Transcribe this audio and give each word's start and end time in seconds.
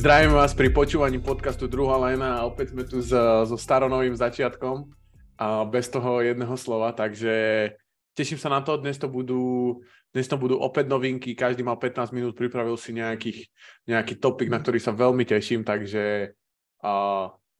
Zdravím 0.00 0.32
vás 0.32 0.56
pri 0.56 0.72
počúvaní 0.72 1.20
podcastu 1.20 1.68
Druhá 1.68 2.00
lena 2.00 2.40
a 2.40 2.48
opäť 2.48 2.72
sme 2.72 2.88
tu 2.88 3.04
so 3.04 3.52
staronovým 3.52 4.16
začiatkom 4.16 4.88
a 5.36 5.68
bez 5.68 5.92
toho 5.92 6.24
jedného 6.24 6.56
slova, 6.56 6.96
takže 6.96 7.68
teším 8.16 8.40
sa 8.40 8.48
na 8.48 8.64
to, 8.64 8.80
dnes 8.80 8.96
to 8.96 9.12
budú, 9.12 9.76
dnes 10.08 10.24
to 10.24 10.40
budú 10.40 10.56
opäť 10.56 10.88
novinky, 10.88 11.36
každý 11.36 11.60
mal 11.60 11.76
15 11.76 12.16
minút, 12.16 12.32
pripravil 12.32 12.80
si 12.80 12.96
nejakých, 12.96 13.44
nejaký 13.84 14.16
topik, 14.16 14.48
na 14.48 14.64
ktorý 14.64 14.80
sa 14.80 14.96
veľmi 14.96 15.28
teším, 15.28 15.68
takže 15.68 16.32
a 16.80 16.92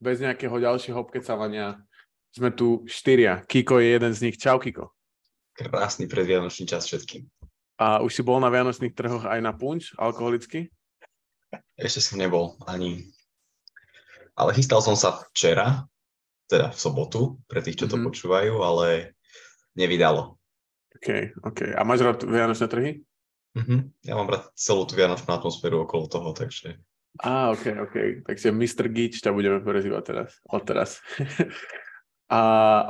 bez 0.01 0.17
nejakého 0.17 0.57
ďalšieho 0.57 0.97
obkecávania 0.97 1.77
sme 2.33 2.49
tu 2.49 2.81
štyria. 2.89 3.45
Kiko 3.45 3.77
je 3.77 4.01
jeden 4.01 4.17
z 4.17 4.19
nich. 4.25 4.41
Čau, 4.41 4.57
Kiko. 4.57 4.89
Krásny 5.53 6.09
predvianočný 6.09 6.65
čas 6.65 6.89
všetkým. 6.89 7.21
A 7.77 8.01
už 8.01 8.17
si 8.17 8.25
bol 8.25 8.41
na 8.41 8.49
vianočných 8.49 8.97
trhoch 8.97 9.29
aj 9.29 9.45
na 9.45 9.53
punč 9.53 9.93
alkoholicky? 9.93 10.73
Ešte 11.75 11.99
som 12.03 12.21
nebol 12.21 12.55
ani. 12.69 13.11
Ale 14.37 14.55
chystal 14.55 14.79
som 14.79 14.95
sa 14.95 15.21
včera, 15.31 15.85
teda 16.47 16.71
v 16.71 16.79
sobotu, 16.79 17.21
pre 17.47 17.63
tých, 17.63 17.79
čo 17.79 17.85
to 17.87 17.95
mm-hmm. 17.95 18.07
počúvajú, 18.11 18.53
ale 18.63 19.15
nevydalo. 19.75 20.35
OK, 20.99 21.35
OK. 21.47 21.59
A 21.75 21.81
máš 21.87 22.03
rád 22.03 22.23
vianočné 22.27 22.67
trhy? 22.67 22.91
Mm-hmm. 23.55 23.79
Ja 24.07 24.13
mám 24.15 24.31
rád 24.31 24.51
celú 24.55 24.87
tú 24.87 24.95
vianočnú 24.95 25.31
atmosféru 25.31 25.83
okolo 25.83 26.07
toho, 26.07 26.31
takže... 26.35 26.79
Á, 27.19 27.51
OK, 27.51 27.65
OK. 27.87 27.95
Takže 28.23 28.55
Mr. 28.55 28.87
Geach 28.87 29.19
ťa 29.19 29.35
budeme 29.35 29.59
prezývať 29.59 30.03
teraz, 30.07 30.29
od 30.47 30.63
teraz. 30.63 30.99
A 32.31 32.39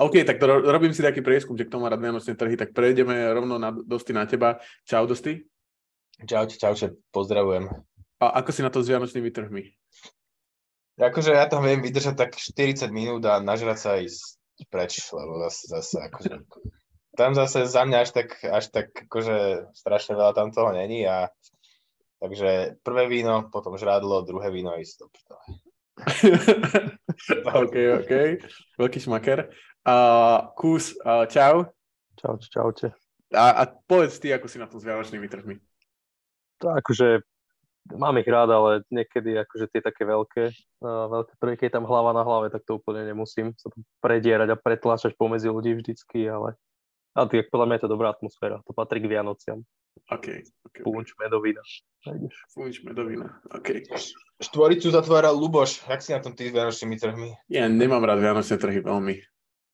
OK, 0.05 0.21
tak 0.21 0.37
to 0.37 0.45
ro- 0.45 0.61
robím 0.61 0.93
si 0.93 1.01
taký 1.01 1.25
prieskum, 1.25 1.57
že 1.57 1.65
kto 1.65 1.81
má 1.81 1.89
rád 1.89 1.97
vianočné 1.97 2.37
trhy, 2.37 2.53
tak 2.53 2.77
prejdeme 2.77 3.25
rovno 3.33 3.57
na, 3.57 3.73
Dosti 3.73 4.13
na 4.13 4.29
teba. 4.29 4.61
Čau, 4.85 5.09
Dosti. 5.09 5.41
Čaute, 6.21 6.61
čaute, 6.61 6.93
pozdravujem. 7.09 7.65
A 8.21 8.37
ako 8.37 8.53
si 8.53 8.61
na 8.61 8.69
to 8.69 8.85
s 8.85 8.89
vianočnými 8.93 9.33
trhmi? 9.33 9.73
Akože 11.01 11.33
ja 11.33 11.49
tam 11.49 11.65
viem 11.65 11.81
vydržať 11.81 12.13
tak 12.13 12.37
40 12.37 12.93
minút 12.93 13.25
a 13.25 13.41
nažrať 13.41 13.77
sa 13.81 13.97
ísť 13.97 14.37
preč, 14.69 15.01
lebo 15.09 15.41
zase, 15.49 15.65
zase 15.65 15.97
akože, 16.05 16.45
tam 17.17 17.33
zase 17.33 17.65
za 17.65 17.81
mňa 17.81 17.97
až 18.05 18.09
tak, 18.13 18.29
až 18.45 18.69
tak 18.69 18.93
akože 19.09 19.65
strašne 19.73 20.13
veľa 20.13 20.37
tam 20.37 20.53
toho 20.53 20.69
není 20.69 21.01
a 21.09 21.33
takže 22.21 22.77
prvé 22.85 23.09
víno, 23.09 23.49
potom 23.49 23.73
žrádlo, 23.81 24.21
druhé 24.21 24.53
víno 24.53 24.77
ísť 24.77 24.95
do 25.01 25.07
OK, 27.61 27.75
OK. 28.01 28.13
Veľký 28.77 28.99
šmaker. 29.01 29.49
Uh, 29.85 30.49
kus, 30.57 30.97
uh, 31.01 31.25
čau. 31.29 31.69
Čau, 32.17 32.37
čaute. 32.41 32.93
A, 33.33 33.65
a 33.65 33.69
povedz 33.69 34.17
ty, 34.17 34.33
ako 34.33 34.49
si 34.49 34.57
na 34.57 34.65
to 34.65 34.81
s 34.81 34.85
vianočnými 34.85 35.29
trhmi. 35.29 35.55
To 36.61 36.73
akože 36.73 37.25
mám 37.89 38.17
ich 38.21 38.29
rád, 38.29 38.49
ale 38.53 38.71
niekedy 38.93 39.37
akože 39.41 39.65
tie 39.71 39.81
také 39.81 40.05
veľké, 40.05 40.43
uh, 40.85 41.05
veľké 41.09 41.33
trhy, 41.41 41.55
keď 41.57 41.65
je 41.67 41.75
tam 41.81 41.85
hlava 41.89 42.13
na 42.13 42.21
hlave, 42.21 42.53
tak 42.53 42.61
to 42.67 42.77
úplne 42.77 43.05
nemusím 43.07 43.57
sa 43.57 43.73
tam 43.73 43.81
predierať 44.03 44.53
a 44.53 44.59
pretláčať 44.59 45.17
pomedzi 45.17 45.49
ľudí 45.49 45.73
vždycky, 45.77 46.29
ale 46.29 46.55
a 47.11 47.27
tak 47.27 47.51
podľa 47.51 47.65
mňa 47.67 47.75
je 47.75 47.83
to 47.83 47.91
dobrá 47.91 48.07
atmosféra, 48.15 48.63
to 48.63 48.71
patrí 48.71 49.03
k 49.03 49.11
Vianociam. 49.11 49.67
OK. 50.07 50.47
okay 50.47 50.81
Punč, 50.87 51.11
medovina. 51.19 51.59
Punč, 52.55 52.79
medovina, 52.87 53.27
OK. 53.51 53.83
Štvoricu 54.39 54.87
zatvára 54.89 55.29
Luboš, 55.35 55.83
jak 55.83 55.99
si 55.99 56.15
na 56.15 56.23
tom 56.23 56.31
ty 56.31 56.47
s 56.47 56.55
Vianočnými 56.55 56.95
trhmi? 56.95 57.29
Ja 57.51 57.67
nemám 57.67 58.07
rád 58.07 58.23
Vianočné 58.23 58.55
trhy 58.55 58.79
veľmi. 58.79 59.19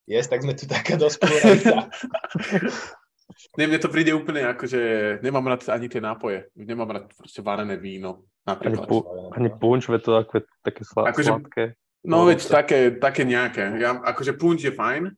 Yes, 0.07 0.31
tak 0.31 0.41
sme 0.41 0.55
tu 0.55 0.65
taká 0.65 0.95
dospelá. 0.95 1.91
Nie, 3.59 3.67
mne 3.67 3.79
to 3.83 3.91
príde 3.91 4.15
úplne 4.15 4.47
ako, 4.47 4.65
že 4.65 4.81
nemám 5.19 5.45
rád 5.51 5.67
ani 5.69 5.91
tie 5.91 5.99
nápoje. 5.99 6.47
Nemám 6.55 6.89
rád 6.95 7.05
proste 7.11 7.43
varené 7.43 7.75
víno. 7.75 8.23
Napríklad. 8.47 8.87
Ani, 8.87 8.89
pu, 8.89 8.97
ani 9.35 9.49
punč, 9.51 9.91
to 9.99 10.11
ako, 10.15 10.47
také 10.63 10.81
sladké. 10.87 11.11
Akože, 11.11 11.31
no 12.07 12.23
veď 12.23 12.39
také, 12.47 12.79
také 12.95 13.27
nejaké. 13.27 13.75
Ja, 13.77 13.99
akože 13.99 14.39
punč 14.39 14.63
je 14.63 14.71
fajn, 14.71 15.11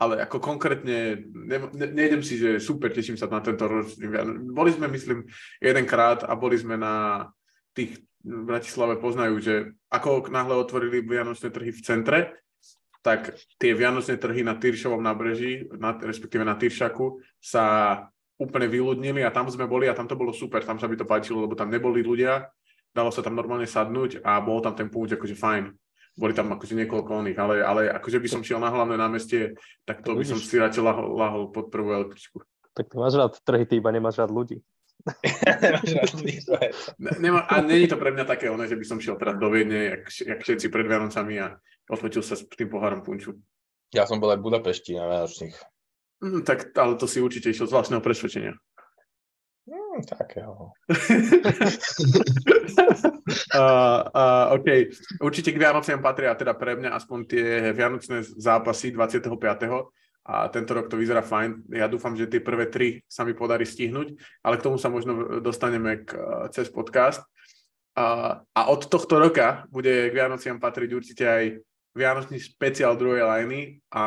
ale 0.00 0.24
ako 0.24 0.40
konkrétne 0.40 1.28
ne, 1.28 1.56
ne, 1.76 1.86
nejdem 1.92 2.24
si, 2.24 2.40
že 2.40 2.56
super, 2.56 2.88
teším 2.88 3.20
sa 3.20 3.28
na 3.28 3.44
tento 3.44 3.68
ročný 3.68 4.08
Boli 4.48 4.72
sme, 4.72 4.88
myslím, 4.88 5.28
jedenkrát 5.60 6.24
a 6.24 6.32
boli 6.32 6.56
sme 6.56 6.80
na 6.80 7.28
tých 7.76 8.00
v 8.20 8.44
Bratislave 8.44 9.00
poznajú, 9.00 9.40
že 9.40 9.54
ako 9.88 10.28
náhle 10.28 10.52
otvorili 10.60 11.00
Vianočné 11.00 11.48
trhy 11.48 11.72
v 11.72 11.84
centre, 11.84 12.18
tak 13.00 13.36
tie 13.56 13.72
vianočné 13.72 14.20
trhy 14.20 14.44
na 14.44 14.56
Tyršovom 14.56 15.00
nábreží, 15.00 15.68
na, 15.76 15.96
respektíve 15.96 16.44
na 16.44 16.56
Tyršaku, 16.56 17.20
sa 17.40 17.64
úplne 18.40 18.68
vyľudnili 18.68 19.20
a 19.24 19.32
tam 19.32 19.48
sme 19.52 19.68
boli 19.68 19.88
a 19.88 19.96
tam 19.96 20.08
to 20.08 20.16
bolo 20.16 20.32
super, 20.32 20.64
tam 20.64 20.80
sa 20.80 20.88
mi 20.88 20.96
to 20.96 21.08
páčilo, 21.08 21.44
lebo 21.44 21.56
tam 21.56 21.68
neboli 21.68 22.00
ľudia, 22.00 22.48
dalo 22.92 23.12
sa 23.12 23.20
tam 23.20 23.36
normálne 23.36 23.68
sadnúť 23.68 24.24
a 24.24 24.40
bol 24.40 24.60
tam 24.64 24.72
ten 24.76 24.88
púť 24.88 25.20
akože 25.20 25.36
fajn. 25.36 25.64
Boli 26.18 26.36
tam 26.36 26.52
akože 26.52 26.74
niekoľko 26.74 27.10
oných, 27.24 27.38
ale, 27.38 27.54
ale 27.64 27.82
akože 27.88 28.18
by 28.20 28.28
som 28.28 28.44
šiel 28.44 28.60
na 28.60 28.68
hlavné 28.68 28.96
námestie, 28.98 29.56
tak 29.88 30.04
to 30.04 30.12
by 30.12 30.24
som 30.26 30.36
si 30.36 30.60
radšej 30.60 30.82
lahol, 30.84 31.16
lahol 31.16 31.42
pod 31.48 31.72
prvú 31.72 31.96
električku. 31.96 32.44
Tak 32.76 32.92
ty 32.92 32.96
máš 32.98 33.16
rád 33.16 33.38
trhy, 33.40 33.64
ty 33.64 33.78
iba 33.78 33.88
nemáš 33.94 34.20
rád 34.20 34.34
ľudí. 34.34 34.60
Nemá, 36.98 37.48
a 37.48 37.64
není 37.64 37.88
to 37.88 37.96
pre 37.96 38.12
mňa 38.12 38.24
také 38.28 38.52
ono, 38.52 38.68
že 38.68 38.76
by 38.76 38.84
som 38.84 39.00
šiel 39.00 39.16
teraz 39.16 39.40
do 39.40 39.48
Viedne, 39.48 39.96
jak, 39.96 40.02
jak 40.12 40.40
všetci 40.44 40.68
pred 40.68 40.84
Vianocami 40.84 41.40
a 41.40 41.56
odfotil 41.90 42.22
sa 42.22 42.38
s 42.38 42.46
tým 42.46 42.70
pohárom 42.70 43.02
punču. 43.02 43.34
Ja 43.90 44.06
som 44.06 44.22
bol 44.22 44.30
aj 44.30 44.38
v 44.38 44.46
Budapešti 44.46 44.94
na 44.94 45.10
Vianočných. 45.10 45.56
Mm, 46.22 46.46
tak, 46.46 46.70
ale 46.78 46.94
to 46.94 47.10
si 47.10 47.18
určite 47.18 47.50
išiel 47.50 47.66
z 47.66 47.74
vlastného 47.74 47.98
presvedčenia. 48.04 48.54
Mm, 49.66 50.06
takého. 50.06 50.70
uh, 53.58 54.00
uh, 54.06 54.54
OK. 54.54 54.68
Určite 55.18 55.50
k 55.50 55.60
Vianociam 55.60 55.98
patria 55.98 56.38
teda 56.38 56.54
pre 56.54 56.78
mňa 56.78 56.94
aspoň 56.94 57.18
tie 57.26 57.46
vianočné 57.74 58.22
zápasy 58.38 58.94
25 58.94 59.26
a 60.30 60.46
tento 60.52 60.76
rok 60.76 60.86
to 60.86 61.00
vyzerá 61.00 61.24
fajn. 61.24 61.72
Ja 61.74 61.90
dúfam, 61.90 62.14
že 62.14 62.30
tie 62.30 62.44
prvé 62.44 62.68
tri 62.68 63.02
sa 63.10 63.24
mi 63.26 63.34
podarí 63.34 63.66
stihnúť, 63.66 64.14
ale 64.44 64.60
k 64.60 64.64
tomu 64.68 64.78
sa 64.78 64.92
možno 64.92 65.40
dostaneme 65.42 66.04
k, 66.06 66.14
cez 66.54 66.70
podcast. 66.70 67.24
A, 67.98 68.38
a 68.44 68.60
od 68.70 68.86
tohto 68.86 69.18
roka 69.18 69.66
bude 69.72 70.12
k 70.12 70.14
Vianociam 70.14 70.62
patriť 70.62 70.90
určite 70.94 71.24
aj 71.26 71.44
Vianočný 71.90 72.38
špeciál 72.38 72.94
druhej 72.94 73.26
lajny 73.26 73.82
a 73.90 74.04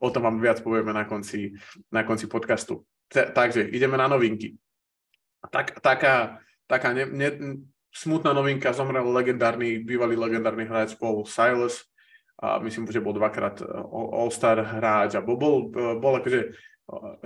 o 0.00 0.08
tom 0.08 0.24
vám 0.24 0.40
viac 0.40 0.64
povieme 0.64 0.96
na 0.96 1.04
konci, 1.04 1.52
na 1.92 2.02
konci 2.02 2.24
podcastu. 2.24 2.84
Takže 3.08 3.68
ideme 3.68 3.96
na 4.00 4.08
novinky. 4.08 4.56
Tak, 5.52 5.80
taká 5.80 6.40
taká 6.68 6.92
ne, 6.92 7.08
ne, 7.08 7.28
smutná 7.88 8.36
novinka, 8.36 8.76
zomrel 8.76 9.08
legendárny, 9.08 9.80
bývalý 9.80 10.14
legendárny 10.14 10.68
hráč 10.68 10.94
Paul 10.94 11.24
Silas, 11.24 11.88
a 12.38 12.62
myslím, 12.62 12.86
že 12.86 13.02
bol 13.02 13.18
dvakrát 13.18 13.58
e, 13.58 13.66
All-Star 13.90 14.62
hráč 14.62 15.18
a 15.18 15.24
bol, 15.24 15.34
bol, 15.34 15.56
e, 15.74 15.98
bol 15.98 16.22
akože 16.22 16.40
e, 16.46 16.48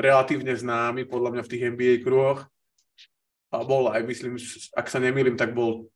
relatívne 0.01 0.57
známy 0.57 1.05
podľa 1.05 1.37
mňa 1.37 1.43
v 1.45 1.51
tých 1.53 1.65
NBA 1.69 1.95
kruhoch. 2.01 2.49
A 3.53 3.61
bol 3.61 3.93
aj, 3.93 4.01
myslím, 4.09 4.41
ak 4.73 4.89
sa 4.89 4.97
nemýlim, 4.97 5.37
tak 5.37 5.53
bol 5.53 5.92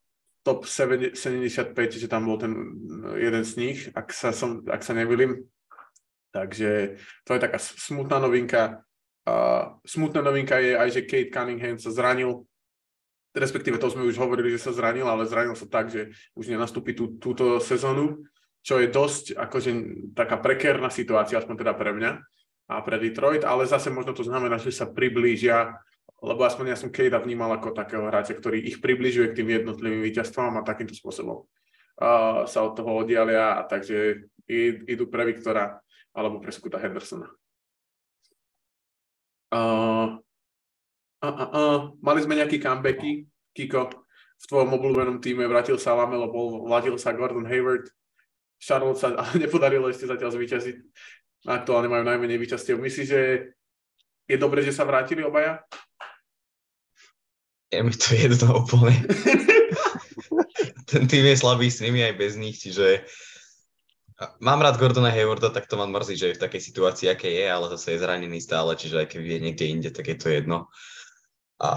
top 0.47 0.63
75, 0.63 1.75
že 1.99 2.07
tam 2.07 2.31
bol 2.31 2.39
ten 2.39 2.55
jeden 3.19 3.43
z 3.43 3.53
nich, 3.59 3.79
ak 3.91 4.15
sa, 4.15 4.31
som, 4.31 4.63
ak 4.71 4.87
sa 4.87 4.95
nemýlim. 4.95 5.43
Takže 6.31 7.03
to 7.27 7.35
je 7.35 7.41
taká 7.43 7.59
smutná 7.59 8.23
novinka. 8.23 8.87
Uh, 9.27 9.83
smutná 9.83 10.23
novinka 10.23 10.63
je 10.63 10.79
aj, 10.79 10.89
že 10.95 11.03
Kate 11.03 11.35
Cunningham 11.35 11.83
sa 11.83 11.91
zranil, 11.91 12.47
respektíve 13.35 13.83
to 13.83 13.91
sme 13.91 14.07
už 14.07 14.15
hovorili, 14.23 14.55
že 14.55 14.63
sa 14.63 14.71
zranil, 14.71 15.11
ale 15.11 15.27
zranil 15.27 15.59
sa 15.59 15.67
tak, 15.67 15.91
že 15.91 16.15
už 16.39 16.47
nenastúpi 16.47 16.95
tú, 16.95 17.19
túto 17.19 17.59
sezónu 17.59 18.23
čo 18.67 18.83
je 18.83 18.91
dosť 18.91 19.39
akože 19.39 19.71
taká 20.19 20.43
prekérna 20.43 20.91
situácia, 20.91 21.39
aspoň 21.39 21.63
teda 21.63 21.79
pre 21.79 21.95
mňa 21.95 22.19
a 22.67 22.83
pre 22.83 22.99
Detroit, 22.99 23.47
ale 23.47 23.63
zase 23.63 23.95
možno 23.95 24.11
to 24.11 24.27
znamená, 24.27 24.59
že 24.59 24.75
sa 24.75 24.91
priblížia, 24.91 25.79
lebo 26.27 26.43
aspoň 26.43 26.75
ja 26.75 26.77
som 26.77 26.91
Kejda 26.91 27.23
vnímal 27.23 27.55
ako 27.55 27.71
takého 27.71 28.03
hráča, 28.11 28.35
ktorý 28.35 28.59
ich 28.59 28.83
približuje 28.83 29.31
k 29.31 29.37
tým 29.43 29.49
jednotlivým 29.63 30.03
víťazstvám 30.03 30.59
a 30.59 30.67
takýmto 30.67 30.99
spôsobom 30.99 31.47
uh, 31.47 32.43
sa 32.51 32.67
od 32.67 32.75
toho 32.75 33.07
oddialia, 33.07 33.57
a 33.57 33.63
takže 33.63 34.27
idú 34.87 35.07
pre 35.07 35.31
Viktora 35.31 35.79
alebo 36.11 36.43
pre 36.43 36.51
Skuta 36.51 36.83
Hendersona. 36.83 37.31
Uh, 39.55 40.19
uh, 41.23 41.27
uh, 41.27 41.51
uh, 41.55 41.79
mali 42.03 42.21
sme 42.27 42.35
nejaké 42.35 42.59
comebacky, 42.59 43.31
Kiko, 43.55 43.89
v 44.37 44.45
tvojom 44.51 44.71
obľúbenom 44.77 45.17
týme 45.23 45.49
vrátil 45.49 45.81
sa 45.81 45.97
Lamelo, 45.97 46.29
bol, 46.29 46.69
vladil 46.69 46.99
sa 47.01 47.17
Gordon 47.17 47.49
Hayward, 47.49 47.89
Charlotte 48.61 49.01
sa 49.01 49.13
nepodarilo 49.43 49.89
ešte 49.89 50.09
zatiaľ 50.09 50.35
zvyťaziť. 50.35 50.77
Aktuálne 51.47 51.87
majú 51.87 52.03
najmenej 52.03 52.43
víťazstiev. 52.43 52.81
Myslíš, 52.81 53.07
že 53.07 53.21
je 54.27 54.37
dobré, 54.37 54.67
že 54.67 54.75
sa 54.75 54.83
vrátili 54.83 55.23
obaja? 55.23 55.63
Je 57.71 57.83
mi 57.83 57.91
to 57.91 58.15
jedno 58.15 58.63
úplne. 58.63 58.95
Ten 60.91 61.11
tým 61.11 61.27
je 61.27 61.37
slabý 61.37 61.67
s 61.67 61.83
nimi 61.83 61.99
aj 62.07 62.15
bez 62.15 62.39
nich, 62.39 62.63
čiže 62.63 63.03
mám 64.39 64.63
rád 64.63 64.79
Gordona 64.79 65.11
Haywarda, 65.11 65.51
tak 65.51 65.67
to 65.67 65.75
mám 65.75 65.91
mrzí, 65.91 66.15
že 66.17 66.27
je 66.31 66.37
v 66.39 66.45
takej 66.47 66.63
situácii, 66.63 67.07
aké 67.11 67.27
je, 67.27 67.47
ale 67.51 67.67
zase 67.75 67.99
je 67.99 68.03
zranený 68.07 68.39
stále, 68.39 68.79
čiže 68.79 69.03
aj 69.03 69.09
keby 69.11 69.27
je 69.27 69.41
niekde 69.43 69.67
inde, 69.67 69.91
tak 69.91 70.07
je 70.07 70.17
to 70.17 70.31
jedno. 70.31 70.71
A 71.59 71.71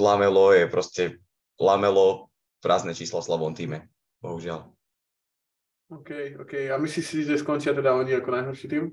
Lamelo 0.00 0.52
je 0.52 0.64
proste 0.68 1.02
Lamelo 1.60 2.28
prázdne 2.60 2.92
čísla 2.92 3.20
v 3.20 3.28
slavom 3.28 3.52
týme. 3.56 3.88
Bohužiaľ. 4.20 4.68
OK, 5.90 6.38
OK. 6.44 6.70
A 6.70 6.76
myslíš 6.78 7.06
si, 7.06 7.24
že 7.24 7.40
skončia 7.40 7.74
teda 7.74 7.96
oni 7.96 8.14
ako 8.14 8.30
najhorší 8.30 8.66
tým? 8.68 8.84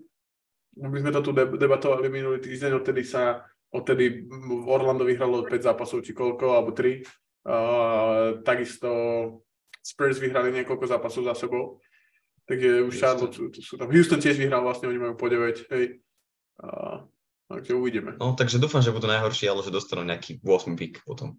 My 0.78 0.98
sme 0.98 1.12
to 1.14 1.22
tu 1.26 1.32
debatovali 1.34 2.10
minulý 2.10 2.38
týždeň, 2.42 2.80
odtedy 2.80 3.02
sa, 3.02 3.46
odtedy 3.74 4.28
Orlando 4.68 5.04
vyhralo 5.04 5.44
5 5.44 5.68
zápasov, 5.74 6.04
či 6.04 6.16
koľko, 6.16 6.56
alebo 6.56 6.72
3. 6.72 7.04
Uh, 7.48 8.44
takisto 8.44 8.90
Spurs 9.80 10.20
vyhrali 10.20 10.52
niekoľko 10.52 10.86
zápasov 10.88 11.24
za 11.32 11.48
sebou. 11.48 11.80
Takže 12.48 12.88
už 12.88 12.94
Charlotte 12.96 13.36
sú, 13.36 13.52
sú 13.52 13.76
tam. 13.76 13.92
Houston 13.92 14.24
tiež 14.24 14.40
vyhral 14.40 14.64
vlastne, 14.64 14.88
oni 14.88 15.00
majú 15.00 15.16
po 15.20 15.28
9, 15.28 15.68
hej. 15.72 16.00
Uh, 16.64 17.04
takže 17.52 17.76
uvidíme. 17.76 18.16
No, 18.20 18.36
takže 18.40 18.60
dúfam, 18.60 18.80
že 18.80 18.96
budú 18.96 19.08
najhorší, 19.08 19.52
ale 19.52 19.64
že 19.64 19.72
dostanú 19.72 20.08
nejaký 20.08 20.40
8 20.44 20.80
pick 20.80 21.04
potom. 21.04 21.36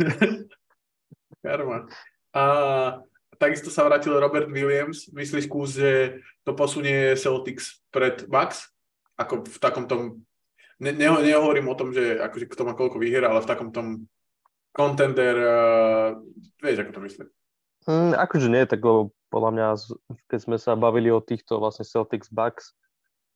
Karma. 1.44 1.84
A 2.32 2.42
takisto 3.36 3.68
sa 3.68 3.84
vrátil 3.84 4.16
Robert 4.16 4.48
Williams. 4.48 5.12
Myslíš, 5.12 5.50
Kús, 5.50 5.76
že 5.76 6.22
to 6.48 6.56
posunie 6.56 7.12
Celtics 7.18 7.84
pred 7.92 8.24
Max? 8.30 8.72
Ako 9.20 9.44
v 9.44 9.58
takom 9.60 9.84
tom... 9.84 10.24
Ne, 10.82 10.90
ne, 10.90 11.08
nehovorím 11.22 11.70
o 11.70 11.78
tom, 11.78 11.94
že 11.94 12.18
akože 12.18 12.50
kto 12.50 12.62
má 12.66 12.74
koľko 12.74 12.98
vyhier, 12.98 13.22
ale 13.22 13.38
v 13.38 13.50
takom 13.50 13.70
tom 13.70 14.10
contender, 14.74 15.36
uh, 15.38 16.18
vieš, 16.58 16.82
ako 16.82 16.92
to 16.98 17.00
myslím. 17.06 17.28
Mm, 17.86 18.12
akože 18.18 18.48
nie, 18.50 18.66
tak 18.66 18.82
lebo 18.82 19.14
podľa 19.30 19.50
mňa, 19.54 19.66
keď 20.26 20.40
sme 20.42 20.56
sa 20.58 20.74
bavili 20.74 21.14
o 21.14 21.22
týchto 21.22 21.62
vlastne 21.62 21.86
Celtics 21.86 22.34
Bucks, 22.34 22.74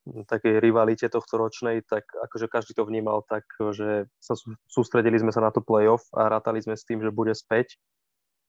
takej 0.06 0.62
rivalite 0.62 1.06
tohto 1.10 1.34
ročnej, 1.38 1.82
tak 1.82 2.06
akože 2.06 2.46
každý 2.46 2.78
to 2.78 2.86
vnímal 2.86 3.26
tak, 3.26 3.42
že 3.74 4.06
sa 4.22 4.38
sústredili 4.70 5.18
sme 5.18 5.34
sa 5.34 5.42
na 5.42 5.50
to 5.50 5.58
playoff 5.58 6.06
a 6.14 6.30
rátali 6.30 6.62
sme 6.62 6.78
s 6.78 6.86
tým, 6.86 7.02
že 7.02 7.10
bude 7.10 7.34
späť. 7.34 7.74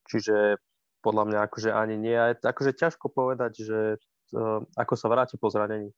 Čiže 0.06 0.62
podľa 1.02 1.24
mňa 1.34 1.40
akože 1.50 1.70
ani 1.74 1.96
nie. 1.98 2.14
A 2.14 2.34
je 2.34 2.46
akože 2.46 2.78
ťažko 2.78 3.10
povedať, 3.10 3.66
že 3.66 3.80
uh, 4.38 4.62
ako 4.78 4.94
sa 4.94 5.10
vráti 5.10 5.36
po 5.42 5.50
zranení. 5.50 5.90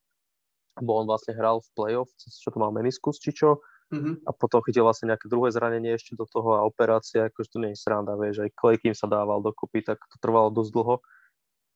Bo 0.77 1.01
on 1.01 1.09
vlastne 1.09 1.33
hral 1.33 1.65
v 1.65 1.69
playoff, 1.73 2.09
čo 2.19 2.53
to 2.53 2.57
mal 2.61 2.69
meniskus, 2.69 3.17
či 3.17 3.33
čo, 3.33 3.59
mm-hmm. 3.89 4.27
a 4.27 4.31
potom 4.37 4.61
chytil 4.63 4.85
vlastne 4.85 5.09
nejaké 5.09 5.25
druhé 5.25 5.49
zranenie 5.49 5.97
ešte 5.97 6.13
do 6.13 6.29
toho 6.29 6.61
a 6.61 6.67
operácia, 6.67 7.27
akože 7.27 7.49
to 7.49 7.57
nie 7.57 7.73
je 7.73 7.81
sranda, 7.81 8.13
vieš, 8.15 8.45
aj 8.45 8.53
Clay, 8.55 8.77
kým 8.77 8.95
sa 8.95 9.09
dával 9.09 9.41
dokopy, 9.41 9.81
tak 9.83 9.99
to 9.99 10.15
trvalo 10.21 10.53
dosť 10.53 10.71
dlho. 10.71 10.95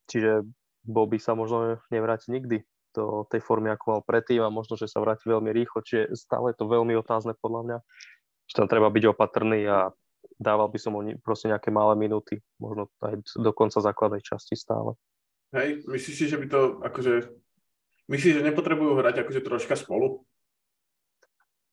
Čiže 0.07 0.31
Bobby 0.83 1.17
sa 1.17 1.33
možno 1.33 1.79
nevráti 1.89 2.31
nikdy 2.31 2.63
do 2.93 3.25
tej 3.27 3.41
formy, 3.41 3.73
ako 3.73 3.85
mal 3.89 4.01
predtým 4.05 4.45
a 4.45 4.53
možno, 4.53 4.77
že 4.77 4.85
sa 4.85 5.01
vráti 5.01 5.25
veľmi 5.25 5.49
rýchlo, 5.49 5.81
čiže 5.81 6.13
stále 6.13 6.53
je 6.53 6.61
to 6.61 6.69
veľmi 6.69 6.93
otázne 6.93 7.33
podľa 7.41 7.61
mňa. 7.65 7.77
Čiže 8.45 8.57
tam 8.61 8.67
treba 8.69 8.93
byť 8.93 9.03
opatrný 9.09 9.65
a 9.65 9.89
dával 10.37 10.69
by 10.69 10.77
som 10.77 10.93
mu 10.93 11.01
proste 11.25 11.49
nejaké 11.49 11.73
malé 11.73 11.97
minúty, 11.97 12.39
možno 12.61 12.91
aj 13.01 13.23
do 13.39 13.51
konca 13.55 13.81
základnej 13.81 14.21
časti 14.21 14.53
stále. 14.53 14.93
Hej, 15.53 15.85
myslíš 15.85 16.15
si, 16.17 16.25
že 16.29 16.37
by 16.37 16.47
to 16.49 16.61
akože, 16.81 17.13
myslíš, 18.09 18.39
že 18.39 18.47
nepotrebujú 18.47 18.99
hrať 18.99 19.27
akože 19.27 19.41
troška 19.43 19.75
spolu? 19.77 20.25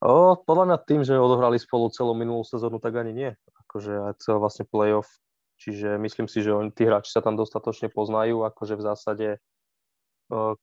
O, 0.01 0.33
podľa 0.37 0.65
mňa 0.65 0.79
tým, 0.89 1.01
že 1.05 1.21
odohrali 1.21 1.61
spolu 1.61 1.93
celú 1.93 2.17
minulú 2.17 2.41
sezónu, 2.41 2.81
tak 2.81 2.97
ani 2.97 3.13
nie. 3.13 3.31
Akože 3.69 3.93
aj 4.11 4.15
celé 4.25 4.37
vlastne 4.41 4.65
playoff. 4.65 5.09
Čiže 5.61 6.01
myslím 6.01 6.25
si, 6.25 6.41
že 6.41 6.57
oni, 6.57 6.73
tí 6.73 6.89
hráči 6.89 7.13
sa 7.13 7.21
tam 7.21 7.37
dostatočne 7.37 7.93
poznajú, 7.93 8.49
akože 8.49 8.81
v 8.81 8.83
zásade 8.83 9.29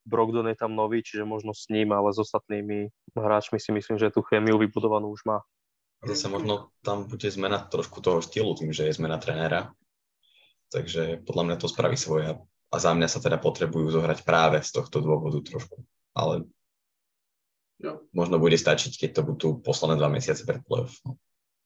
Brogdon 0.08 0.48
je 0.48 0.58
tam 0.58 0.74
nový, 0.74 1.04
čiže 1.04 1.28
možno 1.28 1.52
s 1.52 1.68
ním, 1.68 1.92
ale 1.92 2.16
s 2.16 2.18
ostatnými 2.24 2.88
hráčmi 3.14 3.60
si 3.60 3.76
myslím, 3.76 4.00
že 4.00 4.16
tú 4.16 4.24
chémiu 4.24 4.56
vybudovanú 4.56 5.12
už 5.12 5.28
má. 5.28 5.44
Zase 6.08 6.32
možno 6.32 6.72
tam 6.82 7.04
bude 7.04 7.28
zmena 7.28 7.68
trošku 7.68 8.00
toho 8.00 8.24
štýlu 8.24 8.56
tým, 8.56 8.72
že 8.72 8.88
je 8.88 8.96
zmena 8.96 9.20
trénera. 9.20 9.76
Takže 10.72 11.28
podľa 11.28 11.44
mňa 11.44 11.56
to 11.60 11.68
spraví 11.68 12.00
svoje. 12.00 12.40
A 12.68 12.76
za 12.78 12.92
mňa 12.92 13.08
sa 13.08 13.24
teda 13.24 13.40
potrebujú 13.40 13.92
zohrať 13.96 14.28
práve 14.28 14.60
z 14.60 14.70
tohto 14.76 15.00
dôvodu 15.00 15.40
trošku. 15.40 15.82
Ale 16.12 16.44
jo. 17.80 18.04
možno 18.12 18.42
bude 18.42 18.60
stačiť, 18.60 19.08
keď 19.08 19.10
to 19.16 19.22
budú 19.24 19.48
posledné 19.64 19.96
dva 19.96 20.12
mesiace 20.12 20.44
pred 20.44 20.60
playoff. 20.68 21.00
No. 21.08 21.16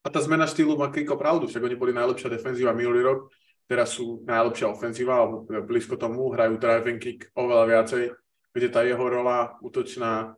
A 0.01 0.09
tá 0.09 0.21
zmena 0.21 0.49
štýlu 0.49 0.77
má 0.77 0.89
Kiko 0.89 1.17
pravdu, 1.17 1.45
však 1.45 1.61
oni 1.61 1.77
boli 1.77 1.93
najlepšia 1.93 2.29
defenzíva 2.33 2.73
minulý 2.73 3.05
rok 3.05 3.19
teraz 3.71 3.95
sú 3.95 4.19
najlepšia 4.27 4.67
ofenzíva, 4.67 5.15
alebo 5.15 5.47
blízko 5.47 5.95
tomu, 5.95 6.27
hrajú 6.35 6.59
drive 6.59 6.91
and 6.91 6.99
kick 6.99 7.31
oveľa 7.31 7.65
viacej, 7.71 8.03
kde 8.51 8.67
tá 8.67 8.83
jeho 8.83 8.99
rola 8.99 9.55
útočná 9.63 10.35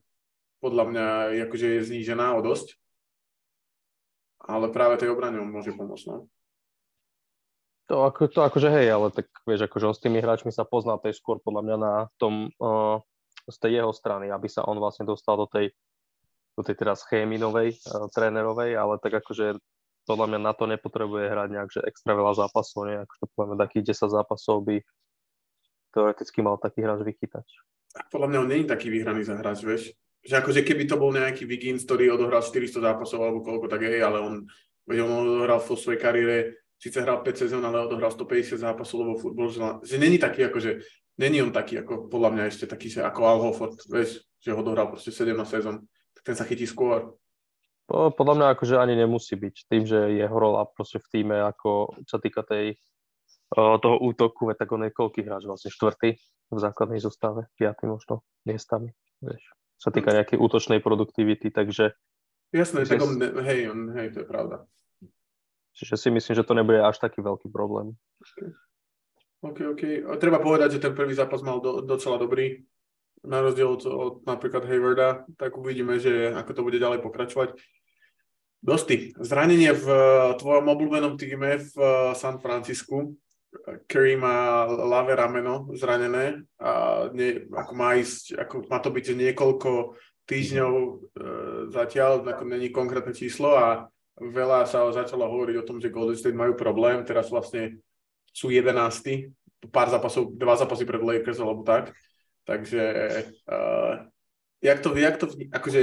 podľa 0.62 0.83
mňa 0.94 1.06
akože 1.50 1.68
je 1.81 1.88
znížená 1.89 2.38
o 2.38 2.45
dosť. 2.45 2.77
Ale 4.45 4.69
práve 4.69 5.01
tej 5.01 5.09
obrane 5.09 5.42
on 5.42 5.50
môže 5.50 5.74
pomôcť. 5.74 6.06
No. 6.13 6.30
To, 7.91 8.07
ako, 8.07 8.31
to 8.31 8.39
akože 8.39 8.69
hej, 8.71 8.88
ale 8.95 9.12
tak 9.12 9.27
vieš, 9.44 9.68
akože 9.68 9.85
on 9.91 9.95
s 9.95 10.03
tými 10.03 10.24
hráčmi 10.24 10.56
sa 10.56 10.63
pozná, 10.63 10.95
to 10.95 11.12
je 11.12 11.19
skôr 11.19 11.44
podľa 11.44 11.62
mňa 11.68 11.77
na 11.77 11.94
tom, 12.15 12.47
uh, 12.63 13.03
z 13.51 13.57
tej 13.59 13.83
jeho 13.83 13.91
strany, 13.91 14.31
aby 14.31 14.47
sa 14.47 14.63
on 14.63 14.80
vlastne 14.80 15.03
dostal 15.03 15.35
do 15.35 15.51
tej, 15.51 15.75
do 16.56 16.63
tej 16.63 16.80
teraz 16.80 17.03
chéminovej, 17.03 17.75
uh, 17.91 18.07
trénerovej, 18.07 18.80
ale 18.80 19.03
tak 19.03 19.19
akože 19.19 19.59
podľa 20.07 20.27
mňa 20.31 20.39
na 20.39 20.53
to 20.56 20.63
nepotrebuje 20.68 21.31
hrať 21.31 21.50
nejak, 21.51 21.69
že 21.71 21.81
extra 21.83 22.15
veľa 22.15 22.33
zápasov, 22.35 22.80
nejak, 22.88 23.09
to 23.19 23.25
poviem, 23.35 23.59
takých 23.59 23.95
10 23.95 24.15
zápasov 24.15 24.56
by 24.63 24.75
teoreticky 25.95 26.39
mal 26.44 26.59
taký 26.59 26.83
hráč 26.83 27.03
vychytať. 27.03 27.47
Podľa 28.09 28.27
mňa 28.31 28.39
on 28.41 28.50
nie 28.50 28.59
je 28.65 28.71
taký 28.74 28.88
vyhraný 28.89 29.21
za 29.24 29.38
hráč, 29.38 29.63
vieš. 29.63 29.94
Že 30.24 30.39
akože 30.39 30.62
keby 30.63 30.88
to 30.88 30.95
bol 30.95 31.12
nejaký 31.12 31.44
Wiggins, 31.44 31.83
ktorý 31.83 32.15
odohral 32.15 32.41
400 32.41 32.80
zápasov 32.80 33.19
alebo 33.21 33.44
koľko, 33.44 33.68
tak 33.68 33.83
je, 33.83 34.00
ale 34.00 34.24
on, 34.24 34.33
veď 34.88 35.03
on 35.03 35.12
odohral 35.27 35.59
vo 35.59 35.75
svojej 35.75 36.00
kariére, 36.00 36.62
síce 36.83 37.00
hral 37.00 37.24
5 37.24 37.47
sezón, 37.47 37.63
ale 37.63 37.88
odohral 37.88 38.12
150 38.12 38.59
zápasov, 38.59 39.07
lebo 39.07 39.15
futbol, 39.15 39.47
že 39.47 39.95
není 39.95 40.19
taký, 40.19 40.51
akože, 40.51 40.83
není 41.15 41.39
on 41.39 41.56
taký, 41.56 41.80
ako 41.80 42.12
podľa 42.12 42.30
mňa 42.35 42.44
ešte 42.51 42.68
taký, 42.68 42.91
že 42.91 43.07
ako 43.07 43.19
Al 43.24 43.39
Hofford, 43.39 43.80
vieš, 43.88 44.27
že 44.44 44.51
ho 44.51 44.59
odohral 44.59 44.91
proste 44.91 45.15
17 45.15 45.31
sezón, 45.47 45.88
tak 46.12 46.24
ten 46.27 46.35
sa 46.35 46.44
chytí 46.44 46.68
skôr. 46.68 47.15
Podľa 47.88 48.35
mňa 48.35 48.47
akože 48.51 48.75
ani 48.75 48.99
nemusí 48.99 49.40
byť 49.40 49.56
tým, 49.71 49.83
že 49.87 50.11
jeho 50.11 50.35
rola 50.35 50.68
proste 50.68 50.99
v 50.99 51.07
týme, 51.07 51.40
ako 51.40 52.04
sa 52.04 52.19
týka 52.19 52.44
tej, 52.44 52.75
toho 53.56 53.97
útoku, 54.04 54.52
tak 54.52 54.68
on 54.75 54.83
je 54.83 54.92
koľký 54.92 55.23
hráč, 55.23 55.47
vlastne 55.47 55.71
štvrtý 55.71 56.19
v 56.52 56.59
základnej 56.59 56.99
zostave, 56.99 57.47
piatý 57.56 57.87
možno 57.87 58.28
miestami, 58.44 58.92
vieš. 59.23 59.44
Sa 59.80 59.92
týka 59.92 60.11
nejakej 60.11 60.40
útočnej 60.40 60.80
produktivity, 60.83 61.47
takže... 61.47 61.95
Jasné, 62.52 62.87
tak 62.87 63.04
on, 63.04 63.19
hej, 63.19 63.71
on, 63.71 63.92
hej, 63.95 64.16
to 64.16 64.23
je 64.23 64.28
pravda. 64.28 64.63
Čiže 65.73 65.97
si 65.97 66.09
myslím, 66.13 66.33
že 66.37 66.45
to 66.45 66.53
nebude 66.53 66.80
až 66.81 67.01
taký 67.01 67.25
veľký 67.25 67.49
problém. 67.49 67.97
OK, 69.44 69.75
OK. 69.75 69.83
Treba 70.21 70.39
povedať, 70.39 70.77
že 70.77 70.83
ten 70.83 70.94
prvý 70.95 71.18
zápas 71.18 71.42
mal 71.42 71.59
do, 71.59 71.83
docela 71.83 72.21
dobrý 72.21 72.63
na 73.23 73.39
rozdiel 73.39 73.71
od, 73.71 73.83
od 73.87 74.15
napríklad 74.27 74.68
Haywarda, 74.68 75.23
tak 75.39 75.56
uvidíme, 75.56 75.95
že 75.95 76.35
ako 76.35 76.51
to 76.53 76.61
bude 76.68 76.77
ďalej 76.80 76.99
pokračovať. 76.99 77.56
Dosti, 78.63 79.11
zranenie 79.19 79.75
v 79.75 79.87
tvojom 80.39 80.68
obľúbenom 80.71 81.19
týme 81.19 81.59
v 81.59 81.75
San 82.15 82.39
Francisku. 82.39 83.15
Curry 83.87 84.15
má 84.15 84.65
ľavé 84.65 85.19
rameno 85.19 85.71
zranené 85.75 86.47
a 86.57 87.06
nie, 87.11 87.44
ako 87.51 87.73
má 87.75 87.99
ísť, 87.99 88.39
ako 88.39 88.56
má 88.71 88.80
to 88.80 88.89
byť 88.89 89.06
niekoľko 89.13 89.99
týždňov 90.25 90.73
e, 90.73 90.92
zatiaľ, 91.69 92.23
ako 92.23 92.44
není 92.47 92.71
konkrétne 92.71 93.11
číslo 93.13 93.53
a 93.53 93.92
veľa 94.20 94.70
sa 94.70 94.86
začalo 94.92 95.26
hovoriť 95.26 95.56
o 95.62 95.68
tom, 95.68 95.78
že 95.82 95.94
Golden 95.94 96.18
State 96.18 96.38
majú 96.38 96.54
problém, 96.54 97.02
teraz 97.08 97.32
vlastne 97.34 97.82
sú 98.34 98.50
11. 98.50 99.32
pár 99.70 99.88
zápasov, 99.90 100.34
dva 100.38 100.58
zápasy 100.58 100.84
pred 100.84 101.02
Lakers 101.02 101.40
alebo 101.42 101.62
tak 101.66 101.94
Takže 102.44 102.84
uh, 103.48 104.04
jak 104.62 104.80
to, 104.80 104.98
jak 104.98 105.18
to, 105.18 105.26
akože, 105.52 105.82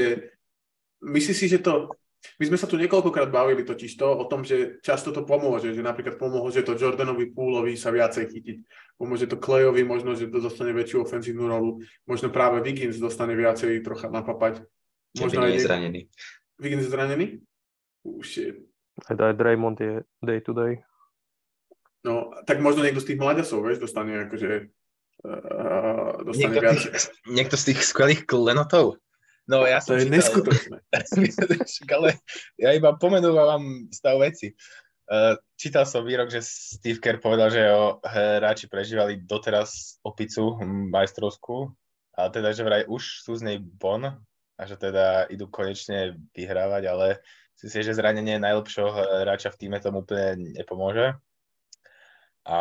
myslíš 1.00 1.36
si, 1.36 1.46
že 1.48 1.58
to, 1.58 1.88
my 2.36 2.52
sme 2.52 2.60
sa 2.60 2.68
tu 2.68 2.76
niekoľkokrát 2.76 3.32
bavili 3.32 3.64
totiž 3.64 3.96
to 3.96 4.04
o 4.04 4.24
tom, 4.28 4.44
že 4.44 4.76
často 4.84 5.08
to 5.08 5.24
pomôže, 5.24 5.72
že 5.72 5.80
napríklad 5.80 6.20
pomôže 6.20 6.60
to 6.60 6.76
Jordanovi 6.76 7.32
Púlovi 7.32 7.80
sa 7.80 7.88
viacej 7.88 8.28
chytiť, 8.28 8.56
pomôže 9.00 9.24
to 9.24 9.40
Clayovi, 9.40 9.80
možno, 9.88 10.12
že 10.12 10.28
to 10.28 10.36
dostane 10.36 10.76
väčšiu 10.76 11.00
ofenzívnu 11.08 11.48
rolu, 11.48 11.80
možno 12.04 12.28
práve 12.28 12.60
Wiggins 12.60 13.00
dostane 13.00 13.32
viacej 13.32 13.80
trocha 13.80 14.12
napapať. 14.12 14.60
Možno 15.16 15.48
aj 15.48 15.56
je 15.56 15.64
zranený. 15.64 16.00
Wiggins 16.60 16.92
zranený? 16.92 17.40
Už 18.04 18.26
je... 18.36 18.48
Aj, 19.08 19.16
aj 19.16 19.34
Draymond 19.36 19.78
je 19.80 20.04
day 20.20 20.40
to 20.40 20.52
day. 20.52 20.80
No, 22.00 22.32
tak 22.48 22.64
možno 22.64 22.80
niekto 22.80 23.00
z 23.04 23.12
tých 23.12 23.20
mladiasov, 23.20 23.60
vieš, 23.60 23.84
dostane 23.84 24.24
akože 24.24 24.72
uh, 25.24 26.24
dostane 26.24 26.56
niekto, 26.56 26.64
viac. 26.64 26.80
Niekto 27.28 27.56
z 27.60 27.64
tých 27.72 27.80
skvelých 27.84 28.24
klenotov? 28.24 28.96
No 29.44 29.68
ja 29.68 29.84
som 29.84 29.98
to 29.98 30.00
je 30.00 30.08
čítal, 30.08 30.16
neskutočné. 30.16 30.76
ale 31.96 32.08
ja 32.56 32.70
iba 32.72 32.96
pomenúvam 32.96 33.90
stav 33.92 34.16
veci. 34.22 34.56
Uh, 35.10 35.34
čítal 35.58 35.84
som 35.84 36.06
výrok, 36.06 36.30
že 36.30 36.40
Steve 36.40 37.02
Kerr 37.02 37.18
povedal, 37.18 37.50
že 37.50 37.66
o 37.68 37.98
hráči 38.00 38.70
prežívali 38.70 39.20
doteraz 39.26 39.98
opicu 40.06 40.54
majstrovskú, 40.64 41.74
ale 42.14 42.28
teda, 42.30 42.54
že 42.54 42.62
vraj 42.62 42.82
už 42.86 43.26
sú 43.26 43.34
z 43.34 43.42
nej 43.42 43.58
bon, 43.58 44.06
a 44.60 44.68
že 44.68 44.76
teda 44.76 45.24
idú 45.32 45.48
konečne 45.48 46.20
vyhrávať, 46.36 46.82
ale 46.92 47.24
si 47.56 47.72
si, 47.72 47.80
že 47.80 47.96
zranenie 47.96 48.36
najlepšieho 48.36 49.24
hráča 49.24 49.48
v 49.56 49.58
týme 49.64 49.80
tomu 49.80 50.04
úplne 50.04 50.52
nepomôže. 50.52 51.16
A 52.44 52.58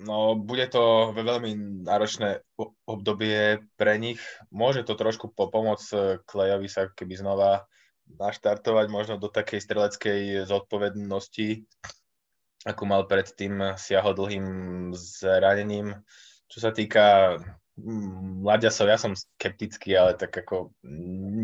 no, 0.00 0.36
bude 0.40 0.64
to 0.72 1.12
veľmi 1.12 1.84
náročné 1.84 2.40
obdobie 2.88 3.60
pre 3.76 4.00
nich. 4.00 4.20
Môže 4.48 4.88
to 4.88 4.96
trošku 4.96 5.32
pomôcť 5.36 6.24
Klejovi 6.24 6.68
sa 6.68 6.88
keby 6.88 7.20
znova 7.20 7.68
naštartovať 8.08 8.86
možno 8.88 9.14
do 9.20 9.28
takej 9.28 9.60
streleckej 9.60 10.20
zodpovednosti, 10.48 11.66
ako 12.64 12.82
mal 12.88 13.04
predtým, 13.04 13.76
siahol 13.76 14.16
dlhým 14.16 14.46
zranením. 14.96 15.92
Čo 16.46 16.68
sa 16.68 16.70
týka 16.70 17.36
mladiasov, 17.76 18.88
ja 18.88 18.96
som 18.96 19.12
skeptický, 19.12 19.92
ale 19.92 20.16
tak 20.16 20.32
ako 20.32 20.72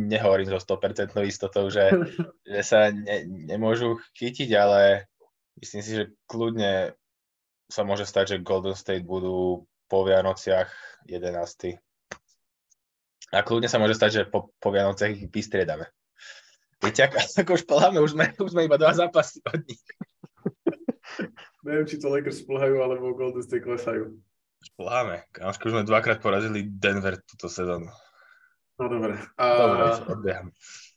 nehovorím 0.09 0.49
so 0.49 0.59
100% 0.59 1.13
istotou, 1.29 1.69
že, 1.69 1.93
že 2.49 2.61
sa 2.65 2.89
ne, 2.89 3.29
nemôžu 3.29 4.01
chytiť, 4.17 4.51
ale 4.57 5.09
myslím 5.61 5.83
si, 5.85 5.91
že 5.93 6.05
kľudne 6.25 6.97
sa 7.69 7.85
môže 7.85 8.09
stať, 8.09 8.37
že 8.37 8.45
Golden 8.45 8.77
State 8.77 9.05
budú 9.05 9.69
po 9.89 9.99
Vianociach 10.09 10.73
11. 11.09 11.77
A 13.33 13.41
kľudne 13.41 13.69
sa 13.69 13.81
môže 13.81 13.97
stať, 13.97 14.11
že 14.13 14.23
po, 14.29 14.53
po 14.57 14.69
Vianociach 14.73 15.13
ich 15.13 15.29
vystriedame. 15.29 15.89
Viete, 16.81 17.05
ako, 17.05 17.17
ako 17.45 17.51
už 17.61 17.65
poláme, 17.69 17.99
už 18.01 18.17
sme, 18.17 18.33
už 18.41 18.53
sme 18.57 18.65
iba 18.65 18.81
dva 18.81 18.93
zápasy 18.97 19.45
od 19.45 19.61
nich. 19.69 19.81
Neviem, 21.65 21.87
či 21.87 22.01
to 22.01 22.11
Lakers 22.11 22.43
spĺhajú, 22.43 22.81
alebo 22.81 23.13
Golden 23.15 23.45
State 23.45 23.65
klesajú. 23.65 24.17
Špláme. 24.63 25.27
Kámoško, 25.35 25.67
už 25.67 25.73
sme 25.75 25.83
dvakrát 25.83 26.23
porazili 26.23 26.63
Denver 26.71 27.19
túto 27.27 27.51
sezónu. 27.51 27.91
No 28.79 28.85
dobre. 28.87 29.19
A... 29.35 29.47
Dobre, 29.59 29.83
odbieham. 30.07 30.49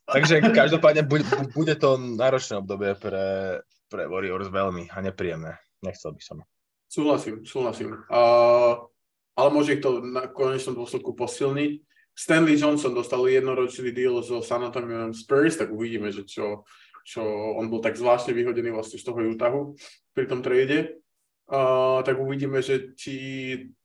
Takže 0.06 0.38
každopádne 0.54 1.02
bude, 1.02 1.26
bude 1.50 1.74
to 1.82 1.98
náročné 1.98 2.62
obdobie 2.62 2.94
pre, 2.94 3.58
pre 3.90 4.06
Warriors 4.06 4.54
veľmi 4.54 4.94
a 4.94 5.02
nepríjemné. 5.02 5.58
Nechcel 5.82 6.14
by 6.14 6.22
som. 6.22 6.38
Súhlasím, 6.86 7.42
súhlasím. 7.42 7.98
Uh, 8.06 8.86
ale 9.34 9.50
môže 9.50 9.74
ich 9.74 9.82
to 9.82 10.06
na 10.06 10.30
konečnom 10.30 10.78
dôsledku 10.78 11.18
posilniť. 11.18 11.82
Stanley 12.16 12.56
Johnson 12.56 12.94
dostal 12.96 13.26
jednoročný 13.28 13.92
deal 13.92 14.22
zo 14.24 14.40
San 14.40 14.64
Antonio 14.64 15.12
Spurs, 15.12 15.60
tak 15.60 15.74
uvidíme, 15.74 16.14
že 16.14 16.24
čo, 16.24 16.64
čo 17.04 17.26
on 17.58 17.68
bol 17.68 17.84
tak 17.84 18.00
zvláštne 18.00 18.32
vyhodený 18.32 18.72
vlastne 18.72 19.02
z 19.02 19.04
toho 19.04 19.20
Utahu 19.20 19.76
pri 20.16 20.26
tom 20.30 20.40
trade 20.40 21.02
uh, 21.50 22.00
tak 22.02 22.18
uvidíme, 22.18 22.62
že 22.62 22.94
či 22.98 23.14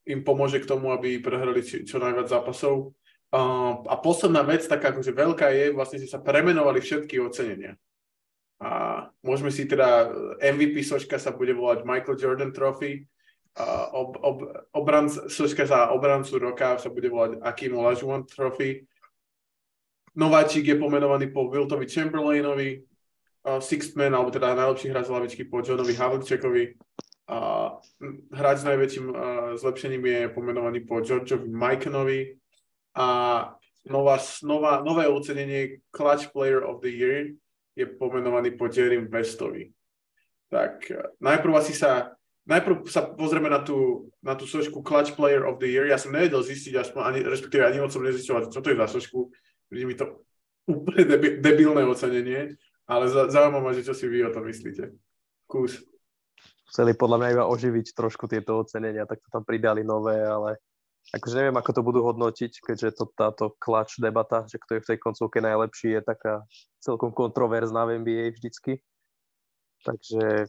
im 0.05 0.21
pomôže 0.25 0.61
k 0.61 0.69
tomu, 0.69 0.89
aby 0.93 1.21
prehrali 1.21 1.61
čo, 1.61 1.83
čo 1.85 1.97
najviac 2.01 2.27
zápasov. 2.29 2.93
Uh, 3.31 3.85
a 3.87 3.95
posledná 3.95 4.43
vec, 4.43 4.67
taká 4.67 4.91
akože 4.91 5.15
veľká 5.15 5.47
je, 5.55 5.65
vlastne, 5.71 5.97
že 6.03 6.11
sa 6.11 6.19
premenovali 6.19 6.83
všetky 6.83 7.21
ocenenia. 7.23 7.79
A 8.61 9.09
môžeme 9.25 9.49
si 9.49 9.65
teda, 9.65 10.11
MVP 10.37 10.85
soška 10.85 11.17
sa 11.17 11.33
bude 11.33 11.55
volať 11.55 11.81
Michael 11.87 12.19
Jordan 12.19 12.51
Trophy, 12.51 13.07
uh, 13.57 13.87
ob, 13.95 14.19
ob, 14.21 14.37
obranc, 14.75 15.31
soška 15.31 15.65
za 15.65 15.89
obrancu 15.95 16.37
roka 16.37 16.77
sa 16.77 16.89
bude 16.91 17.07
volať 17.07 17.39
Akim 17.41 17.73
Olajuwon 17.77 18.27
Trophy, 18.27 18.85
Nováčik 20.11 20.67
je 20.67 20.75
pomenovaný 20.75 21.31
po 21.31 21.47
Wiltovi 21.47 21.87
Chamberlainovi, 21.87 22.83
uh, 23.47 23.63
Sixth 23.63 23.95
Man, 23.95 24.11
alebo 24.11 24.27
teda 24.27 24.59
najlepší 24.59 24.91
hráč 24.91 25.07
z 25.07 25.13
lavičky 25.15 25.43
po 25.47 25.63
Johnovi 25.63 25.95
Havlicek,ovi 25.95 26.75
a 27.29 27.69
hráč 28.33 28.57
s 28.61 28.67
najväčším 28.67 29.05
zlepšením 29.55 30.03
je 30.05 30.19
pomenovaný 30.33 30.83
po 30.85 30.99
Georgeovi 30.99 31.47
Mikenovi 31.47 32.21
a 32.97 33.07
nová, 33.87 34.17
nová, 34.43 34.81
nové 34.81 35.07
ocenenie 35.07 35.81
Clutch 35.93 36.33
Player 36.33 36.61
of 36.65 36.81
the 36.81 36.91
Year 36.91 37.33
je 37.77 37.85
pomenovaný 37.87 38.57
po 38.59 38.67
Jerry 38.67 38.99
Westovi. 38.99 39.71
Tak 40.51 40.91
uh, 40.91 41.15
najprv 41.23 41.53
asi 41.55 41.71
sa 41.71 42.11
najprv 42.41 42.89
sa 42.89 43.05
pozrieme 43.05 43.47
na 43.47 43.61
tú, 43.61 44.09
na 44.19 44.33
tú 44.33 44.49
sošku 44.49 44.81
Clutch 44.81 45.13
Player 45.15 45.45
of 45.45 45.61
the 45.61 45.69
Year. 45.69 45.87
Ja 45.87 46.01
som 46.01 46.11
nevedel 46.11 46.41
zistiť, 46.41 46.73
aspoň, 46.73 47.01
ani, 47.05 47.19
respektíve 47.23 47.63
ani 47.63 47.79
moc 47.79 47.93
som 47.93 48.03
nezistil, 48.03 48.49
čo 48.49 48.59
to 48.59 48.69
je 48.73 48.81
za 48.81 48.87
sošku. 48.89 49.29
Príde 49.69 49.85
mi 49.87 49.95
to 49.95 50.25
úplne 50.67 51.05
debi, 51.05 51.37
debilné 51.39 51.85
ocenenie, 51.85 52.57
ale 52.89 53.05
zaujímavé, 53.07 53.77
že 53.77 53.87
čo 53.87 53.93
si 53.95 54.09
vy 54.09 54.25
o 54.27 54.33
tom 54.33 54.49
myslíte. 54.49 54.89
Kus 55.47 55.85
chceli 56.71 56.95
podľa 56.95 57.17
mňa 57.19 57.29
iba 57.35 57.45
oživiť 57.51 57.91
trošku 57.91 58.31
tieto 58.31 58.63
ocenenia, 58.63 59.03
tak 59.03 59.19
to 59.19 59.27
tam 59.27 59.43
pridali 59.43 59.83
nové, 59.83 60.23
ale 60.23 60.55
akože 61.11 61.35
neviem, 61.35 61.57
ako 61.59 61.71
to 61.75 61.81
budú 61.83 61.99
hodnotiť, 62.07 62.63
keďže 62.63 62.95
to, 62.95 63.05
táto 63.11 63.51
klač 63.59 63.99
debata, 63.99 64.47
že 64.47 64.55
kto 64.55 64.79
je 64.79 64.83
v 64.87 64.89
tej 64.95 64.97
koncovke 65.03 65.43
najlepší, 65.43 65.99
je 65.99 66.01
taká 66.01 66.33
celkom 66.79 67.11
kontroverzná 67.11 67.83
v 67.83 67.99
NBA 67.99 68.25
vždycky. 68.39 68.79
Takže 69.83 70.47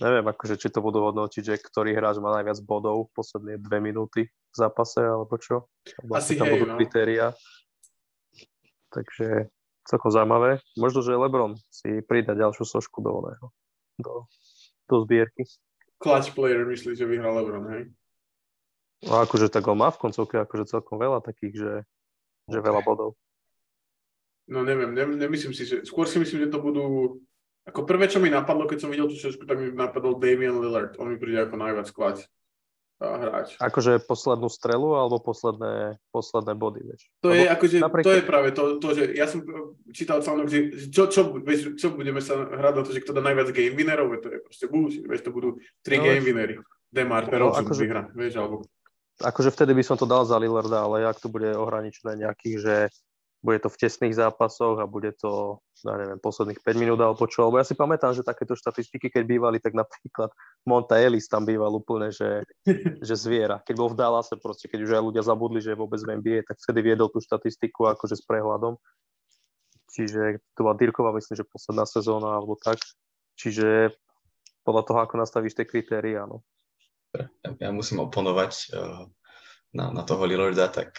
neviem, 0.00 0.24
akože, 0.24 0.56
či 0.56 0.72
to 0.72 0.80
budú 0.80 1.04
hodnotiť, 1.04 1.42
že 1.44 1.60
ktorý 1.60 1.92
hráč 1.92 2.22
má 2.24 2.32
najviac 2.40 2.64
bodov 2.64 3.12
v 3.12 3.14
posledné 3.18 3.60
dve 3.60 3.78
minúty 3.84 4.30
v 4.30 4.56
zápase, 4.56 5.04
alebo 5.04 5.36
čo. 5.36 5.68
Asi 6.14 6.40
tam 6.40 6.48
hej, 6.48 6.56
budú 6.56 6.66
no. 6.72 6.74
kritéria. 6.80 7.34
Takže 8.94 9.50
celkom 9.90 10.10
zaujímavé. 10.14 10.62
Možno, 10.78 11.02
že 11.02 11.18
Lebron 11.18 11.58
si 11.68 12.00
prida 12.06 12.32
ďalšiu 12.32 12.62
sošku 12.62 13.02
do 13.02 13.10
oného, 13.20 13.46
do 13.98 14.24
do 14.88 15.04
zbierky. 15.04 15.44
Clutch 15.98 16.36
player 16.36 16.64
myslí, 16.68 16.96
že 16.96 17.08
vyhral 17.08 17.38
Lebron, 17.40 17.66
hej? 17.72 17.82
No 19.04 19.20
akože 19.20 19.52
tak 19.52 19.64
ho 19.68 19.76
má 19.76 19.92
v 19.92 20.00
koncovke 20.00 20.40
akože 20.40 20.68
celkom 20.68 20.96
veľa 20.96 21.20
takých, 21.20 21.54
že, 21.60 21.72
že 22.48 22.58
veľa 22.60 22.80
bodov. 22.80 23.16
No 24.48 24.60
neviem, 24.60 24.92
ne, 24.92 25.04
nemyslím 25.08 25.56
si, 25.56 25.64
že... 25.64 25.84
Skôr 25.88 26.04
si 26.04 26.20
myslím, 26.20 26.48
že 26.48 26.52
to 26.52 26.60
budú... 26.60 27.16
Ako 27.64 27.88
prvé, 27.88 28.12
čo 28.12 28.20
mi 28.20 28.28
napadlo, 28.28 28.68
keď 28.68 28.84
som 28.84 28.92
videl 28.92 29.08
tú 29.08 29.16
šešku, 29.16 29.48
tak 29.48 29.56
mi 29.56 29.72
napadol 29.72 30.20
Damian 30.20 30.60
Lillard. 30.60 31.00
On 31.00 31.08
mi 31.08 31.16
príde 31.16 31.40
ako 31.40 31.56
najviac 31.56 31.88
klať 31.96 32.28
hráč. 33.02 33.58
Akože 33.58 33.98
poslednú 34.02 34.46
strelu 34.46 34.94
alebo 34.94 35.18
posledné, 35.18 35.98
posledné 36.14 36.52
body, 36.54 36.80
vieš? 36.86 37.02
To 37.26 37.34
je, 37.34 37.44
akože, 37.50 37.76
napríklad... 37.82 38.06
to 38.06 38.18
je 38.18 38.24
práve 38.24 38.48
to, 38.54 38.62
to, 38.78 38.88
že 38.94 39.02
ja 39.18 39.26
som 39.26 39.42
čítal 39.90 40.22
článok, 40.22 40.46
že 40.46 40.58
čo, 40.88 41.10
čo, 41.10 41.34
vieš, 41.42 41.74
čo 41.74 41.92
budeme 41.92 42.22
sa 42.22 42.38
hrať 42.38 42.74
na 42.74 42.82
to, 42.86 42.90
že 42.94 43.02
kto 43.02 43.12
dá 43.12 43.22
najviac 43.24 43.50
game 43.50 43.74
winnerov, 43.74 44.14
to 44.22 44.28
je 44.30 44.38
proste 44.40 44.66
bullshit, 44.70 45.04
vieš, 45.04 45.26
to 45.26 45.34
budú 45.34 45.58
tri 45.82 45.98
no, 45.98 46.06
game 46.06 46.22
winnery. 46.22 46.54
Demar, 46.94 47.26
no, 47.26 47.50
akože, 47.50 47.82
vyhra, 47.82 48.02
vieš, 48.14 48.38
alebo... 48.38 48.62
Akože 49.18 49.50
vtedy 49.50 49.74
by 49.74 49.82
som 49.82 49.98
to 49.98 50.06
dal 50.06 50.22
za 50.22 50.38
Lillarda, 50.38 50.86
ale 50.86 51.06
ak 51.06 51.18
to 51.18 51.26
bude 51.26 51.50
ohraničené 51.50 52.22
nejakých, 52.22 52.56
že 52.62 52.74
bude 53.44 53.60
to 53.60 53.68
v 53.68 53.76
tesných 53.76 54.16
zápasoch 54.16 54.80
a 54.80 54.88
bude 54.88 55.12
to, 55.20 55.60
ja 55.84 56.00
neviem, 56.00 56.16
posledných 56.16 56.64
5 56.64 56.80
minút 56.80 56.96
alebo 57.04 57.28
čo. 57.28 57.52
Lebo 57.52 57.60
ja 57.60 57.66
si 57.68 57.76
pamätám, 57.76 58.16
že 58.16 58.24
takéto 58.24 58.56
štatistiky, 58.56 59.12
keď 59.12 59.22
bývali, 59.28 59.60
tak 59.60 59.76
napríklad 59.76 60.32
Monta 60.64 60.96
Ellis 60.96 61.28
tam 61.28 61.44
býval 61.44 61.76
úplne, 61.76 62.08
že, 62.08 62.48
že 63.06 63.14
zviera. 63.14 63.60
Keď 63.60 63.74
bol 63.76 63.92
v 63.92 64.00
Dallase, 64.00 64.40
proste, 64.40 64.64
keď 64.72 64.88
už 64.88 64.92
aj 64.96 65.02
ľudia 65.04 65.22
zabudli, 65.22 65.60
že 65.60 65.76
vôbec 65.76 66.00
v 66.00 66.24
NBA, 66.24 66.48
tak 66.48 66.56
vtedy 66.56 66.80
viedol 66.80 67.12
tú 67.12 67.20
štatistiku 67.20 67.92
akože 67.92 68.16
s 68.16 68.24
prehľadom. 68.24 68.80
Čiže 69.92 70.40
to 70.56 70.60
bola 70.64 70.80
Dirková, 70.80 71.12
myslím, 71.12 71.44
že 71.44 71.44
posledná 71.44 71.84
sezóna 71.84 72.40
alebo 72.40 72.56
tak. 72.56 72.80
Čiže 73.36 73.92
podľa 74.64 74.82
toho, 74.88 74.98
ako 75.04 75.20
nastavíš 75.20 75.60
tie 75.60 75.68
kritéria, 75.68 76.24
no. 76.24 76.40
Ja, 77.12 77.28
ja 77.60 77.70
musím 77.70 78.00
oponovať 78.00 78.52
uh, 78.72 79.04
na, 79.76 79.92
na 79.92 80.02
toho 80.02 80.24
Lillarda, 80.24 80.72
tak 80.72 80.96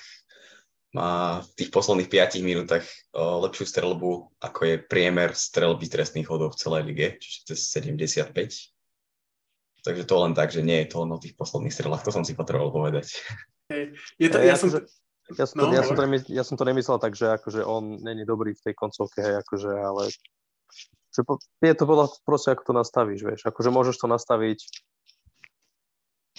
má 0.96 1.44
v 1.44 1.50
tých 1.60 1.70
posledných 1.76 2.08
5 2.08 2.40
minútach 2.40 2.88
lepšiu 3.12 3.68
strelbu, 3.68 4.40
ako 4.40 4.60
je 4.64 4.76
priemer 4.80 5.36
strelby 5.36 5.92
trestných 5.92 6.32
hodov 6.32 6.56
v 6.56 6.60
celej 6.64 6.82
lige, 6.88 7.08
čiže 7.20 7.52
cez 7.52 7.60
75. 7.76 8.32
Takže 9.84 10.04
to 10.08 10.16
len 10.24 10.34
tak, 10.34 10.56
že 10.56 10.64
nie 10.64 10.82
je 10.82 10.96
to 10.96 11.04
len 11.04 11.12
o 11.12 11.20
tých 11.20 11.36
posledných 11.36 11.76
strelách, 11.76 12.08
to 12.08 12.16
som 12.16 12.24
si 12.24 12.32
potreboval 12.34 12.72
povedať. 12.72 13.12
Je 14.16 14.32
to, 14.32 14.40
ja, 14.40 14.56
som... 14.56 14.72
Ja 15.34 15.50
som, 15.50 15.58
to, 15.58 15.66
no, 15.66 15.74
ja, 15.74 15.82
som 15.82 15.98
to 15.98 16.06
nemyslel, 16.06 16.30
ja 16.38 16.44
som 16.46 16.54
to 16.54 16.66
nemyslel 16.70 16.98
tak, 17.02 17.18
že 17.18 17.26
akože 17.34 17.66
on 17.66 17.98
není 17.98 18.30
dobrý 18.30 18.54
v 18.54 18.62
tej 18.62 18.74
koncovke, 18.78 19.26
hej, 19.26 19.42
akože, 19.42 19.74
ale 19.74 20.14
že 21.10 21.22
po, 21.26 21.42
je 21.66 21.74
to 21.74 21.86
bolo 21.90 22.06
proste, 22.30 22.54
ako 22.54 22.62
to 22.62 22.74
nastavíš, 22.78 23.22
vieš. 23.26 23.42
Akože 23.50 23.74
môžeš 23.74 23.98
to 23.98 24.06
nastaviť 24.06 24.60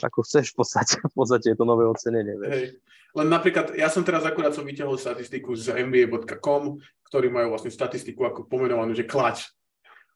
ako 0.05 0.21
chceš 0.27 0.53
v 0.53 0.57
podstate, 0.61 0.95
v 1.01 1.15
podstate 1.15 1.47
je 1.53 1.57
to 1.57 1.65
nové 1.65 1.89
ocenenie. 1.89 2.37
Vieš. 2.37 2.53
Hej. 2.53 2.67
Len 3.17 3.29
napríklad, 3.33 3.73
ja 3.81 3.89
som 3.89 4.05
teraz 4.05 4.29
akurát 4.29 4.53
som 4.53 4.69
vyťahol 4.69 5.01
statistiku 5.01 5.57
z 5.57 5.73
NBA.com, 5.73 6.77
ktorí 7.09 7.33
majú 7.33 7.57
vlastne 7.57 7.73
statistiku 7.73 8.29
ako 8.29 8.45
pomenovanú, 8.45 8.93
že 8.93 9.09
klač. 9.09 9.49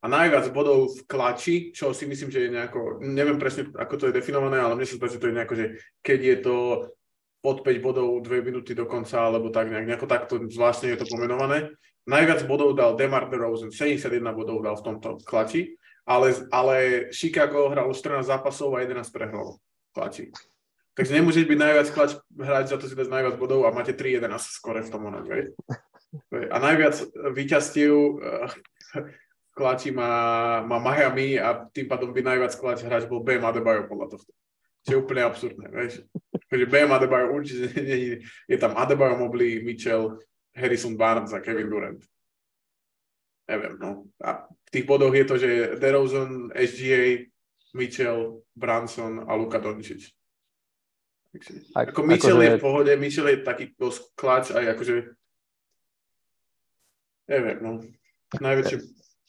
A 0.00 0.08
najviac 0.08 0.48
bodov 0.52 0.96
v 0.96 1.00
klači, 1.08 1.56
čo 1.72 1.92
si 1.96 2.08
myslím, 2.08 2.32
že 2.32 2.48
je 2.48 2.50
nejako, 2.56 3.04
neviem 3.04 3.36
presne, 3.36 3.68
ako 3.72 3.94
to 3.96 4.04
je 4.08 4.16
definované, 4.16 4.60
ale 4.60 4.76
mne 4.76 4.88
sa 4.88 4.96
zdá, 4.96 5.08
že 5.08 5.20
to 5.20 5.28
je 5.28 5.36
nejako, 5.36 5.54
že 5.56 5.66
keď 6.00 6.20
je 6.20 6.36
to 6.40 6.56
pod 7.40 7.64
5 7.64 7.84
bodov 7.84 8.08
2 8.20 8.48
minúty 8.48 8.76
do 8.76 8.84
konca, 8.84 9.28
alebo 9.28 9.48
tak 9.48 9.72
nejak, 9.72 9.88
nejako 9.88 10.08
takto 10.08 10.34
zvláštne 10.40 10.92
je 10.92 11.00
to 11.00 11.08
pomenované. 11.08 11.72
Najviac 12.08 12.44
bodov 12.48 12.76
dal 12.76 12.96
Demar 12.96 13.28
DeRozan, 13.28 13.72
71 13.72 14.20
bodov 14.32 14.60
dal 14.64 14.76
v 14.76 14.84
tomto 14.88 15.20
klači, 15.24 15.76
ale, 16.04 16.32
ale 16.52 16.76
Chicago 17.12 17.68
hral 17.72 17.92
14 17.92 18.24
zápasov 18.24 18.76
a 18.76 18.84
11 18.84 19.08
prehralo 19.08 19.60
tlačí. 19.94 20.30
Takže 20.94 21.16
nemôžeš 21.16 21.44
byť 21.46 21.58
najviac 21.58 21.88
klač 21.94 22.10
hrať 22.34 22.64
za 22.70 22.76
to 22.76 22.84
si 22.90 22.98
dať 22.98 23.08
najviac 23.08 23.34
bodov 23.40 23.64
a 23.64 23.72
máte 23.72 23.94
3-11 23.96 24.36
skore 24.52 24.84
v 24.84 24.92
tom 24.92 25.08
onom, 25.08 25.24
vieš. 25.24 25.54
A 26.50 26.56
najviac 26.58 26.98
víťazstiev 27.30 27.94
uh, 27.94 28.50
klači 29.54 29.94
má, 29.94 30.12
má 30.66 30.82
Miami 30.82 31.38
a 31.38 31.68
tým 31.70 31.86
pádom 31.86 32.10
by 32.10 32.20
najviac 32.20 32.52
klač 32.58 32.82
hráč 32.82 33.06
bol 33.06 33.22
Bam 33.22 33.46
Adebayo 33.46 33.86
podľa 33.86 34.18
tohto. 34.18 34.32
Čo 34.84 34.90
je 34.90 35.00
úplne 35.00 35.22
absurdné, 35.22 35.66
vieš. 35.70 36.02
Takže 36.50 36.66
Bam 36.66 36.90
Adebayo 36.90 37.32
určite 37.32 37.70
nie 37.86 38.26
je 38.26 38.56
tam 38.58 38.74
Adebayo, 38.74 39.14
Mobley, 39.14 39.62
Mitchell, 39.62 40.18
Harrison 40.56 40.98
Barnes 40.98 41.30
a 41.30 41.38
Kevin 41.38 41.70
Durant. 41.70 42.02
Neviem, 43.50 43.74
no. 43.82 44.06
A 44.22 44.46
v 44.46 44.70
tých 44.70 44.86
bodoch 44.86 45.14
je 45.14 45.26
to, 45.26 45.34
že 45.38 45.50
DeRozan, 45.82 46.54
SGA, 46.54 47.29
Mitchell, 47.74 48.42
Branson 48.56 49.24
a 49.26 49.32
Luka 49.34 49.58
Doncic. 49.58 50.10
Ak, 51.78 51.94
ako 51.94 52.02
Mitchell 52.02 52.38
akože... 52.38 52.46
je 52.46 52.58
v 52.58 52.62
pohode, 52.62 52.92
Mitchell 52.98 53.30
je 53.30 53.38
taký 53.46 53.64
dosť 53.78 54.02
klač 54.18 54.46
aj 54.50 54.74
akože 54.74 54.94
neviem, 57.30 57.58
no. 57.62 57.70
Najväčšie... 58.42 58.76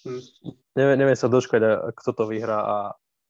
Hm. 0.01 0.21
Neviem, 0.73 0.97
neviem 0.97 1.17
sa 1.19 1.29
doškať, 1.29 1.93
kto 1.93 2.09
to 2.17 2.23
vyhrá 2.25 2.59
a 2.65 2.77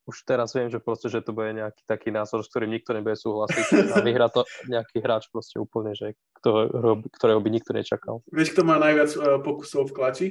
už 0.07 0.23
teraz 0.23 0.55
viem, 0.55 0.71
že 0.71 0.79
proste, 0.81 1.11
že 1.11 1.21
to 1.21 1.35
bude 1.35 1.51
nejaký 1.51 1.83
taký 1.83 2.09
názor, 2.09 2.41
s 2.41 2.49
ktorým 2.49 2.71
nikto 2.73 2.95
nebude 2.95 3.19
súhlasiť 3.19 3.91
a 3.91 3.99
vyhrá 4.01 4.31
to 4.31 4.47
nejaký 4.65 5.03
hráč 5.03 5.29
proste 5.29 5.61
úplne, 5.61 5.93
že 5.93 6.15
ktorého, 6.41 7.05
ktorého 7.11 7.39
by 7.43 7.49
nikto 7.51 7.71
nečakal. 7.75 8.23
Vieš, 8.31 8.55
kto 8.55 8.63
má 8.65 8.81
najviac 8.81 9.11
uh, 9.19 9.37
pokusov 9.43 9.91
v 9.91 9.93
klači? 9.93 10.27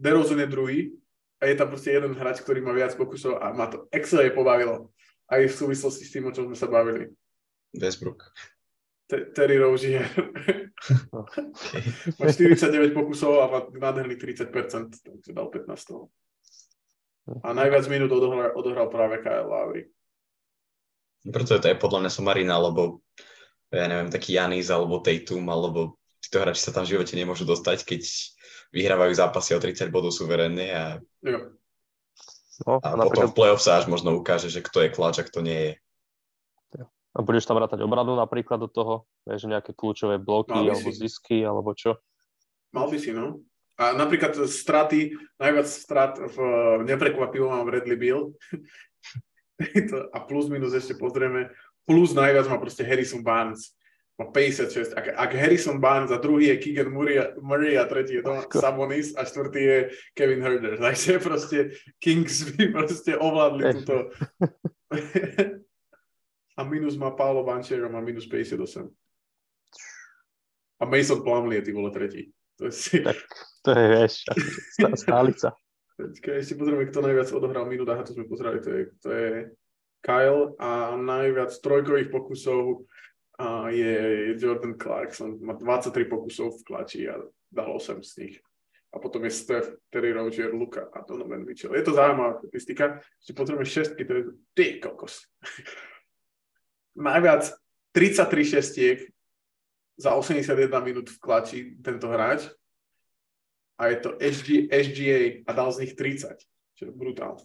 DeRozan 0.00 0.40
je 0.40 0.48
druhý 0.48 0.78
a 1.40 1.48
je 1.48 1.54
tam 1.56 1.72
proste 1.72 1.96
jeden 1.96 2.12
hráč, 2.12 2.44
ktorý 2.44 2.60
má 2.60 2.76
viac 2.76 2.92
pokusov 2.94 3.40
a 3.40 3.56
ma 3.56 3.72
to 3.72 3.88
excelé 3.90 4.28
pobavilo. 4.28 4.92
Aj 5.24 5.40
v 5.40 5.48
súvislosti 5.48 6.04
s 6.04 6.12
tým, 6.12 6.28
o 6.28 6.34
čom 6.36 6.52
sme 6.52 6.56
sa 6.58 6.68
bavili. 6.68 7.08
Westbrook. 7.72 8.28
Terry 9.10 9.58
Rozier. 9.58 10.06
okay. 11.10 11.82
má 12.20 12.30
49 12.30 12.94
pokusov 12.94 13.32
a 13.42 13.50
má 13.50 13.58
nádherný 13.66 14.14
30%, 14.20 14.52
takže 15.02 15.30
dal 15.34 15.50
15 15.50 15.90
toho. 15.90 16.12
A 17.42 17.54
najviac 17.54 17.86
minút 17.90 18.10
odohral, 18.10 18.54
odohral 18.54 18.86
práve 18.90 19.22
Kyle 19.22 19.46
Lowry. 19.46 19.90
Preto 21.26 21.56
je 21.56 21.60
to 21.60 21.68
aj 21.72 21.78
podľa 21.78 22.06
mňa 22.06 22.10
Somarina, 22.10 22.54
alebo 22.56 23.04
ja 23.70 23.86
neviem, 23.86 24.10
taký 24.10 24.34
Janis 24.34 24.72
alebo 24.72 25.04
Tatum, 25.04 25.46
alebo 25.46 26.00
títo 26.18 26.42
hráči 26.42 26.64
sa 26.64 26.74
tam 26.74 26.82
v 26.88 26.96
živote 26.96 27.14
nemôžu 27.14 27.46
dostať, 27.46 27.86
keď 27.86 28.02
vyhrávajú 28.70 29.12
zápasy 29.14 29.54
o 29.54 29.60
30 29.62 29.90
bodov 29.90 30.14
suverénne 30.14 30.66
a, 30.70 30.84
jo. 31.22 31.58
No, 32.66 32.76
a, 32.84 32.92
napríklad... 32.92 33.08
potom 33.08 33.28
v 33.32 33.36
play-off 33.36 33.64
sa 33.64 33.80
až 33.80 33.88
možno 33.88 34.12
ukáže, 34.14 34.52
že 34.52 34.60
kto 34.60 34.84
je 34.84 34.90
kláč 34.92 35.16
a 35.20 35.26
kto 35.26 35.40
nie 35.40 35.60
je. 35.60 35.72
A 37.10 37.26
budeš 37.26 37.50
tam 37.50 37.58
rátať 37.58 37.82
obradu 37.82 38.14
napríklad 38.14 38.62
do 38.62 38.70
toho? 38.70 38.94
Vieš, 39.26 39.50
nejaké 39.50 39.74
kľúčové 39.74 40.22
bloky 40.22 40.54
alebo 40.54 40.94
si. 40.94 41.02
zisky, 41.02 41.42
alebo 41.42 41.74
čo? 41.74 41.98
Mal 42.70 42.86
by 42.86 42.98
si, 43.02 43.10
no. 43.10 43.42
A 43.80 43.96
napríklad 43.98 44.36
straty, 44.46 45.18
najviac 45.40 45.66
strat 45.66 46.20
v 46.20 46.36
neprekvapivo 46.86 47.50
mám 47.50 47.66
Redley 47.66 47.98
Bill. 47.98 48.38
a 50.14 50.18
plus 50.22 50.46
minus 50.46 50.70
ešte 50.70 50.94
pozrieme. 50.94 51.50
Plus 51.82 52.14
najviac 52.14 52.46
má 52.46 52.62
proste 52.62 52.86
Harrison 52.86 53.26
Barnes. 53.26 53.74
Má 54.20 54.28
56. 54.28 54.92
Ak, 55.00 55.16
ak 55.16 55.32
Harrison 55.32 55.80
Barnes 55.80 56.12
a 56.12 56.20
druhý 56.20 56.52
je 56.52 56.60
Keegan 56.60 56.92
Murray, 56.92 57.16
Murray 57.40 57.80
a 57.80 57.88
tretí 57.88 58.20
je 58.20 58.22
to 58.22 58.44
Sabonis 58.52 59.16
a 59.16 59.24
štvrtý 59.24 59.60
je 59.64 59.78
Kevin 60.12 60.44
Herder. 60.44 60.76
Takže 60.84 61.24
proste 61.24 61.72
Kings 61.96 62.44
by 62.52 62.68
proste 62.68 63.16
ovládli 63.16 63.80
túto 63.80 64.12
a 66.58 66.60
minus 66.68 67.00
má 67.00 67.16
Paolo 67.16 67.48
Banchero, 67.48 67.88
má 67.88 68.04
minus 68.04 68.28
58. 68.28 68.92
A 70.80 70.84
Mason 70.84 71.24
Plumlee 71.24 71.64
je 71.64 71.64
ty 71.64 71.72
vole 71.72 71.88
tretí. 71.88 72.28
To 72.60 72.68
je 72.68 72.72
si... 72.76 73.00
Tak 73.00 73.16
to 73.64 73.72
je, 73.72 73.84
vieš, 73.88 74.28
stálica. 75.00 75.56
Keď 75.96 76.44
ešte 76.44 76.60
pozrieme, 76.60 76.88
kto 76.92 77.00
najviac 77.00 77.28
odohral 77.32 77.64
minút, 77.64 77.88
aha, 77.88 78.04
to 78.04 78.12
sme 78.12 78.28
pozerali, 78.28 78.60
to 78.60 78.68
je, 78.68 78.82
to 79.00 79.08
je 79.12 79.28
Kyle 80.04 80.56
a 80.60 80.96
najviac 80.96 81.52
trojkových 81.60 82.08
pokusov 82.08 82.88
a 83.40 83.72
je 83.72 83.96
Jordan 84.36 84.76
Clarkson. 84.76 85.40
Má 85.40 85.56
23 85.56 86.04
pokusov 86.04 86.60
v 86.60 86.64
klači 86.68 87.08
a 87.08 87.16
dal 87.48 87.72
8 87.72 88.04
z 88.04 88.12
nich. 88.20 88.36
A 88.92 88.98
potom 89.00 89.24
je 89.24 89.32
Steph, 89.32 89.80
Terry 89.88 90.12
Rozier, 90.12 90.52
Luka 90.52 90.90
a 90.92 91.00
Donovan 91.00 91.46
Mitchell. 91.48 91.72
Je 91.72 91.86
to 91.86 91.96
zaujímavá 91.96 92.36
statistika. 92.42 93.00
Ešte 93.22 93.32
potrebujeme 93.32 93.64
šestky, 93.64 94.02
to 94.04 94.12
je 94.12 94.22
ty 94.52 94.66
kokos 94.82 95.24
najviac 97.00 97.52
33 97.92 98.44
šestiek 98.44 98.98
za 99.96 100.14
81 100.14 100.84
minút 100.84 101.10
v 101.10 101.18
klači 101.20 101.58
tento 101.82 102.08
hráč 102.08 102.48
a 103.80 103.86
je 103.88 103.96
to 104.00 104.10
SG, 104.20 104.68
SGA 104.68 105.20
a 105.46 105.50
dal 105.52 105.72
z 105.72 105.86
nich 105.86 105.92
30, 105.96 106.36
čo 106.76 106.82
je 106.88 106.92
brutálne. 106.92 107.44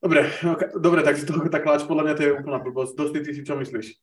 Dobre, 0.00 0.32
okay, 0.32 0.68
dobre, 0.80 1.04
tak 1.04 1.20
si 1.20 1.28
to 1.28 1.36
tak 1.52 1.60
klač, 1.60 1.84
podľa 1.84 2.04
mňa 2.08 2.14
to 2.16 2.22
je 2.24 2.36
úplná 2.40 2.56
blbosť. 2.56 2.96
Dosti, 2.96 3.20
ty 3.20 3.36
si 3.36 3.44
čo 3.44 3.52
myslíš? 3.60 4.00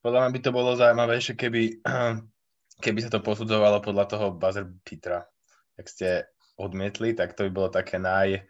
Podľa 0.00 0.18
mňa 0.24 0.30
by 0.32 0.40
to 0.40 0.50
bolo 0.56 0.72
zaujímavejšie, 0.72 1.36
keby, 1.36 1.84
keby 2.84 2.98
sa 3.04 3.12
to 3.12 3.20
posudzovalo 3.20 3.84
podľa 3.84 4.04
toho 4.08 4.26
buzzer 4.32 4.64
beatera. 4.64 5.28
Ak 5.76 5.86
ste 5.92 6.32
odmietli, 6.56 7.12
tak 7.12 7.36
to 7.36 7.44
by 7.44 7.50
bolo 7.52 7.68
také 7.68 8.00
naj, 8.00 8.40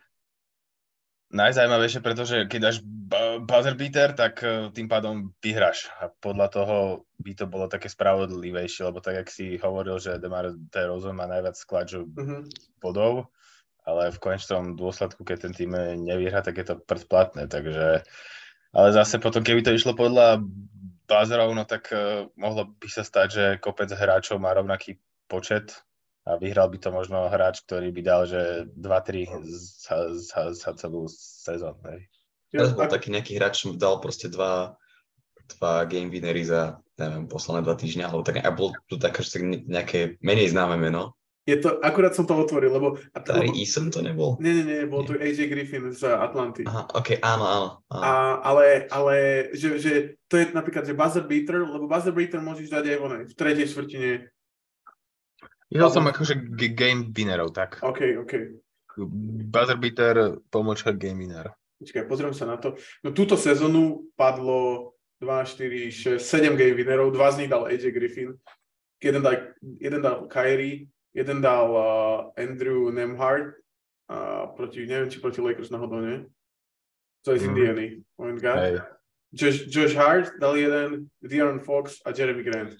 najzajímavejšie, 1.35 2.01
pretože 2.01 2.37
keď 2.47 2.61
dáš 2.63 2.79
buzzer 3.43 3.75
beater, 3.75 4.15
tak 4.15 4.41
e, 4.47 4.71
tým 4.71 4.87
pádom 4.87 5.35
vyhráš. 5.43 5.91
A 5.99 6.09
podľa 6.09 6.47
toho 6.49 6.77
by 7.19 7.33
to 7.37 7.45
bolo 7.51 7.67
také 7.67 7.91
spravodlivejšie, 7.91 8.87
lebo 8.87 9.03
tak, 9.03 9.19
jak 9.19 9.29
si 9.29 9.59
hovoril, 9.59 9.99
že 9.99 10.23
Demar 10.23 10.55
DeRozan 10.55 11.19
má 11.19 11.27
najviac 11.27 11.59
skladžov 11.59 12.07
mm-hmm. 12.07 12.41
bodov, 12.81 13.29
ale 13.89 14.13
v 14.13 14.21
konečnom 14.21 14.77
dôsledku, 14.77 15.25
keď 15.25 15.49
ten 15.49 15.53
tým 15.57 15.73
nevyhrá, 16.05 16.45
tak 16.45 16.61
je 16.61 16.67
to 16.69 16.77
predplatné, 16.77 17.49
takže 17.49 18.05
ale 18.77 18.89
zase 18.93 19.17
potom, 19.17 19.41
keby 19.41 19.65
to 19.65 19.73
išlo 19.73 19.97
podľa 19.97 20.45
buzzerov, 21.09 21.57
no 21.57 21.65
tak 21.65 21.89
uh, 21.89 22.29
mohlo 22.37 22.69
by 22.77 22.89
sa 22.93 23.01
stať, 23.01 23.29
že 23.33 23.45
kopec 23.65 23.89
hráčov 23.89 24.37
má 24.37 24.53
rovnaký 24.53 25.01
počet 25.25 25.73
a 26.29 26.37
vyhral 26.37 26.69
by 26.69 26.77
to 26.77 26.93
možno 26.93 27.33
hráč, 27.33 27.65
ktorý 27.65 27.89
by 27.89 28.03
dal, 28.05 28.23
že 28.29 28.69
2-3 28.77 29.41
za, 29.49 30.13
za, 30.13 30.41
za 30.53 30.71
celú 30.77 31.09
sezónu. 31.09 31.81
Ja, 32.53 32.69
bol 32.69 32.89
taký 32.89 33.09
nejaký 33.13 33.41
hráč, 33.41 33.65
dal 33.81 34.01
proste 34.05 34.29
dva, 34.29 34.77
dva 35.57 35.89
game 35.89 36.13
winnery 36.13 36.45
za, 36.45 36.81
neviem, 37.01 37.25
posledné 37.29 37.65
dva 37.65 37.77
týždňa, 37.77 38.05
alebo 38.09 38.25
tak, 38.25 38.45
a 38.45 38.53
bol 38.53 38.77
to 38.93 39.01
také, 39.01 39.25
nejaké 39.65 40.21
menej 40.21 40.53
známe 40.53 40.77
meno. 40.77 41.18
Je 41.49 41.57
to, 41.57 41.81
akurát 41.81 42.13
som 42.13 42.29
to 42.29 42.37
otvoril, 42.37 42.69
lebo... 42.69 43.01
A 43.17 43.25
to, 43.25 43.33
Tari 43.33 43.49
Eason 43.57 43.89
to 43.89 44.05
nebol? 44.05 44.37
Nie, 44.37 44.53
nie, 44.53 44.69
nie, 44.69 44.85
bol 44.85 45.01
to 45.09 45.17
AJ 45.17 45.49
Griffin 45.49 45.89
z 45.97 46.05
Atlanty. 46.13 46.69
Aha, 46.69 46.85
ok, 46.93 47.25
áno, 47.25 47.45
áno. 47.49 47.69
áno. 47.89 48.03
A, 48.05 48.11
ale, 48.45 48.85
ale 48.93 49.15
že, 49.57 49.81
že 49.81 49.93
to 50.29 50.37
je 50.37 50.53
napríklad, 50.53 50.85
že 50.85 50.93
buzzer 50.93 51.25
beater, 51.25 51.65
lebo 51.65 51.89
buzzer 51.89 52.13
beater 52.13 52.45
môžeš 52.45 52.69
dať 52.69 52.85
aj 52.85 52.97
v 53.01 53.33
tretej 53.33 53.65
štvrtine 53.65 54.29
ja 55.69 55.85
som 55.93 56.09
akože 56.09 56.57
game 56.73 57.13
winnerov, 57.13 57.53
tak. 57.53 57.85
OK, 57.85 58.25
OK. 58.25 58.33
Buzzer 59.53 59.77
beater, 59.77 60.41
pomočka 60.49 60.97
game 60.97 61.21
winner. 61.21 61.53
Počkaj, 61.79 62.09
pozriem 62.09 62.33
sa 62.33 62.49
na 62.49 62.57
to. 62.57 62.75
No 63.05 63.13
túto 63.13 63.37
sezónu 63.37 64.09
padlo 64.17 64.97
2, 65.21 65.29
4, 65.45 66.19
6, 66.19 66.25
7 66.25 66.57
game 66.57 66.75
winnerov, 66.75 67.13
dva 67.13 67.31
z 67.31 67.45
nich 67.45 67.51
dal 67.53 67.69
AJ 67.69 67.85
Griffin, 67.93 68.33
jeden 68.99 69.21
dal, 69.21 69.53
jeden 69.61 70.01
dal 70.01 70.25
Kyrie, 70.27 70.89
jeden 71.15 71.39
dal 71.41 71.69
uh, 71.73 72.19
Andrew 72.37 72.93
Nemhard, 72.93 73.57
uh, 74.11 74.53
proti, 74.57 74.87
neviem, 74.87 75.09
či 75.09 75.21
proti 75.21 75.41
Lakers 75.41 75.71
náhodou, 75.71 76.01
nie? 76.01 76.27
To 77.25 77.33
je 77.35 77.43
z 77.43 77.45
mm. 77.45 77.49
Indiany, 77.51 77.87
point 78.17 78.41
guard. 78.41 78.61
Hey. 78.61 78.77
Josh, 79.33 79.69
Josh 79.69 79.93
Hart 79.93 80.41
dal 80.41 80.57
jeden, 80.57 81.11
De'Aaron 81.21 81.61
Fox 81.61 82.01
a 82.05 82.17
Jeremy 82.17 82.43
Grant. 82.43 82.73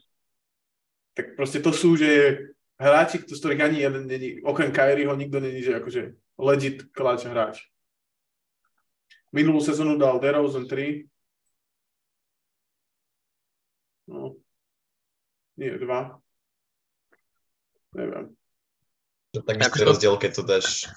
Tak 1.13 1.37
proste 1.37 1.61
to 1.61 1.77
sú, 1.77 1.93
že 1.99 2.41
hráči, 2.81 3.21
z 3.27 3.37
ktorých 3.37 3.65
ani 3.65 3.79
jeden 3.85 4.05
není, 4.07 4.41
okrem 4.41 4.73
Kyrieho 4.73 5.13
nikto 5.19 5.43
není, 5.43 5.61
že 5.61 5.77
akože 5.77 6.15
legit 6.39 6.89
kláč 6.95 7.27
hráč. 7.27 7.69
Minulú 9.29 9.61
sezónu 9.61 10.01
dal 10.01 10.17
DeRozan 10.23 10.65
3. 10.65 11.05
No. 14.09 14.41
Nie, 15.59 15.77
2. 15.77 15.85
Neviem. 17.97 18.35
Tak 19.33 19.77
je 19.77 19.85
rozdiel, 19.85 20.17
keď 20.17 20.31
to 20.35 20.43
dáš 20.43 20.89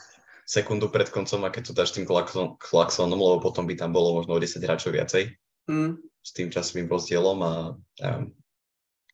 sekundu 0.47 0.91
pred 0.91 1.08
koncom 1.08 1.47
a 1.47 1.54
keď 1.54 1.71
to 1.71 1.73
dáš 1.77 1.95
tým 1.95 2.08
klaxonom, 2.08 3.19
lebo 3.19 3.43
potom 3.43 3.67
by 3.67 3.75
tam 3.75 3.91
bolo 3.95 4.19
možno 4.19 4.36
o 4.36 4.41
10 4.41 4.60
hráčov 4.63 4.95
viacej. 4.95 5.36
Mm. 5.71 5.99
S 6.21 6.30
tým 6.36 6.51
časovým 6.51 6.91
rozdielom 6.91 7.38
a 7.43 7.54
neviem, 8.01 8.36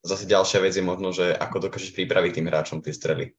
zase 0.01 0.25
ďalšia 0.25 0.59
vec 0.63 0.73
je 0.73 0.83
možno, 0.85 1.13
že 1.13 1.33
ako 1.33 1.69
dokážeš 1.69 1.93
pripraviť 1.93 2.31
tým 2.39 2.49
hráčom 2.49 2.79
tie 2.81 2.93
strely. 2.95 3.33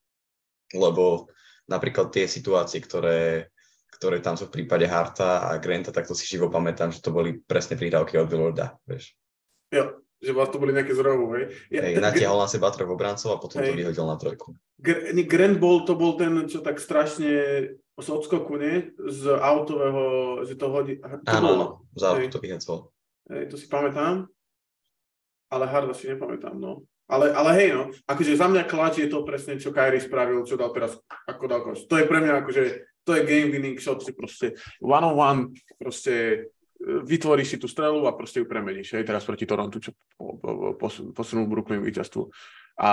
Lebo 0.74 1.32
napríklad 1.66 2.12
tie 2.12 2.28
situácie, 2.28 2.78
ktoré 2.84 3.48
ktoré 3.88 4.22
tam 4.22 4.38
sú 4.38 4.46
v 4.46 4.62
prípade 4.62 4.86
Harta 4.86 5.48
a 5.48 5.58
Granta, 5.58 5.90
tak 5.90 6.06
to 6.06 6.14
si 6.14 6.28
živo 6.28 6.52
pamätám, 6.52 6.94
že 6.94 7.02
to 7.02 7.10
boli 7.10 7.40
presne 7.40 7.74
prihrávky 7.74 8.14
od 8.20 8.30
Lorda, 8.30 8.78
vieš. 8.86 9.16
Jo, 9.74 10.04
že 10.18 10.34
vás 10.34 10.50
to 10.50 10.58
boli 10.58 10.74
nejaké 10.74 10.90
zrovu, 10.94 11.30
hej? 11.38 11.44
Ja, 11.70 11.86
Hej, 11.86 12.02
natiahol 12.02 12.42
na 12.42 12.50
seba 12.50 12.74
troch 12.74 12.90
obrancov 12.90 13.30
a 13.34 13.38
potom 13.38 13.62
to 13.62 13.70
Hej. 13.70 13.78
vyhodil 13.78 14.06
na 14.06 14.18
trojku. 14.18 14.58
Gr- 14.82 15.14
nie, 15.14 15.22
Grant 15.22 15.62
bol, 15.62 15.86
to 15.86 15.94
bol 15.94 16.18
ten, 16.18 16.50
čo 16.50 16.58
tak 16.58 16.82
strašne 16.82 17.30
z 17.78 18.08
odskoku, 18.10 18.58
nie? 18.58 18.90
Z 18.98 19.38
autového, 19.38 20.02
že 20.42 20.58
to 20.58 20.66
hodí... 20.74 20.98
To 20.98 21.30
Áno, 21.30 21.48
áno, 21.54 21.66
za 21.94 22.18
Hej. 22.18 22.34
to 22.34 22.42
vyhecol. 22.42 22.90
Hej, 23.30 23.46
to 23.50 23.54
si 23.54 23.70
pamätám. 23.70 24.26
Ale 25.48 25.64
Harda 25.70 25.94
si 25.94 26.10
nepamätám, 26.10 26.58
no. 26.58 26.82
Ale, 27.08 27.32
ale 27.32 27.50
hej, 27.56 27.68
no, 27.72 27.88
akože 28.04 28.36
za 28.36 28.52
mňa 28.52 28.68
klač 28.68 29.00
je 29.00 29.08
to 29.08 29.24
presne, 29.24 29.56
čo 29.56 29.72
Kyrie 29.72 29.96
spravil, 29.96 30.44
čo 30.44 30.60
dal 30.60 30.68
teraz, 30.76 30.92
ako 31.24 31.44
dal 31.48 31.64
koš. 31.64 31.88
To 31.88 31.96
je 31.96 32.04
pre 32.04 32.20
mňa 32.20 32.44
akože, 32.44 32.62
to 33.00 33.16
je 33.16 33.24
game 33.24 33.48
winning 33.48 33.80
shot, 33.80 34.04
si 34.04 34.12
proste 34.12 34.60
one 34.84 35.08
on 35.08 35.16
one, 35.16 35.40
proste 35.80 36.44
vytvoríš 36.82 37.54
si 37.54 37.58
tú 37.58 37.66
strelu 37.66 37.98
a 38.06 38.14
proste 38.14 38.40
ju 38.40 38.46
premeníš, 38.46 38.94
hej, 38.94 39.04
teraz 39.04 39.26
proti 39.26 39.44
Torontu, 39.44 39.82
čo 39.82 39.90
po- 40.14 40.38
po- 40.38 40.74
posun- 40.78 41.10
posunul 41.10 41.50
Brooklyn 41.50 41.82
víťazstvu. 41.82 42.30
A 42.78 42.90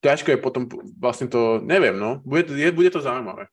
ťažko 0.00 0.34
je 0.34 0.38
potom 0.38 0.70
vlastne 0.98 1.26
to, 1.26 1.58
neviem, 1.58 1.98
no, 1.98 2.22
bude 2.22 2.46
to, 2.46 2.52
je, 2.54 2.70
bude 2.70 2.90
to 2.94 3.02
zaujímavé. 3.02 3.50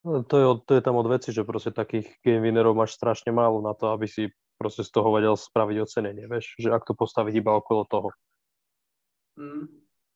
No, 0.00 0.24
To 0.24 0.34
je, 0.40 0.44
to 0.64 0.72
je 0.80 0.82
tam 0.82 0.96
od 0.96 1.08
veci, 1.12 1.28
že 1.28 1.44
proste 1.44 1.76
takých 1.76 2.08
game 2.24 2.40
winnerov 2.40 2.72
máš 2.72 2.96
strašne 2.96 3.28
málo 3.36 3.60
na 3.60 3.76
to, 3.76 3.92
aby 3.92 4.08
si 4.08 4.32
proste 4.56 4.80
z 4.80 4.90
toho 4.92 5.12
vedel 5.12 5.36
spraviť 5.36 5.76
ocenenie, 5.84 6.24
vieš, 6.24 6.56
že 6.56 6.72
ak 6.72 6.88
to 6.88 6.96
postaviť 6.96 7.44
iba 7.44 7.52
okolo 7.52 7.84
toho. 7.84 8.08
Mm. 9.36 9.68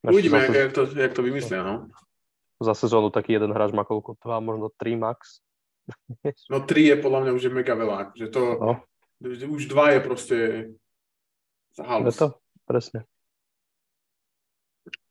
Uvidíme, 0.04 0.48
jak, 0.48 0.72
to, 0.72 0.84
jak 0.84 1.12
to 1.16 1.24
vymyslia, 1.24 1.64
no. 1.64 1.88
za 2.60 2.76
sezónu 2.76 3.08
taký 3.08 3.40
jeden 3.40 3.56
hráč 3.56 3.72
má 3.72 3.88
koľko? 3.88 4.20
Dva, 4.20 4.40
možno 4.40 4.68
tri 4.72 4.96
max. 4.96 5.43
No 6.52 6.64
tri 6.64 6.88
je 6.88 6.96
podľa 6.96 7.28
mňa 7.28 7.32
už 7.36 7.42
je 7.44 7.52
mega 7.52 7.74
veľa, 7.76 8.08
akože 8.08 8.26
to, 8.32 8.42
No, 8.56 8.72
už 9.28 9.68
dva 9.68 9.92
je 9.92 10.00
proste 10.00 10.36
je 11.74 12.14
to 12.14 12.38
presne. 12.64 13.02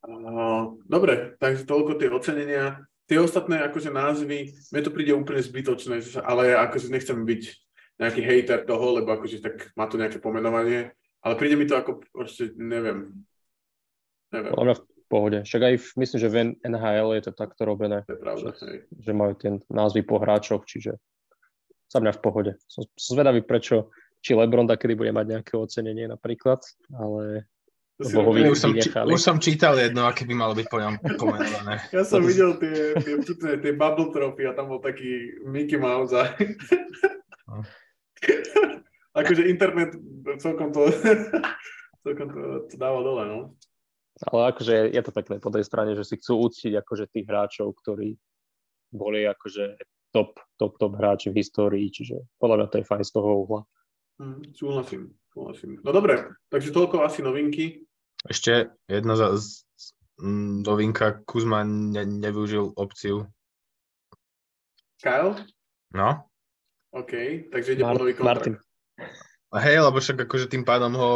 Uh, 0.04 0.76
dobre, 0.84 1.36
takže 1.40 1.68
toľko 1.68 1.96
tie 2.00 2.08
ocenenia. 2.08 2.64
Tie 3.04 3.20
ostatné 3.20 3.60
akože 3.60 3.92
názvy, 3.92 4.56
mne 4.72 4.80
to 4.80 4.88
príde 4.88 5.12
úplne 5.12 5.44
zbytočné, 5.44 6.00
že 6.00 6.24
ale 6.24 6.56
akože 6.56 6.88
nechcem 6.88 7.20
byť 7.20 7.42
nejaký 8.00 8.20
hater 8.24 8.64
toho, 8.64 8.96
lebo 8.96 9.12
akože 9.12 9.44
tak 9.44 9.68
má 9.76 9.84
to 9.84 10.00
nejaké 10.00 10.16
pomenovanie, 10.24 10.96
ale 11.20 11.34
príde 11.36 11.60
mi 11.60 11.68
to 11.68 11.76
ako 11.76 12.00
proste, 12.08 12.56
neviem. 12.56 13.12
Neviem, 14.32 14.56
Podľa 14.56 14.66
mňa 14.72 14.76
v 14.80 14.84
pohode. 15.14 15.38
Však 15.46 15.62
aj 15.62 15.74
v, 15.78 15.86
myslím, 16.02 16.18
že 16.18 16.28
v 16.28 16.36
NHL 16.66 17.08
je 17.14 17.22
to 17.30 17.32
takto 17.38 17.62
robené, 17.62 18.02
to 18.02 18.18
je 18.18 18.20
pravda. 18.20 18.50
Hej. 18.50 18.78
že 18.90 19.12
majú 19.14 19.32
tie 19.38 19.50
názvy 19.70 20.02
po 20.02 20.18
hráčoch, 20.18 20.66
čiže 20.66 20.98
za 21.86 22.02
mňa 22.02 22.12
v 22.18 22.20
pohode. 22.26 22.52
Som, 22.66 22.82
som 22.98 23.12
zvedavý, 23.14 23.46
prečo 23.46 23.94
či 24.18 24.34
Lebron 24.34 24.66
takedy 24.66 24.98
bude 24.98 25.14
mať 25.14 25.26
nejaké 25.38 25.54
ocenenie 25.54 26.10
napríklad, 26.10 26.64
ale 26.90 27.46
robím. 28.00 28.50
Už 28.50 28.58
som, 28.58 28.72
či, 28.74 28.90
už 28.90 29.20
som 29.22 29.36
čítal 29.38 29.78
jedno, 29.78 30.08
aké 30.08 30.26
by 30.26 30.34
malo 30.34 30.56
byť 30.58 30.66
po 30.66 30.82
ňom 30.82 30.94
pomenované. 31.20 31.84
Ja 31.94 32.02
som 32.02 32.24
videl 32.24 32.58
tie, 32.58 32.98
tie 32.98 33.14
vtipné, 33.22 33.62
tie 33.62 33.72
bubble 33.76 34.10
trophy 34.10 34.50
a 34.50 34.56
tam 34.56 34.72
bol 34.74 34.80
taký 34.82 35.38
Mickey 35.46 35.78
Mouse 35.78 36.10
a... 36.16 36.34
No. 37.46 37.62
akože 39.20 39.46
internet 39.46 39.94
celkom 40.42 40.74
to, 40.74 40.90
celkom 42.04 42.28
to, 42.34 42.42
to 42.66 42.74
dáva 42.74 43.00
dole, 43.04 43.22
no. 43.30 43.38
Ale 44.30 44.54
akože 44.54 44.94
je 44.94 45.02
to 45.02 45.10
pekné 45.10 45.42
po 45.42 45.50
tej 45.50 45.66
strane, 45.66 45.98
že 45.98 46.06
si 46.06 46.14
chcú 46.22 46.46
uctiť 46.46 46.78
akože 46.78 47.10
tých 47.10 47.26
hráčov, 47.26 47.74
ktorí 47.82 48.14
boli 48.94 49.26
akože 49.26 49.74
top, 50.14 50.38
top, 50.54 50.78
top 50.78 50.94
hráči 50.94 51.34
v 51.34 51.42
histórii, 51.42 51.90
čiže 51.90 52.22
podľa 52.38 52.56
mňa 52.62 52.66
to 52.70 52.76
je 52.78 52.86
fajn 52.86 53.02
z 53.02 53.12
toho 53.12 53.30
uhla. 53.42 53.60
Mm, 54.22 54.54
súhlasím, 54.54 55.02
súhlasím. 55.34 55.82
No 55.82 55.90
dobre, 55.90 56.30
takže 56.46 56.70
toľko 56.70 57.02
asi 57.02 57.26
novinky. 57.26 57.82
Ešte 58.30 58.70
jedna 58.86 59.18
za, 59.18 59.34
z, 59.34 59.66
mm, 60.22 60.62
novinka, 60.62 61.18
Kuzma 61.26 61.66
ne, 61.66 62.06
nevyužil 62.06 62.70
opciu. 62.78 63.26
Kyle? 65.02 65.34
No, 65.90 66.30
OK, 66.94 67.12
takže 67.50 67.74
ide 67.74 67.82
po 67.82 67.90
Mar- 67.90 67.98
nový 67.98 68.14
Martin. 68.22 68.54
kontrakt. 68.54 68.62
a 69.50 69.58
hej, 69.66 69.82
lebo 69.82 69.98
však 69.98 70.30
akože 70.30 70.46
tým 70.46 70.62
pádom 70.62 70.94
ho 70.94 71.12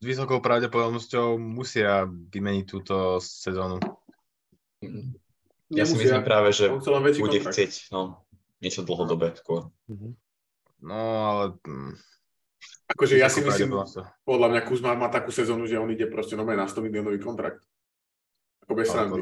s 0.00 0.04
vysokou 0.08 0.40
pravdepodobnosťou 0.40 1.36
musia 1.36 2.08
vymeniť 2.08 2.64
túto 2.64 3.20
sezónu. 3.20 3.76
Ja 5.68 5.84
si 5.84 5.94
myslím 6.00 6.24
práve, 6.24 6.56
že 6.56 6.72
bude 6.72 7.20
kontrakt. 7.20 7.52
chcieť 7.52 7.92
no, 7.92 8.24
niečo 8.64 8.80
dlhodobé 8.80 9.36
skôr. 9.36 9.68
Mhm. 9.92 10.16
No, 10.80 10.96
ale... 11.28 11.44
mm, 11.60 11.92
Akože 12.96 13.20
ja 13.20 13.28
si 13.30 13.44
myslím, 13.44 13.76
podľa 14.26 14.48
mňa 14.50 14.60
Kuzma 14.66 14.98
má 14.98 15.12
takú 15.12 15.30
sezónu, 15.30 15.68
že 15.68 15.78
on 15.78 15.92
ide 15.92 16.10
proste 16.10 16.34
nové 16.34 16.58
na 16.58 16.66
100 16.66 16.80
miliónový 16.80 17.20
kontrakt. 17.22 17.62
Ako 18.66 18.72
bez 18.74 18.90
srandy. 18.90 19.20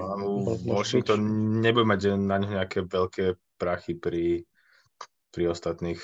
Washington 0.65 1.21
nebude 1.61 1.85
mať 1.85 2.17
na 2.17 2.41
ňo 2.41 2.49
nejaké 2.55 2.87
veľké 2.87 3.37
prachy 3.61 3.93
pri, 3.99 4.49
pri 5.35 5.45
ostatných. 5.53 6.01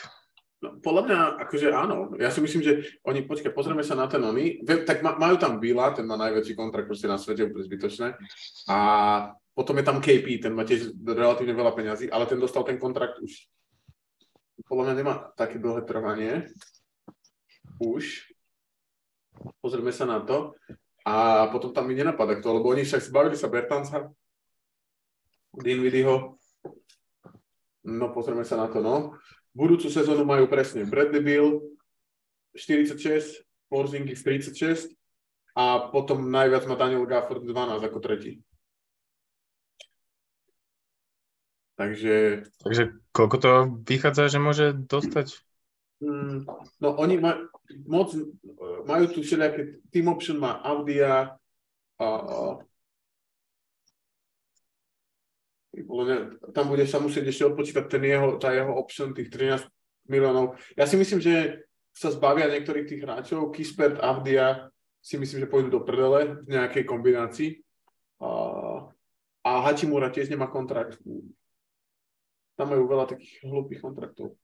No, 0.64 0.80
podľa 0.80 1.02
mňa, 1.04 1.18
akože 1.44 1.68
áno. 1.76 2.16
Ja 2.16 2.32
si 2.32 2.40
myslím, 2.40 2.64
že 2.64 2.72
oni, 3.04 3.28
počkaj, 3.28 3.52
pozrieme 3.52 3.84
sa 3.84 3.92
na 3.92 4.08
ten 4.08 4.24
oni. 4.24 4.64
Tak 4.64 5.04
ma, 5.04 5.12
majú 5.20 5.36
tam 5.36 5.60
Bila, 5.60 5.92
ten 5.92 6.08
má 6.08 6.16
najväčší 6.16 6.56
kontrakt 6.56 6.88
proste 6.88 7.04
na 7.04 7.20
svete, 7.20 7.44
úplne 7.44 7.68
zbytočné. 7.68 8.16
A 8.72 8.78
potom 9.52 9.76
je 9.76 9.84
tam 9.84 10.00
KP, 10.00 10.40
ten 10.40 10.56
má 10.56 10.64
tiež 10.64 10.96
relatívne 11.04 11.52
veľa 11.52 11.76
peňazí, 11.76 12.08
ale 12.08 12.24
ten 12.24 12.40
dostal 12.40 12.64
ten 12.64 12.80
kontrakt 12.80 13.20
už. 13.20 13.44
Podľa 14.64 14.84
mňa 14.88 14.94
nemá 14.96 15.14
také 15.36 15.60
dlhé 15.60 15.84
trvanie. 15.84 16.48
Už. 17.76 18.24
Pozrieme 19.60 19.92
sa 19.92 20.08
na 20.08 20.24
to. 20.24 20.56
A 21.04 21.44
potom 21.52 21.76
tam 21.76 21.84
mi 21.84 21.92
nenapadá 21.92 22.40
kto, 22.40 22.56
lebo 22.56 22.72
oni 22.72 22.88
však 22.88 23.04
zbavili 23.04 23.36
sa 23.36 23.52
Bertanca, 23.52 24.08
Dinwiddieho. 25.52 26.40
No, 27.84 28.16
pozrieme 28.16 28.48
sa 28.48 28.56
na 28.56 28.72
to, 28.72 28.80
no. 28.80 29.20
Budúcu 29.54 29.86
sezónu 29.86 30.26
majú 30.26 30.50
presne 30.50 30.82
Bradley 30.82 31.22
Bill 31.22 31.62
46, 32.58 33.46
Porzingis 33.70 34.26
36 34.26 34.90
a 35.54 35.94
potom 35.94 36.26
najviac 36.26 36.66
má 36.66 36.74
Daniel 36.74 37.06
Gafford 37.06 37.46
12 37.46 37.86
ako 37.86 37.98
tretí. 38.02 38.42
Takže 41.74 42.46
Takže 42.62 42.82
koľko 43.10 43.36
to 43.38 43.50
vychádza, 43.86 44.30
že 44.30 44.38
môže 44.42 44.66
dostať? 44.74 45.38
mm, 46.02 46.46
no 46.82 46.88
oni 46.98 47.18
ma, 47.18 47.38
moc, 47.86 48.14
majú 48.86 49.04
tu 49.10 49.22
všelijaké, 49.22 49.82
team 49.90 50.10
option 50.10 50.38
má 50.38 50.58
Audia 50.62 51.34
a, 51.98 52.06
a 52.06 52.36
mňa, 55.82 56.16
tam 56.54 56.70
bude 56.70 56.86
sa 56.86 57.02
musieť 57.02 57.34
ešte 57.34 57.50
odpočítať 57.50 57.84
ten 57.90 58.02
jeho, 58.06 58.38
tá 58.38 58.54
jeho 58.54 58.70
option, 58.70 59.10
tých 59.10 59.32
13 59.32 59.66
miliónov. 60.06 60.54
Ja 60.78 60.86
si 60.86 60.94
myslím, 60.94 61.18
že 61.18 61.66
sa 61.94 62.10
zbavia 62.14 62.50
niektorých 62.50 62.86
tých 62.86 63.02
hráčov. 63.02 63.50
Kispert, 63.50 63.98
Avdia 63.98 64.70
si 65.02 65.18
myslím, 65.18 65.46
že 65.46 65.50
pôjdu 65.50 65.68
do 65.70 65.80
prdele 65.82 66.42
v 66.42 66.48
nejakej 66.48 66.84
kombinácii. 66.86 67.50
A, 68.22 68.30
a 69.46 69.50
Hachimura 69.68 70.10
tiež 70.10 70.30
nemá 70.30 70.50
kontrakt. 70.50 70.98
Tam 72.54 72.66
majú 72.70 72.86
veľa 72.86 73.10
takých 73.10 73.42
hlúpých 73.46 73.82
kontraktov. 73.82 74.38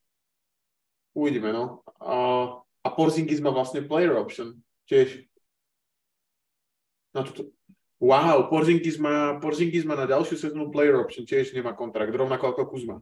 Uvidíme, 1.11 1.51
no. 1.51 1.83
A, 1.99 2.15
a 2.59 2.87
Porzingis 2.91 3.43
má 3.43 3.51
vlastne 3.51 3.83
player 3.83 4.15
option 4.15 4.59
tiež. 4.87 5.27
Na 7.11 7.27
toto. 7.27 7.51
Wow, 8.01 8.49
Porzingis 8.49 8.97
má, 8.97 9.37
Porzingis 9.37 9.85
má 9.85 9.93
na 9.93 10.09
ďalšiu 10.09 10.33
sezónu 10.33 10.73
player 10.73 10.97
option, 10.97 11.21
tiež 11.21 11.53
nemá 11.53 11.77
kontrakt, 11.77 12.09
rovnako 12.09 12.49
ako 12.49 12.61
Kuzma. 12.73 12.97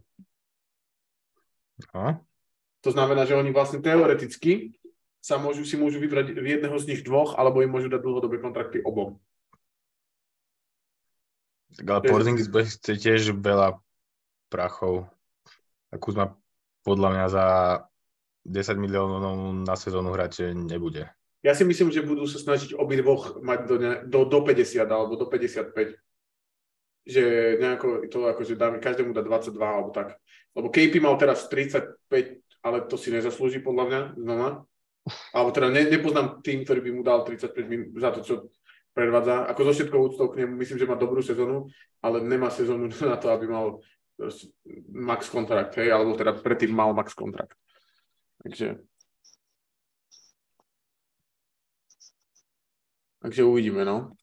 No, 1.96 2.20
To 2.84 2.90
znamená, 2.92 3.24
že 3.24 3.40
oni 3.40 3.56
vlastne 3.56 3.80
teoreticky 3.80 4.76
sa 5.24 5.40
môžu, 5.40 5.64
si 5.64 5.80
môžu 5.80 6.04
vybrať 6.04 6.36
v 6.36 6.48
jedného 6.52 6.76
z 6.76 6.88
nich 6.92 7.02
dvoch, 7.08 7.40
alebo 7.40 7.64
im 7.64 7.72
môžu 7.72 7.88
dať 7.88 8.04
dlhodobé 8.04 8.44
kontrakty 8.44 8.84
obom. 8.84 9.16
tak 11.80 11.88
ale 11.88 12.04
Porzingis 12.04 12.52
bude 12.52 12.68
chcieť 12.68 12.98
tiež 13.00 13.40
veľa 13.40 13.80
prachov. 14.52 15.08
A 15.90 15.96
Kuzma 15.96 16.36
podľa 16.84 17.10
mňa 17.16 17.26
za 17.32 17.46
10 18.44 18.76
miliónov 18.76 19.64
na 19.64 19.76
sezónu 19.80 20.12
hrať 20.12 20.52
nebude. 20.52 21.08
Ja 21.40 21.56
si 21.56 21.64
myslím, 21.64 21.88
že 21.88 22.04
budú 22.04 22.28
sa 22.28 22.36
snažiť 22.36 22.76
obidvoch 22.76 23.40
mať 23.40 23.60
do, 23.64 23.76
do, 24.12 24.20
do 24.28 24.40
50 24.44 24.84
alebo 24.84 25.16
do 25.16 25.24
55. 25.24 25.72
Že 27.08 27.24
nejako 27.64 27.88
to 28.12 28.28
akože 28.28 28.60
dáme, 28.60 28.84
každému 28.84 29.16
dá 29.16 29.24
22 29.24 29.56
alebo 29.56 29.90
tak. 29.96 30.20
Lebo 30.52 30.68
KP 30.68 31.00
mal 31.00 31.16
teraz 31.16 31.48
35, 31.48 32.04
ale 32.60 32.78
to 32.92 33.00
si 33.00 33.08
nezaslúži 33.16 33.64
podľa 33.64 33.86
mňa 33.88 34.02
znova. 34.20 34.50
Alebo 35.32 35.50
teda 35.56 35.72
ne, 35.72 35.88
nepoznám 35.88 36.44
tým, 36.44 36.68
ktorý 36.68 36.80
by 36.84 36.92
mu 36.92 37.02
dal 37.08 37.24
35 37.24 37.72
min- 37.72 37.90
za 37.96 38.12
to, 38.12 38.20
čo 38.20 38.36
predvádza. 38.92 39.48
Ako 39.48 39.62
so 39.64 39.72
všetkou 39.72 40.00
úctou 40.12 40.28
k 40.36 40.44
nemu, 40.44 40.60
myslím, 40.60 40.78
že 40.78 40.90
má 40.92 41.00
dobrú 41.00 41.24
sezónu, 41.24 41.72
ale 42.04 42.20
nemá 42.20 42.52
sezónu 42.52 42.92
na 43.12 43.16
to, 43.16 43.32
aby 43.32 43.48
mal 43.48 43.80
max 44.92 45.32
kontrakt, 45.32 45.80
hej, 45.80 45.96
alebo 45.96 46.20
teda 46.20 46.36
predtým 46.36 46.76
mal 46.76 46.92
max 46.92 47.16
kontrakt. 47.16 47.56
Takže 48.44 48.84
Takže 53.20 53.44
uvidíme, 53.44 53.84
no. 53.84 54.16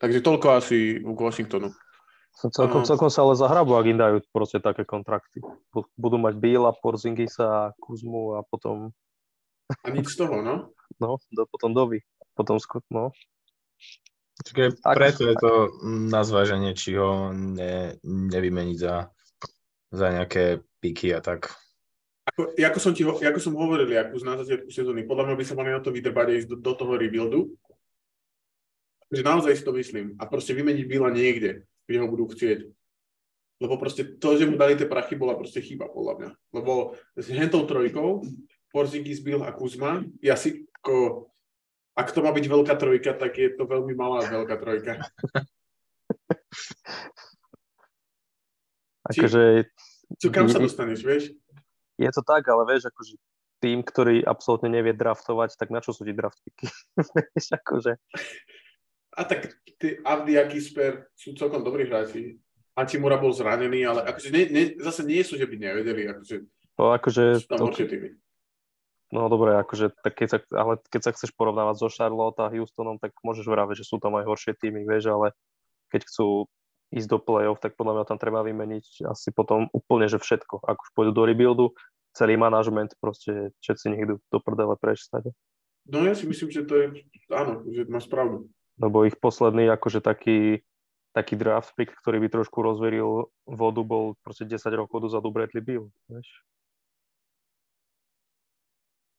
Takže 0.00 0.24
toľko 0.24 0.46
asi 0.58 0.98
k 0.98 1.18
Washingtonu. 1.18 1.70
Celkom, 2.40 2.88
celkom 2.88 3.10
sa 3.12 3.26
ale 3.26 3.36
zahrabu, 3.36 3.76
ak 3.76 3.86
im 3.90 4.00
dajú 4.00 4.16
proste 4.32 4.64
také 4.64 4.88
kontrakty. 4.88 5.44
Budú 5.98 6.16
mať 6.16 6.40
Bíla, 6.40 6.72
Porzingisa, 6.72 7.76
Kuzmu 7.76 8.38
a 8.38 8.46
potom... 8.46 8.96
A 9.84 9.92
nič 9.92 10.16
z 10.16 10.24
toho, 10.24 10.40
no? 10.40 10.72
No, 10.96 11.20
do, 11.28 11.44
potom 11.46 11.76
Dovi. 11.76 12.00
Potom 12.32 12.56
skut, 12.56 12.82
no. 12.88 13.12
Čiže 14.40 14.80
preto 14.80 15.28
je 15.28 15.36
to 15.36 15.52
na 15.84 16.24
zváženie, 16.24 16.72
či 16.72 16.96
ho 16.96 17.28
ne, 17.36 18.00
nevymeniť 18.08 18.78
za, 18.80 19.12
za 19.92 20.06
nejaké 20.08 20.64
piky 20.80 21.12
a 21.12 21.20
tak. 21.20 21.52
Ako, 22.24 22.56
ako, 22.56 22.78
som 22.80 22.96
ti, 22.96 23.04
ako 23.04 23.36
som 23.36 23.52
hovoril, 23.52 23.84
ako 23.90 24.16
na 24.24 24.40
začiatku 24.40 24.72
sezóny, 24.72 25.04
podľa 25.04 25.28
mňa 25.28 25.36
by 25.36 25.44
sa 25.44 25.54
mali 25.58 25.70
na 25.76 25.84
to 25.84 25.92
vydrbať 25.92 26.40
ísť 26.40 26.48
do, 26.48 26.56
do 26.56 26.72
toho 26.72 26.96
rebuildu, 26.96 27.52
že 29.10 29.26
naozaj 29.26 29.58
si 29.58 29.66
to 29.66 29.74
myslím. 29.74 30.14
A 30.22 30.30
proste 30.30 30.54
vymeniť 30.54 30.86
Bila 30.86 31.10
niekde, 31.10 31.66
kde 31.84 31.98
ho 31.98 32.06
budú 32.06 32.30
chcieť. 32.30 32.70
Lebo 33.60 33.76
proste 33.76 34.16
to, 34.16 34.40
že 34.40 34.48
mu 34.48 34.56
dali 34.56 34.72
tie 34.78 34.88
prachy, 34.88 35.18
bola 35.18 35.36
proste 35.36 35.60
chyba, 35.60 35.92
podľa 35.92 36.14
mňa. 36.16 36.30
Lebo 36.56 36.96
s 37.18 37.26
hentou 37.28 37.68
trojkou, 37.68 38.24
Porzingis, 38.72 39.20
Bill 39.20 39.44
a 39.44 39.52
Kuzma, 39.52 40.00
ja 40.24 40.32
si 40.38 40.64
ako, 40.80 41.28
ak 41.92 42.08
to 42.14 42.24
má 42.24 42.32
byť 42.32 42.46
veľká 42.48 42.74
trojka, 42.80 43.12
tak 43.18 43.36
je 43.36 43.50
to 43.52 43.68
veľmi 43.68 43.92
malá 43.92 44.24
veľká 44.24 44.56
trojka. 44.56 44.96
akože... 49.12 49.68
Čo, 50.16 50.32
kam 50.32 50.48
sa 50.48 50.56
dostaneš, 50.56 51.04
vieš? 51.04 51.36
Je 52.00 52.08
to 52.08 52.24
tak, 52.24 52.48
ale 52.48 52.64
vieš, 52.64 52.88
akože 52.88 53.20
tým, 53.60 53.84
ktorý 53.84 54.24
absolútne 54.24 54.72
nevie 54.72 54.96
draftovať, 54.96 55.60
tak 55.60 55.68
na 55.68 55.84
čo 55.84 55.92
sú 55.92 56.08
ti 56.08 56.16
draftpiky? 56.16 56.64
akože... 57.60 58.00
A 59.16 59.26
tak 59.26 59.50
tí 59.80 59.98
Avdi 60.06 60.38
a 60.38 60.46
Kisper 60.46 61.10
sú 61.16 61.34
celkom 61.34 61.64
dobrí 61.66 61.88
hráči. 61.88 62.38
Hachimura 62.78 63.18
bol 63.18 63.34
zranený, 63.34 63.82
ale 63.82 64.06
akože 64.06 64.28
ne, 64.30 64.42
ne, 64.48 64.62
zase 64.78 65.02
nie 65.02 65.20
sú, 65.26 65.34
že 65.34 65.48
by 65.48 65.56
nevedeli. 65.58 66.06
Akože, 66.06 66.36
no, 66.78 66.94
akože 66.94 67.24
sú 67.42 67.48
tam 67.50 67.58
to... 67.68 67.84
No 69.10 69.26
dobre, 69.26 69.58
akože, 69.58 69.90
tak 70.06 70.22
keď 70.22 70.28
sa, 70.30 70.38
ale 70.54 70.78
keď 70.86 71.00
sa 71.02 71.10
chceš 71.10 71.34
porovnávať 71.34 71.82
so 71.82 71.90
Charlotte 71.90 72.38
a 72.38 72.46
Houstonom, 72.46 73.02
tak 73.02 73.10
môžeš 73.26 73.42
vraviť, 73.42 73.82
že 73.82 73.88
sú 73.90 73.98
tam 73.98 74.14
aj 74.14 74.22
horšie 74.30 74.54
týmy, 74.54 74.86
vieš, 74.86 75.10
ale 75.10 75.34
keď 75.90 76.06
chcú 76.06 76.46
ísť 76.94 77.10
do 77.10 77.18
play-off, 77.18 77.58
tak 77.58 77.74
podľa 77.74 77.98
mňa 77.98 78.04
tam 78.06 78.18
treba 78.22 78.46
vymeniť 78.46 79.10
asi 79.10 79.34
potom 79.34 79.66
úplne, 79.74 80.06
že 80.06 80.22
všetko. 80.22 80.62
Ak 80.62 80.78
už 80.78 80.94
pôjdu 80.94 81.10
do 81.10 81.26
rebuildu, 81.26 81.74
celý 82.14 82.38
manažment, 82.38 82.94
proste 83.02 83.50
všetci 83.62 83.84
nech 83.90 84.02
idú 84.06 84.14
do 84.30 84.38
prdele 84.38 84.78
preč 84.78 85.02
stade. 85.02 85.34
No 85.90 86.06
ja 86.06 86.14
si 86.14 86.30
myslím, 86.30 86.54
že 86.54 86.62
to 86.62 86.74
je, 86.78 86.86
áno, 87.34 87.66
že 87.66 87.90
máš 87.90 88.06
pravdu 88.06 88.46
lebo 88.80 89.04
ich 89.04 89.20
posledný 89.20 89.68
akože 89.68 90.00
taký, 90.00 90.64
taký 91.12 91.36
draft 91.36 91.76
pick, 91.76 91.92
ktorý 91.92 92.24
by 92.24 92.28
trošku 92.32 92.64
rozveril 92.64 93.28
vodu, 93.44 93.80
bol 93.84 94.16
proste 94.24 94.48
10 94.48 94.56
rokov 94.72 95.04
dozadu 95.04 95.28
Bradley 95.28 95.60
Bill, 95.60 95.92
vieš? 96.08 96.28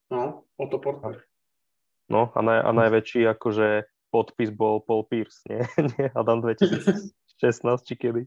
No, 0.09 0.43
o 0.59 0.65
to 0.67 0.81
Porter. 0.81 1.23
No 2.11 2.33
a, 2.35 2.39
naj, 2.43 2.59
a 2.67 2.71
najväčší 2.75 3.23
akože 3.31 3.87
podpis 4.11 4.51
bol 4.51 4.83
Paul 4.83 5.07
Pierce, 5.07 5.39
nie? 5.47 5.63
nie 5.95 6.11
Adam 6.11 6.43
2016 6.43 7.13
či 7.87 7.95
kedy? 7.95 8.21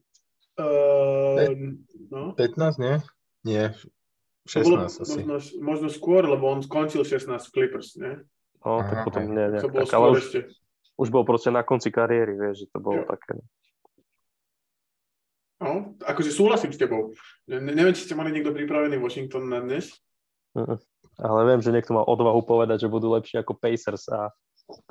Uh, 0.54 1.76
no. 2.08 2.32
15, 2.38 2.78
nie? 2.80 2.94
Nie, 3.44 3.76
16 4.48 4.64
bolo, 4.64 4.76
asi. 4.86 5.20
Možno, 5.26 5.36
možno 5.60 5.88
skôr, 5.92 6.24
lebo 6.24 6.48
on 6.48 6.64
skončil 6.64 7.04
16 7.04 7.28
v 7.36 7.52
Clippers, 7.52 7.96
nie? 8.00 8.22
No, 8.64 8.80
tak 8.80 8.96
Aha, 8.96 9.04
potom 9.04 9.22
nie, 9.28 9.46
nie. 9.52 9.60
To 9.60 9.68
bolo 9.68 9.84
tak, 9.84 9.92
skôr 9.92 10.10
už, 10.16 10.20
ešte 10.24 10.40
už 10.94 11.08
bol 11.10 11.26
proste 11.26 11.50
na 11.50 11.66
konci 11.66 11.90
kariéry, 11.90 12.38
vieš, 12.38 12.66
že 12.66 12.66
to 12.70 12.78
bolo 12.78 13.02
jo. 13.02 13.08
také. 13.10 13.34
No, 15.64 15.96
akože 16.02 16.30
súhlasím 16.34 16.74
s 16.74 16.78
tebou. 16.78 17.14
Ne, 17.48 17.72
neviem, 17.72 17.94
či 17.94 18.04
ste 18.04 18.18
mali 18.18 18.34
niekto 18.34 18.52
pripravený 18.52 19.00
Washington 19.00 19.48
na 19.48 19.62
dnes. 19.62 19.96
Ale 21.18 21.40
viem, 21.46 21.60
že 21.62 21.70
niekto 21.70 21.94
má 21.94 22.02
odvahu 22.02 22.42
povedať, 22.42 22.86
že 22.86 22.92
budú 22.92 23.10
lepšie 23.14 23.42
ako 23.42 23.58
Pacers 23.58 24.06
a 24.10 24.30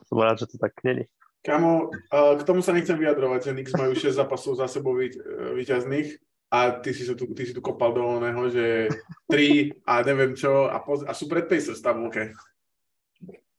som 0.08 0.18
rád, 0.20 0.44
že 0.44 0.50
to 0.50 0.58
tak 0.60 0.76
není. 0.84 1.08
Kamo, 1.44 1.92
uh, 1.92 2.40
k 2.40 2.48
tomu 2.48 2.64
sa 2.64 2.72
nechcem 2.72 2.96
vyjadrovať, 2.96 3.52
že 3.52 3.56
Knicks 3.56 3.76
majú 3.76 3.92
6 3.92 4.16
zápasov 4.16 4.56
za 4.56 4.68
sebou 4.72 4.96
vy, 4.96 5.12
vyťazných 5.60 6.16
a 6.56 6.80
ty 6.80 6.96
si, 6.96 7.04
tu, 7.04 7.28
ty 7.36 7.44
si 7.44 7.52
tu 7.52 7.60
kopal 7.60 7.92
do 7.92 8.00
oného, 8.00 8.48
že 8.48 8.88
3 9.28 9.84
a 9.84 9.94
neviem 10.08 10.40
čo 10.40 10.72
a, 10.72 10.80
poz- 10.80 11.04
a 11.04 11.12
sú 11.12 11.28
pred 11.28 11.52
Pacers 11.52 11.84
tabulke. 11.84 12.32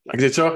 Takže 0.09 0.29
čo? 0.33 0.47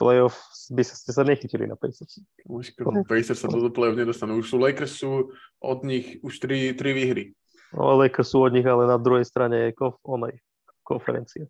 Playoff 0.00 0.40
by 0.72 0.80
sa, 0.80 0.96
ste 0.96 1.12
sa 1.12 1.20
nechytili 1.20 1.68
na 1.68 1.76
Pacers. 1.76 2.24
Už 2.48 2.72
Pacers 3.04 3.36
sa 3.36 3.52
do 3.52 3.68
playoff 3.68 4.00
nedostanú. 4.00 4.40
Už 4.40 4.48
sú 4.48 4.56
Lakers 4.56 4.96
sú 4.96 5.36
od 5.60 5.78
nich 5.84 6.16
už 6.24 6.40
tri, 6.40 6.72
tri 6.72 6.96
výhry. 6.96 7.36
No 7.76 8.00
Lakers 8.00 8.32
sú 8.32 8.40
od 8.40 8.56
nich, 8.56 8.64
ale 8.64 8.88
na 8.88 8.96
druhej 8.96 9.28
strane 9.28 9.68
je 9.68 9.76
konf- 9.76 10.00
onej, 10.00 10.40
konferencia. 10.80 11.44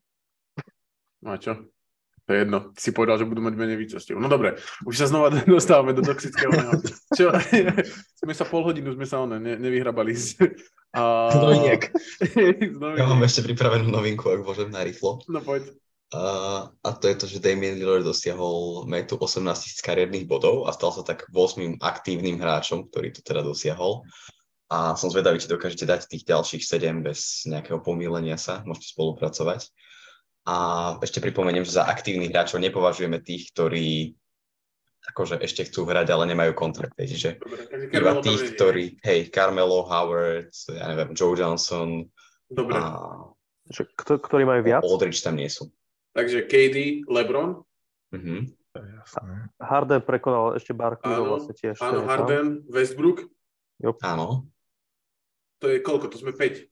No 1.23 1.33
a 1.33 1.39
čo? 1.39 1.71
To 2.27 2.31
je 2.35 2.47
jedno. 2.47 2.59
Si 2.79 2.91
povedal, 2.95 3.19
že 3.19 3.27
budú 3.27 3.43
mať 3.43 3.55
menej 3.59 3.75
výcostiev. 3.75 4.15
No 4.19 4.31
dobre, 4.31 4.55
už 4.87 4.95
sa 4.95 5.07
znova 5.11 5.35
dostávame 5.47 5.95
do 5.95 6.03
toxického. 6.03 6.51
Čo? 7.15 7.35
sme 8.23 8.33
sa 8.35 8.45
pol 8.47 8.67
hodinu, 8.67 8.95
sme 8.95 9.07
sa 9.07 9.23
one, 9.23 9.39
ne, 9.39 9.55
nevyhrabali. 9.59 10.15
A... 10.91 11.31
Noviniek. 11.31 11.87
ja 12.99 13.07
mám 13.07 13.23
ešte 13.23 13.47
pripravenú 13.47 13.95
novinku, 13.95 14.27
ak 14.27 14.43
môžem 14.43 14.75
na 14.75 14.83
rýchlo. 14.83 15.23
No 15.31 15.39
poď. 15.39 15.71
Uh, 16.11 16.67
a 16.83 16.91
to 16.99 17.07
je 17.07 17.15
to, 17.15 17.27
že 17.31 17.39
Damien 17.39 17.79
Lillard 17.79 18.03
dosiahol 18.03 18.83
metu 18.91 19.15
18 19.15 19.47
tisíc 19.63 19.79
kariérnych 19.79 20.27
bodov 20.27 20.67
a 20.67 20.75
stal 20.75 20.91
sa 20.91 21.07
tak 21.07 21.31
8 21.31 21.79
aktívnym 21.79 22.35
hráčom, 22.35 22.91
ktorý 22.91 23.15
to 23.15 23.23
teda 23.23 23.47
dosiahol. 23.47 24.03
A 24.71 24.99
som 24.99 25.07
zvedavý, 25.07 25.39
či 25.39 25.47
dokážete 25.47 25.87
dať 25.87 26.11
tých 26.11 26.27
ďalších 26.27 26.63
7 26.67 27.07
bez 27.07 27.47
nejakého 27.47 27.79
pomýlenia 27.79 28.35
sa, 28.35 28.67
môžete 28.67 28.91
spolupracovať. 28.91 29.71
A 30.51 30.57
ešte 30.99 31.23
pripomeniem, 31.23 31.63
že 31.63 31.79
za 31.79 31.87
aktívnych 31.87 32.35
hráčov 32.35 32.59
nepovažujeme 32.59 33.23
tých, 33.23 33.55
ktorí 33.55 34.19
akože 35.15 35.39
ešte 35.41 35.71
chcú 35.71 35.87
hrať, 35.87 36.11
ale 36.11 36.27
nemajú 36.27 36.59
kontrakt. 36.59 36.99
Čiže 36.99 37.39
iba 37.95 38.13
tých, 38.19 38.59
ktorí, 38.59 38.99
hej, 39.07 39.31
Carmelo, 39.31 39.87
Howard, 39.87 40.51
ja 40.71 40.91
neviem, 40.91 41.15
Joe 41.15 41.39
Johnson. 41.39 42.11
Dobre. 42.51 42.79
A... 42.79 43.31
Kto, 43.71 44.19
ktorí 44.19 44.43
majú 44.43 44.61
viac? 44.67 44.83
Aldridge 44.83 45.23
tam 45.23 45.39
nie 45.39 45.47
sú. 45.47 45.71
Takže 46.17 46.47
KD, 46.47 47.07
LeBron. 47.07 47.63
Mm-hmm. 48.11 48.41
Harden 49.59 50.03
prekonal 50.03 50.55
ešte 50.59 50.75
Barkleyho 50.75 51.27
vlastne 51.27 51.55
tiež. 51.55 51.79
Áno, 51.83 52.07
Harden, 52.07 52.63
Westbrook. 52.71 53.27
Jo. 53.83 53.99
Áno. 54.03 54.47
To 55.61 55.67
je 55.67 55.83
koľko? 55.83 56.11
To 56.11 56.19
sme 56.19 56.33
5. 56.35 56.71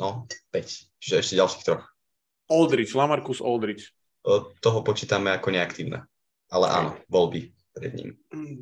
No, 0.00 0.28
5. 0.52 1.00
Čiže 1.00 1.14
ešte 1.20 1.34
ďalších 1.38 1.64
troch. 1.64 1.84
Aldridge, 2.50 2.92
Lamarcus 2.92 3.40
Aldridge. 3.40 3.94
O, 4.24 4.52
toho 4.60 4.80
počítame 4.84 5.32
ako 5.32 5.52
neaktívne. 5.52 6.04
Ale 6.52 6.66
áno, 6.68 6.90
bol 7.08 7.32
by 7.32 7.40
pred 7.74 7.92
ním. 7.98 8.10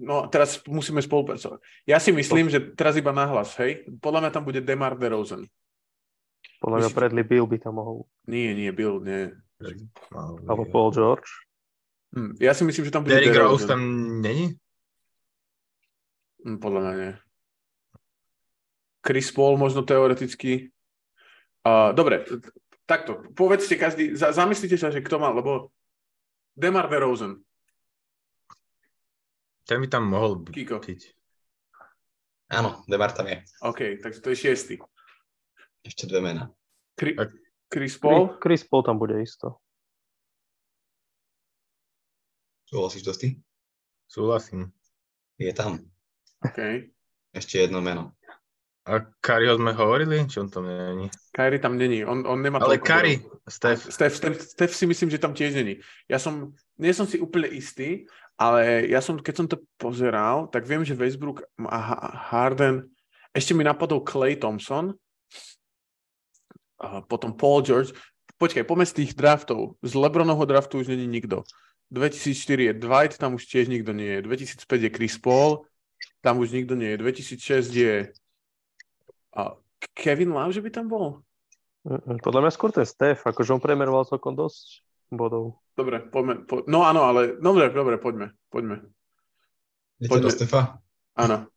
No, 0.00 0.26
teraz 0.32 0.64
musíme 0.64 1.04
spolupracovať. 1.04 1.60
Ja 1.84 2.00
si 2.00 2.14
myslím, 2.14 2.48
že 2.48 2.72
teraz 2.72 2.96
iba 2.96 3.12
nahlas, 3.12 3.52
hej? 3.60 3.84
Podľa 4.00 4.26
mňa 4.26 4.30
tam 4.32 4.44
bude 4.48 4.64
Demar 4.64 4.96
DeRozan. 4.96 5.44
Podľa 6.62 6.78
mňa 6.78 6.90
Bradley 6.94 7.26
Bill 7.26 7.46
by 7.46 7.58
tam 7.60 7.76
mohol. 7.76 8.06
Nie, 8.24 8.54
nie, 8.54 8.70
Bill, 8.72 9.02
nie. 9.02 9.34
Alebo 10.46 10.64
Paul 10.68 10.90
George. 10.92 11.30
Hm, 12.12 12.36
ja 12.42 12.52
si 12.52 12.62
myslím, 12.66 12.84
že 12.84 12.92
tam 12.92 13.02
bude 13.06 13.16
Derrick 13.16 13.36
Rose 13.36 13.64
tam 13.64 13.80
není? 14.20 14.58
Hm, 16.44 16.58
podľa 16.60 16.80
mňa 16.82 16.92
nie. 16.98 17.12
Chris 19.02 19.32
Paul 19.34 19.58
možno 19.58 19.82
teoreticky. 19.82 20.70
Uh, 21.66 21.90
dobre, 21.94 22.22
takto. 22.86 23.22
Povedzte 23.34 23.74
každý, 23.74 24.14
za, 24.14 24.30
zamyslite 24.30 24.78
sa, 24.78 24.94
že 24.94 25.02
kto 25.02 25.18
má, 25.18 25.30
lebo 25.30 25.74
Demar 26.54 26.86
DeRozan. 26.86 27.40
Ten 29.66 29.78
by 29.78 29.88
tam 29.88 30.10
mohol 30.10 30.42
Kiko. 30.46 30.82
byť. 30.82 31.00
Áno, 32.52 32.84
Demar 32.84 33.14
tam 33.16 33.30
je. 33.30 33.40
OK, 33.64 34.02
takže 34.02 34.20
to 34.20 34.28
je 34.34 34.36
šiestý. 34.36 34.74
Ešte 35.82 36.06
dve 36.06 36.20
mená. 36.20 36.52
Kri- 36.94 37.16
Chris 37.72 37.96
Paul? 37.96 38.36
Chris 38.36 38.62
Paul 38.68 38.84
tam 38.84 39.00
bude 39.00 39.16
isto. 39.16 39.56
Súhlasíš 42.68 43.02
to 43.02 43.12
ty? 43.16 43.28
Súhlasím. 44.08 44.72
Je 45.40 45.52
tam. 45.56 45.80
OK. 46.44 46.92
Ešte 47.32 47.64
jedno 47.64 47.80
meno. 47.80 48.12
A 48.82 48.98
Kariho 49.22 49.56
sme 49.56 49.72
hovorili? 49.72 50.26
Či 50.26 50.42
on 50.42 50.50
tam 50.50 50.66
není? 50.66 51.06
Kari 51.32 51.62
tam 51.62 51.78
není. 51.78 52.04
On, 52.04 52.26
on 52.26 52.42
nemá 52.42 52.58
Ale 52.58 52.82
Kari, 52.82 53.22
Steph. 53.48 53.88
Steph, 53.88 54.16
Steph. 54.16 54.36
Steph 54.42 54.74
si 54.74 54.84
myslím, 54.90 55.08
že 55.08 55.22
tam 55.22 55.32
tiež 55.32 55.54
není. 55.54 55.78
Ja 56.10 56.18
som, 56.18 56.52
nie 56.76 56.90
som 56.90 57.06
si 57.06 57.22
úplne 57.22 57.46
istý, 57.46 58.10
ale 58.34 58.90
ja 58.90 58.98
som, 58.98 59.22
keď 59.22 59.34
som 59.38 59.46
to 59.46 59.62
pozeral, 59.78 60.50
tak 60.50 60.66
viem, 60.66 60.82
že 60.82 60.98
Westbrook 60.98 61.46
a 61.62 61.78
Harden 62.34 62.90
ešte 63.32 63.54
mi 63.56 63.64
napadol 63.64 64.04
Clay 64.04 64.36
Thompson, 64.36 64.92
a 66.82 67.00
potom 67.06 67.30
Paul 67.30 67.62
George. 67.62 67.94
Počkaj, 68.42 68.66
poďme 68.66 68.86
z 68.90 68.96
tých 68.98 69.12
draftov. 69.14 69.78
Z 69.86 69.94
Lebronovho 69.94 70.42
draftu 70.42 70.82
už 70.82 70.90
není 70.90 71.06
nikto. 71.06 71.46
2004 71.94 72.34
je 72.58 72.72
Dwight, 72.74 73.14
tam 73.20 73.38
už 73.38 73.46
tiež 73.46 73.70
nikto 73.70 73.94
nie 73.94 74.18
je. 74.18 74.26
2005 74.26 74.66
je 74.66 74.90
Chris 74.90 75.14
Paul, 75.20 75.62
tam 76.24 76.42
už 76.42 76.50
nikto 76.50 76.74
nie 76.74 76.96
je. 76.96 76.98
2006 76.98 77.70
je 77.70 77.94
a 79.32 79.56
Kevin 79.94 80.32
Love, 80.32 80.52
že 80.52 80.64
by 80.64 80.70
tam 80.72 80.86
bol? 80.88 81.22
Podľa 82.22 82.40
mňa 82.46 82.52
skôr 82.54 82.70
ten 82.70 82.86
Steph, 82.86 83.26
akože 83.26 83.58
on 83.58 83.62
premeroval 83.62 84.06
celkom 84.06 84.38
dosť 84.38 84.86
bodov. 85.10 85.60
Dobre, 85.74 86.00
poďme. 86.00 86.46
Po... 86.46 86.62
No 86.64 86.86
áno, 86.86 87.04
ale 87.04 87.36
dobre, 87.36 87.68
dobre, 87.74 87.98
poďme. 87.98 88.32
Poďme. 88.48 88.86
Idete 89.98 90.10
Poďme. 90.10 90.24
do 90.24 90.30
Stefa? 90.30 90.60
Áno. 91.18 91.51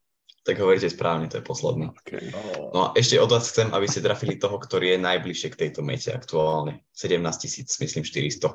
Tak 0.45 0.61
hovoríte 0.61 0.93
správne, 0.93 1.25
to 1.25 1.41
je 1.41 1.45
posledný. 1.45 1.89
Okay. 2.05 2.29
No 2.69 2.79
a 2.85 2.87
ešte 2.93 3.17
od 3.17 3.33
vás 3.33 3.49
chcem, 3.49 3.65
aby 3.73 3.89
ste 3.89 4.05
trafili 4.05 4.37
toho, 4.37 4.61
ktorý 4.61 4.93
je 4.93 4.99
najbližšie 5.01 5.49
k 5.49 5.59
tejto 5.65 5.81
mete 5.81 6.13
aktuálne. 6.13 6.85
17 6.93 7.17
tisíc, 7.41 7.73
myslím 7.81 8.05
400. 8.05 8.53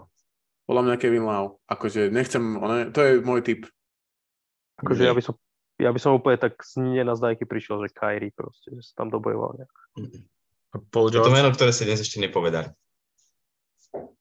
Podľa 0.71 0.83
mňa 0.87 0.95
Kevin 1.03 1.27
Love. 1.27 1.59
Akože 1.67 2.15
nechcem, 2.15 2.63
one, 2.63 2.95
to 2.95 3.03
je 3.03 3.13
môj 3.27 3.43
typ. 3.43 3.67
Akože 4.79 5.03
ja 5.03 5.11
by 5.11 5.23
som 5.27 5.35
ja 5.81 5.91
by 5.91 5.99
som 5.99 6.13
úplne 6.13 6.37
tak 6.37 6.61
z 6.61 6.77
nenazdajky 6.77 7.49
prišiel, 7.49 7.81
že 7.81 7.97
Kyrie 7.97 8.37
proste, 8.37 8.69
že 8.77 8.93
sa 8.93 9.03
tam 9.03 9.09
dobojoval 9.09 9.57
nejak. 9.57 9.73
Paul 10.93 11.09
Je 11.09 11.19
to 11.19 11.33
meno, 11.33 11.51
ktoré 11.51 11.73
si 11.73 11.89
dnes 11.89 12.05
ešte 12.05 12.21
nepovedali. 12.21 12.69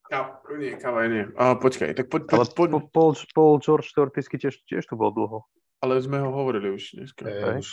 Ka- 0.10 0.42
nie, 0.58 0.74
Kava 0.80 1.06
nie. 1.06 1.30
A, 1.38 1.54
počkaj, 1.54 1.94
tak 1.94 2.10
poď, 2.10 2.34
poď, 2.34 2.50
poď, 2.58 2.70
Po- 2.74 2.90
Paul, 2.90 3.12
Paul 3.36 3.56
George 3.62 3.94
teoreticky 3.94 4.42
tiež, 4.42 4.58
tiež 4.66 4.90
tu 4.90 4.98
bol 4.98 5.14
dlho. 5.14 5.46
Ale 5.80 6.00
sme 6.04 6.20
ho 6.20 6.30
hovorili 6.32 6.76
už 6.76 7.00
dneska. 7.00 7.24
Hej. 7.28 7.64
už. 7.64 7.70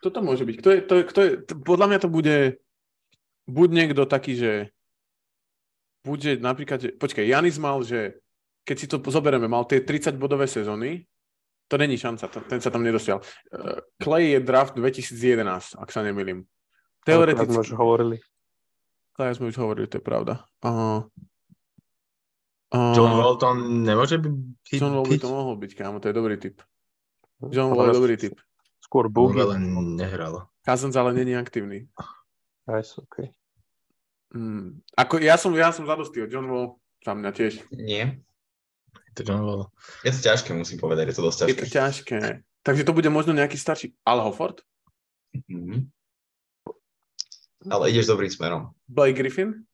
Kto 0.00 0.08
to 0.10 0.20
môže 0.22 0.46
byť? 0.46 0.56
Kto 0.62 0.68
je, 0.70 0.78
to 0.82 0.94
je, 0.94 1.02
kto 1.06 1.20
je, 1.22 1.30
to, 1.42 1.52
podľa 1.62 1.86
mňa 1.90 1.98
to 2.02 2.08
bude 2.10 2.36
buď 3.46 3.68
niekto 3.70 4.02
taký, 4.06 4.38
že 4.38 4.52
bude 6.06 6.38
napríklad, 6.38 6.78
že, 6.78 6.90
počkaj, 6.94 7.26
Janis 7.26 7.58
mal, 7.58 7.82
že 7.82 8.22
keď 8.66 8.76
si 8.78 8.86
to 8.86 8.98
zoberieme, 9.02 9.46
mal 9.50 9.66
tie 9.66 9.82
30-bodové 9.82 10.46
sezóny, 10.46 11.06
to 11.66 11.74
není 11.78 11.98
šanca, 11.98 12.30
to, 12.30 12.38
ten 12.46 12.62
sa 12.62 12.70
tam 12.70 12.86
nedosial. 12.86 13.22
Uh, 13.50 13.82
Clay 13.98 14.38
je 14.38 14.40
draft 14.42 14.78
2011, 14.78 15.78
ak 15.78 15.90
sa 15.90 16.06
nemýlim. 16.06 16.46
Ale 17.06 17.34
tak 17.34 17.38
Teoreticky, 17.38 17.54
sme 17.54 17.62
už 17.62 17.72
hovorili. 17.74 18.16
Clay 19.18 19.34
sme 19.34 19.50
už 19.50 19.56
hovorili, 19.58 19.86
to 19.90 19.98
je 19.98 20.04
pravda. 20.04 20.46
Uh, 20.62 21.06
uh, 22.72 22.94
John 22.96 23.12
Walton 23.14 23.86
nemôže 23.86 24.16
byť? 24.18 24.34
John 24.80 24.94
Wall 24.96 25.06
by 25.06 25.18
to 25.20 25.28
mohol 25.30 25.54
byť, 25.60 25.72
kámo, 25.76 26.00
to 26.02 26.10
je 26.10 26.14
dobrý 26.16 26.36
typ. 26.40 26.62
John 27.52 27.70
Podľa 27.70 27.76
Wall 27.76 27.86
je 27.86 27.98
dobrý 27.98 28.14
typ. 28.16 28.34
Skôr 28.82 29.10
Boogie. 29.10 29.42
veľa 29.42 29.56
nehral. 29.98 30.46
Cousins 30.62 30.94
ale 30.94 31.14
není 31.14 31.34
aktívny. 31.34 31.86
Nice, 32.66 32.98
okay. 32.98 33.30
Mm. 34.34 34.82
Ako, 34.98 35.22
ja 35.22 35.38
som, 35.38 35.54
ja 35.54 35.70
som 35.70 35.86
zadostil, 35.86 36.26
John 36.26 36.50
Wall 36.50 36.78
za 37.02 37.14
mňa 37.14 37.30
tiež. 37.30 37.62
Nie. 37.70 38.18
To 39.14 39.22
John 39.22 39.42
Wall. 39.46 39.62
Je 40.02 40.10
to 40.12 40.20
ťažké, 40.22 40.50
musím 40.52 40.78
povedať, 40.82 41.10
je 41.12 41.16
to 41.16 41.24
dosť 41.26 41.38
Je 41.46 41.54
ťažké. 41.54 41.62
to 41.62 41.66
ťažké. 41.70 42.18
Takže 42.66 42.82
to 42.82 42.92
bude 42.92 43.06
možno 43.14 43.30
nejaký 43.32 43.54
starší. 43.54 43.94
Al 44.02 44.20
Hofford? 44.26 44.60
Mhm. 45.46 45.90
Ale 47.66 47.90
ideš 47.90 48.06
dobrým 48.06 48.30
smerom. 48.30 48.70
Blake 48.86 49.18
Griffin? 49.18 49.66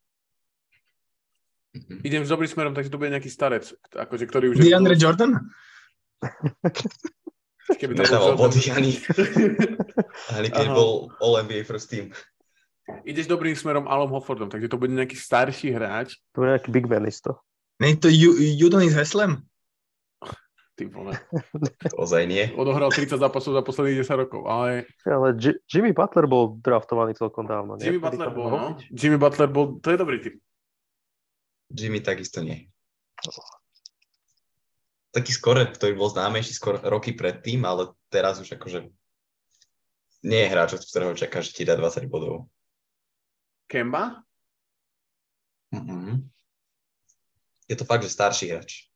Idem 2.04 2.22
s 2.22 2.28
dobrým 2.28 2.46
smerom, 2.46 2.72
takže 2.72 2.92
to 2.92 3.00
bude 3.00 3.08
nejaký 3.08 3.32
starec, 3.32 3.64
akože, 3.90 4.28
ktorý 4.28 4.52
už 4.52 4.60
je... 4.60 4.68
DeAndre 4.68 4.92
Jordan? 4.92 5.40
Keby 7.72 7.92
to 7.94 8.02
bol 8.02 8.04
Nedával 8.04 8.28
Jordan. 8.36 8.42
body 8.44 8.60
ani, 8.70 8.92
ani 10.30 10.48
keď 10.50 10.66
Aha. 10.68 10.76
bol 10.76 10.90
All-NBA 11.16 11.64
First 11.64 11.88
Team. 11.88 12.12
Ideš 13.06 13.24
dobrým 13.24 13.54
smerom 13.54 13.86
Alom 13.86 14.12
Hoffordom, 14.12 14.50
takže 14.50 14.66
to 14.66 14.76
bude 14.76 14.92
nejaký 14.92 15.14
starší 15.16 15.72
hráč. 15.72 16.18
To 16.34 16.44
je 16.44 16.52
nejaký 16.52 16.68
big 16.68 16.84
man 16.84 17.06
isto. 17.06 17.40
Nie 17.80 17.96
je 17.96 18.04
to 18.04 18.08
Ju- 18.10 18.36
Judonis 18.36 18.92
Heslem? 18.92 19.46
Ty 20.72 20.88
vole. 20.88 21.14
Ozaj 22.02 22.22
nie. 22.26 22.50
Odohral 22.52 22.90
30 22.90 23.16
zápasov 23.16 23.54
za 23.54 23.62
posledných 23.62 24.02
10 24.04 24.22
rokov, 24.26 24.44
ale 24.44 24.84
Ale 25.04 25.32
J- 25.38 25.56
Jimmy 25.64 25.94
Butler 25.94 26.26
bol 26.26 26.58
draftovaný 26.58 27.14
celkom 27.14 27.46
dávno. 27.46 27.78
nie? 27.78 27.86
Jimmy 27.88 28.00
Butler 28.02 28.28
bol, 28.28 28.46
no. 28.50 28.60
Jimmy 28.90 29.16
Butler 29.16 29.48
bol, 29.48 29.78
to 29.78 29.88
je 29.88 29.96
dobrý 29.96 30.18
typ. 30.20 30.34
Jimmy 31.72 32.04
takisto 32.04 32.44
nie. 32.44 32.68
Taký 35.12 35.32
skore, 35.32 35.68
ktorý 35.68 35.92
bol 35.96 36.08
známejší 36.08 36.56
skôr 36.56 36.80
roky 36.80 37.12
predtým, 37.12 37.64
ale 37.68 37.92
teraz 38.08 38.40
už 38.40 38.56
akože 38.56 38.88
nie 40.22 40.40
je 40.46 40.52
hráč, 40.52 40.78
od 40.78 40.84
ktorého 40.84 41.12
čaká, 41.18 41.42
že 41.42 41.52
ti 41.52 41.68
dá 41.68 41.76
20 41.76 42.08
bodov. 42.08 42.48
Kemba? 43.68 44.24
Mhm. 45.72 46.28
Je 47.68 47.76
to 47.76 47.84
fakt, 47.88 48.04
že 48.04 48.12
starší 48.12 48.52
hráč. 48.52 48.92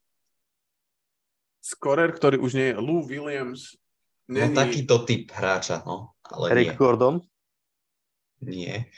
Skorer, 1.65 2.13
ktorý 2.13 2.39
už 2.39 2.53
nie 2.55 2.67
je 2.71 2.79
Lou 2.79 3.03
Williams. 3.03 3.75
No 4.29 4.43
Není... 4.43 4.55
takýto 4.55 5.03
typ 5.07 5.31
hráča, 5.33 5.83
no. 5.87 6.15
Ale 6.23 6.51
Eric 6.51 6.77
Gordon. 6.79 7.23
nie. 8.43 8.91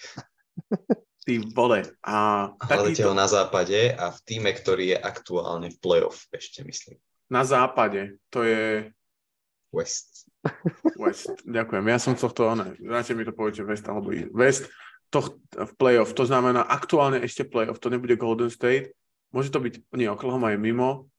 Ty 1.29 1.45
vole. 1.53 1.85
A 2.09 2.49
Hľadáte 2.57 3.05
ho 3.05 3.13
na 3.13 3.29
západe 3.29 3.93
a 3.93 4.09
v 4.09 4.19
týme, 4.25 4.49
ktorý 4.49 4.97
je 4.97 4.99
aktuálne 4.99 5.69
v 5.69 5.77
playoff, 5.77 6.25
ešte 6.33 6.65
myslím. 6.65 6.97
na 7.29 7.45
západe, 7.45 8.17
to 8.33 8.41
je 8.49 8.89
West. 9.69 10.25
West. 10.97 11.29
Ďakujem. 11.45 11.85
Ja 11.85 12.01
som 12.01 12.17
tohto, 12.17 12.49
ne, 12.57 12.73
radšej 12.81 13.13
mi 13.13 13.29
to 13.29 13.37
povedete 13.37 13.61
West 13.69 13.85
alebo. 13.85 14.09
West 14.33 14.73
to, 15.13 15.37
v 15.53 15.73
playoff, 15.77 16.17
to 16.17 16.25
znamená 16.25 16.65
aktuálne 16.65 17.21
ešte 17.21 17.45
playoff, 17.45 17.77
to 17.77 17.93
nebude 17.93 18.17
Golden 18.17 18.49
State. 18.49 18.97
Môže 19.29 19.53
to 19.53 19.61
byť, 19.61 19.93
nie, 20.01 20.09
Oklahoma 20.09 20.57
je 20.57 20.59
mimo. 20.65 21.13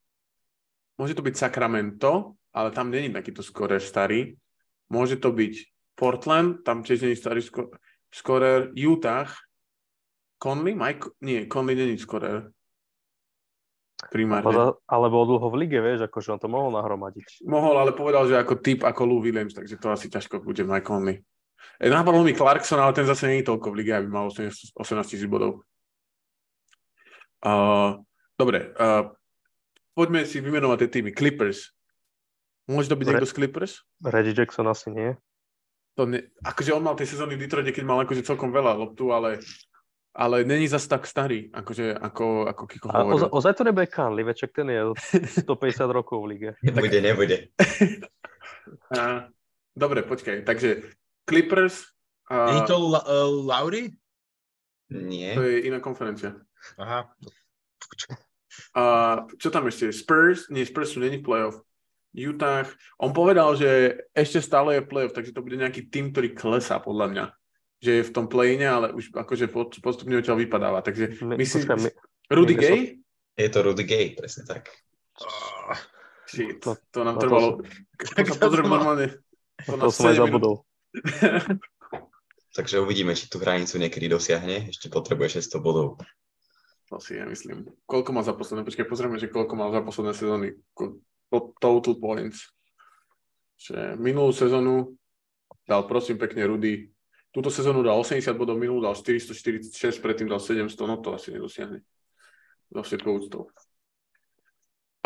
Môže 0.97 1.13
to 1.13 1.21
byť 1.21 1.37
Sacramento, 1.37 2.33
ale 2.49 2.73
tam 2.73 2.89
není 2.89 3.13
takýto 3.13 3.45
skorer 3.45 3.77
starý. 3.77 4.33
Môže 4.89 5.21
to 5.21 5.29
byť 5.29 5.53
Portland, 5.93 6.65
tam 6.65 6.81
tiež 6.81 7.05
není 7.05 7.13
starý 7.13 7.45
sko- 7.45 7.69
skorer. 8.09 8.73
Utah, 8.73 9.29
Conley, 10.39 10.73
Mike, 10.73 11.19
nie, 11.21 11.45
Conley 11.51 11.75
není 11.75 11.99
skorer. 11.99 12.47
Primárne. 14.07 14.47
Ale, 14.47 14.63
ale 14.87 15.07
bol 15.11 15.27
dlho 15.27 15.51
v 15.51 15.59
lige, 15.59 15.79
vieš, 15.83 16.07
akože 16.07 16.31
on 16.31 16.39
to 16.39 16.47
mohol 16.47 16.71
nahromadiť. 16.71 17.43
Mohol, 17.43 17.75
ale 17.83 17.91
povedal, 17.91 18.23
že 18.31 18.39
ako 18.39 18.63
typ 18.63 18.87
ako 18.87 19.03
Lou 19.03 19.19
Williams, 19.19 19.51
takže 19.51 19.75
to 19.75 19.91
asi 19.91 20.07
ťažko 20.07 20.39
bude 20.39 20.63
Mike 20.63 20.87
Conley. 20.87 21.19
E, 21.75 21.91
napadol 21.91 22.23
mi 22.23 22.31
Clarkson, 22.31 22.79
ale 22.79 22.95
ten 22.95 23.03
zase 23.03 23.27
nie 23.27 23.43
je 23.43 23.51
toľko 23.51 23.75
v 23.75 23.77
lige, 23.83 23.91
aby 23.91 24.07
mal 24.07 24.31
18 24.31 24.79
tisíc 25.03 25.27
bodov. 25.27 25.67
Uh, 27.43 27.99
dobre, 28.39 28.71
uh, 28.79 29.11
poďme 29.95 30.23
si 30.23 30.39
vymenovať 30.39 30.87
tie 30.87 30.89
týmy. 30.99 31.11
Clippers. 31.11 31.75
Môže 32.71 32.91
to 32.91 32.95
byť 32.95 33.05
Dobre. 33.07 33.13
niekto 33.19 33.31
z 33.31 33.35
Clippers? 33.35 33.73
Reggie 33.99 34.35
Jackson 34.35 34.67
asi 34.69 34.93
nie. 34.93 35.09
To 35.97 36.05
ne, 36.05 36.31
akože 36.45 36.71
on 36.71 36.85
mal 36.85 36.95
tie 36.95 37.09
sezóny 37.09 37.35
v 37.35 37.43
Detroite, 37.43 37.73
keď 37.73 37.83
mal 37.83 37.99
akože 38.05 38.23
celkom 38.23 38.53
veľa 38.53 38.77
loptu, 38.77 39.09
ale, 39.09 39.41
ale 40.15 40.43
není 40.43 40.67
zase 40.67 40.89
tak 40.89 41.07
starý, 41.07 41.49
akože, 41.53 41.93
ako, 41.93 42.49
ako 42.49 42.63
Kiko 42.67 42.87
A 42.89 43.03
hovoril. 43.05 43.15
oza, 43.15 43.27
ozaj 43.29 43.53
to 43.53 43.63
nebude 43.63 43.87
Conley, 43.87 44.23
veď 44.25 44.35
čak 44.37 44.51
ten 44.51 44.67
je 44.69 44.81
od 44.85 44.97
150 44.97 45.89
rokov 45.89 46.17
v 46.23 46.27
lige. 46.27 46.49
Nebude, 46.65 46.99
nebude. 47.01 47.37
A, 48.97 49.25
dobre, 49.73 50.05
počkaj. 50.05 50.45
Takže 50.45 50.81
Clippers, 51.25 51.89
a, 52.29 52.61
to 52.69 52.77
La- 52.77 53.05
uh, 53.05 53.29
Lauri? 53.45 53.89
Nie. 54.89 55.33
to 55.37 55.41
je 55.45 55.65
iná 55.69 55.81
konferencia. 55.81 56.37
Aha. 56.77 57.09
A 58.77 58.83
čo 59.37 59.49
tam 59.49 59.65
ešte? 59.69 59.89
Spurs? 59.93 60.49
Nie, 60.53 60.65
Spurs 60.65 60.93
sú 60.93 61.01
není 61.01 61.21
v 61.21 61.25
playoff. 61.25 61.57
Utah. 62.13 62.65
On 62.97 63.13
povedal, 63.13 63.53
že 63.53 64.01
ešte 64.17 64.41
stále 64.41 64.77
je 64.81 64.89
playoff, 64.89 65.13
takže 65.13 65.33
to 65.33 65.45
bude 65.45 65.57
nejaký 65.57 65.89
tým, 65.89 66.09
ktorý 66.09 66.33
klesá 66.33 66.81
podľa 66.81 67.05
mňa. 67.09 67.25
Že 67.79 67.91
je 67.95 68.03
v 68.03 68.11
tom 68.11 68.27
play 68.27 68.59
ale 68.59 68.91
už 68.91 69.15
akože 69.15 69.47
postupne 69.79 70.19
odtiaľ 70.19 70.35
vypadáva. 70.43 70.83
Takže 70.83 71.15
My, 71.23 71.39
myslím, 71.39 71.63
počkaj, 71.63 71.77
my, 71.79 71.89
Rudy 72.27 72.53
Minnesota- 72.55 72.75
Gay? 72.75 72.79
Je 73.39 73.49
to 73.49 73.59
Rudy 73.63 73.83
Gay, 73.87 74.05
presne 74.19 74.43
tak. 74.43 74.67
Ah, 75.23 75.79
Shit, 76.27 76.59
To- 76.61 76.77
to 76.91 76.99
nám 77.07 77.15
to 77.17 77.21
trvalo. 77.25 77.47
To 77.63 78.33
pozriem 78.43 78.67
normálne. 78.67 79.05
To, 79.65 79.79
to 79.79 79.87
som 79.89 80.11
aj 80.11 80.15
7 80.19 80.27
minút. 80.27 80.27
zabudol. 80.27 80.55
Takže 82.57 82.81
uvidíme, 82.83 83.15
či 83.15 83.31
tú 83.31 83.39
hranicu 83.39 83.79
niekedy 83.79 84.11
dosiahne. 84.11 84.67
Ešte 84.67 84.91
potrebuje 84.91 85.39
600 85.39 85.63
bodov. 85.63 86.01
To 86.89 86.97
si 86.97 87.15
ja 87.15 87.23
myslím. 87.29 87.69
Koľko 87.85 88.09
mal 88.11 88.25
za 88.25 88.33
posledné? 88.33 88.65
Počkaj, 88.65 88.85
pozrieme, 88.89 89.21
že 89.21 89.29
koľko 89.29 89.53
mal 89.53 89.69
za 89.69 89.85
posledné 89.85 90.13
sezóny. 90.17 90.47
Total 91.29 91.95
points. 92.01 92.49
Že 93.61 93.95
minulú 94.01 94.33
sezónu 94.33 94.97
dal 95.69 95.85
prosím 95.85 96.17
pekne 96.17 96.49
Rudy. 96.49 96.89
Túto 97.39 97.55
sezónu 97.55 97.79
dal 97.79 97.95
80 97.95 98.35
bodov, 98.35 98.59
minulú 98.59 98.83
dal 98.83 98.99
446, 98.99 99.71
predtým 100.03 100.27
dal 100.27 100.43
700, 100.43 100.75
no 100.83 100.99
to 100.99 101.15
asi 101.15 101.31
nedosiahne. 101.31 101.79
Za 102.67 102.83
všetkou 102.83 103.15
úctou. 103.15 103.47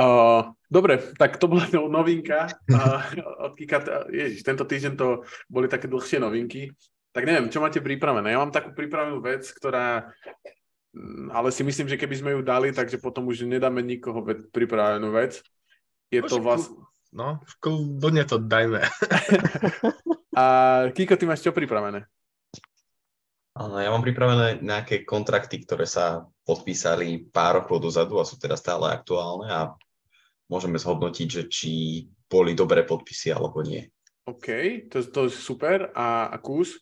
Uh, 0.02 0.50
dobre, 0.66 0.98
tak 1.14 1.38
to 1.38 1.46
bola 1.46 1.70
no- 1.70 1.94
novinka 1.94 2.50
uh, 2.50 3.06
od 3.46 3.54
Kika. 3.54 4.10
Ježiš, 4.10 4.42
tento 4.42 4.66
týždeň 4.66 4.94
to 4.98 5.22
boli 5.46 5.70
také 5.70 5.86
dlhšie 5.86 6.18
novinky. 6.18 6.74
Tak 7.14 7.22
neviem, 7.22 7.54
čo 7.54 7.62
máte 7.62 7.78
pripravené? 7.86 8.34
Ja 8.34 8.42
mám 8.42 8.50
takú 8.50 8.74
pripravenú 8.74 9.22
vec, 9.22 9.46
ktorá 9.54 10.10
mm, 10.98 11.30
ale 11.38 11.54
si 11.54 11.62
myslím, 11.62 11.86
že 11.86 12.02
keby 12.02 12.18
sme 12.18 12.34
ju 12.34 12.42
dali, 12.42 12.74
takže 12.74 12.98
potom 12.98 13.30
už 13.30 13.46
nedáme 13.46 13.86
nikoho 13.86 14.26
ve- 14.26 14.42
pripravenú 14.50 15.14
vec. 15.14 15.38
Je 16.10 16.26
to 16.26 16.42
vlastne... 16.42 16.82
No, 17.14 17.46
kľudne 17.62 18.26
to 18.26 18.42
dajme. 18.42 18.82
A 20.34 20.44
Kiko, 20.98 21.14
ty 21.14 21.30
máš 21.30 21.46
čo 21.46 21.54
pripravené? 21.54 22.10
Ja 23.54 23.94
mám 23.94 24.02
pripravené 24.02 24.66
nejaké 24.66 25.06
kontrakty, 25.06 25.62
ktoré 25.62 25.86
sa 25.86 26.26
podpísali 26.42 27.30
pár 27.30 27.62
rokov 27.62 27.86
dozadu 27.86 28.18
a 28.18 28.26
sú 28.26 28.42
teraz 28.42 28.66
stále 28.66 28.90
aktuálne 28.90 29.46
a 29.46 29.62
môžeme 30.50 30.82
zhodnotiť, 30.82 31.28
že 31.30 31.44
či 31.54 31.72
boli 32.26 32.58
dobré 32.58 32.82
podpisy 32.82 33.30
alebo 33.30 33.62
nie. 33.62 33.86
OK, 34.26 34.48
to, 34.90 35.06
to 35.06 35.30
je 35.30 35.38
super. 35.38 35.94
A, 35.94 36.34
a 36.34 36.38
Kús? 36.42 36.82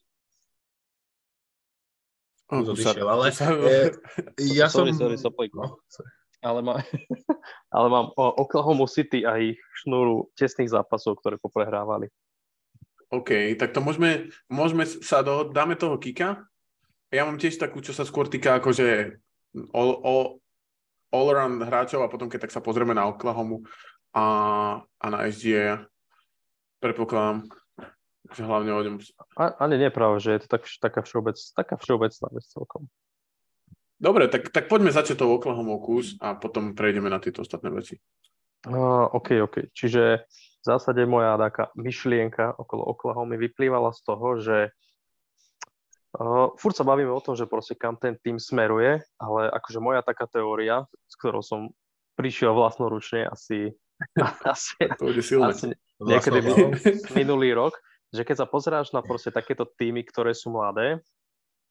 Kús 2.48 2.68
odišiel, 2.72 3.04
ale 3.04 3.36
e, 3.36 3.92
ja 4.60 4.72
sorry, 4.72 4.96
som... 4.96 5.12
Sorry, 5.12 5.18
sorry, 5.20 5.52
No, 5.52 5.76
sorry. 5.92 6.10
ale, 6.40 6.60
má, 6.64 6.80
ale 7.76 7.88
mám 7.92 8.16
Oklahoma 8.16 8.88
City 8.88 9.28
a 9.28 9.44
ich 9.44 9.60
šnúru 9.84 10.32
tesných 10.40 10.72
zápasov, 10.72 11.20
ktoré 11.20 11.36
poprehrávali. 11.36 12.08
OK, 13.12 13.60
tak 13.60 13.76
to 13.76 13.84
môžeme, 13.84 14.32
môžeme 14.48 14.88
sa 14.88 15.20
do, 15.20 15.52
dáme 15.52 15.76
toho 15.76 16.00
kika. 16.00 16.48
Ja 17.12 17.28
mám 17.28 17.36
tiež 17.36 17.59
takú, 17.59 17.84
čo 17.84 17.91
sa 17.91 18.07
skôr 18.07 18.32
týka 18.32 18.55
akože 18.64 19.20
all, 19.76 19.91
all, 19.99 20.24
all-around 21.12 21.59
hráčov 21.59 22.07
a 22.07 22.12
potom 22.12 22.32
keď 22.32 22.47
tak 22.47 22.55
sa 22.55 22.64
pozrieme 22.64 22.95
na 22.95 23.12
Oklahoma 23.12 23.68
a, 24.16 24.26
a 24.88 25.05
na 25.12 25.28
SGA, 25.28 25.91
predpokladám, 26.80 27.51
že 28.32 28.41
hlavne 28.47 28.72
o 28.72 28.82
ňom. 28.82 28.95
A, 29.36 29.59
ani 29.59 29.76
nie 29.76 29.91
práve, 29.91 30.24
že 30.24 30.39
je 30.39 30.41
to 30.47 30.55
tak, 30.55 30.64
taká, 30.80 31.03
všeobec, 31.03 31.36
taká 31.36 31.76
všeobecná 31.76 32.28
vec 32.32 32.45
celkom. 32.47 32.88
Dobre, 34.01 34.32
tak, 34.32 34.49
tak 34.49 34.66
poďme 34.72 34.89
začať 34.95 35.22
tou 35.22 35.36
Oklahoma 35.36 35.78
kus 35.78 36.18
a 36.18 36.34
potom 36.34 36.74
prejdeme 36.74 37.12
na 37.12 37.22
tieto 37.22 37.43
ostatné 37.43 37.70
veci. 37.70 37.99
Uh, 38.66 39.05
OK, 39.14 39.45
OK. 39.45 39.55
Čiže 39.76 40.26
v 40.32 40.64
zásade 40.66 41.05
moja 41.05 41.38
taká 41.38 41.70
myšlienka 41.78 42.55
okolo 42.55 42.88
Oklahoma 42.88 43.38
vyplývala 43.38 43.93
z 43.93 44.01
toho, 44.01 44.28
že 44.41 44.57
uh, 46.18 46.51
furt 46.57 46.76
sa 46.76 46.88
bavíme 46.88 47.12
o 47.12 47.24
tom, 47.24 47.38
že 47.38 47.47
proste 47.47 47.78
kam 47.78 47.95
ten 47.95 48.18
tým 48.20 48.41
smeruje, 48.41 48.99
ale 49.22 49.41
akože 49.51 49.80
moja 49.80 50.01
taká 50.03 50.28
teória, 50.28 50.88
s 51.07 51.14
ktorou 51.20 51.43
som 51.43 51.72
prišiel 52.20 52.51
vlastnoručne 52.51 53.28
asi, 53.30 53.72
asi, 54.47 54.76
To 54.99 55.12
bude 55.12 55.24
silné. 55.24 55.53
asi 55.53 55.66
niekedy 56.01 56.39
Vlastnou 56.41 57.16
minulý 57.16 57.53
rok, 57.53 57.74
že 58.12 58.28
keď 58.28 58.43
sa 58.43 58.47
pozeráš 58.49 58.91
na 58.91 58.99
proste 58.99 59.32
takéto 59.32 59.64
týmy, 59.64 60.03
ktoré 60.03 60.36
sú 60.36 60.51
mladé, 60.51 60.99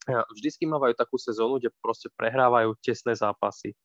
vždycky 0.09 0.65
mávajú 0.65 0.97
takú 0.97 1.21
sezónu, 1.21 1.61
kde 1.61 1.69
proste 1.85 2.09
prehrávajú 2.17 2.73
tesné 2.81 3.13
zápasy. 3.13 3.77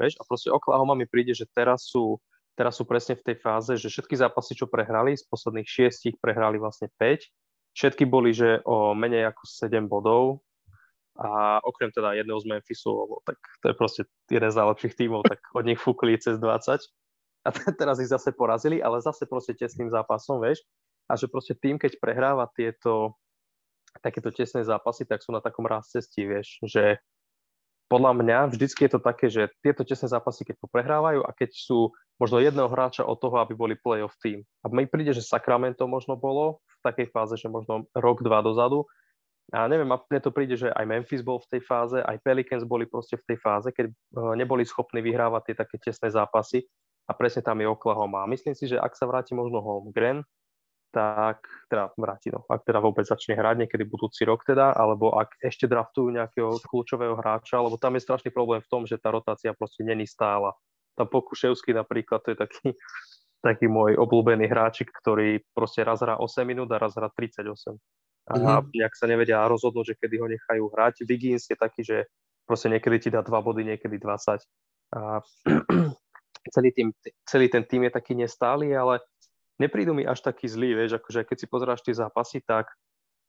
Vieš? 0.00 0.16
A 0.16 0.24
proste 0.24 0.48
Oklahoma 0.48 0.96
mi 0.96 1.04
príde, 1.04 1.36
že 1.36 1.44
teraz 1.52 1.92
sú, 1.92 2.16
teraz 2.56 2.80
sú 2.80 2.88
presne 2.88 3.20
v 3.20 3.24
tej 3.28 3.36
fáze, 3.36 3.76
že 3.76 3.92
všetky 3.92 4.16
zápasy, 4.16 4.56
čo 4.56 4.64
prehrali, 4.64 5.12
z 5.12 5.28
posledných 5.28 5.68
šiestich 5.68 6.16
prehrali 6.16 6.56
vlastne 6.56 6.88
5. 6.96 7.28
Všetky 7.74 8.04
boli, 8.06 8.34
že 8.34 8.60
o 8.66 8.92
menej 8.92 9.30
ako 9.30 9.42
7 9.46 9.86
bodov 9.86 10.42
a 11.20 11.60
okrem 11.62 11.92
teda 11.92 12.16
jedného 12.16 12.40
z 12.40 12.48
Memphisu, 12.48 12.90
lebo 12.90 13.14
tak 13.22 13.38
to 13.62 13.70
je 13.70 13.74
proste 13.76 14.02
jeden 14.30 14.50
z 14.50 14.58
najlepších 14.58 14.94
tímov, 14.96 15.22
tak 15.28 15.38
od 15.52 15.64
nich 15.68 15.78
fúkli 15.78 16.16
cez 16.16 16.40
20 16.40 16.80
a 17.44 17.48
te- 17.52 17.76
teraz 17.76 18.00
ich 18.00 18.10
zase 18.10 18.32
porazili, 18.32 18.82
ale 18.84 19.00
zase 19.00 19.24
proste 19.24 19.56
tesným 19.56 19.88
zápasom, 19.88 20.40
vieš. 20.40 20.60
A 21.10 21.16
že 21.18 21.26
proste 21.26 21.56
tým, 21.56 21.80
keď 21.80 21.98
prehráva 21.98 22.46
tieto 22.54 23.18
takéto 23.98 24.30
tesné 24.30 24.62
zápasy, 24.62 25.02
tak 25.02 25.18
sú 25.24 25.34
na 25.34 25.42
takom 25.42 25.66
raz 25.66 25.90
cestí, 25.90 26.22
vieš, 26.22 26.62
že 26.62 27.02
podľa 27.90 28.22
mňa 28.22 28.38
vždycky 28.54 28.86
je 28.86 28.92
to 28.94 29.00
také, 29.02 29.26
že 29.26 29.50
tieto 29.66 29.82
tesné 29.82 30.06
zápasy, 30.06 30.46
keď 30.46 30.62
poprehrávajú 30.62 31.26
a 31.26 31.34
keď 31.34 31.50
sú 31.50 31.90
možno 32.22 32.38
jedného 32.38 32.70
hráča 32.70 33.02
od 33.02 33.18
toho, 33.18 33.42
aby 33.42 33.58
boli 33.58 33.74
playoff 33.74 34.14
tým. 34.22 34.46
A 34.62 34.70
mi 34.70 34.86
príde, 34.86 35.10
že 35.10 35.26
Sacramento 35.26 35.90
možno 35.90 36.14
bolo 36.14 36.62
v 36.70 36.76
takej 36.86 37.10
fáze, 37.10 37.34
že 37.34 37.50
možno 37.50 37.90
rok, 37.90 38.22
dva 38.22 38.46
dozadu. 38.46 38.86
A 39.50 39.66
neviem, 39.66 39.90
a 39.90 39.98
mne 39.98 40.22
to 40.22 40.30
príde, 40.30 40.54
že 40.54 40.70
aj 40.70 40.86
Memphis 40.86 41.26
bol 41.26 41.42
v 41.42 41.58
tej 41.58 41.66
fáze, 41.66 41.98
aj 41.98 42.22
Pelicans 42.22 42.62
boli 42.62 42.86
proste 42.86 43.18
v 43.18 43.34
tej 43.34 43.38
fáze, 43.42 43.74
keď 43.74 43.90
eh, 43.90 43.94
neboli 44.38 44.62
schopní 44.62 45.02
vyhrávať 45.02 45.50
tie 45.50 45.56
také 45.58 45.76
tesné 45.82 46.14
zápasy 46.14 46.62
a 47.10 47.12
presne 47.18 47.42
tam 47.42 47.58
je 47.58 47.66
Oklahoma. 47.66 48.22
A 48.22 48.30
myslím 48.30 48.54
si, 48.54 48.70
že 48.70 48.78
ak 48.78 48.94
sa 48.94 49.10
vráti 49.10 49.34
možno 49.34 49.58
Holmgren, 49.58 50.22
tak 50.90 51.46
teda 51.70 51.94
vráti, 51.94 52.34
no, 52.34 52.42
ak 52.50 52.66
teda 52.66 52.82
vôbec 52.82 53.06
začne 53.06 53.38
hrať 53.38 53.66
niekedy 53.66 53.86
budúci 53.86 54.26
rok 54.26 54.42
teda, 54.42 54.74
alebo 54.74 55.14
ak 55.14 55.38
ešte 55.38 55.70
draftujú 55.70 56.10
nejakého 56.10 56.58
kľúčového 56.66 57.14
hráča, 57.14 57.62
lebo 57.62 57.78
tam 57.78 57.94
je 57.94 58.02
strašný 58.02 58.30
problém 58.34 58.58
v 58.58 58.70
tom, 58.70 58.82
že 58.86 58.98
tá 58.98 59.14
rotácia 59.14 59.54
proste 59.54 59.86
není 59.86 60.04
stála. 60.04 60.50
Tam 60.98 61.06
Pokuševský 61.06 61.70
napríklad, 61.72 62.26
to 62.26 62.34
je 62.34 62.38
taký, 62.38 62.66
taký 63.46 63.70
môj 63.70 63.94
obľúbený 63.96 64.50
hráčik, 64.50 64.90
ktorý 64.90 65.40
proste 65.54 65.86
raz 65.86 66.02
hrá 66.02 66.18
8 66.18 66.42
minút 66.42 66.68
a 66.74 66.82
raz 66.82 66.98
hrá 66.98 67.08
38. 67.14 67.78
A 68.30 68.62
Mhm. 68.62 68.70
nejak 68.74 68.94
sa 68.94 69.06
nevedia 69.10 69.42
rozhodnúť, 69.48 69.94
že 69.94 69.98
kedy 69.98 70.16
ho 70.22 70.26
nechajú 70.30 70.64
hrať. 70.70 71.02
Wiggins 71.08 71.50
je 71.50 71.56
taký, 71.58 71.82
že 71.82 72.06
proste 72.46 72.70
niekedy 72.70 72.96
ti 72.98 73.10
dá 73.10 73.22
2 73.22 73.42
body, 73.42 73.62
niekedy 73.74 73.98
20. 73.98 74.42
A 74.94 75.22
celý, 76.54 76.70
tým, 76.74 76.88
celý 77.26 77.46
ten 77.50 77.64
tým 77.66 77.86
je 77.86 77.92
taký 77.94 78.14
nestály, 78.14 78.74
ale 78.74 79.02
neprídu 79.60 79.92
mi 79.92 80.08
až 80.08 80.24
taký 80.24 80.48
zlý, 80.48 80.72
vieš, 80.72 80.96
akože 80.96 81.28
keď 81.28 81.36
si 81.36 81.46
pozeráš 81.46 81.80
tie 81.84 81.92
zápasy, 81.92 82.40
tak 82.40 82.72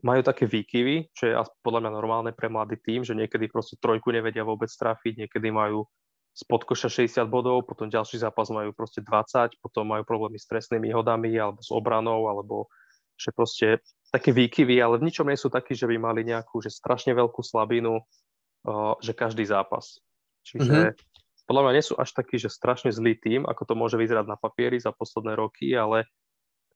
majú 0.02 0.26
také 0.26 0.50
výkyvy, 0.50 1.14
čo 1.14 1.24
je 1.30 1.34
podľa 1.62 1.86
mňa 1.86 1.92
normálne 1.94 2.32
pre 2.34 2.50
mladý 2.50 2.80
tým, 2.82 3.06
že 3.06 3.14
niekedy 3.14 3.52
proste 3.52 3.78
trojku 3.78 4.10
nevedia 4.10 4.42
vôbec 4.42 4.72
trafiť, 4.72 5.28
niekedy 5.28 5.54
majú 5.54 5.86
spod 6.32 6.64
koša 6.64 6.90
60 7.06 7.28
bodov, 7.28 7.68
potom 7.68 7.92
ďalší 7.92 8.18
zápas 8.18 8.50
majú 8.50 8.72
proste 8.72 9.04
20, 9.04 9.62
potom 9.62 9.84
majú 9.86 10.08
problémy 10.08 10.40
s 10.40 10.48
trestnými 10.48 10.90
hodami 10.96 11.36
alebo 11.38 11.60
s 11.60 11.70
obranou, 11.70 12.32
alebo 12.32 12.72
že 13.20 13.30
proste 13.36 13.68
také 14.10 14.34
výkyvy, 14.34 14.82
ale 14.82 14.98
v 14.98 15.12
ničom 15.12 15.30
nie 15.30 15.38
sú 15.38 15.54
takí, 15.54 15.78
že 15.78 15.86
by 15.86 16.02
mali 16.02 16.26
nejakú 16.26 16.64
že 16.64 16.74
strašne 16.74 17.14
veľkú 17.14 17.46
slabinu, 17.46 18.02
uh, 18.02 18.96
že 19.04 19.14
každý 19.14 19.46
zápas. 19.46 20.02
Čiže 20.42 20.96
mm-hmm. 20.96 21.46
podľa 21.46 21.62
mňa 21.68 21.74
nie 21.78 21.86
sú 21.86 21.94
až 22.00 22.10
taký, 22.18 22.42
že 22.42 22.50
strašne 22.50 22.90
zlý 22.90 23.20
tým, 23.22 23.46
ako 23.46 23.62
to 23.68 23.74
môže 23.78 24.00
vyzerať 24.00 24.26
na 24.26 24.40
papieri 24.40 24.82
za 24.82 24.90
posledné 24.90 25.38
roky, 25.38 25.78
ale 25.78 26.10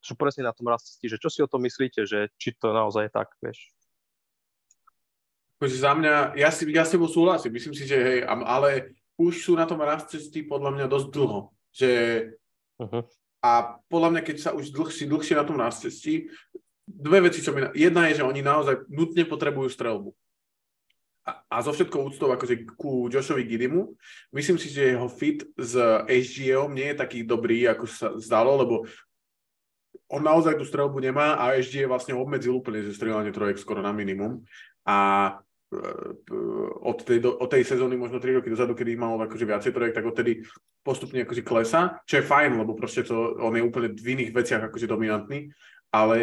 sú 0.05 0.13
presne 0.13 0.45
na 0.45 0.53
tom 0.53 0.69
rastesti, 0.69 1.09
že 1.09 1.17
čo 1.17 1.33
si 1.33 1.41
o 1.41 1.49
tom 1.49 1.65
myslíte, 1.65 2.05
že 2.05 2.29
či 2.37 2.53
to 2.53 2.69
naozaj 2.69 3.09
je 3.09 3.11
tak, 3.11 3.33
vieš? 3.41 3.73
Akože 5.57 5.75
za 5.81 5.91
mňa, 5.97 6.37
ja, 6.37 6.49
si, 6.53 6.67
ja 6.69 6.83
s 6.85 6.93
tebou 6.93 7.09
súhlasím, 7.09 7.55
myslím 7.57 7.73
si, 7.73 7.87
že 7.89 7.97
hej, 7.97 8.19
ale 8.27 8.93
už 9.15 9.39
sú 9.39 9.55
na 9.55 9.63
tom 9.63 9.79
rast 9.79 10.11
cesty 10.11 10.43
podľa 10.43 10.75
mňa 10.75 10.85
dosť 10.85 11.07
dlho. 11.09 11.39
Že, 11.73 11.89
Uh-huh. 12.75 13.07
a 13.39 13.79
podľa 13.87 14.11
mňa, 14.11 14.21
keď 14.27 14.35
sa 14.35 14.51
už 14.51 14.75
dlhšie, 14.75 15.07
dlhšie 15.07 15.39
na 15.39 15.47
tom 15.47 15.55
rast 15.55 15.79
cestí, 15.79 16.27
dve 16.83 17.23
veci, 17.23 17.39
čo 17.39 17.55
mi... 17.55 17.63
na- 17.63 17.71
Jedna 17.71 18.11
je, 18.11 18.19
že 18.19 18.27
oni 18.27 18.43
naozaj 18.43 18.83
nutne 18.91 19.23
potrebujú 19.23 19.71
strelbu. 19.71 20.11
A, 21.23 21.39
a 21.47 21.57
zo 21.63 21.71
všetkou 21.71 22.03
úctou 22.11 22.27
akože 22.35 22.67
ku 22.75 23.07
Joshovi 23.07 23.47
Gidimu, 23.47 23.95
myslím 24.35 24.59
si, 24.59 24.67
že 24.67 24.91
jeho 24.91 25.07
fit 25.07 25.47
s 25.55 25.71
SGA 26.03 26.67
nie 26.67 26.91
je 26.91 26.99
taký 26.99 27.23
dobrý, 27.23 27.63
ako 27.71 27.85
sa 27.87 28.11
zdalo, 28.19 28.59
lebo 28.59 28.75
on 30.09 30.21
naozaj 30.23 30.55
tú 30.59 30.65
strelbu 30.65 31.01
nemá 31.01 31.39
a 31.39 31.57
SGA 31.59 31.89
vlastne 31.89 32.15
obmedzil 32.15 32.55
úplne 32.55 32.85
že 32.85 32.95
strelanie 32.95 33.33
trojek 33.33 33.59
skoro 33.59 33.81
na 33.81 33.91
minimum. 33.91 34.43
A 34.85 34.97
e, 35.73 35.79
od 36.81 36.97
tej, 37.01 37.19
do, 37.19 37.35
od 37.35 37.49
tej 37.49 37.65
sezóny 37.65 37.97
možno 37.97 38.21
3 38.21 38.39
roky 38.39 38.49
dozadu, 38.53 38.77
kedy 38.77 38.95
mal 38.95 39.17
akože 39.17 39.45
viacej 39.45 39.71
trojek, 39.73 39.93
tak 39.97 40.05
odtedy 40.05 40.45
postupne 40.85 41.25
akože 41.25 41.41
klesa, 41.41 41.99
čo 42.05 42.21
je 42.21 42.27
fajn, 42.29 42.61
lebo 42.61 42.77
proste 42.77 43.01
to, 43.01 43.35
on 43.41 43.57
je 43.57 43.65
úplne 43.65 43.97
v 43.97 44.07
iných 44.19 44.31
veciach 44.31 44.69
akože 44.69 44.85
dominantný, 44.85 45.49
ale, 45.89 46.19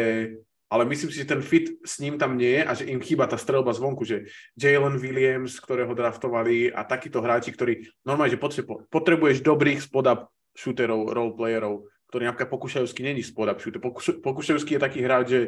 ale 0.71 0.83
myslím 0.87 1.11
si, 1.11 1.19
že 1.21 1.31
ten 1.35 1.43
fit 1.43 1.75
s 1.83 1.99
ním 1.99 2.15
tam 2.15 2.39
nie 2.39 2.57
je 2.57 2.61
a 2.63 2.71
že 2.71 2.87
im 2.87 3.03
chýba 3.03 3.27
tá 3.27 3.35
strelba 3.35 3.75
zvonku, 3.75 4.07
že 4.07 4.31
Jalen 4.55 4.95
Williams, 4.95 5.59
ktorého 5.59 5.91
draftovali 5.91 6.71
a 6.71 6.87
takíto 6.87 7.19
hráči, 7.19 7.51
ktorí 7.51 7.83
normálne, 8.07 8.31
že 8.31 8.41
potrebuješ, 8.87 9.43
dobrých 9.43 9.83
spod-up 9.83 10.31
shooterov, 10.53 11.11
roleplayerov, 11.11 11.89
ktorý 12.13 12.29
napríklad 12.29 12.53
Pokuševský 12.53 13.01
není 13.01 13.25
spod-up 13.25 13.57
shooter. 13.57 13.81
Pokuš- 13.81 14.21
Pokuševský 14.21 14.77
je 14.77 14.85
taký 14.85 15.01
hráč, 15.01 15.25
že 15.33 15.39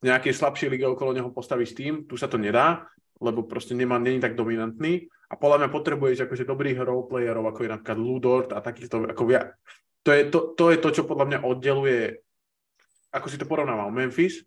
v 0.00 0.08
slabšej 0.08 0.72
lige 0.72 0.88
okolo 0.88 1.12
neho 1.12 1.28
postavíš 1.28 1.76
tým, 1.76 2.08
tu 2.08 2.16
sa 2.16 2.32
to 2.32 2.40
nedá, 2.40 2.88
lebo 3.20 3.44
proste 3.44 3.76
nemá, 3.76 4.00
není 4.00 4.16
tak 4.16 4.32
dominantný 4.32 5.12
a 5.28 5.36
podľa 5.36 5.60
mňa 5.60 5.68
potrebuješ 5.68 6.24
akože 6.24 6.48
dobrých 6.48 6.80
roleplayerov, 6.80 7.44
ako 7.44 7.60
je 7.60 7.70
napríklad 7.76 7.98
Ludort 8.00 8.50
a 8.56 8.64
takýchto, 8.64 9.04
ako 9.04 9.22
via, 9.28 9.52
to 10.00 10.16
je 10.16 10.32
to, 10.32 10.38
to 10.56 10.64
je 10.72 10.78
to, 10.80 10.88
čo 10.90 11.02
podľa 11.04 11.28
mňa 11.28 11.38
oddeluje, 11.44 12.18
ako 13.12 13.26
si 13.28 13.36
to 13.36 13.44
porovnával, 13.44 13.92
Memphis. 13.92 14.42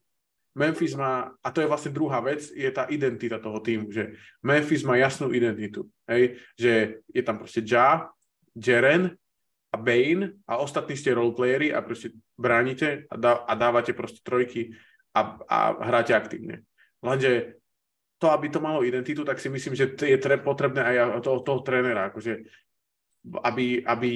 Memphis 0.57 0.97
má, 0.97 1.29
a 1.39 1.47
to 1.53 1.61
je 1.61 1.69
vlastne 1.69 1.93
druhá 1.93 2.25
vec, 2.25 2.41
je 2.51 2.67
tá 2.73 2.89
identita 2.89 3.37
toho 3.37 3.61
týmu, 3.61 3.93
že 3.93 4.17
Memphis 4.41 4.81
má 4.81 4.97
jasnú 4.97 5.29
identitu, 5.29 5.87
hej, 6.09 6.41
že 6.57 6.99
je 7.05 7.21
tam 7.21 7.37
proste 7.37 7.61
Ja, 7.63 8.09
Jaren 8.57 9.13
a 9.76 9.78
Bane 9.78 10.39
a 10.47 10.63
ostatní 10.63 10.95
ste 10.95 11.11
roleplayery 11.11 11.76
a 11.76 11.84
proste 11.84 12.15
bránite 12.39 13.03
a, 13.11 13.15
dá, 13.19 13.43
a 13.43 13.53
dávate 13.59 13.91
proste 13.91 14.23
trojky 14.23 14.71
a, 15.11 15.36
a 15.43 15.57
hráte 15.84 16.15
aktívne. 16.15 16.63
Lenže 17.03 17.59
to, 18.15 18.32
aby 18.32 18.47
to 18.47 18.63
malo 18.63 18.88
identitu, 18.88 19.28
tak 19.28 19.43
si 19.43 19.51
myslím, 19.51 19.76
že 19.76 19.91
je 19.99 20.17
potrebné 20.39 20.80
aj 20.80 21.19
toho, 21.19 21.43
toho 21.43 21.59
trénera, 21.59 22.07
akože, 22.07 22.47
aby, 23.43 23.84
aby 23.84 24.11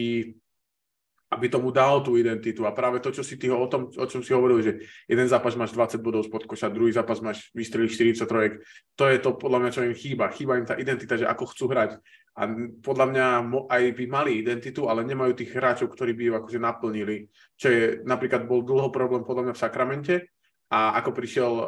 aby 1.30 1.45
tomu 1.45 1.69
dal 1.69 2.01
tú 2.01 2.17
identitu. 2.17 2.65
A 2.65 2.73
práve 2.73 2.97
to, 2.97 3.13
čo 3.13 3.21
si 3.21 3.38
ty 3.38 3.53
o 3.53 3.69
tom, 3.69 3.86
o 3.93 4.05
čom 4.09 4.25
si 4.25 4.34
hovoril, 4.34 4.65
že 4.65 4.82
jeden 5.05 5.30
zápas 5.30 5.53
máš 5.53 5.77
20 5.77 6.01
bodov 6.01 6.25
spod 6.25 6.49
koša, 6.49 6.73
druhý 6.73 6.89
zápas 6.89 7.21
máš 7.21 7.53
vystreliť 7.53 8.17
43, 8.25 8.97
to 8.97 9.03
je 9.05 9.17
to 9.21 9.30
podľa 9.38 9.59
mňa, 9.61 9.69
čo 9.73 9.86
im 9.86 9.93
chýba. 9.93 10.34
Chýba 10.34 10.57
im 10.57 10.65
tá 10.65 10.73
identita, 10.73 11.13
že 11.13 11.30
ako 11.30 11.53
chcú 11.53 11.69
hrať. 11.69 12.01
A 12.34 12.49
podľa 12.82 13.05
mňa 13.13 13.25
aj 13.69 13.84
by 13.93 14.05
mali 14.09 14.41
identitu, 14.41 14.89
ale 14.89 15.05
nemajú 15.05 15.38
tých 15.38 15.53
hráčov, 15.53 15.93
ktorí 15.93 16.17
by 16.17 16.23
ju 16.23 16.34
akože 16.41 16.59
naplnili. 16.59 17.30
Čo 17.59 17.67
je 17.69 17.84
napríklad 18.01 18.49
bol 18.49 18.65
dlho 18.65 18.89
problém 18.89 19.21
podľa 19.21 19.49
mňa 19.49 19.53
v 19.53 19.61
Sakramente, 19.61 20.15
a 20.69 21.01
ako 21.01 21.17
prišiel 21.17 21.51
uh, 21.57 21.65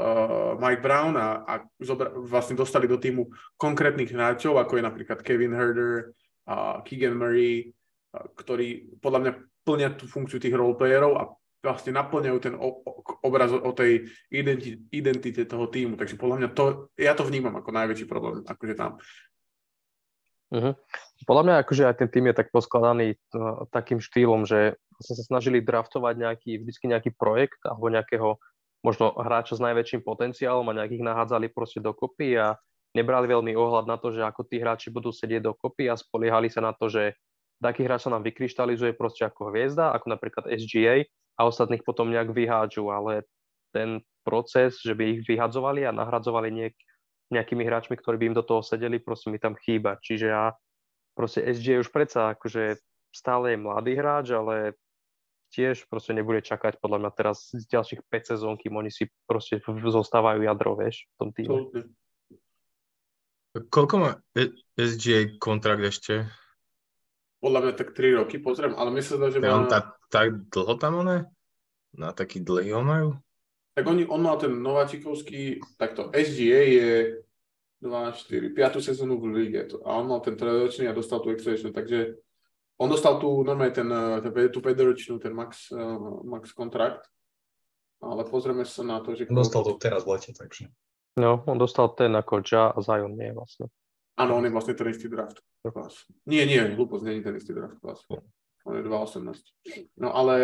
Mike 0.61 0.85
Brown 0.85 1.17
a, 1.17 1.41
a 1.41 1.53
zobra- 1.81 2.13
vlastne 2.13 2.53
dostali 2.53 2.85
do 2.85 3.01
týmu 3.01 3.33
konkrétnych 3.57 4.13
hráčov, 4.13 4.61
ako 4.61 4.77
je 4.77 4.83
napríklad 4.85 5.25
Kevin 5.25 5.57
Herder, 5.57 6.13
uh, 6.45 6.85
Keegan 6.85 7.17
Murray, 7.17 7.65
uh, 7.65 8.29
ktorí 8.37 9.01
podľa 9.01 9.19
mňa 9.25 9.31
plnia 9.61 9.93
tú 9.93 10.09
funkciu 10.09 10.41
tých 10.41 10.55
roleplayerov 10.55 11.13
a 11.17 11.23
vlastne 11.61 11.93
naplňajú 11.93 12.37
ten 12.41 12.53
obraz 13.21 13.53
o 13.53 13.71
tej 13.71 14.09
identite, 14.33 14.81
identite 14.89 15.45
toho 15.45 15.69
týmu. 15.69 15.93
Takže 15.93 16.17
podľa 16.17 16.35
mňa 16.41 16.49
to, 16.57 16.89
ja 16.97 17.13
to 17.13 17.21
vnímam 17.21 17.53
ako 17.53 17.69
najväčší 17.69 18.05
problém, 18.09 18.41
akože 18.41 18.73
tam. 18.73 18.97
Uh-huh. 20.51 20.73
Podľa 21.23 21.43
mňa 21.47 21.55
akože 21.63 21.83
aj 21.87 21.95
ten 22.01 22.09
tým 22.11 22.25
je 22.27 22.35
tak 22.35 22.51
poskladaný 22.51 23.15
uh, 23.15 23.63
takým 23.71 24.03
štýlom, 24.03 24.43
že 24.43 24.75
sa 24.99 25.13
snažili 25.15 25.63
draftovať 25.63 26.15
nejaký, 26.17 26.51
vždycky 26.61 26.85
nejaký 26.91 27.09
projekt 27.15 27.61
alebo 27.63 27.87
nejakého 27.87 28.37
možno 28.81 29.13
hráča 29.13 29.57
s 29.57 29.61
najväčším 29.63 30.01
potenciálom 30.01 30.65
a 30.69 30.77
nejakých 30.83 31.05
nahádzali 31.05 31.53
proste 31.53 31.79
dokopy 31.79 32.37
a 32.37 32.57
nebrali 32.97 33.29
veľmi 33.29 33.53
ohľad 33.53 33.85
na 33.87 33.95
to, 33.95 34.11
že 34.11 34.25
ako 34.25 34.41
tí 34.49 34.59
hráči 34.59 34.89
budú 34.89 35.13
sedieť 35.13 35.53
dokopy 35.53 35.87
a 35.87 35.95
spoliehali 35.95 36.49
sa 36.49 36.65
na 36.65 36.73
to, 36.73 36.89
že 36.89 37.15
taký 37.61 37.85
hráč 37.85 38.09
sa 38.09 38.11
nám 38.11 38.25
vykryštalizuje 38.25 38.97
proste 38.97 39.23
ako 39.23 39.53
hviezda, 39.53 39.93
ako 39.93 40.17
napríklad 40.17 40.49
SGA 40.49 41.05
a 41.37 41.41
ostatných 41.45 41.85
potom 41.85 42.09
nejak 42.09 42.33
vyhádžu, 42.33 42.89
ale 42.89 43.23
ten 43.71 44.01
proces, 44.25 44.81
že 44.81 44.97
by 44.97 45.17
ich 45.17 45.21
vyhadzovali 45.29 45.85
a 45.85 45.95
nahradzovali 45.95 46.49
niek- 46.51 46.85
nejakými 47.31 47.63
hráčmi, 47.63 47.95
ktorí 47.95 48.19
by 48.19 48.25
im 48.33 48.37
do 48.37 48.43
toho 48.43 48.59
sedeli, 48.59 48.99
proste 48.99 49.31
mi 49.31 49.39
tam 49.39 49.55
chýba. 49.55 49.95
Čiže 50.03 50.25
ja 50.27 50.51
proste 51.15 51.45
SGA 51.47 51.79
už 51.79 51.89
predsa 51.93 52.35
akože 52.35 52.81
stále 53.15 53.55
je 53.55 53.57
mladý 53.63 53.93
hráč, 53.95 54.35
ale 54.35 54.75
tiež 55.51 55.87
proste 55.87 56.15
nebude 56.15 56.43
čakať 56.43 56.79
podľa 56.79 57.07
mňa 57.07 57.11
teraz 57.15 57.51
z 57.51 57.63
ďalších 57.67 58.01
5 58.07 58.31
sezón, 58.35 58.55
kým 58.59 58.75
oni 58.75 58.91
si 58.91 59.07
proste 59.27 59.59
zostávajú 59.67 60.43
jadro, 60.43 60.79
vieš, 60.79 61.07
v 61.07 61.15
tom 61.19 61.29
týme. 61.35 61.57
Koľko 63.51 63.95
má 63.99 64.11
SGA 64.79 65.35
kontrakt 65.43 65.83
ešte? 65.83 66.31
Podľa 67.41 67.59
mňa 67.65 67.73
tak 67.73 67.89
3 67.97 68.21
roky, 68.21 68.37
pozriem, 68.37 68.77
ale 68.77 68.93
myslím, 68.93 69.33
že 69.33 69.41
má... 69.41 69.57
On 69.57 69.65
tak, 69.65 69.97
tak 70.13 70.45
dlho 70.53 70.77
tam 70.77 71.01
on 71.01 71.25
Na 71.97 72.13
taký 72.13 72.39
dlhý 72.45 72.71
ho 72.77 72.85
majú? 72.85 73.17
Tak 73.73 73.83
oni, 73.87 74.05
on 74.05 74.21
mal 74.21 74.37
ten 74.37 74.53
Nováčikovský, 74.53 75.59
takto 75.81 76.13
SGA 76.13 76.61
je 76.69 76.91
2, 77.81 78.13
4, 78.13 78.53
5. 78.53 78.77
sezónu 78.77 79.17
v 79.17 79.25
lige 79.41 79.61
a 79.81 79.89
on 79.97 80.05
mal 80.05 80.21
ten 80.21 80.37
trojročný 80.37 80.85
a 80.85 80.93
dostal 80.93 81.17
tú 81.19 81.33
extradičnú, 81.33 81.73
takže 81.73 82.21
on 82.77 82.87
dostal 82.93 83.17
tú, 83.17 83.41
normálne 83.41 83.73
ten, 83.73 83.89
ten, 84.21 84.31
tú 84.53 84.61
5 84.61 85.17
ten 85.17 85.33
max, 85.33 85.73
uh, 85.73 86.21
max 86.21 86.53
kontrakt, 86.53 87.09
ale 88.01 88.21
pozrieme 88.29 88.65
sa 88.69 88.85
na 88.85 89.01
to, 89.01 89.17
že... 89.17 89.25
Dostal 89.25 89.65
to 89.65 89.81
teraz 89.81 90.05
v 90.05 90.13
lete, 90.13 90.31
takže... 90.37 90.69
No, 91.17 91.41
on 91.49 91.57
dostal 91.57 91.89
ten 91.97 92.13
ako 92.13 92.45
Ja 92.45 92.69
a 92.69 92.79
Zion 92.85 93.17
nie 93.17 93.33
vlastne. 93.33 93.67
Áno, 94.21 94.37
on 94.37 94.45
je 94.45 94.53
vlastne 94.53 94.77
ten 94.77 94.87
istý 94.93 95.09
draft 95.09 95.41
class. 95.65 96.05
Nie, 96.29 96.45
nie, 96.45 96.61
hlúposť, 96.77 97.03
nie 97.09 97.13
je 97.17 97.25
ten 97.25 97.35
istý 97.37 97.51
draft 97.57 97.81
class. 97.81 98.05
On 98.69 98.73
je 98.77 98.85
2.18. 98.85 99.97
No 99.97 100.13
ale 100.13 100.35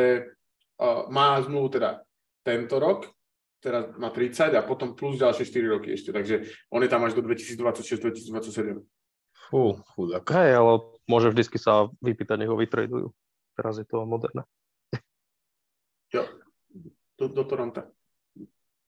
uh, 0.81 1.05
má 1.13 1.37
zmluvu 1.45 1.77
teda 1.77 2.01
tento 2.41 2.81
rok, 2.81 3.13
teraz 3.61 3.93
má 4.01 4.09
30 4.09 4.57
a 4.57 4.65
potom 4.65 4.97
plus 4.97 5.21
ďalšie 5.21 5.45
4 5.45 5.73
roky 5.77 5.93
ešte, 5.93 6.09
takže 6.09 6.49
on 6.73 6.81
je 6.81 6.89
tam 6.89 7.05
až 7.05 7.13
do 7.13 7.21
2026-2027. 7.21 8.81
Fú, 9.47 9.79
chudák. 9.93 10.25
Hej, 10.25 10.51
ale 10.57 10.71
môže 11.05 11.29
vždycky 11.29 11.61
sa 11.61 11.87
vypýtať, 12.01 12.35
nech 12.41 12.51
ho 12.51 12.57
vytradujú. 12.57 13.13
Teraz 13.53 13.77
je 13.77 13.85
to 13.85 14.03
moderné. 14.03 14.43
Jo, 16.11 16.23
do, 17.19 17.27
do 17.27 17.43
Toronto. 17.43 17.83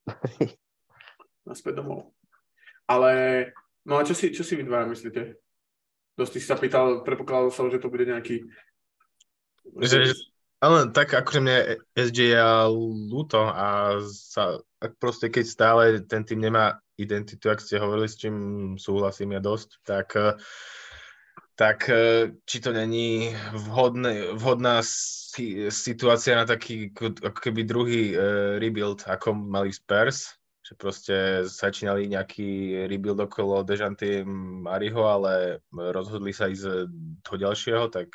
Naspäť 1.50 1.84
domov. 1.84 2.16
Ale 2.90 3.12
No 3.88 4.00
a 4.00 4.04
čo 4.04 4.18
si, 4.18 4.34
čo 4.36 4.44
si 4.44 4.60
vy 4.60 4.64
dvaja 4.68 4.90
myslíte? 4.90 5.40
Dosť 6.20 6.44
sa 6.44 6.60
pýtal, 6.60 7.06
predpokladal 7.08 7.52
sa, 7.54 7.72
že 7.72 7.80
to 7.80 7.88
bude 7.88 8.04
nejaký... 8.04 8.44
Že, 9.80 10.18
ale 10.60 10.92
tak 10.92 11.16
akože 11.16 11.40
mne 11.40 11.80
SJ 11.96 12.18
je 12.36 12.42
ľúto 13.08 13.40
a 13.48 14.00
sa, 14.04 14.60
ak 14.84 15.00
proste 15.00 15.32
keď 15.32 15.46
stále 15.48 15.84
ten 16.04 16.28
tým 16.28 16.44
nemá 16.44 16.84
identitu, 17.00 17.48
ak 17.48 17.64
ste 17.64 17.80
hovorili, 17.80 18.12
s 18.12 18.20
čím 18.20 18.36
súhlasím 18.76 19.40
ja 19.40 19.42
dosť, 19.44 19.70
tak 19.88 20.08
tak 21.60 21.92
či 22.48 22.58
to 22.64 22.72
není 22.72 23.36
vhodné, 23.52 24.32
vhodná 24.32 24.80
situácia 25.68 26.40
na 26.40 26.48
taký 26.48 26.88
ako 26.96 27.36
keby 27.36 27.68
druhý 27.68 28.16
uh, 28.16 28.56
rebuild, 28.64 29.04
ako 29.04 29.36
mali 29.36 29.76
Spurs, 29.76 30.39
že 30.70 30.78
proste 30.78 31.16
začínali 31.50 32.06
nejaký 32.06 32.86
rebuild 32.86 33.18
okolo 33.26 33.66
Dejanty 33.66 34.22
Mariho, 34.62 35.02
ale 35.02 35.66
rozhodli 35.74 36.30
sa 36.30 36.46
ísť 36.46 36.86
do 37.26 37.34
ďalšieho, 37.34 37.90
tak 37.90 38.14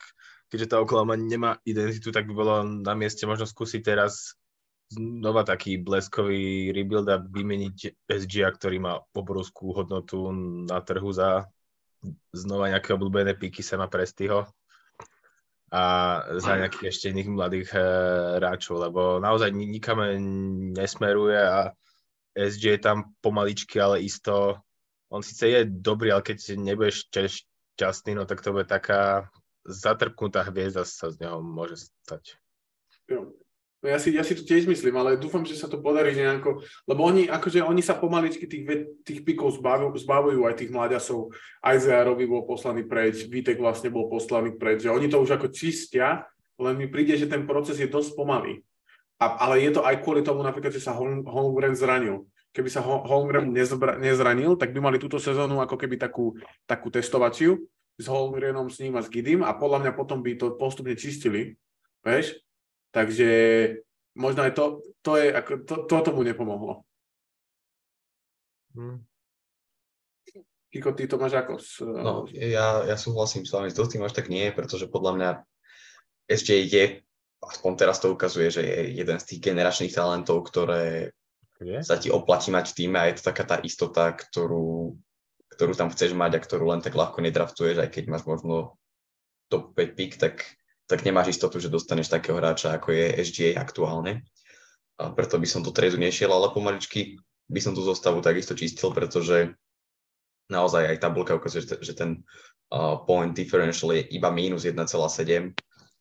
keďže 0.55 0.71
tá 0.71 0.79
Oklahoma 0.79 1.19
nemá 1.19 1.59
identitu, 1.67 2.15
tak 2.15 2.31
by 2.31 2.35
bolo 2.39 2.55
na 2.63 2.95
mieste 2.95 3.27
možno 3.27 3.43
skúsiť 3.43 3.83
teraz 3.83 4.39
znova 4.87 5.43
taký 5.43 5.83
bleskový 5.83 6.71
rebuild 6.71 7.11
a 7.11 7.19
vymeniť 7.19 8.07
SGA, 8.07 8.55
ktorý 8.55 8.79
má 8.79 9.03
obrovskú 9.19 9.75
hodnotu 9.75 10.31
na 10.71 10.79
trhu 10.79 11.11
za 11.11 11.51
znova 12.31 12.71
nejaké 12.71 12.95
obľúbené 12.95 13.35
píky 13.35 13.67
sa 13.67 13.83
má 13.83 13.91
Prestyho 13.91 14.47
a 15.75 15.83
za 16.39 16.55
nejakých 16.55 16.87
ešte 16.87 17.11
iných 17.11 17.35
mladých 17.35 17.71
eh, 17.75 17.83
hráčov, 18.39 18.79
lebo 18.79 19.19
naozaj 19.19 19.51
nikam 19.51 20.07
nesmeruje 20.71 21.41
a 21.43 21.75
SG 22.35 22.79
je 22.79 22.81
tam 22.83 23.15
pomaličky, 23.23 23.79
ale 23.79 24.03
isto, 24.03 24.59
on 25.09 25.23
síce 25.23 25.47
je 25.47 25.63
dobrý, 25.65 26.11
ale 26.11 26.27
keď 26.27 26.59
nebudeš 26.59 27.07
šťastný, 27.09 28.19
no 28.19 28.27
tak 28.27 28.43
to 28.43 28.51
bude 28.51 28.67
taká 28.67 29.31
zatrpnutá 29.65 30.45
hviezda 30.45 30.85
sa 30.85 31.09
z 31.09 31.25
neho 31.25 31.41
môže 31.41 31.89
stať. 32.05 32.37
Jo. 33.09 33.33
No 33.85 33.93
ja 33.93 34.01
si, 34.01 34.17
ja 34.17 34.25
si 34.25 34.33
to 34.33 34.49
tiež 34.49 34.65
myslím, 34.65 34.97
ale 34.97 35.21
dúfam, 35.21 35.45
že 35.45 35.61
sa 35.61 35.69
to 35.69 35.77
podarí 35.77 36.17
nejako, 36.17 36.65
lebo 36.89 37.05
oni, 37.05 37.29
akože 37.29 37.61
oni 37.61 37.85
sa 37.85 37.93
pomaličky 37.93 38.49
tých, 38.49 38.65
tých 39.05 39.21
pikov 39.29 39.61
zbavujú, 39.61 39.93
zbavujú 40.01 40.41
aj 40.49 40.57
tých 40.57 40.73
mláďasov. 40.73 41.29
Roby 42.09 42.25
bol 42.25 42.49
poslaný 42.49 42.89
preč, 42.89 43.29
Vitek 43.29 43.61
vlastne 43.61 43.93
bol 43.93 44.09
poslaný 44.09 44.57
preč, 44.57 44.89
že 44.89 44.93
oni 44.93 45.13
to 45.13 45.21
už 45.21 45.37
ako 45.37 45.53
čistia, 45.53 46.25
len 46.57 46.81
mi 46.81 46.89
príde, 46.89 47.13
že 47.21 47.29
ten 47.29 47.45
proces 47.45 47.77
je 47.77 47.85
dosť 47.85 48.17
pomalý. 48.17 48.65
A, 49.23 49.47
ale 49.47 49.63
je 49.63 49.71
to 49.79 49.87
aj 49.87 50.03
kvôli 50.03 50.27
tomu 50.27 50.43
napríklad, 50.43 50.75
že 50.75 50.83
sa 50.83 50.97
Holmgren 50.99 51.79
zranil. 51.79 52.27
Keby 52.55 52.71
sa 52.71 52.83
Holmgren 52.83 53.51
nezranil, 53.99 54.55
tak 54.55 54.71
by 54.71 54.79
mali 54.79 54.99
túto 55.03 55.19
sezónu 55.19 55.59
ako 55.59 55.75
keby 55.75 55.99
takú, 55.99 56.39
takú 56.67 56.91
testovaciu 56.91 57.59
s 57.99 58.07
Holmgrenom, 58.11 58.71
s 58.71 58.83
ním 58.83 58.99
a 58.99 59.03
s 59.03 59.11
Gidim 59.11 59.43
a 59.47 59.55
podľa 59.55 59.87
mňa 59.87 59.93
potom 59.95 60.23
by 60.23 60.39
to 60.39 60.55
postupne 60.59 60.95
čistili. 60.95 61.55
Vieš? 62.03 62.39
Takže 62.95 63.31
možno 64.15 64.47
aj 64.47 64.53
to, 64.55 64.65
to, 65.03 65.19
je, 65.19 65.35
ako, 65.35 65.51
to, 65.67 65.75
to 65.91 65.97
tomu 66.03 66.23
nepomohlo. 66.23 66.87
Hmm. 68.75 69.03
Kiko, 70.75 70.91
ty 70.91 71.07
to 71.07 71.19
máš 71.23 71.39
ako? 71.39 71.63
S, 71.63 71.79
no, 71.83 72.27
ja, 72.35 72.83
ja 72.83 72.97
súhlasím 72.99 73.47
s 73.47 73.55
vami, 73.55 73.71
s 73.71 73.79
tým 73.79 74.03
až 74.03 74.11
tak 74.11 74.27
nie, 74.27 74.51
pretože 74.51 74.91
podľa 74.91 75.13
mňa 75.15 75.31
ešte 76.27 76.59
je 76.67 77.07
aspoň 77.49 77.73
teraz 77.77 78.01
to 78.01 78.13
ukazuje, 78.13 78.49
že 78.51 78.63
je 78.63 78.79
jeden 79.01 79.19
z 79.21 79.25
tých 79.25 79.41
generačných 79.51 79.95
talentov, 79.95 80.47
ktoré 80.49 81.15
je? 81.61 81.79
sa 81.83 81.97
ti 81.97 82.09
oplatí 82.11 82.51
mať 82.51 82.73
v 82.73 82.77
týme 82.77 82.97
a 83.01 83.09
je 83.09 83.21
to 83.21 83.29
taká 83.31 83.45
tá 83.45 83.57
istota, 83.63 84.13
ktorú, 84.13 84.97
ktorú 85.55 85.73
tam 85.77 85.89
chceš 85.93 86.13
mať 86.17 86.39
a 86.39 86.45
ktorú 86.45 86.71
len 86.71 86.81
tak 86.83 86.99
ľahko 86.99 87.23
nedraftuješ, 87.23 87.81
aj 87.81 87.91
keď 87.91 88.05
máš 88.11 88.25
možno 88.27 88.77
top 89.49 89.77
5 89.77 89.99
pick, 89.99 90.17
tak, 90.17 90.45
tak 90.89 91.05
nemáš 91.05 91.37
istotu, 91.37 91.61
že 91.61 91.73
dostaneš 91.73 92.11
takého 92.11 92.41
hráča, 92.41 92.77
ako 92.77 92.93
je 92.93 93.07
SGA 93.25 93.61
aktuálne. 93.61 94.25
A 94.99 95.11
preto 95.11 95.39
by 95.39 95.47
som 95.49 95.61
to 95.63 95.75
tradu 95.75 95.99
nešiel, 95.99 96.31
ale 96.31 96.55
pomaličky 96.55 97.19
by 97.51 97.61
som 97.61 97.75
tú 97.75 97.83
zostavu 97.83 98.23
takisto 98.23 98.55
čistil, 98.55 98.95
pretože 98.95 99.53
naozaj 100.49 100.97
aj 100.97 101.03
tabulka 101.03 101.35
ukazuje, 101.35 101.67
že 101.83 101.95
ten 101.97 102.23
point 103.05 103.35
differential 103.37 103.93
je 103.95 104.03
iba 104.15 104.31
minus 104.33 104.65
1,7 104.65 105.55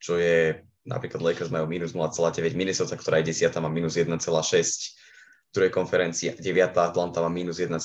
čo 0.04 0.20
je 0.20 0.60
napríklad 0.84 1.24
Lakers 1.24 1.52
majú 1.52 1.66
minus 1.68 1.96
0,9, 1.96 2.40
Minnesota, 2.56 2.96
ktorá 3.00 3.24
je 3.24 3.32
10, 3.32 3.56
má 3.64 3.72
minus 3.72 3.96
1,6, 3.96 4.12
v 4.14 5.52
druhej 5.52 5.72
konferencii 5.72 6.40
9. 6.40 6.44
Atlanta 6.76 7.22
má 7.22 7.30
minus 7.30 7.62
1,1, 7.62 7.78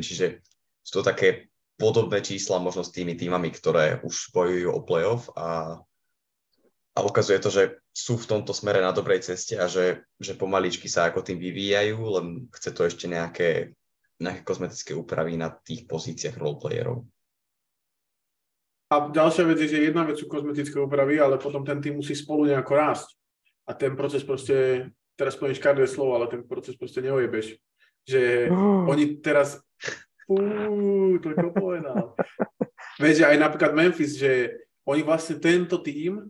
čiže 0.00 0.40
sú 0.80 1.02
to 1.02 1.02
také 1.02 1.50
podobné 1.76 2.24
čísla 2.24 2.56
možno 2.62 2.86
s 2.86 2.94
tými 2.94 3.18
týmami, 3.18 3.52
ktoré 3.52 4.00
už 4.00 4.32
bojujú 4.32 4.70
o 4.72 4.80
playoff 4.80 5.28
a, 5.36 5.76
a 6.96 6.98
ukazuje 7.04 7.36
to, 7.42 7.50
že 7.52 7.62
sú 7.92 8.16
v 8.16 8.28
tomto 8.28 8.56
smere 8.56 8.80
na 8.80 8.94
dobrej 8.94 9.26
ceste 9.26 9.60
a 9.60 9.68
že, 9.68 10.06
že 10.16 10.38
pomaličky 10.38 10.88
sa 10.88 11.08
ako 11.10 11.20
tým 11.20 11.36
vyvíjajú, 11.36 11.98
len 12.16 12.26
chce 12.54 12.70
to 12.72 12.82
ešte 12.88 13.04
nejaké, 13.10 13.76
nejaké 14.16 14.40
kozmetické 14.46 14.96
úpravy 14.96 15.36
na 15.36 15.52
tých 15.52 15.84
pozíciách 15.84 16.40
roleplayerov. 16.40 17.04
A 18.86 19.10
ďalšia 19.10 19.44
vec 19.50 19.58
je, 19.58 19.68
že 19.74 19.86
jedna 19.90 20.06
vec 20.06 20.22
sú 20.22 20.30
kozmetické 20.30 20.78
úpravy, 20.78 21.18
ale 21.18 21.42
potom 21.42 21.66
ten 21.66 21.82
tým 21.82 21.98
musí 21.98 22.14
spolu 22.14 22.46
nejako 22.46 22.72
rásť. 22.74 23.08
A 23.66 23.74
ten 23.74 23.98
proces 23.98 24.22
proste, 24.22 24.88
teraz 25.18 25.34
poviem 25.34 25.58
škardé 25.58 25.90
slovo, 25.90 26.14
ale 26.14 26.30
ten 26.30 26.46
proces 26.46 26.78
proste 26.78 27.02
neojebeš. 27.02 27.58
Že 28.06 28.22
oh. 28.54 28.86
oni 28.86 29.18
teraz, 29.18 29.58
fú, 30.22 30.38
to 31.18 31.34
je 31.34 31.36
povedal. 31.50 32.14
Vieš, 33.02 33.26
aj 33.26 33.36
napríklad 33.42 33.74
Memphis, 33.74 34.14
že 34.14 34.54
oni 34.86 35.02
vlastne 35.02 35.42
tento 35.42 35.82
tým 35.82 36.22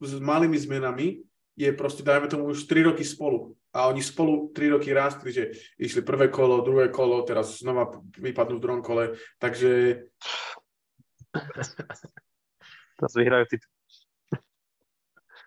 s 0.00 0.16
malými 0.16 0.56
zmenami 0.56 1.20
je 1.52 1.68
proste, 1.76 2.00
dajme 2.00 2.26
tomu, 2.32 2.48
už 2.50 2.64
3 2.64 2.88
roky 2.88 3.04
spolu. 3.04 3.52
A 3.72 3.88
oni 3.92 4.00
spolu 4.00 4.48
3 4.56 4.80
roky 4.80 4.92
rástli, 4.96 5.32
že 5.32 5.52
išli 5.76 6.00
prvé 6.00 6.32
kolo, 6.32 6.64
druhé 6.64 6.88
kolo, 6.88 7.20
teraz 7.28 7.60
znova 7.60 8.00
vypadnú 8.16 8.56
v 8.56 8.64
druhom 8.64 8.82
kole. 8.84 9.16
Takže 9.36 10.02
Teraz 12.96 13.12
vyhrajú 13.16 13.44
titul. 13.50 13.72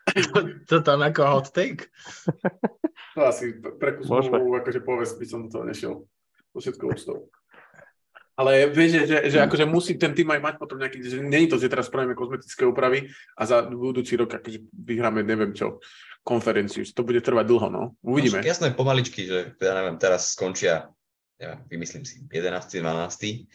to, 0.05 0.39
to 0.69 0.77
tam 0.85 1.01
ako 1.01 1.21
hot 1.25 1.47
take? 1.51 1.89
To 3.15 3.25
asi 3.25 3.57
pre 3.57 3.95
kusmovú 3.99 4.59
akože 4.59 4.81
povesť 4.83 5.15
by 5.17 5.25
som 5.25 5.39
do 5.45 5.49
toho 5.49 5.63
nešiel. 5.63 5.93
So 6.51 6.59
všetkou 6.59 6.91
ústou. 6.91 7.31
Ale 8.35 8.67
vieš, 8.67 8.99
že, 8.99 9.01
že, 9.07 9.17
že 9.31 9.39
akože 9.47 9.63
musí 9.63 9.95
ten 9.95 10.11
tým 10.11 10.27
aj 10.27 10.43
mať 10.43 10.55
potom 10.59 10.75
nejaký, 10.75 10.99
že 10.99 11.23
je 11.23 11.47
to, 11.47 11.55
že 11.55 11.71
teraz 11.71 11.87
spravíme 11.87 12.19
kozmetické 12.19 12.67
úpravy 12.67 13.07
a 13.39 13.47
za 13.47 13.63
budúci 13.63 14.19
rok 14.19 14.35
akože 14.35 14.59
vyhráme 14.75 15.23
neviem 15.23 15.55
čo, 15.55 15.79
konferenciu. 16.27 16.83
To 16.83 17.07
bude 17.07 17.23
trvať 17.23 17.47
dlho, 17.47 17.67
no. 17.71 17.83
Uvidíme. 18.03 18.43
No, 18.43 18.47
jasné, 18.47 18.75
pomaličky, 18.75 19.23
že 19.23 19.55
ja 19.55 19.73
neviem, 19.79 19.95
teraz 19.95 20.35
skončia, 20.35 20.91
ja 21.39 21.63
vymyslím 21.71 22.03
si, 22.03 22.27
11. 22.27 22.83
12 22.83 23.47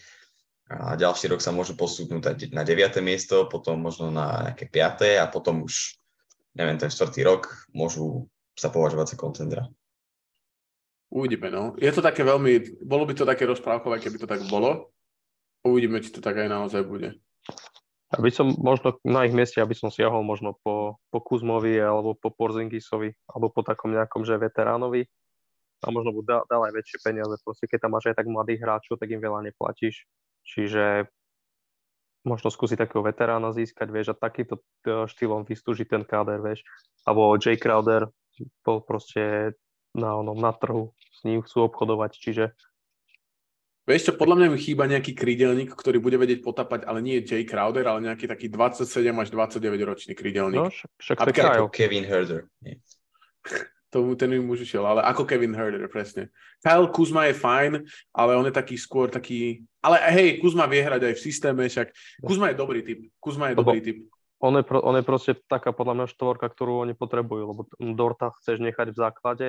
a 0.70 0.94
ďalší 0.94 1.34
rok 1.34 1.42
sa 1.42 1.50
môžu 1.50 1.74
posúdnuť 1.74 2.54
na 2.54 2.62
9. 2.62 3.02
miesto, 3.02 3.50
potom 3.50 3.82
možno 3.82 4.14
na 4.14 4.54
nejaké 4.54 4.70
5. 4.70 5.18
a 5.18 5.26
potom 5.26 5.66
už, 5.66 5.98
neviem, 6.54 6.78
ten 6.78 6.86
4. 6.86 7.10
rok 7.26 7.66
môžu 7.74 8.30
sa 8.54 8.70
považovať 8.70 9.14
za 9.14 9.16
kontendra. 9.18 9.66
Uvidíme, 11.10 11.50
no. 11.50 11.74
Je 11.74 11.90
to 11.90 11.98
také 11.98 12.22
veľmi, 12.22 12.86
bolo 12.86 13.02
by 13.02 13.18
to 13.18 13.26
také 13.26 13.42
rozprávkové, 13.50 13.98
keby 13.98 14.22
to 14.22 14.30
tak 14.30 14.46
bolo. 14.46 14.94
Uvidíme, 15.66 15.98
či 15.98 16.14
to 16.14 16.22
tak 16.22 16.38
aj 16.38 16.46
naozaj 16.46 16.86
bude. 16.86 17.18
Aby 18.14 18.30
som 18.30 18.54
možno 18.54 18.94
na 19.02 19.26
ich 19.26 19.34
mieste, 19.34 19.58
aby 19.58 19.74
som 19.74 19.90
siahol 19.90 20.22
možno 20.22 20.54
po, 20.62 21.02
po 21.10 21.18
Kuzmovi 21.18 21.82
alebo 21.82 22.14
po 22.14 22.30
Porzingisovi 22.30 23.10
alebo 23.26 23.50
po 23.50 23.66
takom 23.66 23.90
nejakom, 23.90 24.22
že 24.22 24.38
veteránovi 24.38 25.02
a 25.82 25.90
možno 25.90 26.14
dal, 26.22 26.46
dal 26.46 26.62
aj 26.62 26.78
väčšie 26.78 26.98
peniaze. 27.02 27.34
Proste 27.42 27.66
keď 27.66 27.86
tam 27.86 27.98
máš 27.98 28.10
aj 28.10 28.22
tak 28.22 28.30
mladých 28.30 28.62
hráčov, 28.62 28.98
tak 28.98 29.10
im 29.10 29.22
veľa 29.22 29.50
neplatíš. 29.50 30.06
Čiže 30.50 31.06
možno 32.26 32.52
skúsiť 32.52 32.76
takého 32.76 33.00
veterána 33.00 33.54
získať, 33.54 33.88
vieš, 33.88 34.12
a 34.12 34.18
takýmto 34.18 34.60
e, 34.60 35.08
štýlom 35.08 35.46
vystúžiť 35.46 35.88
ten 35.88 36.02
káder, 36.04 36.42
vieš. 36.42 36.66
Alebo 37.06 37.38
Jay 37.40 37.56
Crowder 37.56 38.10
bol 38.66 38.84
proste 38.84 39.54
na, 39.96 40.18
onom, 40.18 40.36
na 40.36 40.52
trhu, 40.52 40.92
s 40.98 41.24
ním 41.24 41.40
chcú 41.40 41.70
obchodovať, 41.70 42.12
čiže 42.18 42.44
Vieš 43.88 44.12
čo, 44.12 44.14
podľa 44.14 44.36
mňa 44.38 44.48
mi 44.54 44.58
chýba 44.60 44.86
nejaký 44.86 45.18
krídelník, 45.18 45.74
ktorý 45.74 45.98
bude 45.98 46.14
vedieť 46.14 46.46
potapať, 46.46 46.86
ale 46.86 47.02
nie 47.02 47.26
Jay 47.26 47.42
Crowder, 47.42 47.82
ale 47.90 48.06
nejaký 48.06 48.30
taký 48.30 48.46
27 48.46 48.86
až 49.02 49.28
29 49.34 49.66
ročný 49.82 50.14
krídelník. 50.14 50.62
No, 50.62 50.70
však, 50.70 51.18
však 51.18 51.74
Kevin 51.74 52.06
Herder. 52.06 52.46
Nie 52.62 52.78
to, 53.90 54.14
ten 54.14 54.30
im 54.32 54.46
už 54.46 54.62
išiel, 54.62 54.86
ale 54.86 55.02
ako 55.02 55.26
Kevin 55.26 55.52
Herder, 55.52 55.90
presne. 55.90 56.30
Kyle 56.62 56.86
Kuzma 56.88 57.26
je 57.26 57.34
fajn, 57.34 57.72
ale 58.14 58.32
on 58.38 58.46
je 58.46 58.54
taký 58.54 58.78
skôr 58.78 59.10
taký... 59.10 59.66
Ale 59.82 59.98
hej, 60.14 60.38
Kuzma 60.38 60.70
vie 60.70 60.80
hrať 60.80 61.10
aj 61.10 61.14
v 61.18 61.24
systéme, 61.26 61.62
však 61.66 61.90
Kuzma 62.22 62.54
je 62.54 62.56
dobrý 62.56 62.80
typ. 62.86 63.10
Kuzma 63.18 63.50
je 63.50 63.58
Lebo 63.58 63.66
dobrý 63.66 63.80
typ. 63.82 63.98
On 64.40 64.56
je, 64.56 64.64
pro, 64.64 64.80
on 64.80 64.96
je 64.96 65.04
proste 65.04 65.36
taká 65.52 65.74
podľa 65.76 66.00
mňa 66.00 66.06
štvorka, 66.16 66.48
ktorú 66.48 66.88
oni 66.88 66.96
potrebujú, 66.96 67.44
lebo 67.44 67.62
Dorta 67.92 68.32
chceš 68.40 68.64
nechať 68.64 68.96
v 68.96 68.96
základe, 68.96 69.48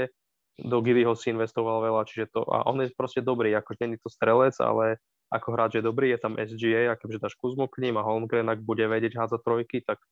do 0.59 0.83
Gillyho 0.83 1.15
si 1.15 1.31
investoval 1.31 1.79
veľa, 1.79 2.03
čiže 2.03 2.35
to, 2.35 2.43
a 2.43 2.67
on 2.67 2.83
je 2.83 2.91
proste 2.91 3.23
dobrý, 3.23 3.55
ako 3.55 3.71
nie 3.79 3.95
je 3.95 4.03
to 4.03 4.11
strelec, 4.11 4.51
ale 4.59 4.99
ako 5.31 5.47
hráč 5.55 5.79
je 5.79 5.83
dobrý, 5.87 6.11
je 6.11 6.19
tam 6.19 6.35
SGA, 6.35 6.91
a 6.91 6.99
keďže 6.99 7.23
dáš 7.23 7.35
Kuzmu 7.39 7.71
k 7.71 7.87
ním 7.87 7.95
a 7.95 8.03
Holmgren, 8.03 8.51
ak 8.51 8.59
bude 8.59 8.83
vedieť 8.83 9.15
hádzať 9.15 9.41
trojky, 9.47 9.79
tak 9.79 10.03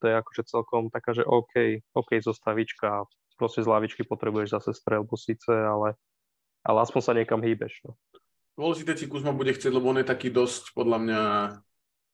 to 0.00 0.08
je 0.08 0.14
akože 0.16 0.42
celkom 0.48 0.88
taká, 0.88 1.12
že 1.12 1.22
OK, 1.22 1.84
OK 1.92 2.16
zostavička 2.18 3.04
proste 3.42 3.66
z 3.66 3.66
lavičky 3.66 4.06
potrebuješ 4.06 4.54
zase 4.54 4.70
strelbu 4.70 5.18
síce, 5.18 5.50
ale, 5.50 5.98
ale 6.62 6.78
aspoň 6.86 7.00
sa 7.02 7.10
niekam 7.18 7.42
hýbeš. 7.42 7.82
No. 7.82 7.98
Dôležité, 8.54 8.94
či 8.94 9.10
Kuzma 9.10 9.34
bude 9.34 9.50
chcieť, 9.50 9.74
lebo 9.74 9.90
on 9.90 9.98
je 9.98 10.06
taký 10.06 10.30
dosť, 10.30 10.70
podľa 10.78 10.98
mňa, 11.02 11.20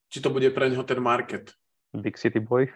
či 0.09 0.25
to 0.25 0.33
bude 0.33 0.49
pre 0.57 0.73
neho 0.73 0.81
ten 0.89 0.97
market. 1.05 1.53
Big 1.93 2.17
City 2.17 2.41
Boy? 2.41 2.73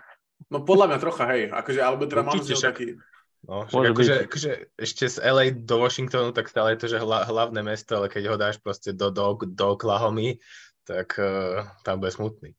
No 0.53 0.61
podľa 0.61 0.93
mňa 0.93 0.99
trocha, 1.01 1.25
hej. 1.33 1.49
Akože, 1.49 1.81
alebo 1.81 2.05
teda 2.05 2.29
mám 2.29 2.37
taký... 2.37 3.01
No, 3.43 3.67
však 3.67 3.91
akože, 3.91 4.15
akože, 4.31 4.51
ešte 4.79 5.05
z 5.11 5.17
LA 5.19 5.51
do 5.51 5.83
Washingtonu, 5.83 6.31
tak 6.31 6.47
stále 6.47 6.79
je 6.79 6.87
to, 6.87 6.87
že 6.95 7.03
hla, 7.03 7.27
hlavné 7.27 7.59
mesto, 7.67 7.99
ale 7.99 8.07
keď 8.07 8.23
ho 8.31 8.37
dáš 8.39 8.63
proste 8.63 8.95
do, 8.95 9.11
do, 9.11 9.35
do 9.35 9.65
Oklahomy, 9.75 10.39
tak 10.87 11.19
uh, 11.19 11.67
tam 11.83 11.99
bude 11.99 12.15
smutný. 12.15 12.55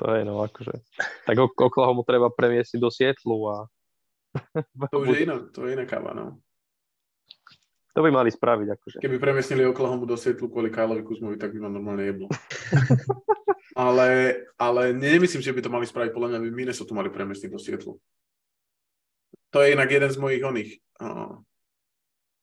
To 0.00 0.12
je 0.16 0.24
no, 0.24 0.40
akože. 0.40 0.72
Tak 1.28 1.36
Oklahomu 1.36 2.00
treba 2.04 2.32
premiesť 2.32 2.80
do 2.80 2.88
Sietlu 2.88 3.44
a 3.48 3.56
to 4.92 4.96
už 5.00 5.08
je 5.16 5.18
iná, 5.24 5.36
to 5.50 5.66
je 5.66 5.70
iná 5.74 5.84
káva, 5.84 6.12
no. 6.14 6.40
To 7.96 8.04
by 8.04 8.12
mali 8.12 8.28
spraviť, 8.28 8.68
akože. 8.76 8.96
Keby 9.00 9.16
premiesnili 9.16 9.64
Oklahomu 9.64 10.04
do 10.04 10.20
Sietlu 10.20 10.52
kvôli 10.52 10.68
Kyleovi 10.68 11.00
Kuzmovi, 11.00 11.40
tak 11.40 11.56
by 11.56 11.64
ma 11.64 11.72
normálne 11.72 12.04
jeblo. 12.04 12.28
ale, 13.88 14.36
ale 14.60 14.92
nemyslím, 14.92 15.40
že 15.40 15.56
by 15.56 15.64
to 15.64 15.72
mali 15.72 15.88
spraviť, 15.88 16.12
podľa 16.12 16.36
mňa 16.36 16.40
by 16.44 16.50
Minnesota 16.52 16.92
mali 16.92 17.08
premiesniť 17.08 17.48
do 17.48 17.56
Sietlu. 17.56 17.96
To 19.56 19.58
je 19.64 19.72
inak 19.72 19.88
jeden 19.88 20.12
z 20.12 20.20
mojich 20.20 20.44
oných 20.44 20.70
uh, 21.00 21.40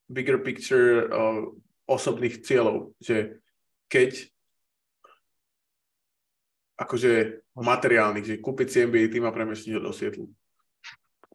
bigger 0.10 0.42
picture 0.42 1.06
uh, 1.06 1.46
osobných 1.86 2.42
cieľov, 2.42 2.98
že 2.98 3.38
keď 3.94 4.26
akože 6.82 7.46
materiálnych, 7.54 8.26
že 8.26 8.42
kúpiť 8.42 8.68
si 8.74 8.78
NBA 8.90 9.14
tým 9.14 9.30
a 9.30 9.36
premiesniť 9.36 9.78
ho 9.78 9.86
do 9.86 9.94
Sietlu 9.94 10.34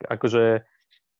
akože 0.06 0.62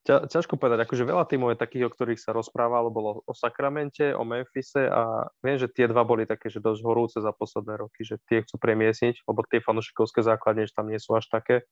ťa, 0.07 0.31
ťažko 0.31 0.57
povedať, 0.57 0.87
akože 0.87 1.05
veľa 1.05 1.25
tímov 1.27 1.53
je 1.53 1.63
takých, 1.63 1.85
o 1.89 1.93
ktorých 1.93 2.23
sa 2.23 2.33
rozprávalo, 2.33 2.89
bolo 2.89 3.27
o 3.27 3.33
Sakramente, 3.35 4.15
o 4.15 4.23
Memphise 4.23 4.87
a 4.89 5.29
viem, 5.43 5.59
že 5.59 5.69
tie 5.69 5.91
dva 5.91 6.07
boli 6.07 6.25
také, 6.25 6.49
že 6.49 6.63
dosť 6.63 6.81
horúce 6.87 7.19
za 7.19 7.35
posledné 7.35 7.77
roky, 7.77 8.07
že 8.07 8.17
tie 8.31 8.41
chcú 8.47 8.57
premiesniť, 8.57 9.27
lebo 9.27 9.45
tie 9.45 9.61
fanušikovské 9.61 10.23
základne, 10.23 10.65
že 10.65 10.77
tam 10.77 10.89
nie 10.89 11.03
sú 11.03 11.13
až 11.19 11.27
také. 11.29 11.67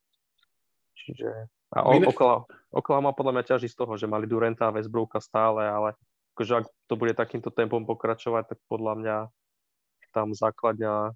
Čiže 0.97 1.49
a 1.75 1.83
okolo, 1.83 2.47
okolo 2.71 2.99
má 3.03 3.13
podľa 3.15 3.33
mňa 3.39 3.45
ťaží 3.57 3.69
z 3.71 3.77
toho, 3.79 3.99
že 3.99 4.11
mali 4.11 4.27
Durenta 4.31 4.71
a 4.71 4.75
Westbrooka 4.75 5.19
stále, 5.19 5.67
ale 5.67 5.99
akože 6.35 6.53
ak 6.63 6.67
to 6.87 6.95
bude 6.95 7.17
takýmto 7.17 7.51
tempom 7.51 7.83
pokračovať, 7.89 8.55
tak 8.55 8.59
podľa 8.71 8.95
mňa 9.01 9.17
tam 10.17 10.33
základňa 10.33 11.13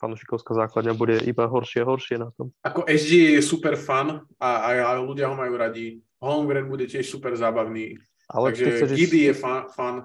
fanúšikovská 0.00 0.56
základňa 0.56 0.96
bude 0.96 1.20
iba 1.28 1.44
horšie 1.44 1.84
a 1.84 1.88
horšie 1.88 2.16
na 2.16 2.32
tom. 2.32 2.50
Ako 2.64 2.88
SG 2.88 3.36
je 3.36 3.42
super 3.44 3.76
fan 3.76 4.24
a, 4.40 4.50
a, 4.64 4.68
a 4.80 4.90
ľudia 4.96 5.28
ho 5.28 5.36
majú 5.36 5.60
radi. 5.60 6.00
Holmgren 6.24 6.66
bude 6.72 6.88
tiež 6.88 7.04
super 7.04 7.36
zábavný. 7.36 8.00
Ale 8.30 8.54
Takže 8.54 8.94
Giddy 8.94 9.18
ísť... 9.20 9.28
je 9.28 9.34
fan, 9.36 9.62
fan 9.74 9.96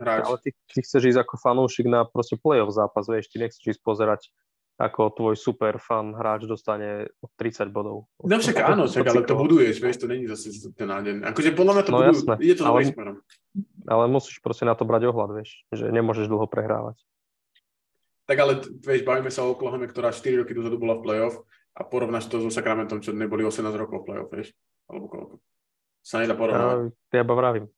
hráč. 0.00 0.24
Ale 0.24 0.36
ty, 0.40 0.50
ty 0.70 0.78
chceš 0.80 1.02
ísť 1.14 1.20
ako 1.20 1.34
fanúšik 1.36 1.86
na 1.90 2.06
proste 2.08 2.38
playoff 2.40 2.72
zápas, 2.72 3.04
vieš, 3.10 3.28
ty 3.28 3.42
nechceš 3.42 3.76
ísť 3.76 3.82
pozerať 3.82 4.32
ako 4.80 5.14
tvoj 5.14 5.34
super 5.36 5.76
fan 5.78 6.16
hráč 6.16 6.48
dostane 6.48 7.06
30 7.38 7.70
bodov. 7.70 8.08
No 8.24 8.34
však 8.40 8.56
áno, 8.72 8.88
však, 8.88 9.04
ale 9.04 9.22
to 9.22 9.34
buduješ, 9.36 9.76
vieš, 9.78 9.96
to 10.02 10.06
není 10.08 10.26
zase 10.26 10.50
ten 10.74 10.88
nádej. 10.88 11.22
Akože 11.22 11.50
podľa 11.52 11.72
mňa 11.76 11.82
to 11.84 11.90
no, 11.90 11.96
budujú, 12.00 12.14
jasné. 12.16 12.34
ide 12.40 12.54
to 12.56 12.64
ale, 12.64 12.78
smerom. 12.88 13.16
Ale 13.86 14.04
musíš 14.08 14.36
proste 14.40 14.64
na 14.64 14.74
to 14.74 14.82
brať 14.88 15.12
ohľad, 15.12 15.30
vieš, 15.36 15.62
že 15.70 15.86
nemôžeš 15.92 16.26
dlho 16.26 16.46
prehrávať. 16.48 16.98
Tak 18.32 18.40
ale, 18.40 18.64
vieš, 18.64 19.04
bavíme 19.04 19.28
sa 19.28 19.44
o 19.44 19.52
Oklahoma, 19.52 19.84
ktorá 19.84 20.08
4 20.08 20.40
roky 20.40 20.56
dozadu 20.56 20.80
bola 20.80 20.96
v 20.96 21.04
playoff 21.04 21.44
a 21.76 21.84
porovnáš 21.84 22.32
to 22.32 22.40
so 22.40 22.48
Sacramentom, 22.48 23.04
čo 23.04 23.12
neboli 23.12 23.44
18 23.44 23.68
rokov 23.76 24.00
v 24.00 24.06
playoff, 24.08 24.32
vieš? 24.32 24.56
Alebo 24.88 25.04
koľko? 25.12 25.34
Sa 26.00 26.24
nedá 26.24 26.32
porovnať. 26.32 26.96
Ja, 27.12 27.20
ja 27.20 27.24
vravím. 27.28 27.68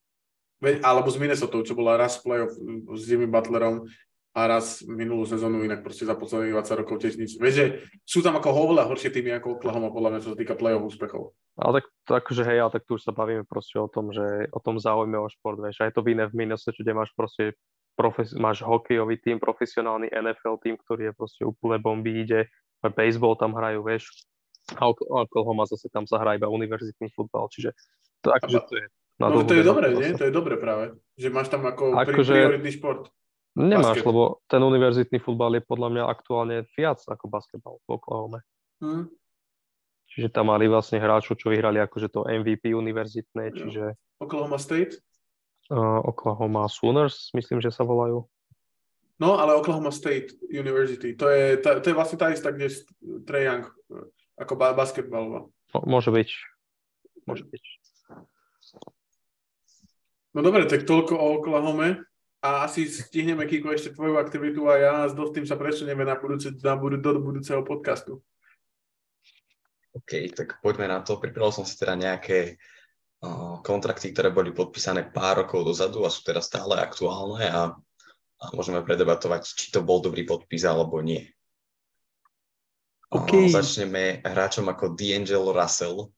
Alebo 0.63 1.11
s 1.11 1.19
Minnesota, 1.19 1.59
čo 1.67 1.75
bola 1.75 1.99
raz 1.99 2.23
v 2.23 2.31
playoff 2.31 2.55
s 2.95 3.03
Jimmy 3.03 3.27
Butlerom 3.27 3.91
a 4.31 4.41
raz 4.47 4.87
minulú 4.87 5.27
sezónu, 5.27 5.67
inak 5.67 5.83
proste 5.83 6.07
za 6.07 6.15
posledných 6.15 6.55
20 6.55 6.81
rokov 6.87 7.03
tiež 7.03 7.19
nič. 7.19 7.35
Vieš, 7.35 7.55
že 7.59 7.67
sú 8.07 8.23
tam 8.23 8.39
ako 8.39 8.55
oveľa 8.55 8.87
horšie 8.95 9.11
týmy 9.11 9.35
ako 9.35 9.59
Oklahoma, 9.59 9.91
podľa 9.91 10.15
mňa, 10.15 10.23
čo 10.23 10.31
sa 10.35 10.39
týka 10.39 10.55
play-off 10.55 10.87
úspechov. 10.87 11.35
Ale 11.59 11.83
tak, 11.83 11.87
tak 12.07 12.25
že 12.31 12.47
hej, 12.47 12.63
ale 12.63 12.71
tak 12.71 12.87
tu 12.87 12.95
už 12.95 13.03
sa 13.03 13.11
bavíme 13.11 13.43
proste 13.43 13.75
o 13.83 13.91
tom, 13.91 14.15
že 14.15 14.47
o 14.55 14.63
tom 14.63 14.79
záujme 14.79 15.19
o 15.19 15.27
šport, 15.27 15.59
vieš, 15.59 15.83
aj 15.83 15.99
to 15.99 16.07
iné 16.07 16.31
v 16.31 16.47
Minnesota, 16.47 16.79
kde 16.79 16.95
máš 16.95 17.11
proste 17.19 17.59
profes, 17.95 18.35
máš 18.35 18.63
hokejový 18.67 19.19
tým, 19.23 19.39
profesionálny 19.39 20.11
NFL 20.11 20.61
tým, 20.61 20.77
ktorý 20.79 21.11
je 21.11 21.13
proste 21.15 21.43
úplne 21.47 21.79
bomby, 21.79 22.27
ide, 22.27 22.51
baseball 22.83 23.39
tam 23.39 23.57
hrajú, 23.57 23.81
vieš, 23.81 24.11
a 24.77 24.89
Oklahoma 24.93 25.69
zase 25.69 25.89
tam 25.93 26.09
sa 26.09 26.21
hrá 26.21 26.37
iba 26.37 26.49
univerzitný 26.49 27.13
futbal, 27.13 27.49
čiže 27.53 27.77
to, 28.25 28.33
akože 28.33 28.59
to 28.65 28.75
je 28.81 28.87
na 29.15 29.31
no, 29.31 29.47
to 29.47 29.55
je 29.55 29.63
dobré, 29.63 29.95
nie? 29.95 30.11
To 30.19 30.27
je 30.27 30.35
dobré 30.35 30.59
práve, 30.59 30.99
že 31.15 31.31
máš 31.31 31.47
tam 31.47 31.63
ako, 31.63 31.95
ako 31.95 32.27
prioritný 32.27 32.71
šport. 32.75 33.15
Nemáš, 33.55 34.03
basket. 34.03 34.11
lebo 34.11 34.43
ten 34.51 34.59
univerzitný 34.59 35.19
futbal 35.23 35.55
je 35.55 35.63
podľa 35.63 35.89
mňa 35.95 36.05
aktuálne 36.11 36.57
viac 36.75 36.99
ako 37.07 37.31
basketbal 37.31 37.79
v 37.87 37.89
Oklahoma. 37.95 38.43
Hmm. 38.83 39.07
Čiže 40.11 40.35
tam 40.35 40.51
mali 40.51 40.67
vlastne 40.67 40.99
hráčov, 40.99 41.39
čo 41.39 41.55
vyhrali 41.55 41.79
akože 41.79 42.11
to 42.11 42.27
MVP 42.27 42.75
univerzitné, 42.75 43.55
čiže... 43.55 43.95
Oklahoma 44.19 44.59
State? 44.59 44.99
Uh, 45.73 46.05
Oklahoma 46.05 46.69
Sooners, 46.69 47.33
myslím, 47.33 47.57
že 47.57 47.73
sa 47.73 47.89
volajú. 47.89 48.29
No, 49.17 49.41
ale 49.41 49.57
Oklahoma 49.57 49.89
State 49.89 50.37
University, 50.53 51.17
to 51.17 51.33
je, 51.33 51.57
to, 51.57 51.81
to 51.81 51.87
je 51.89 51.97
vlastne 51.97 52.21
tá 52.21 52.29
istá, 52.29 52.53
kde 52.53 52.69
Trae 53.25 53.49
Young, 53.49 53.65
ako 54.37 54.53
ba- 54.61 54.77
basketbalová. 54.77 55.49
No, 55.73 55.79
môže 55.89 56.13
byť. 56.13 56.29
Môže 57.25 57.49
byť. 57.49 57.65
No 60.37 60.45
dobre, 60.45 60.69
tak 60.69 60.85
toľko 60.85 61.17
o 61.17 61.41
Oklahome 61.41 62.05
a 62.45 62.69
asi 62.69 62.85
stihneme 62.85 63.49
Kiko 63.49 63.73
ešte 63.73 63.97
tvoju 63.97 64.21
aktivitu 64.21 64.69
a 64.69 64.75
ja 64.77 64.95
s 65.09 65.17
tým 65.17 65.49
sa 65.49 65.57
presunieme 65.57 66.05
na, 66.05 66.21
budúce, 66.21 66.53
na 66.61 66.77
budú, 66.77 67.01
do 67.01 67.23
budúceho 67.25 67.65
podcastu. 67.65 68.21
OK, 69.97 70.29
tak 70.37 70.61
poďme 70.61 70.93
na 70.93 71.01
to. 71.01 71.17
Pripravil 71.17 71.55
som 71.55 71.65
si 71.65 71.79
teda 71.79 71.95
nejaké 71.97 72.59
uh, 72.59 72.74
kontrakty, 73.65 74.13
ktoré 74.13 74.31
boli 74.35 74.53
podpísané 74.53 75.09
pár 75.09 75.45
rokov 75.45 75.65
dozadu 75.65 76.05
a 76.05 76.13
sú 76.13 76.25
teraz 76.27 76.51
stále 76.51 76.77
aktuálne 76.79 77.47
a, 77.49 77.73
a 78.41 78.45
môžeme 78.53 78.85
predebatovať, 78.85 79.43
či 79.45 79.67
to 79.73 79.81
bol 79.81 80.05
dobrý 80.05 80.25
podpis 80.29 80.65
alebo 80.65 81.01
nie. 81.01 81.25
Okay. 83.09 83.47
Začneme 83.47 84.25
hráčom 84.27 84.67
ako 84.67 84.99
D'Angelo 84.99 85.55
Russell, 85.55 86.11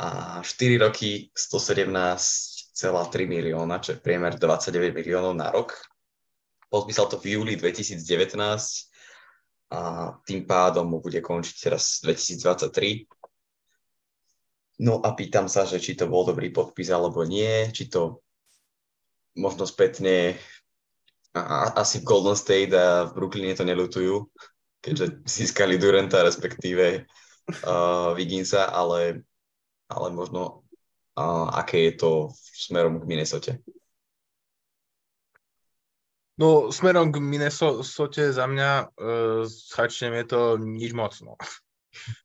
a 0.00 0.40
4 0.40 0.78
roky 0.80 1.28
117,3 1.36 3.28
milióna, 3.28 3.78
čo 3.78 3.92
je 3.92 3.98
priemer 4.00 4.40
29 4.40 4.96
miliónov 4.96 5.36
na 5.36 5.52
rok. 5.52 5.76
Podpísal 6.72 7.12
to 7.12 7.20
v 7.20 7.36
júli 7.36 7.54
2019 7.60 8.00
a 9.72 9.80
tým 10.24 10.42
pádom 10.48 10.88
mu 10.88 10.98
bude 11.04 11.20
končiť 11.20 11.56
teraz 11.60 12.00
2023. 12.00 13.21
No 14.82 14.98
a 14.98 15.14
pýtam 15.14 15.46
sa, 15.46 15.62
že 15.62 15.78
či 15.78 15.94
to 15.94 16.10
bol 16.10 16.26
dobrý 16.26 16.50
podpis 16.50 16.90
alebo 16.90 17.22
nie, 17.22 17.70
či 17.70 17.86
to 17.86 18.18
možno 19.38 19.62
spätne 19.62 20.34
a, 21.38 21.70
asi 21.78 22.02
v 22.02 22.08
Golden 22.10 22.34
State 22.34 22.74
a 22.74 23.06
v 23.06 23.14
Brooklyne 23.14 23.54
to 23.54 23.62
nelutujú, 23.62 24.26
keďže 24.82 25.22
získali 25.22 25.78
Duranta, 25.78 26.26
respektíve 26.26 27.06
uh, 27.62 28.10
Viginsa, 28.18 28.74
ale 28.74 29.22
ale 29.86 30.08
možno 30.10 30.66
a, 31.14 31.62
aké 31.62 31.92
je 31.92 32.02
to 32.02 32.10
smerom 32.34 32.98
k 32.98 33.06
Minnesota? 33.06 33.54
No, 36.42 36.74
smerom 36.74 37.14
k 37.14 37.22
Minnesota 37.22 38.34
za 38.34 38.50
mňa 38.50 38.70
uh, 38.98 39.46
začnem 39.46 40.18
je 40.20 40.24
to 40.26 40.40
nič 40.58 40.90
moc, 40.90 41.14
no. 41.22 41.38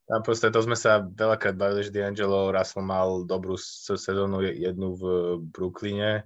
Tam 0.07 0.23
proste 0.23 0.47
to 0.47 0.63
sme 0.63 0.79
sa 0.79 1.03
veľakrát 1.03 1.59
bavili, 1.59 1.83
že 1.83 1.91
D'Angelo 1.91 2.49
Russell 2.49 2.87
mal 2.87 3.27
dobrú 3.27 3.59
sezónu 3.59 4.39
jednu 4.43 4.95
v 4.95 5.03
Brooklyne 5.43 6.23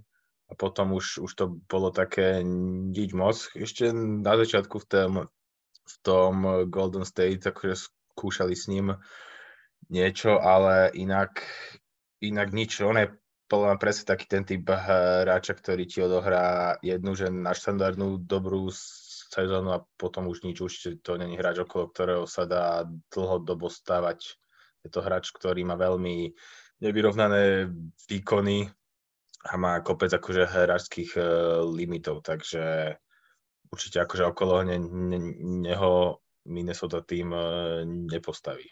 a 0.47 0.53
potom 0.53 0.93
už, 0.93 1.25
už 1.25 1.31
to 1.33 1.45
bolo 1.65 1.89
také 1.89 2.43
nič 2.43 3.15
moc. 3.15 3.39
Ešte 3.57 3.89
na 3.95 4.37
začiatku 4.37 4.77
v 4.83 4.87
tom, 4.87 5.11
v 5.81 5.95
tom 6.05 6.33
Golden 6.69 7.07
State 7.07 7.41
akože 7.47 7.89
skúšali 8.13 8.53
s 8.53 8.69
ním 8.69 8.99
niečo, 9.89 10.37
ale 10.37 10.93
inak, 10.93 11.41
inak 12.21 12.53
nič. 12.53 12.83
On 12.85 12.93
je 12.99 13.09
podľa 13.51 13.75
mňa 13.75 13.79
presne 13.83 14.05
taký 14.07 14.25
ten 14.31 14.43
typ 14.47 14.63
hráča, 14.63 15.51
ktorý 15.51 15.83
ti 15.83 15.99
odohrá 15.99 16.79
jednu, 16.79 17.17
že 17.19 17.27
na 17.27 17.51
štandardnú 17.51 18.23
dobrú 18.23 18.71
sezónu 19.31 19.71
a 19.71 19.83
potom 19.95 20.27
už 20.27 20.43
nič, 20.43 20.59
už 20.59 20.73
to 20.99 21.15
není 21.15 21.39
hráč, 21.39 21.63
okolo 21.63 21.87
ktorého 21.87 22.23
sa 22.27 22.43
dá 22.43 22.83
dlhodobo 23.15 23.71
stávať. 23.71 24.35
Je 24.83 24.89
to 24.91 24.99
hráč, 24.99 25.31
ktorý 25.31 25.63
má 25.63 25.79
veľmi 25.79 26.35
nevyrovnané 26.83 27.71
výkony 28.11 28.67
a 29.47 29.53
má 29.55 29.79
kopec 29.79 30.11
akože 30.11 30.45
hráčských 30.45 31.11
uh, 31.15 31.23
limitov, 31.65 32.21
takže 32.25 32.93
určite 33.71 34.03
akože 34.03 34.23
okolo 34.35 34.67
ne, 34.67 34.77
ne, 34.81 35.19
neho 35.65 36.21
Minnesota 36.49 37.01
tým 37.01 37.31
uh, 37.31 37.85
nepostaví. 37.85 38.67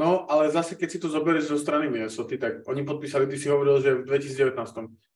No, 0.00 0.24
ale 0.32 0.48
zase, 0.48 0.80
keď 0.80 0.88
si 0.88 0.96
to 0.96 1.12
zoberieš 1.12 1.52
zo 1.52 1.60
strany 1.60 1.92
Minnesota, 1.92 2.32
tak 2.40 2.64
oni 2.64 2.88
podpísali, 2.88 3.28
ty 3.28 3.36
si 3.36 3.52
hovoril, 3.52 3.84
že 3.84 4.00
v 4.00 4.08
2019, 4.08 4.56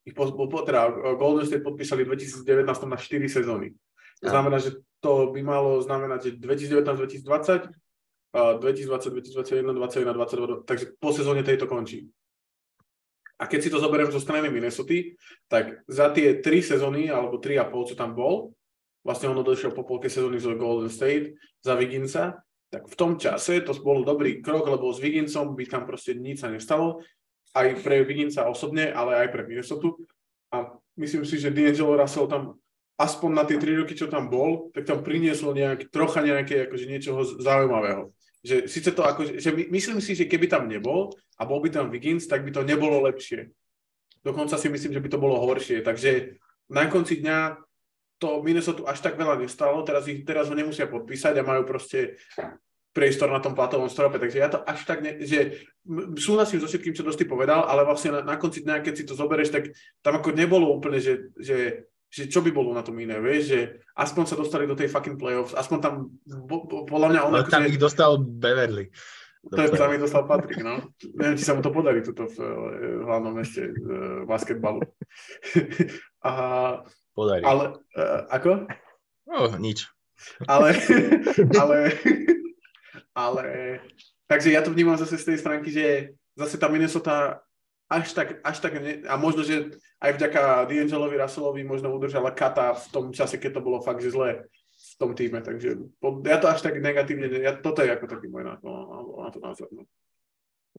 ich 0.05 0.12
po, 0.12 0.28
teda 0.61 0.93
Golden 1.16 1.49
State 1.49 1.64
podpísali 1.64 2.05
v 2.05 2.12
2019 2.12 2.68
na 2.93 3.01
4 3.01 3.24
sezóny. 3.24 3.72
To 4.20 4.28
znamená, 4.28 4.61
že 4.61 4.76
to 5.01 5.32
by 5.32 5.41
malo 5.41 5.80
znamenať, 5.80 6.20
že 6.28 6.30
2019-2020, 6.37 7.72
2020, 8.61 8.61
2021, 8.61 9.72
2021, 9.72 9.72
2022, 9.72 10.68
takže 10.68 10.85
po 11.01 11.16
sezóne 11.16 11.41
tejto 11.41 11.64
končí. 11.64 12.05
A 13.41 13.49
keď 13.49 13.61
si 13.64 13.72
to 13.72 13.80
zoberiem 13.80 14.12
zo 14.12 14.20
strany 14.20 14.53
Minnesota, 14.53 15.01
tak 15.49 15.80
za 15.89 16.12
tie 16.12 16.45
3 16.45 16.61
sezóny, 16.61 17.09
alebo 17.09 17.41
3,5, 17.41 17.89
čo 17.89 17.97
tam 17.97 18.12
bol, 18.12 18.53
vlastne 19.01 19.32
on 19.32 19.41
odošiel 19.41 19.72
po 19.72 19.89
polke 19.89 20.12
sezóny 20.12 20.37
z 20.37 20.61
Golden 20.61 20.93
State 20.93 21.41
za 21.64 21.72
Viginsa, 21.72 22.45
tak 22.75 22.91
v 22.91 22.99
tom 22.99 23.14
čase 23.14 23.62
to 23.62 23.70
bol 23.79 24.03
dobrý 24.03 24.43
krok, 24.43 24.66
lebo 24.66 24.91
s 24.91 24.99
Vigincom 24.99 25.55
by 25.55 25.64
tam 25.70 25.87
proste 25.87 26.18
nič 26.18 26.43
sa 26.43 26.51
nestalo, 26.51 27.07
aj 27.55 27.79
pre 27.87 28.03
Viginca 28.03 28.51
osobne, 28.51 28.91
ale 28.91 29.22
aj 29.22 29.29
pre 29.31 29.47
Minnesota. 29.47 29.95
A 30.51 30.75
myslím 30.99 31.22
si, 31.22 31.39
že 31.39 31.55
D'Angelo 31.55 31.95
Russell 31.95 32.27
tam 32.27 32.59
aspoň 32.99 33.31
na 33.31 33.47
tie 33.47 33.62
tri 33.62 33.79
roky, 33.79 33.95
čo 33.95 34.11
tam 34.11 34.27
bol, 34.27 34.75
tak 34.75 34.91
tam 34.91 35.07
prinieslo 35.07 35.55
nejak, 35.55 35.95
trocha 35.95 36.22
nejaké 36.22 36.66
akože 36.66 36.87
niečoho 36.91 37.22
zaujímavého. 37.22 38.11
Že 38.43 38.66
síce 38.66 38.91
to 38.91 39.07
ako, 39.07 39.39
že 39.39 39.51
my, 39.55 39.70
myslím 39.70 40.03
si, 40.03 40.18
že 40.18 40.27
keby 40.27 40.51
tam 40.51 40.66
nebol 40.66 41.14
a 41.39 41.47
bol 41.47 41.62
by 41.62 41.70
tam 41.70 41.95
Vigins, 41.95 42.27
tak 42.27 42.43
by 42.43 42.51
to 42.51 42.66
nebolo 42.66 43.07
lepšie. 43.07 43.55
Dokonca 44.27 44.59
si 44.59 44.66
myslím, 44.66 44.99
že 44.99 45.03
by 45.03 45.09
to 45.11 45.22
bolo 45.22 45.39
horšie. 45.39 45.83
Takže 45.83 46.39
na 46.70 46.91
konci 46.91 47.22
dňa 47.22 47.63
to 48.25 48.41
Minnesota 48.41 48.89
až 48.89 49.05
tak 49.05 49.20
veľa 49.20 49.37
nestalo, 49.37 49.85
teraz, 49.85 50.09
ich, 50.09 50.25
teraz 50.25 50.49
ho 50.49 50.57
nemusia 50.57 50.89
podpísať 50.89 51.37
a 51.37 51.45
majú 51.45 51.68
proste 51.68 52.16
priestor 52.95 53.29
na 53.29 53.43
tom 53.43 53.53
platovom 53.59 53.91
strope, 53.91 54.16
takže 54.16 54.39
ja 54.39 54.49
to 54.49 54.62
až 54.62 54.87
tak, 54.87 55.03
ne, 55.03 55.18
že 55.20 55.66
súhlasím 56.16 56.62
so 56.62 56.70
všetkým, 56.70 56.95
čo 56.95 57.03
Dosty 57.03 57.27
povedal, 57.27 57.66
ale 57.66 57.83
vlastne 57.83 58.14
na, 58.14 58.20
na 58.22 58.37
konci 58.39 58.62
dňa, 58.62 58.81
keď 58.81 58.95
si 58.95 59.05
to 59.05 59.18
zoberieš, 59.18 59.51
tak 59.51 59.75
tam 60.01 60.22
ako 60.22 60.31
nebolo 60.31 60.70
úplne, 60.70 61.03
že, 61.03 61.35
že, 61.35 61.91
že 62.07 62.31
čo 62.31 62.39
by 62.41 62.55
bolo 62.55 62.70
na 62.70 62.87
tom 62.87 62.95
iné, 63.03 63.18
vieš, 63.18 63.43
že 63.51 63.61
aspoň 63.99 64.25
sa 64.31 64.39
dostali 64.39 64.70
do 64.70 64.79
tej 64.79 64.87
fucking 64.87 65.18
playoffs, 65.18 65.59
aspoň 65.59 65.79
tam, 65.83 65.95
bo, 66.25 66.64
bo, 66.64 66.87
podľa 66.87 67.09
mňa 67.11 67.20
on... 67.27 67.33
Ale 67.35 67.51
tam 67.51 67.66
ich 67.66 67.83
dostal 67.83 68.22
Beverly. 68.22 68.95
To 69.53 69.61
je, 69.61 69.77
tam 69.77 69.93
ich 69.93 70.01
dostal 70.01 70.25
Patrik, 70.25 70.64
no. 70.64 70.89
Neviem, 71.20 71.37
či 71.37 71.45
sa 71.45 71.53
mu 71.53 71.61
to 71.61 71.68
podarí 71.68 72.01
tuto 72.01 72.25
v, 72.33 72.39
v 72.41 73.05
hlavnom 73.05 73.37
meste 73.37 73.68
uh, 73.68 74.25
basketbalu. 74.25 74.81
A, 76.25 76.33
podarí. 77.14 77.46
Ale, 77.46 77.78
uh, 77.96 78.20
ako? 78.28 78.66
Oh, 79.30 79.54
nič. 79.56 79.88
Ale, 80.46 80.74
ale, 81.62 81.78
ale 83.14 83.44
takže 84.30 84.50
ja 84.52 84.60
to 84.62 84.74
vnímam 84.74 84.98
zase 84.98 85.18
z 85.18 85.34
tej 85.34 85.38
stránky, 85.38 85.70
že 85.70 86.14
zase 86.34 86.58
tá 86.58 86.66
Minnesota 86.66 87.42
až 87.88 88.16
tak, 88.16 88.40
až 88.40 88.56
tak 88.58 88.72
ne, 88.80 89.04
a 89.06 89.14
možno, 89.20 89.44
že 89.44 89.76
aj 90.00 90.16
vďaka 90.16 90.66
D'Angelovi 90.66 91.16
Russellovi 91.20 91.62
možno 91.62 91.92
udržala 91.92 92.32
Kata 92.32 92.74
v 92.74 92.86
tom 92.90 93.04
čase, 93.12 93.36
keď 93.36 93.60
to 93.60 93.66
bolo 93.66 93.84
fakt, 93.84 94.00
že 94.00 94.14
zlé 94.14 94.48
v 94.74 94.94
tom 94.98 95.14
týme, 95.14 95.38
takže 95.40 95.78
ja 96.26 96.36
to 96.42 96.46
až 96.50 96.60
tak 96.64 96.80
negatívne, 96.80 97.30
ja, 97.30 97.54
toto 97.54 97.84
je 97.84 97.94
ako 97.94 98.10
taký 98.10 98.26
môj 98.26 98.44
na 98.44 98.56
to, 98.58 98.68
na 99.22 99.30
to 99.30 99.38
názor. 99.38 99.68
No. 99.70 99.82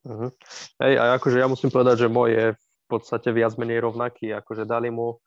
Uh-huh. 0.05 0.29
Hej, 0.83 0.93
a 0.99 1.15
akože 1.17 1.37
ja 1.39 1.47
musím 1.47 1.71
povedať, 1.71 2.05
že 2.05 2.11
môj 2.11 2.29
je 2.35 2.45
v 2.53 2.85
podstate 2.85 3.29
viac 3.33 3.55
menej 3.57 3.81
rovnaký, 3.81 4.35
akože 4.35 4.67
dali 4.67 4.91
mu 4.93 5.17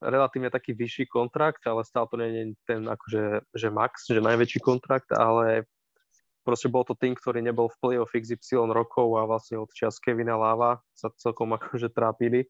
relatívne 0.00 0.52
taký 0.52 0.76
vyšší 0.76 1.08
kontrakt, 1.08 1.64
ale 1.64 1.84
stále 1.84 2.06
to 2.10 2.16
nie 2.20 2.28
je 2.28 2.44
ten 2.68 2.82
akože, 2.84 3.48
že 3.56 3.68
max, 3.72 4.08
že 4.08 4.20
najväčší 4.20 4.60
kontrakt, 4.60 5.08
ale 5.12 5.64
proste 6.44 6.70
bol 6.70 6.84
to 6.84 6.94
tým, 6.94 7.16
ktorý 7.16 7.42
nebol 7.42 7.66
v 7.66 7.78
play-off 7.82 8.12
XY 8.14 8.70
rokov 8.70 9.18
a 9.18 9.26
vlastne 9.26 9.58
od 9.58 9.72
čas 9.72 9.98
Kevina 9.98 10.36
Lava 10.36 10.78
sa 10.94 11.10
celkom 11.16 11.50
akože 11.58 11.90
trápili. 11.90 12.46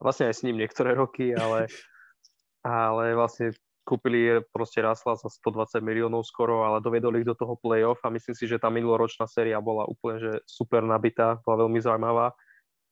Vlastne 0.00 0.28
aj 0.28 0.34
s 0.40 0.44
ním 0.44 0.60
niektoré 0.60 0.92
roky, 0.92 1.32
ale, 1.32 1.70
ale 2.66 3.14
vlastne 3.14 3.54
kúpili 3.88 4.38
proste 4.52 4.84
Rasla 4.84 5.18
za 5.18 5.26
120 5.26 5.82
miliónov 5.82 6.22
skoro, 6.22 6.62
ale 6.62 6.84
dovedol 6.84 7.18
ich 7.18 7.26
do 7.26 7.34
toho 7.34 7.56
playoff 7.58 7.98
a 8.04 8.12
myslím 8.12 8.36
si, 8.36 8.44
že 8.46 8.60
tá 8.60 8.68
minuloročná 8.70 9.26
séria 9.26 9.58
bola 9.58 9.88
úplne 9.88 10.20
že 10.20 10.32
super 10.46 10.84
nabitá, 10.84 11.40
bola 11.42 11.66
veľmi 11.66 11.80
zaujímavá 11.80 12.30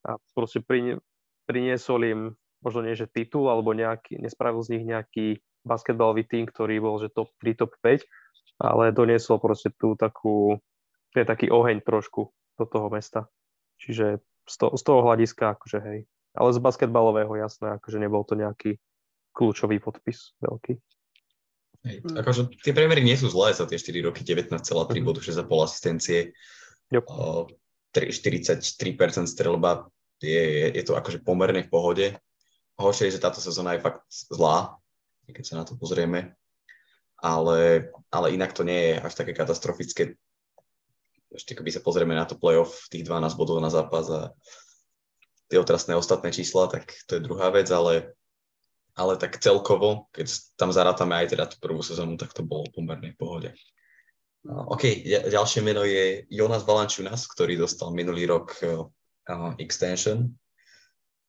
a 0.08 0.10
proste 0.34 0.64
priniesol 1.46 2.00
im 2.02 2.20
možno 2.62 2.82
nie, 2.84 2.94
že 2.98 3.10
titul, 3.10 3.46
alebo 3.48 3.74
nejaký, 3.74 4.18
nespravil 4.18 4.62
z 4.62 4.78
nich 4.78 4.84
nejaký 4.86 5.26
basketbalový 5.62 6.26
tým, 6.26 6.48
ktorý 6.48 6.80
bol, 6.82 6.96
že 6.98 7.12
top 7.12 7.30
3, 7.42 7.60
top 7.60 7.72
5, 7.82 8.02
ale 8.58 8.90
doniesol 8.90 9.38
proste 9.38 9.70
tú 9.74 9.94
takú, 9.94 10.58
je 11.14 11.24
taký 11.26 11.50
oheň 11.50 11.82
trošku 11.82 12.30
do 12.58 12.64
toho 12.66 12.90
mesta. 12.90 13.30
Čiže 13.78 14.18
z, 14.48 14.54
to, 14.58 14.74
z 14.74 14.82
toho 14.82 15.00
hľadiska, 15.06 15.54
akože 15.54 15.78
hej. 15.84 16.00
Ale 16.34 16.48
z 16.54 16.58
basketbalového 16.58 17.34
jasné, 17.38 17.78
akože 17.78 17.98
nebol 18.02 18.26
to 18.26 18.34
nejaký 18.34 18.78
kľúčový 19.34 19.78
podpis 19.78 20.34
veľký. 20.42 20.74
Hej. 21.86 21.96
Akože 22.10 22.50
tie 22.58 22.74
priemery 22.74 23.06
nie 23.06 23.14
sú 23.14 23.30
zlé 23.30 23.54
za 23.54 23.70
tie 23.70 23.78
4 23.78 24.10
roky, 24.10 24.26
19,3 24.26 24.66
mm. 24.66 25.06
bodu, 25.06 25.22
6,5 25.22 25.46
asistencie, 25.62 26.18
yep. 26.90 27.06
43% 27.94 29.30
strelba, 29.30 29.86
je, 30.18 30.42
je, 30.42 30.66
je 30.74 30.82
to 30.82 30.98
akože 30.98 31.22
pomerne 31.22 31.62
v 31.62 31.70
pohode. 31.70 32.06
Horšie 32.78 33.10
je, 33.10 33.18
že 33.18 33.24
táto 33.24 33.42
sezóna 33.42 33.74
je 33.74 33.84
fakt 33.84 34.06
zlá, 34.08 34.78
keď 35.26 35.44
sa 35.44 35.54
na 35.58 35.64
to 35.66 35.74
pozrieme, 35.74 36.38
ale, 37.18 37.90
ale 38.08 38.32
inak 38.32 38.54
to 38.54 38.62
nie 38.62 38.94
je 38.94 39.02
až 39.02 39.12
také 39.18 39.34
katastrofické. 39.34 40.14
Ešte 41.34 41.52
keby 41.58 41.74
sa 41.74 41.84
pozrieme 41.84 42.14
na 42.14 42.24
to 42.24 42.38
playoff, 42.38 42.86
tých 42.88 43.04
12 43.04 43.34
bodov 43.36 43.58
na 43.60 43.68
zápas 43.68 44.06
a 44.08 44.32
tie 45.50 45.58
otrasné 45.60 45.98
ostatné 45.98 46.30
čísla, 46.30 46.70
tak 46.70 46.88
to 47.10 47.18
je 47.18 47.24
druhá 47.26 47.50
vec, 47.50 47.68
ale 47.68 48.14
ale 48.98 49.14
tak 49.14 49.38
celkovo, 49.38 50.10
keď 50.10 50.26
tam 50.58 50.74
zarátame 50.74 51.14
aj 51.14 51.26
teda 51.30 51.46
tú 51.46 51.62
prvú 51.62 51.86
sezónu, 51.86 52.18
tak 52.18 52.34
to 52.34 52.42
bolo 52.42 52.66
pomerne 52.74 53.14
v 53.14 53.18
pohode. 53.18 53.50
OK, 54.42 55.06
ďalšie 55.06 55.62
meno 55.62 55.86
je 55.86 56.26
Jonas 56.34 56.66
Valančunas, 56.66 57.30
ktorý 57.30 57.62
dostal 57.62 57.94
minulý 57.94 58.26
rok 58.26 58.58
uh, 58.66 59.54
extension, 59.62 60.34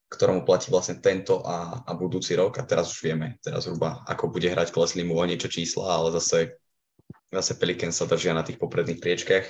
ktorému 0.09 0.41
platí 0.41 0.73
vlastne 0.73 0.97
tento 0.97 1.45
a, 1.45 1.85
a 1.85 1.91
budúci 1.93 2.33
rok 2.33 2.57
a 2.57 2.65
teraz 2.65 2.89
už 2.89 3.05
vieme, 3.05 3.37
teraz 3.45 3.69
zhruba 3.69 4.01
ako 4.09 4.33
bude 4.33 4.49
hrať, 4.49 4.73
klesli 4.73 5.05
mu 5.05 5.21
o 5.21 5.23
niečo 5.23 5.47
čísla, 5.47 5.85
ale 5.85 6.09
zase, 6.17 6.57
zase 7.29 7.53
Pelican 7.61 7.93
sa 7.93 8.09
držia 8.09 8.33
na 8.33 8.41
tých 8.41 8.57
popredných 8.57 8.97
priečkách 8.97 9.45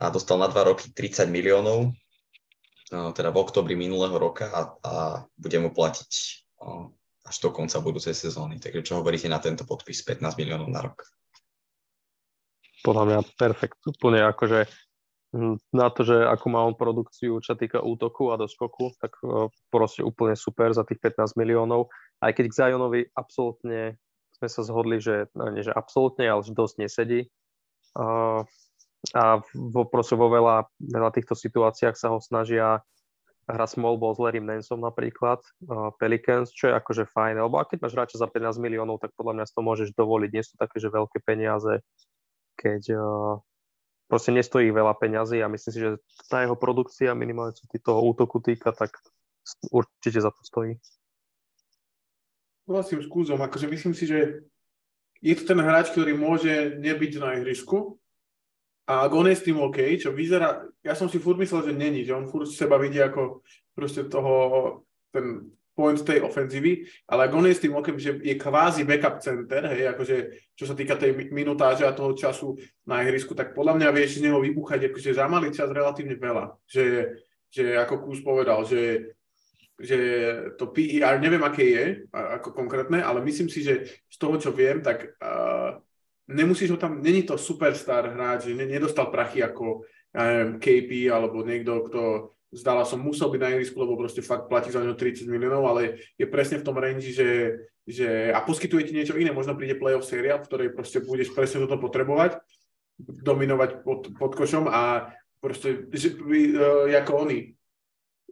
a 0.00 0.08
dostal 0.08 0.40
na 0.40 0.48
dva 0.48 0.72
roky 0.72 0.88
30 0.88 1.28
miliónov, 1.28 1.92
uh, 1.92 3.12
teda 3.12 3.28
v 3.28 3.40
oktobri 3.44 3.76
minulého 3.76 4.16
roka 4.16 4.48
a, 4.48 4.60
a 4.80 4.92
bude 5.36 5.60
mu 5.60 5.68
platiť 5.68 6.10
uh, 6.64 6.88
až 7.28 7.36
do 7.44 7.52
konca 7.52 7.76
budúcej 7.84 8.16
sezóny. 8.16 8.56
Takže 8.60 8.84
čo 8.84 9.00
hovoríte 9.00 9.28
na 9.28 9.40
tento 9.40 9.68
podpis 9.68 10.00
15 10.00 10.32
miliónov 10.40 10.68
na 10.72 10.80
rok? 10.80 11.04
Podľa 12.84 13.04
mňa 13.08 13.18
perfekt. 13.40 13.80
Úplne 13.88 14.28
akože 14.28 14.68
na 15.74 15.88
to, 15.90 16.06
že 16.06 16.14
ako 16.14 16.46
má 16.46 16.62
on 16.62 16.78
produkciu, 16.78 17.42
čo 17.42 17.58
týka 17.58 17.82
útoku 17.82 18.30
a 18.30 18.38
doskoku, 18.38 18.94
tak 19.02 19.18
e, 19.26 19.50
proste 19.66 20.06
úplne 20.06 20.38
super 20.38 20.70
za 20.70 20.86
tých 20.86 21.02
15 21.02 21.34
miliónov. 21.34 21.90
Aj 22.22 22.30
keď 22.30 22.44
k 22.46 22.58
Zajonovi 22.62 23.00
absolútne 23.18 23.98
sme 24.38 24.48
sa 24.50 24.62
zhodli, 24.62 25.02
že 25.02 25.30
no 25.34 25.50
nie, 25.50 25.66
že 25.66 25.74
absolútne, 25.74 26.26
ale 26.26 26.46
že 26.46 26.54
dosť 26.54 26.74
nesedí. 26.82 27.20
Uh, 27.94 28.42
a 29.14 29.38
vo, 29.54 29.86
proste 29.86 30.18
vo 30.18 30.26
veľa, 30.26 30.66
veľa 30.82 31.10
týchto 31.14 31.38
situáciách 31.38 31.94
sa 31.94 32.10
ho 32.10 32.18
snažia 32.18 32.82
hra 33.46 33.66
small 33.68 34.00
ball 34.00 34.16
s 34.16 34.18
Larrym 34.18 34.48
Nansom 34.48 34.82
napríklad, 34.82 35.38
uh, 35.70 35.94
Pelicans, 36.02 36.50
čo 36.50 36.72
je 36.72 36.74
akože 36.74 37.06
fajn, 37.06 37.46
lebo 37.46 37.62
keď 37.62 37.78
máš 37.78 37.94
hráča 37.94 38.16
za 38.18 38.26
15 38.26 38.58
miliónov, 38.58 38.98
tak 38.98 39.14
podľa 39.14 39.38
mňa 39.38 39.44
si 39.46 39.54
to 39.54 39.62
môžeš 39.62 39.88
dovoliť. 39.94 40.30
Nie 40.34 40.42
sú 40.42 40.58
také, 40.58 40.82
že 40.82 40.90
veľké 40.90 41.22
peniaze, 41.22 41.78
keď 42.58 42.82
uh, 42.98 43.38
proste 44.14 44.30
nestojí 44.30 44.70
veľa 44.70 44.94
peňazí 44.94 45.42
a 45.42 45.50
myslím 45.50 45.72
si, 45.74 45.80
že 45.82 45.98
tá 46.30 46.46
jeho 46.46 46.54
produkcia, 46.54 47.18
minimálne 47.18 47.50
čo 47.58 47.66
toho 47.82 47.98
útoku 48.06 48.38
týka, 48.38 48.70
tak 48.70 48.94
určite 49.74 50.22
za 50.22 50.30
to 50.30 50.38
stojí. 50.46 50.78
Vlastne 52.70 53.02
s 53.02 53.10
kúzom, 53.10 53.42
akože 53.42 53.66
myslím 53.66 53.90
si, 53.98 54.06
že 54.06 54.46
je 55.18 55.34
to 55.34 55.50
ten 55.50 55.58
hráč, 55.58 55.90
ktorý 55.90 56.14
môže 56.14 56.78
nebyť 56.78 57.12
na 57.18 57.42
ihrisku, 57.42 57.98
a 58.86 59.02
ak 59.08 59.12
on 59.16 59.26
je 59.26 59.34
s 59.34 59.46
tým 59.48 59.58
OK, 59.58 59.82
čo 59.98 60.14
vyzerá, 60.14 60.62
ja 60.84 60.94
som 60.94 61.10
si 61.10 61.18
furt 61.18 61.40
myslel, 61.40 61.72
že 61.72 61.74
není, 61.74 62.06
že 62.06 62.14
on 62.14 62.30
furt 62.30 62.46
seba 62.46 62.78
vidí 62.78 63.02
ako 63.02 63.42
proste 63.74 64.06
toho, 64.06 64.32
ten 65.10 65.50
point 65.74 65.98
tej 65.98 66.22
ofenzívy, 66.22 66.86
ale 67.10 67.26
ak 67.26 67.32
on 67.34 67.50
je 67.50 67.54
s 67.58 67.62
tým 67.66 67.74
OK, 67.74 67.98
že 67.98 68.22
je 68.22 68.34
kvázi 68.38 68.86
backup 68.86 69.18
center, 69.18 69.66
hej, 69.74 69.90
akože 69.90 70.16
čo 70.54 70.64
sa 70.64 70.74
týka 70.78 70.94
tej 70.94 71.34
minutáže 71.34 71.82
a 71.82 71.90
toho 71.90 72.14
času 72.14 72.54
na 72.86 73.02
ihrisku, 73.02 73.34
tak 73.34 73.52
podľa 73.52 73.74
mňa 73.82 73.88
vieš 73.90 74.22
z 74.22 74.30
neho 74.30 74.38
vybuchať 74.38 74.88
akože 74.88 75.10
za 75.18 75.26
malý 75.26 75.50
čas 75.50 75.68
relatívne 75.74 76.14
veľa. 76.14 76.54
Že, 76.64 76.84
že 77.50 77.64
ako 77.82 77.94
Kús 78.06 78.22
povedal, 78.22 78.62
že 78.64 79.12
že 79.74 79.98
to 80.54 80.70
PER, 80.70 81.18
neviem 81.18 81.42
aké 81.42 81.66
je, 81.66 81.84
ako 82.14 82.54
konkrétne, 82.54 83.02
ale 83.02 83.18
myslím 83.26 83.50
si, 83.50 83.66
že 83.66 83.90
z 84.06 84.16
toho, 84.22 84.38
čo 84.38 84.54
viem, 84.54 84.78
tak 84.78 85.18
uh, 85.18 85.82
nemusíš 86.30 86.70
ho 86.70 86.78
tam, 86.78 87.02
není 87.02 87.26
to 87.26 87.34
superstar 87.34 88.14
hráč, 88.14 88.54
že 88.54 88.54
nedostal 88.54 89.10
prachy 89.10 89.42
ako 89.42 89.82
ja 90.14 90.22
neviem, 90.30 90.62
KP 90.62 91.10
alebo 91.10 91.42
niekto, 91.42 91.90
kto 91.90 92.02
zdala 92.54 92.86
som 92.86 93.02
musel 93.02 93.28
byť 93.28 93.40
na 93.42 93.50
ihrisku, 93.52 93.76
lebo 93.76 93.98
proste 93.98 94.22
fakt 94.22 94.46
platí 94.46 94.70
za 94.70 94.78
neho 94.78 94.94
30 94.94 95.26
miliónov, 95.26 95.66
ale 95.66 95.98
je 96.14 96.26
presne 96.30 96.62
v 96.62 96.66
tom 96.66 96.78
range, 96.78 97.10
že, 97.10 97.58
že 97.82 98.30
a 98.30 98.38
poskytuje 98.40 98.88
ti 98.88 98.92
niečo 98.94 99.18
iné, 99.18 99.34
možno 99.34 99.58
príde 99.58 99.74
playoff 99.74 100.06
séria, 100.06 100.38
v 100.38 100.46
ktorej 100.46 100.68
proste 100.72 101.02
budeš 101.02 101.34
presne 101.34 101.66
toto 101.66 101.82
potrebovať, 101.82 102.38
dominovať 103.02 103.82
pod, 103.82 104.14
pod 104.14 104.32
košom 104.38 104.70
a 104.70 105.10
proste, 105.42 105.90
že, 105.90 106.14
uh, 106.14 106.86
ako 106.94 107.12
oni. 107.26 107.52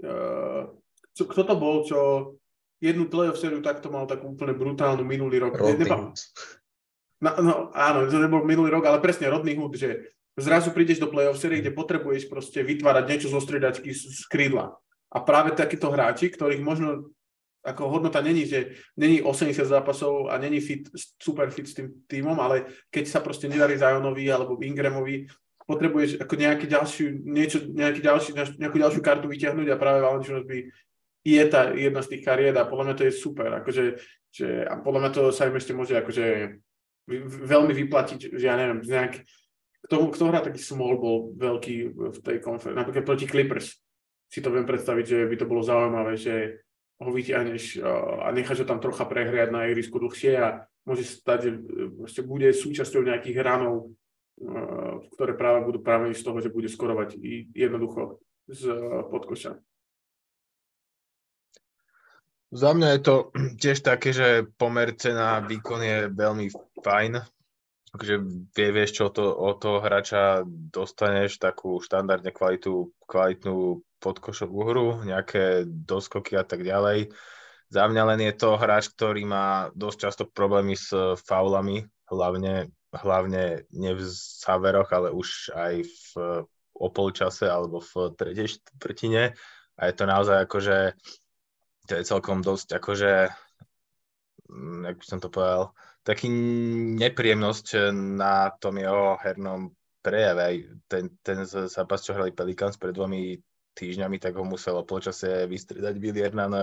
Uh, 0.01 0.71
kto 1.13 1.43
to 1.45 1.55
bol, 1.59 1.83
čo 1.85 1.99
jednu 2.83 3.11
playoff 3.11 3.39
sériu 3.39 3.61
takto 3.61 3.91
mal 3.91 4.07
takú 4.07 4.33
úplne 4.33 4.55
brutálnu 4.57 5.05
minulý 5.07 5.43
rok. 5.43 5.59
Rodney 5.59 5.87
No, 7.23 7.31
no 7.39 7.53
áno, 7.71 8.11
to 8.11 8.19
nebol 8.19 8.43
minulý 8.43 8.75
rok, 8.75 8.91
ale 8.91 8.99
presne 8.99 9.31
rodný 9.31 9.55
hud, 9.55 9.79
že 9.79 10.11
zrazu 10.35 10.75
prídeš 10.75 10.99
do 10.99 11.07
playoff 11.07 11.39
série, 11.39 11.63
kde 11.63 11.71
potrebuješ 11.71 12.27
proste 12.27 12.67
vytvárať 12.67 13.05
niečo 13.07 13.29
zo 13.31 13.39
striedačky 13.39 13.95
z 13.95 14.27
krídla. 14.27 14.75
A 15.13 15.23
práve 15.23 15.55
takíto 15.55 15.93
hráči, 15.93 16.35
ktorých 16.35 16.65
možno 16.65 17.15
ako 17.63 17.95
hodnota 17.95 18.19
není, 18.19 18.43
že 18.43 18.75
není 18.99 19.23
80 19.23 19.55
zápasov 19.55 20.35
a 20.35 20.39
není 20.39 20.59
fit, 20.59 20.91
super 20.99 21.47
fit 21.55 21.71
s 21.71 21.79
tým 21.79 21.95
týmom, 22.11 22.35
ale 22.43 22.67
keď 22.91 23.05
sa 23.07 23.23
proste 23.23 23.47
nedarí 23.47 23.79
Zionovi 23.79 24.27
alebo 24.27 24.59
Ingramovi, 24.59 25.31
potrebuješ 25.63 26.19
ako 26.19 26.35
nejaký 26.35 26.67
ďalší, 26.67 27.23
niečo, 27.23 27.63
nejaký 27.71 28.03
ďalší, 28.03 28.31
nejakú 28.59 28.77
ďalšiu 28.83 28.99
kartu 28.99 29.31
vyťahnuť 29.31 29.69
a 29.71 29.79
práve 29.79 30.03
Valanciunas 30.03 30.43
by 30.43 30.59
je 31.23 31.43
tá 31.47 31.71
jedna 31.71 32.03
z 32.03 32.11
tých 32.19 32.23
kariet 32.27 32.57
a 32.59 32.67
podľa 32.67 32.85
mňa 32.91 32.97
to 32.99 33.07
je 33.07 33.13
super. 33.15 33.51
Akože, 33.63 33.85
že, 34.35 34.67
a 34.67 34.75
podľa 34.83 35.01
mňa 35.07 35.11
to 35.15 35.23
sa 35.31 35.47
im 35.47 35.55
ešte 35.55 35.71
môže 35.71 35.95
akože 35.95 36.59
veľmi 37.11 37.73
vyplatiť, 37.75 38.37
že 38.39 38.45
ja 38.47 38.55
neviem, 38.55 38.83
nejak, 38.83 39.23
kto, 39.91 40.15
kto 40.15 40.23
hrá 40.31 40.41
taký 40.43 40.63
small 40.63 40.99
ball 41.01 41.35
veľký 41.35 41.75
v 41.95 42.19
tej 42.23 42.39
konferencii, 42.39 42.79
napríklad 42.79 43.05
proti 43.07 43.27
Clippers, 43.27 43.83
si 44.31 44.41
to 44.41 44.49
viem 44.49 44.65
predstaviť, 44.65 45.05
že 45.05 45.19
by 45.29 45.37
to 45.37 45.51
bolo 45.51 45.61
zaujímavé, 45.61 46.17
že 46.17 46.65
ho 47.03 47.11
vyťahneš 47.11 47.83
a 48.23 48.31
necháš 48.31 48.63
ho 48.63 48.67
tam 48.71 48.79
trocha 48.79 49.03
prehriať 49.05 49.51
na 49.51 49.67
ihrisku 49.67 49.99
dlhšie 49.99 50.33
a 50.39 50.65
môže 50.87 51.03
stať, 51.03 51.51
že 52.07 52.23
bude 52.23 52.47
súčasťou 52.55 53.03
nejakých 53.03 53.43
ranov, 53.43 53.91
ktoré 55.19 55.35
práve 55.35 55.67
budú 55.67 55.83
práve 55.83 56.15
z 56.15 56.23
toho, 56.23 56.39
že 56.39 56.55
bude 56.55 56.71
skorovať 56.71 57.19
jednoducho 57.53 58.23
z 58.47 58.71
podkoša. 59.11 59.59
Za 62.53 62.77
mňa 62.77 62.89
je 62.97 63.01
to 63.01 63.15
tiež 63.63 63.81
také, 63.81 64.13
že 64.13 64.45
pomer 64.61 64.93
cena 64.95 65.41
výkon 65.41 65.81
je 65.81 65.99
veľmi 66.13 66.53
fajn. 66.85 67.25
Takže 67.93 68.15
vie, 68.57 68.69
vieš, 68.73 68.91
čo 68.97 69.13
to, 69.13 69.37
od 69.37 69.61
toho 69.61 69.85
hráča 69.85 70.49
dostaneš, 70.49 71.37
takú 71.37 71.77
štandardne 71.77 72.33
kvalitu, 72.33 72.89
kvalitnú 73.05 73.85
podkošovú 74.01 74.61
hru, 74.65 74.89
nejaké 75.05 75.69
doskoky 75.69 76.41
a 76.41 76.45
tak 76.45 76.65
ďalej. 76.65 77.13
Za 77.69 77.85
mňa 77.89 78.03
len 78.13 78.21
je 78.33 78.35
to 78.37 78.57
hráč, 78.57 78.89
ktorý 78.97 79.29
má 79.29 79.69
dosť 79.77 79.99
často 80.09 80.23
problémy 80.25 80.73
s 80.73 80.89
faulami, 81.25 81.85
hlavne, 82.09 82.73
hlavne 82.97 83.69
nie 83.77 83.93
v 83.93 84.01
záveroch, 84.41 84.89
ale 84.89 85.13
už 85.13 85.53
aj 85.53 85.75
v 85.85 86.09
o 86.73 86.89
polčase 86.91 87.47
alebo 87.47 87.79
v 87.79 88.17
tretej 88.17 88.59
štvrtine. 88.59 89.37
A 89.79 89.81
je 89.89 89.95
to 89.97 90.05
naozaj 90.05 90.45
akože 90.45 90.99
to 91.93 92.01
je 92.01 92.09
celkom 92.09 92.41
dosť 92.41 92.81
akože, 92.81 93.13
mm, 94.49 94.81
jak 94.89 94.97
by 94.97 95.05
som 95.05 95.21
to 95.21 95.29
povedal, 95.29 95.77
taký 96.01 96.33
nepríjemnosť 96.97 97.93
na 97.93 98.49
tom 98.57 98.81
jeho 98.81 99.21
hernom 99.21 99.77
prejave. 100.01 100.73
Ten, 100.89 101.13
ten 101.21 101.45
zápas, 101.45 102.01
čo 102.01 102.17
hrali 102.17 102.33
Pelicans 102.33 102.81
pred 102.81 102.97
dvomi 102.97 103.37
týždňami, 103.77 104.17
tak 104.17 104.41
ho 104.41 104.45
muselo 104.49 104.89
počase 104.89 105.45
vystriedať 105.45 105.95
Billy 106.01 106.25
Hernan 106.25 106.57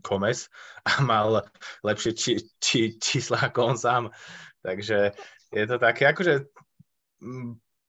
Gomez 0.00 0.48
a 0.88 1.04
mal 1.04 1.44
lepšie 1.84 2.12
či, 2.16 2.32
či, 2.56 2.96
čísla 2.96 3.52
ako 3.52 3.76
on 3.76 3.76
sám. 3.76 4.04
Takže 4.64 5.12
je 5.52 5.64
to 5.68 5.76
také, 5.76 6.08
akože 6.08 6.48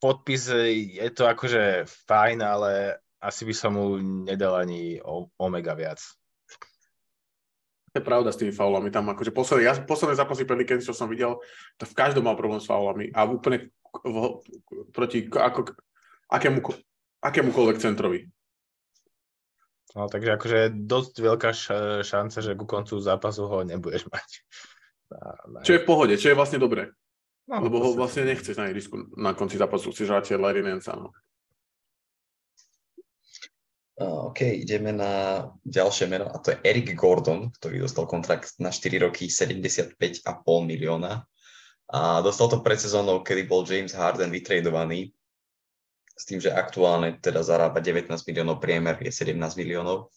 podpis 0.03 0.43
je 0.91 1.09
to 1.15 1.23
akože 1.23 1.87
fajn, 1.87 2.43
ale 2.43 2.99
asi 3.23 3.47
by 3.47 3.53
som 3.55 3.79
mu 3.79 3.95
nedal 4.27 4.59
ani 4.59 4.99
omega 5.39 5.71
viac. 5.71 6.03
To 7.91 7.99
je 7.99 8.07
pravda 8.07 8.31
s 8.31 8.39
tými 8.39 8.55
faulami. 8.55 8.87
Tam 8.87 9.03
akože 9.11 9.35
posledné, 9.35 9.67
ja, 9.67 9.75
posledné 9.75 10.15
zápasy 10.15 10.47
Pelicans, 10.47 10.87
čo 10.87 10.95
som 10.95 11.11
videl, 11.11 11.35
to 11.75 11.83
v 11.83 11.97
každom 11.97 12.23
mal 12.23 12.39
problém 12.39 12.63
s 12.63 12.69
faulami. 12.69 13.11
A 13.11 13.27
úplne 13.27 13.75
v, 13.91 14.39
proti 14.95 15.27
ako, 15.27 15.75
akému, 16.31 16.63
akémukoľvek 17.19 17.77
centrovi. 17.83 18.31
No, 19.91 20.07
takže 20.07 20.39
akože 20.39 20.59
dosť 20.87 21.13
veľká 21.19 21.51
šanca, 22.07 22.37
že 22.39 22.55
ku 22.55 22.63
koncu 22.63 22.95
zápasu 23.03 23.43
ho 23.43 23.67
nebudeš 23.67 24.07
mať. 24.07 24.29
Na, 25.11 25.35
na... 25.51 25.59
Čo 25.67 25.75
je 25.75 25.83
v 25.83 25.87
pohode, 25.87 26.15
čo 26.15 26.31
je 26.31 26.37
vlastne 26.39 26.63
dobré. 26.63 26.95
No, 27.51 27.59
Lebo 27.59 27.83
ho 27.83 27.91
vlastne 27.99 28.23
nechceš 28.23 28.55
na 28.55 28.71
ihrisku 28.71 29.11
na 29.19 29.35
konci 29.35 29.59
zápasu, 29.59 29.91
chceš 29.91 30.07
radšej 30.07 30.39
Larry 30.39 30.63
Nance, 30.63 30.87
no. 30.95 31.11
OK, 34.01 34.41
ideme 34.65 34.89
na 34.89 35.45
ďalšie 35.61 36.09
meno 36.09 36.25
a 36.25 36.41
to 36.41 36.57
je 36.57 36.61
Eric 36.65 36.97
Gordon, 36.97 37.53
ktorý 37.53 37.85
dostal 37.85 38.09
kontrakt 38.09 38.57
na 38.57 38.73
4 38.73 38.97
roky 38.97 39.29
75,5 39.29 40.25
milióna. 40.65 41.21
A 41.91 42.23
dostal 42.25 42.49
to 42.49 42.65
pred 42.65 42.79
sezónou, 42.81 43.21
kedy 43.21 43.45
bol 43.45 43.61
James 43.67 43.93
Harden 43.93 44.33
vytradovaný 44.33 45.11
s 46.15 46.23
tým, 46.23 46.39
že 46.39 46.49
aktuálne 46.49 47.19
teda 47.19 47.43
zarába 47.45 47.83
19 47.83 48.09
miliónov, 48.09 48.63
priemer 48.63 48.95
je 49.03 49.11
17 49.11 49.37
miliónov. 49.59 50.09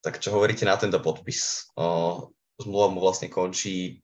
Tak 0.00 0.22
čo 0.22 0.32
hovoríte 0.32 0.62
na 0.62 0.78
tento 0.78 1.02
podpis? 1.02 1.66
Zmluva 2.56 2.88
mu 2.88 3.02
vlastne 3.02 3.26
končí 3.26 4.00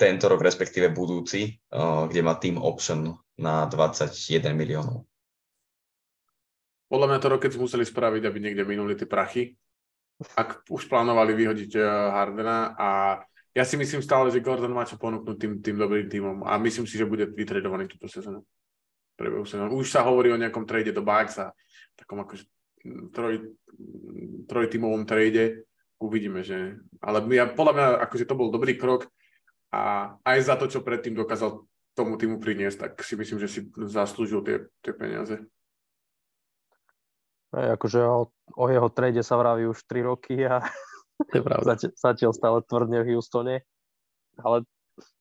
tento 0.00 0.28
rok, 0.28 0.40
respektíve 0.40 0.88
budúci, 0.92 1.60
kde 2.08 2.20
má 2.24 2.40
team 2.40 2.56
option 2.60 3.12
na 3.36 3.68
21 3.68 4.56
miliónov. 4.56 5.04
Podľa 6.86 7.06
mňa 7.10 7.18
to 7.18 7.30
Rockets 7.32 7.58
museli 7.58 7.82
spraviť, 7.82 8.22
aby 8.22 8.38
niekde 8.38 8.62
minuli 8.62 8.94
tie 8.94 9.08
prachy. 9.10 9.58
Ak 10.38 10.64
už 10.70 10.88
plánovali 10.88 11.36
vyhodiť 11.36 11.72
eh, 11.76 11.84
Hardena 11.86 12.72
a 12.78 12.88
ja 13.56 13.64
si 13.64 13.80
myslím 13.80 14.04
stále, 14.04 14.28
že 14.28 14.44
Gordon 14.44 14.76
má 14.76 14.84
čo 14.84 15.00
ponúknuť 15.00 15.36
tým, 15.40 15.52
tým 15.64 15.76
dobrým 15.80 16.12
týmom 16.12 16.36
a 16.44 16.60
myslím 16.60 16.84
si, 16.84 17.00
že 17.00 17.08
bude 17.08 17.24
vytredovaný 17.24 17.88
túto 17.88 18.04
sezónu. 18.04 18.44
Už 19.72 19.88
sa 19.88 20.04
hovorí 20.04 20.28
o 20.28 20.36
nejakom 20.36 20.68
trade 20.68 20.92
do 20.92 21.00
Bucks 21.00 21.40
a 21.40 21.56
takom 21.96 22.20
akože 22.20 22.44
troj, 23.16 23.56
trojtímovom 24.44 25.08
trade. 25.08 25.64
Uvidíme, 25.96 26.44
že... 26.44 26.76
Ale 27.00 27.24
ja, 27.32 27.48
podľa 27.48 27.72
mňa 27.72 27.86
akože 28.04 28.28
to 28.28 28.36
bol 28.36 28.52
dobrý 28.52 28.76
krok 28.76 29.08
a 29.72 30.12
aj 30.20 30.38
za 30.44 30.54
to, 30.60 30.68
čo 30.68 30.84
predtým 30.84 31.16
dokázal 31.16 31.64
tomu 31.96 32.20
týmu 32.20 32.36
priniesť, 32.36 32.76
tak 32.76 32.92
si 33.00 33.16
myslím, 33.16 33.40
že 33.40 33.48
si 33.48 33.60
zaslúžil 33.72 34.44
tie, 34.44 34.56
tie 34.84 34.92
peniaze. 34.92 35.40
Aj, 37.54 37.78
akože 37.78 38.00
o, 38.02 38.30
o 38.58 38.64
jeho 38.66 38.88
trade 38.90 39.22
sa 39.22 39.38
vraví 39.38 39.70
už 39.70 39.86
3 39.86 40.02
roky 40.02 40.42
a 40.42 40.64
zatiaľ, 41.68 41.92
zatiaľ 41.94 42.32
stále 42.34 42.58
tvrdne 42.66 43.06
v 43.06 43.14
Houstone. 43.14 43.62
Ale 44.42 44.66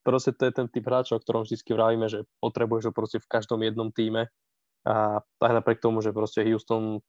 proste 0.04 0.36
to 0.36 0.48
je 0.50 0.54
ten 0.54 0.68
typ 0.68 0.86
hráča, 0.88 1.16
o 1.16 1.24
ktorom 1.24 1.44
vždy 1.44 1.62
vravíme, 1.68 2.08
že 2.08 2.28
potrebuješ 2.40 2.92
ho 2.92 2.94
proste 2.96 3.18
v 3.22 3.30
každom 3.30 3.64
jednom 3.64 3.92
týme. 3.92 4.28
A 4.86 5.20
aj 5.22 5.54
napriek 5.54 5.82
tomu, 5.82 6.00
že 6.06 6.14
proste 6.14 6.46
Houston 6.46 7.00
e, 7.00 7.02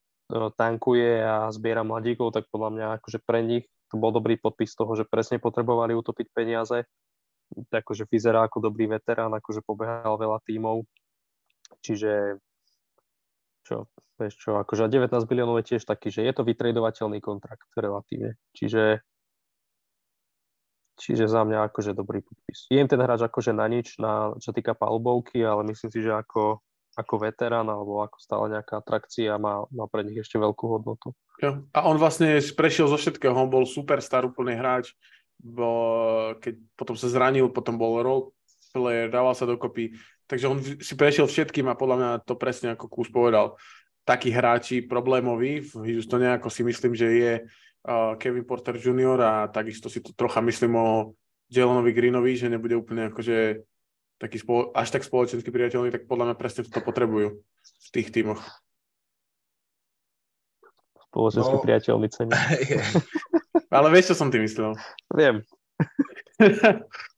tankuje 0.57 1.21
a 1.21 1.53
zbiera 1.53 1.85
mladíkov, 1.85 2.33
tak 2.33 2.49
podľa 2.49 2.71
mňa 2.73 2.87
akože 3.01 3.19
pre 3.21 3.45
nich 3.45 3.65
to 3.93 4.01
bol 4.01 4.11
dobrý 4.11 4.41
podpis 4.41 4.73
toho, 4.73 4.97
že 4.97 5.05
presne 5.07 5.39
potrebovali 5.39 5.93
utopiť 5.93 6.27
peniaze. 6.33 6.89
Takže 7.71 8.11
vyzerá 8.11 8.43
ako 8.49 8.73
dobrý 8.73 8.91
veterán, 8.91 9.31
akože 9.31 9.63
pobehal 9.63 10.19
veľa 10.19 10.43
tímov. 10.43 10.83
Čiže 11.85 12.43
čo, 13.63 13.87
vieš 14.17 14.35
čo, 14.41 14.57
akože 14.57 14.89
19 14.89 15.13
miliónov 15.29 15.61
je 15.63 15.77
tiež 15.77 15.85
taký, 15.85 16.09
že 16.09 16.25
je 16.25 16.33
to 16.33 16.43
vytradovateľný 16.43 17.21
kontrakt 17.21 17.69
relatívne. 17.77 18.41
Čiže 18.57 19.05
Čiže 20.97 21.29
za 21.29 21.45
mňa 21.45 21.69
akože 21.69 21.93
dobrý 21.93 22.25
podpis. 22.25 22.73
Je 22.73 22.81
im 22.81 22.89
ten 22.89 22.97
hráč 22.97 23.21
akože 23.21 23.53
na 23.53 23.69
nič, 23.69 24.01
na, 24.01 24.33
čo 24.41 24.49
týka 24.57 24.73
palbovky, 24.73 25.45
ale 25.45 25.61
myslím 25.69 25.93
si, 25.93 26.01
že 26.01 26.09
ako, 26.09 26.65
ako 26.97 27.15
veterán 27.21 27.69
alebo 27.69 28.01
ako 28.01 28.17
stále 28.17 28.57
nejaká 28.57 28.81
atrakcia 28.81 29.37
má, 29.37 29.69
má 29.69 29.85
pre 29.93 30.09
nich 30.09 30.17
ešte 30.17 30.41
veľkú 30.41 30.65
hodnotu. 30.65 31.13
Ja. 31.45 31.61
A 31.77 31.85
on 31.85 32.01
vlastne 32.01 32.41
prešiel 32.41 32.89
zo 32.89 32.97
všetkého, 32.97 33.37
on 33.37 33.53
bol 33.53 33.69
superstar, 33.69 34.25
úplný 34.25 34.57
hráč, 34.57 34.97
bo, 35.37 36.33
keď 36.41 36.65
potom 36.81 36.97
sa 36.97 37.13
zranil, 37.13 37.53
potom 37.53 37.77
bol 37.77 38.01
role 38.01 38.33
dával 39.09 39.33
sa 39.33 39.49
dokopy, 39.49 39.97
Takže 40.27 40.47
on 40.51 40.59
si 40.59 40.95
prešiel 40.99 41.31
všetkým 41.31 41.71
a 41.71 41.79
podľa 41.79 41.97
mňa 41.97 42.11
to 42.27 42.35
presne 42.35 42.75
ako 42.75 42.91
Kus 42.91 43.11
povedal. 43.15 43.55
Takí 44.07 44.31
hráči 44.31 44.87
problémoví 44.87 45.67
v 45.67 45.99
Houstone, 45.99 46.31
ako 46.39 46.47
si 46.47 46.63
myslím, 46.63 46.95
že 46.95 47.07
je 47.11 47.33
uh, 47.43 48.15
Kevin 48.23 48.47
Porter 48.47 48.79
Jr. 48.79 49.19
a 49.19 49.33
takisto 49.51 49.91
si 49.91 49.99
to 49.99 50.15
trocha 50.15 50.39
myslím 50.47 50.79
o 50.79 50.89
Jalonovi 51.51 51.91
Greenovi, 51.91 52.39
že 52.39 52.47
nebude 52.47 52.79
úplne 52.79 53.11
akože 53.11 53.67
taký 54.23 54.39
spolo- 54.39 54.71
až 54.73 54.95
tak 54.95 55.03
spoločenský 55.03 55.51
priateľný, 55.51 55.91
tak 55.91 56.07
podľa 56.07 56.33
mňa 56.33 56.37
presne 56.39 56.63
to 56.65 56.81
potrebujú 56.81 57.43
v 57.67 57.89
tých 57.91 58.15
tímoch. 58.15 58.47
Spoločenský 61.11 61.57
no, 61.59 61.65
priateľný 61.67 62.09
cení. 62.15 62.31
Ale 63.77 63.89
vieš, 63.91 64.15
čo 64.15 64.23
som 64.23 64.31
tým 64.31 64.47
myslel? 64.47 64.79
Viem. 65.13 65.43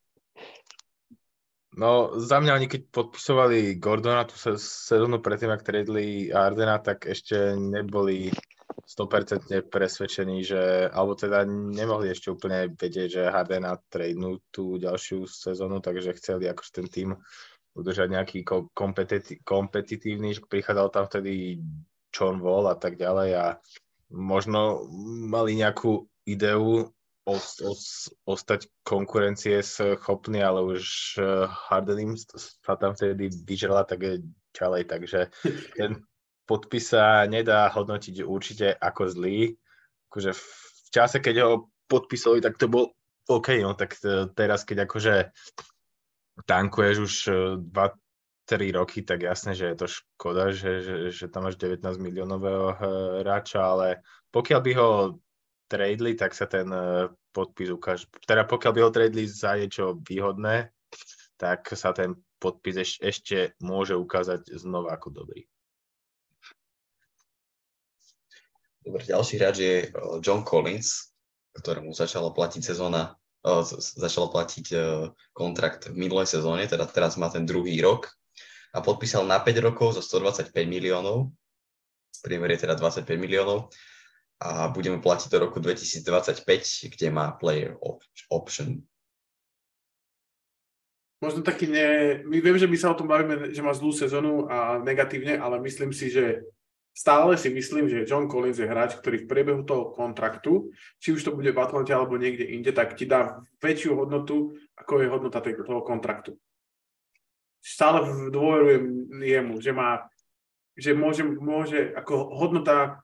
No, 1.78 2.10
za 2.18 2.42
mňa 2.42 2.58
oni 2.58 2.66
keď 2.66 2.90
podpisovali 2.90 3.78
Gordona 3.78 4.26
tú 4.26 4.34
sezónu 4.58 5.22
predtým, 5.22 5.54
ak 5.54 5.62
tredli 5.62 6.26
Ardena, 6.34 6.82
tak 6.82 7.06
ešte 7.06 7.54
neboli 7.54 8.34
100% 8.82 9.46
presvedčení, 9.70 10.42
že, 10.42 10.90
alebo 10.90 11.14
teda 11.14 11.46
nemohli 11.46 12.10
ešte 12.10 12.34
úplne 12.34 12.74
vedieť, 12.74 13.08
že 13.22 13.30
Hardena 13.30 13.78
tradenú 13.86 14.42
tú 14.50 14.74
ďalšiu 14.74 15.30
sezónu, 15.30 15.78
takže 15.78 16.18
chceli 16.18 16.50
akože 16.50 16.82
ten 16.82 16.86
tým 16.90 17.08
udržať 17.78 18.10
nejaký 18.10 18.38
kompetitívny, 18.74 19.46
kompetitívny, 19.46 20.34
že 20.34 20.42
prichádzal 20.50 20.88
tam 20.90 21.06
vtedy 21.06 21.62
John 22.10 22.42
Wall 22.42 22.66
a 22.66 22.74
tak 22.74 22.98
ďalej 22.98 23.30
a 23.38 23.46
možno 24.10 24.82
mali 25.30 25.54
nejakú 25.54 26.10
ideu, 26.26 26.90
os, 27.28 27.60
os, 27.60 28.08
ostať 28.24 28.72
konkurencie 28.88 29.60
schopný, 29.60 30.40
ale 30.40 30.64
už 30.64 30.84
eh, 31.20 31.44
Hardenim 31.44 32.16
sa 32.16 32.74
tam 32.80 32.96
vtedy 32.96 33.28
vyžrala 33.44 33.84
tak 33.84 34.00
ďalej, 34.56 34.82
takže 34.88 35.20
ten 35.76 36.00
podpis 36.48 36.96
sa 36.96 37.28
nedá 37.28 37.68
hodnotiť 37.68 38.24
určite 38.24 38.72
ako 38.72 39.12
zlý. 39.12 39.52
Akože 40.08 40.32
v 40.32 40.88
čase, 40.88 41.20
keď 41.20 41.34
ho 41.44 41.52
podpisovali, 41.92 42.40
tak 42.40 42.56
to 42.56 42.72
bol 42.72 42.96
OK, 43.28 43.60
no 43.60 43.76
tak 43.76 44.00
teraz, 44.32 44.64
keď 44.64 44.88
akože 44.88 45.14
tankuješ 46.48 46.96
už 46.96 47.14
2-3 47.60 48.56
eh, 48.56 48.72
roky, 48.72 49.04
tak 49.04 49.28
jasné, 49.28 49.52
že 49.52 49.68
je 49.68 49.76
to 49.76 49.86
škoda, 49.86 50.48
že, 50.48 50.80
že, 50.80 50.94
že 51.12 51.24
tam 51.28 51.44
máš 51.44 51.60
19 51.60 51.84
miliónového 52.00 52.72
eh, 52.72 52.76
hráča, 53.20 53.60
ale 53.60 54.00
pokiaľ 54.32 54.60
by 54.64 54.72
ho 54.80 54.88
tradeli, 55.68 56.16
tak 56.16 56.32
sa 56.32 56.48
ten 56.48 56.66
e, 56.72 57.12
podpis 57.30 57.68
ukáže. 57.68 58.08
Teda 58.24 58.48
pokiaľ 58.48 58.72
by 58.72 58.80
ho 58.82 58.90
tradeli 58.90 59.28
za 59.28 59.54
niečo 59.54 60.00
výhodné, 60.00 60.72
tak 61.36 61.68
sa 61.76 61.92
ten 61.92 62.16
podpis 62.40 62.80
eš, 62.80 62.92
ešte 63.04 63.54
môže 63.60 63.94
ukázať 63.94 64.56
znova 64.56 64.96
ako 64.96 65.12
dobrý. 65.12 65.44
Dobre, 68.82 69.04
ďalší 69.04 69.34
hráč 69.36 69.56
je 69.60 69.74
e, 69.84 69.86
John 70.24 70.42
Collins, 70.42 71.12
ktorému 71.52 71.92
začalo 71.92 72.32
platiť 72.32 72.62
sezóna, 72.62 73.18
uh, 73.42 73.66
začalo 73.74 74.30
platiť 74.30 74.78
kontrakt 75.34 75.90
v 75.90 76.06
minulej 76.06 76.30
sezóne, 76.30 76.70
teda 76.70 76.86
teraz 76.86 77.18
má 77.18 77.26
ten 77.26 77.42
druhý 77.42 77.82
rok 77.82 78.06
a 78.70 78.78
podpísal 78.78 79.26
na 79.26 79.42
5 79.42 79.58
rokov 79.58 79.98
zo 79.98 80.02
125 80.06 80.54
miliónov, 80.70 81.34
priemer 82.22 82.54
je 82.54 82.62
teda 82.62 82.78
25 82.78 83.10
miliónov 83.18 83.74
a 84.38 84.70
budeme 84.70 85.02
platiť 85.02 85.28
do 85.34 85.38
roku 85.50 85.58
2025, 85.58 86.94
kde 86.94 87.06
má 87.10 87.34
player 87.34 87.74
option. 88.30 88.78
Možno 91.18 91.42
taký 91.42 91.66
ne... 91.66 92.22
My 92.22 92.38
viem, 92.38 92.54
že 92.54 92.70
my 92.70 92.78
sa 92.78 92.94
o 92.94 92.98
tom 92.98 93.10
bavíme, 93.10 93.50
že 93.50 93.58
má 93.58 93.74
zlú 93.74 93.90
sezónu 93.90 94.46
a 94.46 94.78
negatívne, 94.78 95.34
ale 95.34 95.58
myslím 95.58 95.90
si, 95.90 96.14
že 96.14 96.46
stále 96.94 97.34
si 97.34 97.50
myslím, 97.50 97.90
že 97.90 98.06
John 98.06 98.30
Collins 98.30 98.62
je 98.62 98.70
hráč, 98.70 98.94
ktorý 99.02 99.26
v 99.26 99.30
priebehu 99.30 99.62
toho 99.66 99.90
kontraktu, 99.90 100.70
či 101.02 101.10
už 101.10 101.26
to 101.26 101.34
bude 101.34 101.50
v 101.50 101.58
Atlante 101.58 101.90
alebo 101.90 102.14
niekde 102.14 102.46
inde, 102.46 102.70
tak 102.70 102.94
ti 102.94 103.10
dá 103.10 103.42
väčšiu 103.58 103.98
hodnotu, 103.98 104.54
ako 104.78 105.02
je 105.02 105.10
hodnota 105.10 105.42
toho 105.42 105.82
kontraktu. 105.82 106.38
Stále 107.58 108.30
dôverujem 108.30 109.10
jemu, 109.18 109.58
že 109.58 109.74
má 109.74 110.06
že 110.78 110.94
môže, 110.94 111.26
môže 111.26 111.90
ako 111.98 112.38
hodnota, 112.38 113.02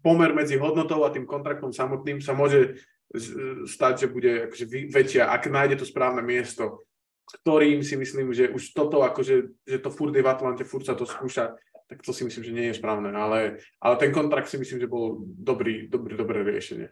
pomer 0.00 0.32
medzi 0.32 0.56
hodnotou 0.56 1.04
a 1.04 1.12
tým 1.12 1.28
kontraktom 1.28 1.72
samotným 1.72 2.20
sa 2.20 2.32
môže 2.36 2.80
stať, 3.66 4.06
že 4.06 4.12
bude 4.12 4.32
akože 4.46 4.64
väčšia, 4.90 5.28
ak 5.28 5.50
nájde 5.50 5.82
to 5.82 5.86
správne 5.86 6.22
miesto, 6.22 6.86
ktorým 7.42 7.82
si 7.82 7.98
myslím, 7.98 8.34
že 8.34 8.50
už 8.50 8.74
toto, 8.74 9.02
akože, 9.02 9.66
že 9.66 9.78
to 9.78 9.90
furt 9.90 10.14
je 10.14 10.22
v 10.22 10.30
Atlante, 10.30 10.66
furt 10.66 10.86
sa 10.86 10.94
to 10.94 11.06
skúša, 11.06 11.54
tak 11.90 12.06
to 12.06 12.14
si 12.14 12.22
myslím, 12.22 12.42
že 12.46 12.54
nie 12.54 12.66
je 12.70 12.78
správne. 12.78 13.10
Ale, 13.10 13.62
ale 13.82 13.94
ten 13.98 14.14
kontrakt 14.14 14.46
si 14.46 14.58
myslím, 14.58 14.78
že 14.78 14.90
bol 14.90 15.26
dobrý, 15.26 15.90
dobrý, 15.90 16.14
dobré 16.14 16.46
riešenie. 16.46 16.90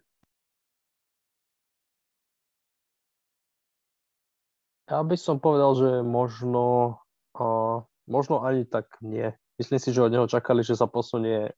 Ja 4.89 5.05
by 5.05 5.17
som 5.21 5.37
povedal, 5.39 5.77
že 5.77 5.91
možno, 6.01 6.97
uh, 7.37 7.85
možno 8.09 8.43
ani 8.43 8.65
tak 8.65 8.89
nie. 9.05 9.37
Myslím 9.61 9.79
si, 9.79 9.93
že 9.93 10.03
od 10.03 10.11
neho 10.11 10.27
čakali, 10.27 10.65
že 10.65 10.75
sa 10.75 10.89
posunie 10.89 11.53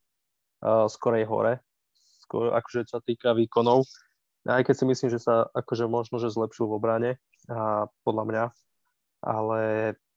skorej 0.63 1.25
hore, 1.27 1.61
skôr, 2.25 2.53
akože 2.53 2.89
čo 2.89 2.99
týka 3.01 3.33
výkonov. 3.33 3.85
Aj 4.49 4.65
keď 4.65 4.75
si 4.77 4.85
myslím, 4.89 5.09
že 5.13 5.21
sa 5.21 5.49
akože 5.53 5.85
možno, 5.85 6.17
že 6.17 6.33
zlepšil 6.33 6.65
v 6.69 6.77
obrane, 6.77 7.11
a 7.49 7.89
podľa 8.05 8.25
mňa, 8.25 8.45
ale 9.25 9.61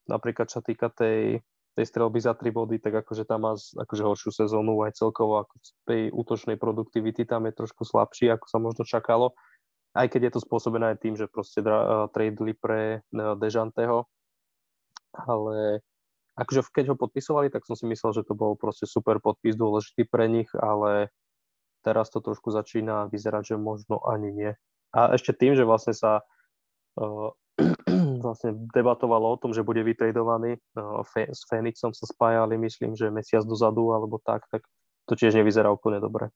napríklad 0.07 0.47
čo 0.47 0.63
týka 0.63 0.87
tej, 0.91 1.43
tej 1.75 1.85
strelby 1.87 2.23
za 2.23 2.35
tri 2.35 2.51
body, 2.51 2.79
tak 2.79 3.03
akože 3.03 3.27
tam 3.27 3.47
má 3.47 3.53
akože 3.55 4.03
horšiu 4.03 4.31
sezónu 4.31 4.79
aj 4.87 4.95
celkovo 4.95 5.43
ako 5.43 5.55
tej 5.87 6.11
útočnej 6.11 6.55
produktivity 6.55 7.27
tam 7.27 7.47
je 7.47 7.55
trošku 7.55 7.83
slabší, 7.83 8.31
ako 8.31 8.45
sa 8.47 8.57
možno 8.59 8.83
čakalo 8.87 9.35
aj 9.93 10.07
keď 10.09 10.21
je 10.29 10.31
to 10.33 10.43
spôsobené 10.43 10.93
aj 10.93 10.97
tým, 11.05 11.13
že 11.13 11.29
proste 11.29 11.61
dra, 11.61 11.79
uh, 11.79 12.05
tradeli 12.09 12.57
pre 12.57 13.05
uh, 13.05 13.37
Dežanteho, 13.37 14.09
ale 15.13 15.85
akože 16.33 16.65
keď 16.73 16.93
ho 16.93 16.95
podpisovali, 16.97 17.53
tak 17.53 17.65
som 17.65 17.77
si 17.77 17.85
myslel, 17.85 18.21
že 18.21 18.27
to 18.27 18.33
bol 18.33 18.57
proste 18.57 18.89
super 18.89 19.21
podpis, 19.21 19.53
dôležitý 19.53 20.09
pre 20.09 20.25
nich, 20.25 20.49
ale 20.57 21.13
teraz 21.85 22.09
to 22.09 22.23
trošku 22.23 22.49
začína 22.49 23.11
vyzerať, 23.11 23.53
že 23.53 23.55
možno 23.59 24.01
ani 24.07 24.29
nie. 24.33 24.51
A 24.93 25.13
ešte 25.13 25.33
tým, 25.33 25.53
že 25.53 25.67
vlastne 25.67 25.93
sa 25.93 26.21
uh, 26.97 27.29
vlastne 28.25 28.55
debatovalo 28.73 29.35
o 29.35 29.39
tom, 29.41 29.53
že 29.53 29.65
bude 29.65 29.85
vytredovaný 29.85 30.57
uh, 30.79 31.05
s 31.05 31.43
Fénixom 31.45 31.93
sa 31.93 32.05
spájali, 32.09 32.57
myslím, 32.57 32.97
že 32.97 33.13
mesiac 33.13 33.45
dozadu 33.45 33.93
alebo 33.93 34.17
tak, 34.21 34.45
tak 34.49 34.65
to 35.05 35.13
tiež 35.13 35.35
nevyzerá 35.37 35.69
úplne 35.69 35.99
dobre. 35.99 36.31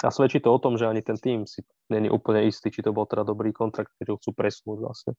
A 0.00 0.08
svedčí 0.08 0.40
to 0.40 0.48
o 0.48 0.62
tom, 0.62 0.80
že 0.80 0.88
ani 0.88 1.04
ten 1.04 1.20
tým 1.20 1.44
si 1.44 1.60
není 1.92 2.08
úplne 2.08 2.48
istý, 2.48 2.72
či 2.72 2.80
to 2.80 2.96
bol 2.96 3.04
teda 3.04 3.20
dobrý 3.20 3.52
kontrakt, 3.52 3.92
keď 4.00 4.16
ho 4.16 4.16
chcú 4.16 4.32
presunúť 4.32 4.78
vlastne. 4.80 5.12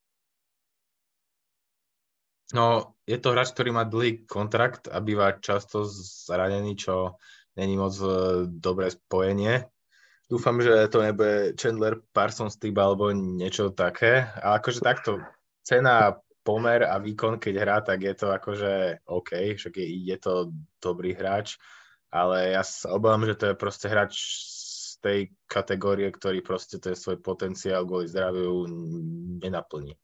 No, 2.51 2.95
je 3.07 3.17
to 3.17 3.31
hráč, 3.31 3.55
ktorý 3.55 3.71
má 3.71 3.83
dlhý 3.87 4.27
kontrakt 4.27 4.91
a 4.91 4.99
býva 4.99 5.39
často 5.39 5.87
zranený, 5.87 6.75
čo 6.75 7.15
není 7.55 7.75
moc 7.79 7.95
e, 7.99 8.47
dobré 8.47 8.91
spojenie. 8.91 9.67
Dúfam, 10.31 10.63
že 10.63 10.87
to 10.87 11.03
nebude 11.03 11.59
Chandler 11.59 11.99
Parsons 12.15 12.55
typ 12.55 12.75
alebo 12.79 13.11
niečo 13.11 13.75
také. 13.75 14.31
A 14.39 14.59
akože 14.59 14.79
takto, 14.79 15.19
cena, 15.63 16.15
pomer 16.41 16.87
a 16.87 16.95
výkon, 16.97 17.35
keď 17.35 17.53
hrá, 17.59 17.77
tak 17.83 18.03
je 18.03 18.13
to 18.15 18.31
akože 18.31 19.03
OK, 19.11 19.59
však 19.59 19.73
je, 19.75 19.87
je 20.07 20.17
to 20.17 20.55
dobrý 20.79 21.13
hráč, 21.13 21.59
ale 22.09 22.55
ja 22.57 22.63
sa 22.63 22.95
obávam, 22.95 23.27
že 23.27 23.35
to 23.37 23.45
je 23.51 23.55
proste 23.59 23.87
hráč 23.91 24.13
tej 25.01 25.33
kategórie, 25.49 26.07
ktorý 26.13 26.45
proste 26.45 26.77
ten 26.77 26.93
svoj 26.93 27.17
potenciál 27.19 27.83
kvôli 27.83 28.05
zdraviu 28.05 28.69
nenaplní. 29.41 29.97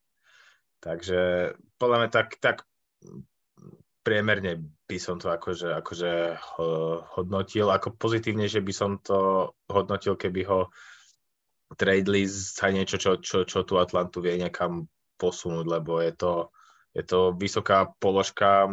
Takže 0.82 1.54
podľa 1.82 1.98
mňa 2.06 2.10
tak, 2.14 2.38
tak 2.38 2.58
priemerne 4.08 4.64
by 4.88 4.98
som 5.02 5.20
to 5.20 5.28
akože, 5.28 5.84
akože 5.84 6.40
hodnotil. 7.18 7.68
Ako 7.68 8.00
pozitívne, 8.00 8.48
že 8.48 8.64
by 8.64 8.74
som 8.74 9.04
to 9.04 9.52
hodnotil, 9.68 10.16
keby 10.16 10.48
ho 10.48 10.72
tradeli 11.76 12.24
za 12.30 12.72
niečo, 12.72 12.96
čo, 12.96 13.20
čo, 13.20 13.44
čo 13.44 13.68
tú 13.68 13.76
Atlantu 13.76 14.24
vie 14.24 14.40
niekam 14.40 14.88
posunúť, 15.20 15.66
lebo 15.68 16.00
je 16.00 16.14
to, 16.16 16.34
je 16.96 17.04
to 17.04 17.36
vysoká 17.36 17.92
položka 18.00 18.64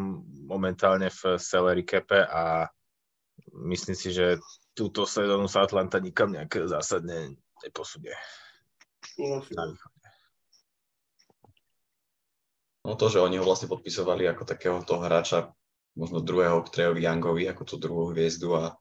momentálne 0.46 1.10
v 1.10 1.40
salary 1.42 1.82
cape 1.82 2.22
a 2.22 2.70
myslím 3.50 3.98
si, 3.98 4.14
že 4.14 4.38
túto 4.78 5.02
sezónu 5.02 5.50
sa 5.50 5.66
Atlanta 5.66 5.98
nikam 5.98 6.30
nejak 6.30 6.70
zásadne 6.70 7.34
neposunie. 7.66 8.14
No 9.18 9.42
to, 12.92 13.08
že 13.08 13.24
oni 13.24 13.40
ho 13.40 13.44
vlastne 13.48 13.72
podpisovali 13.72 14.28
ako 14.28 14.44
takého 14.44 14.76
toho 14.84 15.00
hráča, 15.00 15.48
možno 15.96 16.20
druhého 16.20 16.60
k 16.68 16.72
Trejovi 16.72 17.08
Youngovi, 17.08 17.48
ako 17.48 17.62
tú 17.64 17.74
druhú 17.80 18.12
hviezdu 18.12 18.52
a, 18.52 18.76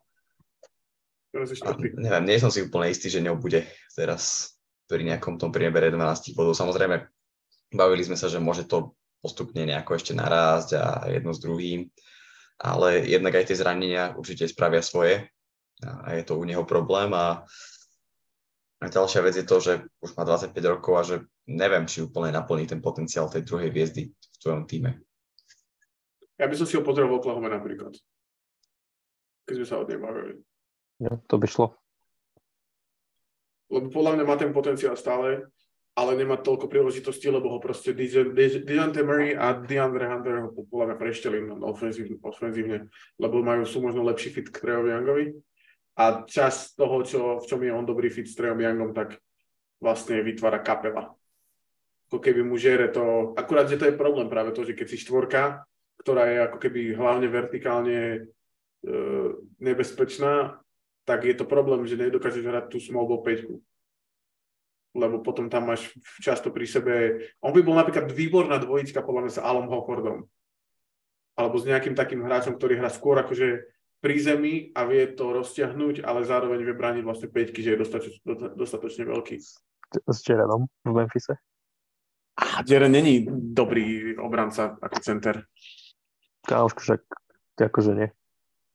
a 1.39 1.69
neviem, 1.79 2.25
nie 2.27 2.41
som 2.43 2.51
si 2.51 2.67
úplne 2.67 2.91
istý, 2.91 3.07
že 3.07 3.23
ňou 3.23 3.39
bude 3.39 3.63
teraz 3.95 4.53
pri 4.91 5.07
nejakom 5.07 5.39
tom 5.39 5.55
priebere 5.55 5.87
12 5.87 6.35
bodov. 6.35 6.59
Samozrejme, 6.59 7.07
bavili 7.71 8.03
sme 8.03 8.19
sa, 8.19 8.27
že 8.27 8.43
môže 8.43 8.67
to 8.67 8.91
postupne 9.23 9.63
nejako 9.63 9.95
ešte 9.95 10.11
narásť 10.11 10.69
a 10.75 11.07
jedno 11.07 11.31
s 11.31 11.39
druhým, 11.39 11.87
ale 12.59 13.07
jednak 13.07 13.39
aj 13.39 13.47
tie 13.47 13.57
zranenia 13.57 14.11
určite 14.19 14.51
spravia 14.51 14.83
svoje 14.83 15.31
a 15.79 16.11
je 16.11 16.23
to 16.27 16.35
u 16.35 16.43
neho 16.43 16.67
problém 16.67 17.15
a 17.15 17.47
a 18.83 18.91
ďalšia 18.91 19.23
vec 19.23 19.35
je 19.39 19.47
to, 19.47 19.57
že 19.63 19.73
už 20.03 20.11
má 20.19 20.27
25 20.27 20.51
rokov 20.67 20.93
a 20.99 21.03
že 21.07 21.15
neviem, 21.49 21.83
či 21.87 22.03
úplne 22.03 22.31
naplní 22.31 22.67
ten 22.67 22.79
potenciál 22.79 23.27
tej 23.27 23.43
druhej 23.43 23.69
hviezdy 23.71 24.11
v 24.11 24.37
tvojom 24.39 24.63
týme. 24.67 24.99
Ja 26.39 26.49
by 26.49 26.55
som 26.57 26.67
si 26.67 26.75
ho 26.75 26.83
pozrel 26.83 27.07
v 27.07 27.17
Oklahoma 27.19 27.51
napríklad. 27.51 27.93
Keď 29.47 29.55
sme 29.59 29.67
sa 29.67 29.79
od 29.83 29.87
nej 29.91 29.99
bavili. 29.99 30.39
Ja, 31.03 31.19
to 31.27 31.35
by 31.35 31.47
šlo. 31.47 31.75
Lebo 33.67 33.91
podľa 33.91 34.19
mňa 34.19 34.25
má 34.27 34.35
ten 34.39 34.51
potenciál 34.55 34.95
stále, 34.95 35.49
ale 35.93 36.11
nemá 36.17 36.41
toľko 36.41 36.69
príležitostí, 36.69 37.29
lebo 37.29 37.53
ho 37.53 37.59
proste 37.61 37.93
Dejante 37.93 39.05
Murray 39.05 39.37
a 39.37 39.53
DeAndre 39.53 40.09
Hunter 40.09 40.41
ho 40.41 40.49
podľa 40.49 40.93
mňa 40.93 40.97
prešteli 40.97 41.37
ofenzívne, 41.61 42.17
ofenzívne, 42.21 42.77
lebo 43.21 43.45
majú, 43.45 43.61
sú 43.65 43.81
možno 43.81 44.01
lepší 44.01 44.33
fit 44.33 44.49
k 44.49 44.57
Trejovi 44.57 44.89
Youngovi 44.89 45.25
a 45.93 46.25
čas 46.25 46.73
toho, 46.73 47.05
čo, 47.05 47.37
v 47.37 47.45
čom 47.45 47.61
je 47.61 47.69
on 47.69 47.85
dobrý 47.85 48.09
fit 48.09 48.25
s 48.25 48.33
Trejom 48.33 48.57
Youngom, 48.57 48.97
tak 48.97 49.21
vlastne 49.77 50.25
vytvára 50.25 50.65
kapela. 50.65 51.13
Ako 52.13 52.21
keby 52.21 52.45
mu 52.45 52.61
žere 52.61 52.93
to, 52.93 53.33
akurát, 53.33 53.65
že 53.65 53.81
to 53.81 53.89
je 53.89 53.97
problém 53.97 54.29
práve 54.29 54.53
to, 54.53 54.61
že 54.61 54.77
keď 54.77 54.85
si 54.85 55.01
štvorka, 55.01 55.65
ktorá 55.97 56.29
je 56.29 56.37
ako 56.45 56.61
keby 56.61 56.93
hlavne 56.93 57.25
vertikálne 57.25 57.97
e, 58.05 58.19
nebezpečná, 59.57 60.61
tak 61.09 61.25
je 61.25 61.33
to 61.33 61.49
problém, 61.49 61.81
že 61.89 61.97
nedokážeš 61.97 62.45
hrať 62.45 62.65
tú 62.69 62.77
small 62.77 63.09
ball 63.09 63.25
5 63.25 63.49
lebo 64.93 65.25
potom 65.25 65.49
tam 65.49 65.73
máš 65.73 65.89
často 66.21 66.53
pri 66.53 66.69
sebe, 66.69 66.93
on 67.41 67.49
by 67.49 67.65
bol 67.65 67.73
napríklad 67.73 68.13
výborná 68.13 68.61
dvojička 68.61 69.01
podľa 69.01 69.21
mňa 69.25 69.33
s 69.33 69.41
Alom 69.41 69.65
Hoffordom, 69.65 70.29
alebo 71.33 71.55
s 71.57 71.65
nejakým 71.65 71.97
takým 71.97 72.21
hráčom, 72.21 72.53
ktorý 72.61 72.77
hrá 72.77 72.93
skôr 72.93 73.17
akože 73.17 73.73
pri 74.05 74.15
zemi 74.21 74.69
a 74.77 74.85
vie 74.85 75.09
to 75.17 75.33
rozťahnuť, 75.33 76.05
ale 76.05 76.29
zároveň 76.29 76.61
vie 76.61 76.77
brániť 76.77 77.03
vlastne 77.07 77.33
peťky, 77.33 77.65
že 77.65 77.73
je 77.73 77.81
dostatočne, 77.81 78.21
dostatočne 78.53 79.03
veľký. 79.09 79.41
S 79.41 80.19
Jarenom 80.21 80.69
v 80.85 80.93
Memphise? 80.93 81.41
Ah, 82.33 82.65
Jaren 82.65 82.91
není 82.91 83.29
dobrý 83.29 84.17
obranca 84.17 84.77
ako 84.81 84.97
center. 84.99 85.45
Kámoško, 86.47 86.79
však 86.79 87.01
akože 87.57 87.91
nie. 87.93 88.07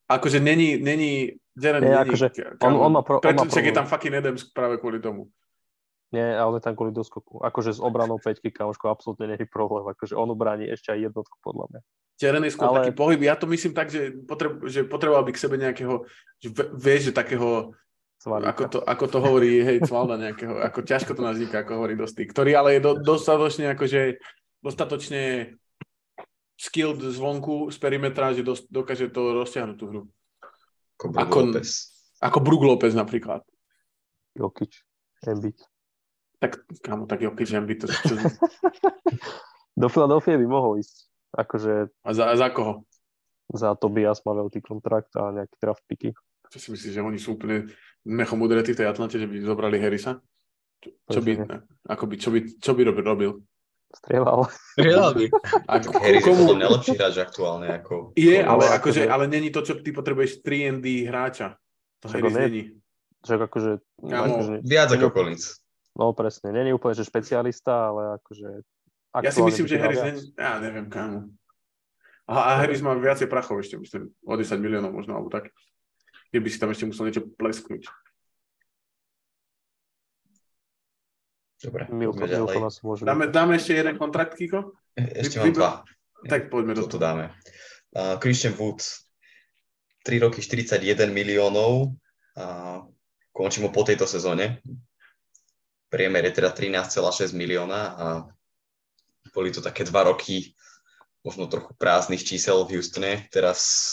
Akože 0.08 0.38
není, 0.40 0.78
není, 0.78 1.36
Jaren 1.58 1.84
nie, 1.84 1.90
není, 1.90 2.08
akože, 2.08 2.26
on, 2.62 2.74
on, 2.78 2.92
má 2.92 3.02
pro, 3.02 3.20
preto, 3.20 3.42
on 3.42 3.50
má 3.50 3.60
je 3.60 3.74
tam 3.74 3.86
fucking 3.90 4.14
Adams 4.14 4.46
práve 4.54 4.78
kvôli 4.78 5.02
tomu. 5.02 5.28
Nie, 6.08 6.40
ale 6.40 6.56
tam 6.64 6.72
kvôli 6.72 6.96
doskoku. 6.96 7.44
Akože 7.44 7.76
s 7.76 7.80
obranou 7.84 8.16
peťky, 8.16 8.48
kamoško, 8.48 8.88
absolútne 8.88 9.28
nie 9.28 9.36
je 9.36 9.44
problém. 9.44 9.84
Akože 9.92 10.16
on 10.16 10.32
ubráni 10.32 10.64
ešte 10.64 10.88
aj 10.96 11.12
jednotku, 11.12 11.36
podľa 11.44 11.68
mňa. 11.68 11.80
Teren 12.16 12.44
je 12.48 12.54
skôr 12.56 12.72
ale... 12.72 12.76
taký 12.80 12.92
pohyb. 12.96 13.20
Ja 13.20 13.36
to 13.36 13.44
myslím 13.52 13.76
tak, 13.76 13.92
že, 13.92 14.16
potreb, 14.24 14.64
že 14.64 14.88
potreboval 14.88 15.28
by 15.28 15.32
k 15.36 15.42
sebe 15.44 15.60
nejakého, 15.60 16.08
že 16.40 16.48
vieš, 16.72 17.02
že 17.10 17.12
takého, 17.12 17.76
ako 18.26 18.64
to, 18.66 18.78
ako 18.82 19.04
to 19.06 19.18
hovorí, 19.22 19.62
hej, 19.62 19.78
cvalda 19.86 20.18
nejakého, 20.18 20.58
ako 20.58 20.82
ťažko 20.82 21.14
to 21.14 21.22
nazýka, 21.22 21.62
ako 21.62 21.78
hovorí 21.78 21.94
Dosty, 21.94 22.26
ktorý 22.26 22.58
ale 22.58 22.78
je 22.78 22.80
do, 22.82 22.92
dostatočne, 22.98 23.70
akože, 23.78 24.18
dostatočne 24.58 25.54
skilled 26.58 26.98
zvonku 26.98 27.70
z 27.70 27.78
perimetra, 27.78 28.34
že 28.34 28.42
dos, 28.42 28.66
dokáže 28.66 29.06
to 29.14 29.38
rozťahnuť 29.38 29.76
tú 29.78 29.84
hru. 29.86 30.02
Ako 30.98 31.06
Brook 31.14 31.30
ako, 31.30 31.38
Lopez. 31.46 31.68
Ako 32.18 32.38
Brook 32.42 32.62
Lopez 32.66 32.92
napríklad. 32.98 33.46
Jokic, 34.34 34.82
Embiid. 35.22 35.62
Tak, 36.42 36.58
kámo, 36.82 37.06
tak 37.06 37.22
Jokic, 37.22 37.54
Embiid, 37.54 37.86
to 37.86 37.86
čo... 37.86 38.18
Do 39.78 39.86
Filadelfie 39.86 40.34
by 40.34 40.46
mohol 40.50 40.82
ísť. 40.82 41.06
Akože... 41.38 41.94
A 42.02 42.10
za, 42.10 42.26
a 42.26 42.34
za 42.34 42.50
koho? 42.50 42.82
Za 43.54 43.78
Tobias 43.78 44.18
má 44.26 44.34
veľký 44.34 44.58
kontrakt 44.58 45.14
a 45.14 45.30
nejaký 45.30 45.54
draft 45.62 45.86
picky. 45.86 46.10
Čo 46.50 46.58
si 46.58 46.68
myslíš, 46.74 46.98
že 46.98 47.04
oni 47.04 47.20
sú 47.22 47.38
úplne 47.38 47.70
mechom 48.08 48.40
udretí 48.40 48.72
v 48.72 48.78
tej 48.80 48.88
Atlante, 48.88 49.20
že 49.20 49.28
by 49.28 49.36
zobrali 49.44 49.76
Harrisa? 49.76 50.18
Čo, 50.80 50.88
čo 51.10 51.20
by, 51.20 51.32
ako 51.84 52.04
by, 52.08 52.14
čo 52.16 52.28
by, 52.32 52.38
čo 52.56 52.70
by 52.72 52.82
robil? 52.88 53.04
robil? 53.04 53.32
Strieľal. 53.88 54.40
Strieľal 54.76 55.10
by. 55.16 55.24
A 55.64 55.72
Tak 55.80 55.88
ku- 55.88 56.00
Harris 56.00 56.20
je 56.20 56.24
komu- 56.24 56.44
podľa 56.44 56.56
mňa 56.60 56.68
lepší 56.76 56.92
hráč 56.96 57.16
aktuálne 57.18 57.68
ako... 57.72 57.94
Je, 58.14 58.36
ale 58.36 58.64
Ale 58.68 58.76
akože, 58.76 59.02
ale 59.08 59.24
není 59.26 59.48
to, 59.48 59.64
čo 59.64 59.80
ty 59.80 59.90
potrebuješ 59.96 60.44
3 60.44 61.08
hráča. 61.08 61.56
To 62.00 62.06
Harris 62.12 62.32
je- 62.32 62.40
není. 62.40 62.62
Však 63.24 63.40
akože, 63.50 63.70
Kámo, 63.98 64.34
akože 64.38 64.54
Viac 64.62 64.88
ako 64.94 65.08
Collins. 65.10 65.58
no 65.98 66.14
presne, 66.14 66.54
není 66.54 66.70
úplne, 66.70 66.94
že 66.94 67.02
špecialista, 67.02 67.90
ale 67.90 68.22
akože 68.22 68.48
Ja 69.18 69.32
si 69.34 69.42
myslím, 69.42 69.66
že 69.66 69.76
Harris 69.82 70.02
není, 70.06 70.20
ja 70.38 70.62
neviem, 70.62 70.86
kámo. 70.86 71.26
A, 72.30 72.54
a 72.54 72.62
Harris 72.62 72.78
má 72.78 72.94
viacej 72.94 73.26
prachov 73.26 73.58
ešte, 73.58 73.74
myslím, 73.80 74.12
o 74.22 74.34
10 74.36 74.62
miliónov 74.62 74.92
možno, 74.94 75.16
alebo 75.18 75.32
tak. 75.32 75.50
Keby 76.28 76.48
si 76.52 76.60
tam 76.60 76.70
ešte 76.72 76.84
musel 76.84 77.08
niečo 77.08 77.24
plesknúť. 77.24 77.88
Dobre, 81.58 81.90
Milko, 81.90 82.22
Milko 82.22 82.58
nás 82.62 82.78
môže 82.86 83.02
Dáme, 83.02 83.34
dáme 83.34 83.58
ešte 83.58 83.74
jeden 83.74 83.98
kontrakt, 83.98 84.38
Kiko? 84.38 84.78
E- 84.94 85.26
Ešte 85.26 85.42
mám 85.42 85.50
dva. 85.50 85.72
Tak 86.22 86.50
poďme 86.54 86.78
do 86.78 86.86
toho. 86.86 87.02
dáme. 87.02 87.34
Uh, 87.90 88.14
Christian 88.22 88.54
Wood, 88.54 88.78
3 90.06 90.22
roky 90.22 90.38
41 90.38 91.10
miliónov. 91.10 91.98
Uh, 92.38 92.86
končí 93.34 93.58
mu 93.58 93.74
po 93.74 93.82
tejto 93.82 94.06
sezóne. 94.06 94.62
Priemer 95.90 96.30
je 96.30 96.38
teda 96.38 96.54
13,6 96.54 97.34
milióna 97.34 97.80
a 97.96 98.06
boli 99.34 99.50
to 99.50 99.58
také 99.58 99.82
dva 99.82 100.06
roky 100.06 100.54
možno 101.26 101.50
trochu 101.50 101.74
prázdnych 101.74 102.22
čísel 102.22 102.62
v 102.66 102.78
Houstone. 102.78 103.26
Teraz 103.34 103.90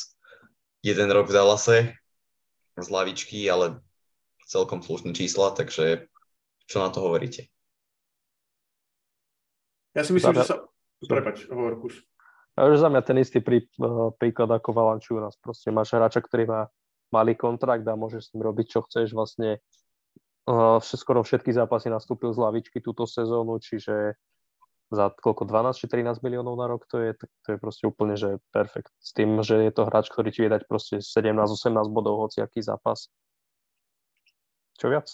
jeden 0.86 1.10
rok 1.10 1.30
v 1.30 1.34
Dallase 1.34 1.78
z 2.76 2.88
lavičky, 2.92 3.40
ale 3.48 3.80
celkom 4.46 4.84
slušné 4.84 5.16
čísla, 5.16 5.56
takže 5.56 6.12
čo 6.68 6.78
na 6.82 6.90
to 6.92 7.02
hovoríte? 7.02 7.48
Ja 9.96 10.04
si 10.04 10.12
myslím, 10.12 10.36
Dáme- 10.36 10.44
že 10.44 10.50
sa... 10.52 10.56
Prepač, 11.06 11.46
hovor 11.52 11.80
kus. 11.80 12.02
Ale 12.56 12.80
za 12.80 12.88
mňa 12.88 13.02
ten 13.04 13.20
istý 13.20 13.44
prí, 13.44 13.68
eh, 13.68 14.10
príklad 14.16 14.48
ako 14.48 14.72
Valančiūnas. 14.72 15.40
Proste 15.44 15.76
máš 15.76 15.92
hráča, 15.92 16.24
ktorý 16.24 16.48
má 16.48 16.62
malý 17.12 17.36
kontrakt 17.36 17.84
a 17.88 18.00
môžeš 18.00 18.22
s 18.28 18.32
ním 18.36 18.48
robiť, 18.48 18.66
čo 18.76 18.80
chceš. 18.84 19.14
Vlastne 19.14 19.62
uh, 20.50 20.82
skoro 20.82 21.22
všetky 21.22 21.54
zápasy 21.54 21.88
nastúpil 21.88 22.34
z 22.34 22.42
lavičky 22.42 22.82
túto 22.82 23.06
sezónu, 23.08 23.62
čiže 23.62 24.18
za 24.94 25.10
koľko, 25.10 25.50
12 25.50 25.82
či 25.82 25.86
13 25.90 26.22
miliónov 26.22 26.56
na 26.58 26.70
rok 26.70 26.86
to 26.86 27.02
je, 27.02 27.18
to 27.18 27.48
je 27.54 27.58
proste 27.58 27.84
úplne, 27.90 28.14
že 28.14 28.38
perfekt. 28.54 28.94
S 29.02 29.18
tým, 29.18 29.42
že 29.42 29.58
je 29.66 29.72
to 29.74 29.90
hráč, 29.90 30.14
ktorý 30.14 30.30
ti 30.30 30.46
vie 30.46 30.52
dať 30.52 30.70
proste 30.70 31.02
17-18 31.02 31.90
bodov 31.90 32.30
hociaký 32.30 32.62
zápas. 32.62 33.10
Čo 34.78 34.94
viac? 34.94 35.10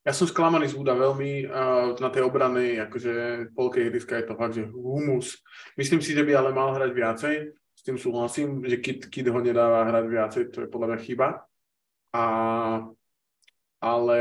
Ja 0.00 0.16
som 0.16 0.24
sklamaný 0.24 0.72
z 0.72 0.80
Buda 0.80 0.96
veľmi 0.96 1.44
uh, 1.44 1.92
na 2.00 2.08
tej 2.08 2.24
obranej, 2.24 2.80
akože 2.88 3.12
polke 3.52 3.84
ihriska 3.84 4.16
je 4.16 4.26
to 4.32 4.34
fakt, 4.38 4.56
že 4.56 4.64
humus. 4.64 5.36
Myslím 5.76 6.00
si, 6.00 6.16
že 6.16 6.24
by 6.24 6.40
ale 6.40 6.56
mal 6.56 6.72
hrať 6.72 6.90
viacej, 6.96 7.34
s 7.52 7.82
tým 7.84 8.00
súhlasím, 8.00 8.64
že 8.64 8.80
Kid, 8.80 9.12
Kid 9.12 9.28
ho 9.28 9.40
nedáva 9.44 9.84
hrať 9.92 10.04
viacej, 10.08 10.42
to 10.56 10.58
je 10.64 10.72
podľa 10.72 10.86
mňa 10.96 10.98
chyba. 11.04 11.28
A, 12.16 12.24
ale 13.80 14.20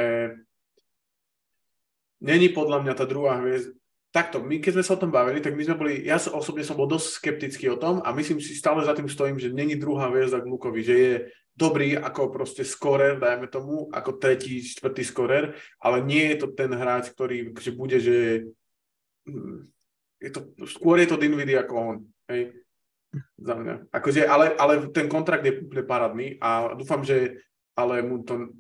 není 2.20 2.52
podľa 2.52 2.84
mňa 2.84 2.94
tá 3.00 3.08
druhá 3.08 3.40
hviezda. 3.40 3.79
Takto, 4.10 4.42
my 4.42 4.58
keď 4.58 4.82
sme 4.82 4.84
sa 4.86 4.98
o 4.98 5.02
tom 5.06 5.14
bavili, 5.14 5.38
tak 5.38 5.54
my 5.54 5.62
sme 5.62 5.78
boli, 5.78 5.94
ja 6.02 6.18
osobne 6.18 6.66
som 6.66 6.74
bol 6.74 6.90
dosť 6.90 7.22
skeptický 7.22 7.70
o 7.70 7.78
tom 7.78 8.02
a 8.02 8.10
myslím 8.18 8.42
si, 8.42 8.58
stále 8.58 8.82
za 8.82 8.98
tým 8.98 9.06
stojím, 9.06 9.38
že 9.38 9.54
není 9.54 9.78
druhá 9.78 10.10
hviezda 10.10 10.42
k 10.42 10.50
Lukovi, 10.50 10.82
že 10.82 10.96
je 10.98 11.14
dobrý 11.54 11.94
ako 11.94 12.34
proste 12.34 12.66
skorer, 12.66 13.22
dajme 13.22 13.46
tomu, 13.54 13.86
ako 13.94 14.18
tretí, 14.18 14.66
štvrtý 14.66 15.04
skorer, 15.06 15.54
ale 15.78 16.02
nie 16.02 16.34
je 16.34 16.38
to 16.42 16.48
ten 16.58 16.74
hráč, 16.74 17.14
ktorý 17.14 17.54
že 17.54 17.72
bude, 17.76 17.98
že 18.02 18.18
mm, 19.30 19.58
je 20.26 20.30
to, 20.34 20.40
skôr 20.66 20.98
je 20.98 21.08
to 21.10 21.22
Dinwiddie 21.22 21.62
ako 21.62 21.74
on, 21.78 21.98
hej, 22.34 22.66
za 23.38 23.54
mňa. 23.54 23.94
Akože, 23.94 24.26
ale, 24.26 24.58
ale 24.58 24.90
ten 24.90 25.06
kontrakt 25.06 25.46
je 25.46 25.62
úplne 25.62 25.86
parádny 25.86 26.28
a 26.42 26.74
dúfam, 26.74 27.06
že 27.06 27.46
ale 27.78 28.02
mu 28.02 28.26
to 28.26 28.58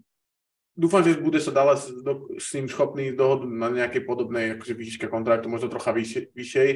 dúfam, 0.80 1.04
že 1.04 1.20
bude 1.20 1.44
sa 1.44 1.52
Dallas 1.52 1.92
do, 1.92 2.32
s 2.40 2.56
ním 2.56 2.72
schopný 2.72 3.12
dohodnúť 3.12 3.52
na 3.52 3.68
nejakej 3.68 4.08
podobnej 4.08 4.56
akože 4.56 4.74
výške 4.80 5.12
kontraktu, 5.12 5.52
možno 5.52 5.68
trocha 5.68 5.92
vyššej, 5.92 6.32
vyššej, 6.32 6.70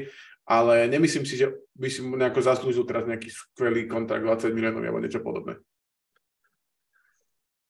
ale 0.44 0.92
nemyslím 0.92 1.24
si, 1.24 1.40
že 1.40 1.56
by 1.80 1.88
si 1.88 2.04
mu 2.04 2.20
nejako 2.20 2.44
zaslúžil 2.44 2.84
teraz 2.84 3.08
nejaký 3.08 3.32
skvelý 3.32 3.88
kontrakt 3.88 4.28
20 4.28 4.52
miliónov 4.52 4.84
alebo 4.84 5.00
niečo 5.00 5.24
podobné. 5.24 5.56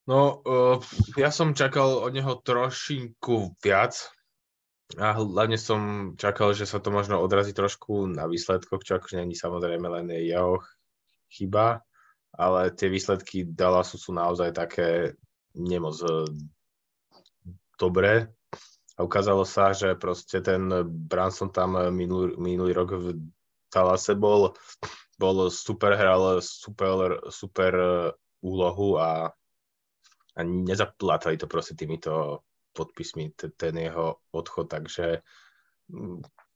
No, 0.03 0.43
uh, 0.43 0.83
ja 1.15 1.31
som 1.31 1.55
čakal 1.55 2.03
od 2.03 2.11
neho 2.11 2.35
trošinku 2.43 3.55
viac 3.63 3.95
a 4.99 5.15
hlavne 5.15 5.55
som 5.55 6.13
čakal, 6.19 6.51
že 6.51 6.67
sa 6.67 6.83
to 6.83 6.91
možno 6.91 7.23
odrazí 7.23 7.55
trošku 7.55 8.11
na 8.11 8.27
výsledkoch, 8.27 8.83
čo 8.83 8.99
akože 8.99 9.23
není 9.23 9.37
samozrejme 9.37 9.87
len 9.87 10.11
jeho 10.11 10.59
chyba, 11.31 11.87
ale 12.35 12.73
tie 12.75 12.91
výsledky 12.91 13.47
Dallasu 13.47 13.95
sú 13.95 14.11
naozaj 14.11 14.51
také 14.51 15.15
nemoc 15.55 15.97
eh, 16.03 16.29
dobré. 17.79 18.29
A 18.93 19.01
ukázalo 19.01 19.41
sa, 19.41 19.73
že 19.73 19.97
proste 19.97 20.37
ten 20.45 20.69
Branson 20.85 21.49
tam 21.49 21.73
minulý, 21.89 22.37
minulý 22.37 22.71
rok 22.77 22.93
v 22.93 23.17
Dallase 23.73 24.13
bol, 24.13 24.53
bol 25.17 25.49
super, 25.49 25.97
hral 25.97 26.37
super, 26.45 27.17
super 27.33 27.71
eh, 27.73 28.11
úlohu 28.43 28.99
a 29.01 29.33
a 30.33 30.41
nezaplátali 30.43 31.37
to 31.37 31.47
proste 31.47 31.77
týmito 31.77 32.41
podpismi, 32.73 33.29
t- 33.37 33.53
ten 33.53 33.77
jeho 33.77 34.17
odchod, 34.33 34.65
takže 34.65 35.21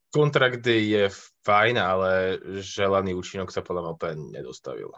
kontrakt 0.09 0.65
je 0.65 1.09
fajn, 1.45 1.75
ale 1.77 2.11
želaný 2.57 3.13
účinok 3.13 3.53
sa 3.53 3.61
podľa 3.61 3.81
mňa 3.81 3.93
úplne 3.93 4.15
nedostavil. 4.33 4.89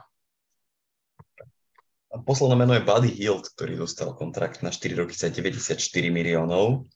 Posledné 2.10 2.56
meno 2.58 2.74
je 2.74 2.82
Buddy 2.82 3.12
Hield, 3.14 3.54
ktorý 3.54 3.78
dostal 3.78 4.18
kontrakt 4.18 4.66
na 4.66 4.74
4 4.74 4.98
roky 4.98 5.14
za 5.14 5.30
94 5.30 5.78
miliónov. 6.10 6.90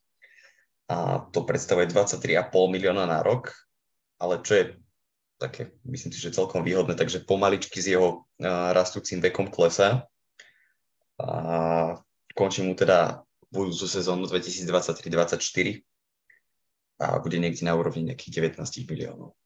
A 0.89 1.25
to 1.29 1.45
predstavuje 1.45 1.87
23,5 1.87 2.49
milióna 2.49 3.05
na 3.05 3.21
rok, 3.21 3.53
ale 4.17 4.41
čo 4.41 4.53
je 4.57 4.63
také, 5.39 5.71
myslím 5.85 6.11
si, 6.11 6.19
že 6.19 6.35
celkom 6.35 6.65
výhodné, 6.65 6.95
takže 6.95 7.23
pomaličky 7.23 7.79
s 7.79 7.93
jeho 7.93 8.27
rastúcim 8.73 9.21
vekom 9.21 9.47
klesa 9.51 10.07
a 11.19 11.29
končí 12.33 12.65
mu 12.65 12.73
teda 12.73 13.21
budúcu 13.53 13.85
sezónu 13.85 14.25
2023-2024 14.25 15.83
a 16.99 17.21
bude 17.21 17.37
niekde 17.37 17.63
na 17.63 17.77
úrovni 17.77 18.09
nejakých 18.09 18.57
19 18.57 18.89
miliónov. 18.89 19.37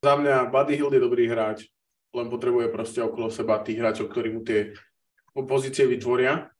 Za 0.00 0.16
mňa 0.16 0.48
Buddy 0.48 0.74
Hill 0.74 0.92
je 0.96 1.00
dobrý 1.00 1.24
hráč, 1.28 1.68
len 2.10 2.26
potrebuje 2.26 2.72
proste 2.74 3.00
okolo 3.02 3.30
seba 3.30 3.62
tých 3.62 3.78
hráčov, 3.78 4.10
ktorí 4.10 4.34
mu 4.34 4.42
tie 4.42 4.74
pozície 5.34 5.86
vytvoria. 5.86 6.50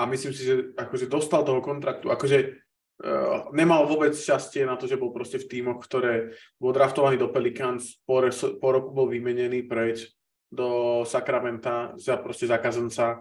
A 0.00 0.02
myslím 0.08 0.32
si, 0.32 0.48
že 0.48 0.72
akože 0.72 1.06
dostal 1.06 1.44
toho 1.44 1.60
kontraktu, 1.60 2.08
akože 2.08 2.38
uh, 2.40 3.52
nemal 3.52 3.84
vôbec 3.84 4.16
šťastie 4.16 4.64
na 4.64 4.80
to, 4.80 4.88
že 4.88 4.96
bol 4.96 5.12
proste 5.12 5.36
v 5.36 5.48
tímoch, 5.52 5.84
ktoré 5.84 6.32
bol 6.56 6.72
draftovaný 6.72 7.20
do 7.20 7.28
Pelicans, 7.28 8.00
po, 8.08 8.24
po 8.56 8.68
roku 8.72 8.90
bol 8.96 9.06
vymenený 9.12 9.68
preč 9.68 10.08
do 10.48 11.00
Sacramenta 11.04 11.92
za 12.00 12.16
proste 12.16 12.48
zakazanca. 12.48 13.20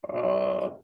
Uh, 0.00 0.80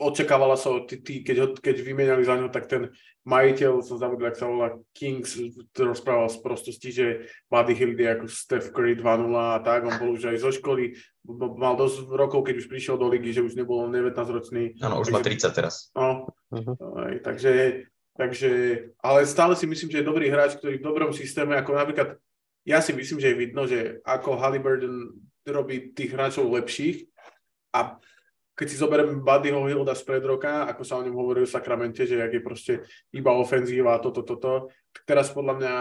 očakávala 0.00 0.56
sa, 0.56 0.72
so, 0.72 0.88
keď, 0.88 1.36
ho, 1.44 1.46
keď 1.52 1.76
vymenali 1.84 2.24
za 2.24 2.40
ňo, 2.40 2.48
tak 2.48 2.66
ten 2.66 2.88
majiteľ, 3.28 3.84
som 3.84 4.00
zabudol, 4.00 4.32
ak 4.32 4.40
sa 4.40 4.48
volá 4.48 4.72
Kings, 4.96 5.36
rozprával 5.76 6.32
z 6.32 6.38
prostosti, 6.40 6.88
že 6.88 7.06
Buddy 7.52 7.76
Hill 7.76 7.92
je 7.92 8.08
ako 8.08 8.26
Steph 8.26 8.72
Curry 8.72 8.96
2.0 8.96 9.28
a 9.36 9.60
tak, 9.60 9.84
on 9.84 9.94
bol 10.00 10.16
už 10.16 10.32
aj 10.32 10.40
zo 10.40 10.50
školy, 10.50 10.96
mal 11.60 11.76
dosť 11.76 12.08
rokov, 12.16 12.48
keď 12.48 12.64
už 12.64 12.66
prišiel 12.72 12.96
do 12.96 13.12
ligy, 13.12 13.36
že 13.36 13.44
už 13.44 13.54
nebol 13.60 13.84
19-ročný. 13.92 14.80
Áno, 14.80 15.04
už 15.04 15.12
má 15.12 15.20
30 15.20 15.52
teraz. 15.52 15.92
No, 15.92 16.32
Mhm. 16.50 16.72
aj, 16.80 17.14
takže, 17.22 17.52
takže, 18.18 18.50
ale 18.98 19.22
stále 19.22 19.54
si 19.54 19.70
myslím, 19.70 19.86
že 19.94 19.98
je 20.02 20.10
dobrý 20.10 20.26
hráč, 20.26 20.58
ktorý 20.58 20.82
v 20.82 20.86
dobrom 20.88 21.12
systéme, 21.14 21.54
ako 21.54 21.78
napríklad, 21.78 22.18
ja 22.66 22.82
si 22.82 22.90
myslím, 22.90 23.22
že 23.22 23.30
je 23.30 23.40
vidno, 23.40 23.62
že 23.70 24.02
ako 24.02 24.34
Halliburton 24.34 25.14
robí 25.46 25.94
tých 25.94 26.10
hráčov 26.10 26.50
lepších 26.50 27.06
a 27.70 27.96
keď 28.60 28.68
si 28.68 28.76
zoberiem 28.76 29.24
Buddyho 29.24 29.64
Hilda 29.64 29.96
spred 29.96 30.20
roka, 30.20 30.68
ako 30.68 30.84
sa 30.84 31.00
o 31.00 31.04
ňom 31.08 31.16
hovorí 31.16 31.48
v 31.48 31.48
Sakramente, 31.48 32.04
že 32.04 32.20
jak 32.20 32.28
je 32.28 32.44
proste 32.44 32.72
iba 33.08 33.32
ofenzíva 33.32 33.96
a 33.96 34.02
toto, 34.04 34.20
toto, 34.20 34.68
tak 34.92 35.02
teraz 35.08 35.32
podľa 35.32 35.54
mňa 35.56 35.74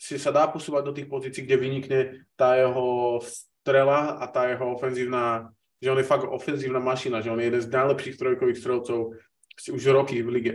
si 0.00 0.16
sa 0.16 0.32
dá 0.32 0.48
posúvať 0.48 0.82
do 0.88 0.96
tých 0.96 1.12
pozícií, 1.12 1.44
kde 1.44 1.60
vynikne 1.60 2.00
tá 2.40 2.56
jeho 2.56 3.20
strela 3.20 4.16
a 4.16 4.24
tá 4.32 4.48
jeho 4.48 4.72
ofenzívna, 4.72 5.52
že 5.76 5.92
on 5.92 6.00
je 6.00 6.08
fakt 6.08 6.24
ofenzívna 6.24 6.80
mašina, 6.80 7.20
že 7.20 7.28
on 7.28 7.36
je 7.36 7.52
jeden 7.52 7.60
z 7.60 7.68
najlepších 7.68 8.16
trojkových 8.16 8.56
strelcov 8.56 9.12
už 9.52 9.82
roky 9.92 10.24
v 10.24 10.32
lige. 10.32 10.54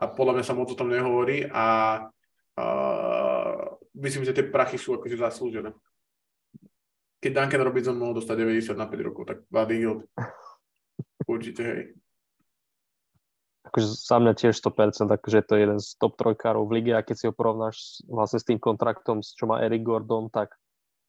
A 0.00 0.08
podľa 0.08 0.40
mňa 0.40 0.44
sa 0.48 0.56
moc 0.56 0.72
o 0.72 0.78
tom 0.80 0.88
nehovorí 0.88 1.44
a, 1.44 2.00
a 2.56 2.64
myslím, 4.00 4.24
že 4.24 4.32
tie 4.32 4.48
prachy 4.48 4.80
sú 4.80 4.96
akože 4.96 5.20
zaslúžené 5.20 5.76
keď 7.18 7.30
Duncan 7.34 7.62
Robinson 7.66 7.98
mohol 7.98 8.22
dostať 8.22 8.36
90 8.46 8.78
na 8.78 8.86
5 8.86 9.06
rokov, 9.06 9.22
tak 9.26 9.38
Buddy 9.50 9.76
Hield 9.82 10.06
určite, 11.26 11.62
hej. 11.62 11.82
akože 13.68 13.86
za 13.86 14.16
mňa 14.22 14.32
tiež 14.38 14.54
100%, 14.54 15.10
akože 15.10 15.38
to 15.44 15.52
je 15.58 15.60
jeden 15.60 15.80
z 15.82 15.88
top 15.98 16.16
trojkárov 16.16 16.64
v 16.64 16.80
lige 16.80 16.92
a 16.94 17.04
keď 17.04 17.16
si 17.18 17.24
ho 17.28 17.34
porovnáš 17.34 18.00
vlastne 18.08 18.38
s 18.40 18.48
tým 18.48 18.56
kontraktom, 18.62 19.20
čo 19.20 19.44
má 19.44 19.60
Eric 19.60 19.82
Gordon, 19.84 20.30
tak 20.30 20.54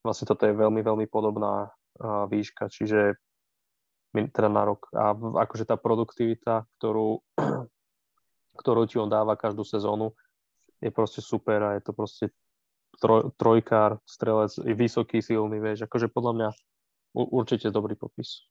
vlastne 0.04 0.28
toto 0.28 0.44
je 0.44 0.52
veľmi, 0.52 0.82
veľmi 0.82 1.06
podobná 1.06 1.72
výška, 2.02 2.68
čiže 2.72 3.16
teda 4.10 4.48
na 4.50 4.66
rok. 4.66 4.90
A 4.96 5.14
akože 5.14 5.68
tá 5.68 5.78
produktivita, 5.78 6.66
ktorú, 6.78 7.22
ktorú 8.60 8.82
ti 8.88 8.96
on 8.98 9.08
dáva 9.08 9.38
každú 9.38 9.62
sezónu, 9.62 10.12
je 10.80 10.88
proste 10.88 11.20
super 11.20 11.60
a 11.60 11.70
je 11.76 11.82
to 11.84 11.92
proste 11.92 12.32
troj, 13.00 13.32
trojkár, 13.34 13.98
strelec, 14.04 14.52
vysoký, 14.60 15.24
silný, 15.24 15.58
vieš, 15.58 15.88
akože 15.88 16.12
podľa 16.12 16.32
mňa 16.36 16.48
určite 17.16 17.72
dobrý 17.72 17.96
popis. 17.96 18.46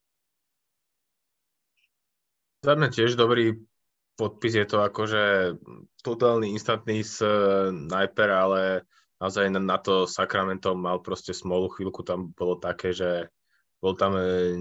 Za 2.59 2.75
mňa 2.75 2.91
tiež 2.91 3.15
dobrý 3.15 3.55
podpis 4.19 4.51
je 4.51 4.67
to 4.67 4.83
akože 4.83 5.55
totálny 6.03 6.51
instantný 6.51 7.07
sniper, 7.07 8.29
ale 8.35 8.83
naozaj 9.23 9.47
na, 9.47 9.79
to 9.79 10.03
Sacramento 10.03 10.75
mal 10.75 10.99
proste 10.99 11.31
smolu, 11.31 11.71
chvíľku 11.71 12.03
tam 12.03 12.35
bolo 12.35 12.59
také, 12.59 12.91
že 12.91 13.31
bol 13.79 13.95
tam 13.95 14.19
e, 14.19 14.59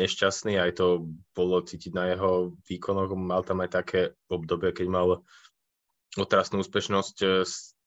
nešťastný, 0.00 0.56
aj 0.56 0.80
to 0.80 1.04
bolo 1.36 1.60
cítiť 1.60 1.92
na 1.92 2.16
jeho 2.16 2.56
výkonoch, 2.64 3.12
mal 3.12 3.44
tam 3.44 3.60
aj 3.60 3.70
také 3.76 4.00
obdobie, 4.32 4.72
keď 4.72 4.88
mal 4.88 5.08
otrasnú 6.16 6.64
úspešnosť 6.64 7.16
e, 7.20 7.28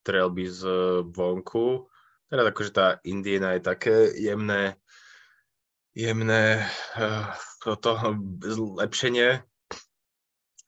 strelby 0.08 0.48
z 0.48 0.64
vonku. 1.04 1.92
Teraz 2.32 2.48
akože 2.48 2.72
tá 2.72 3.04
Indiana 3.04 3.60
je 3.60 3.62
také 3.68 4.16
jemné, 4.16 4.80
jemné 5.92 6.64
uh, 6.96 7.28
toto 7.60 8.00
zlepšenie, 8.40 9.44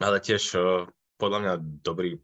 ale 0.03 0.17
tiež 0.19 0.43
uh, 0.59 0.91
podľa 1.15 1.39
mňa 1.39 1.53
dobrý 1.79 2.19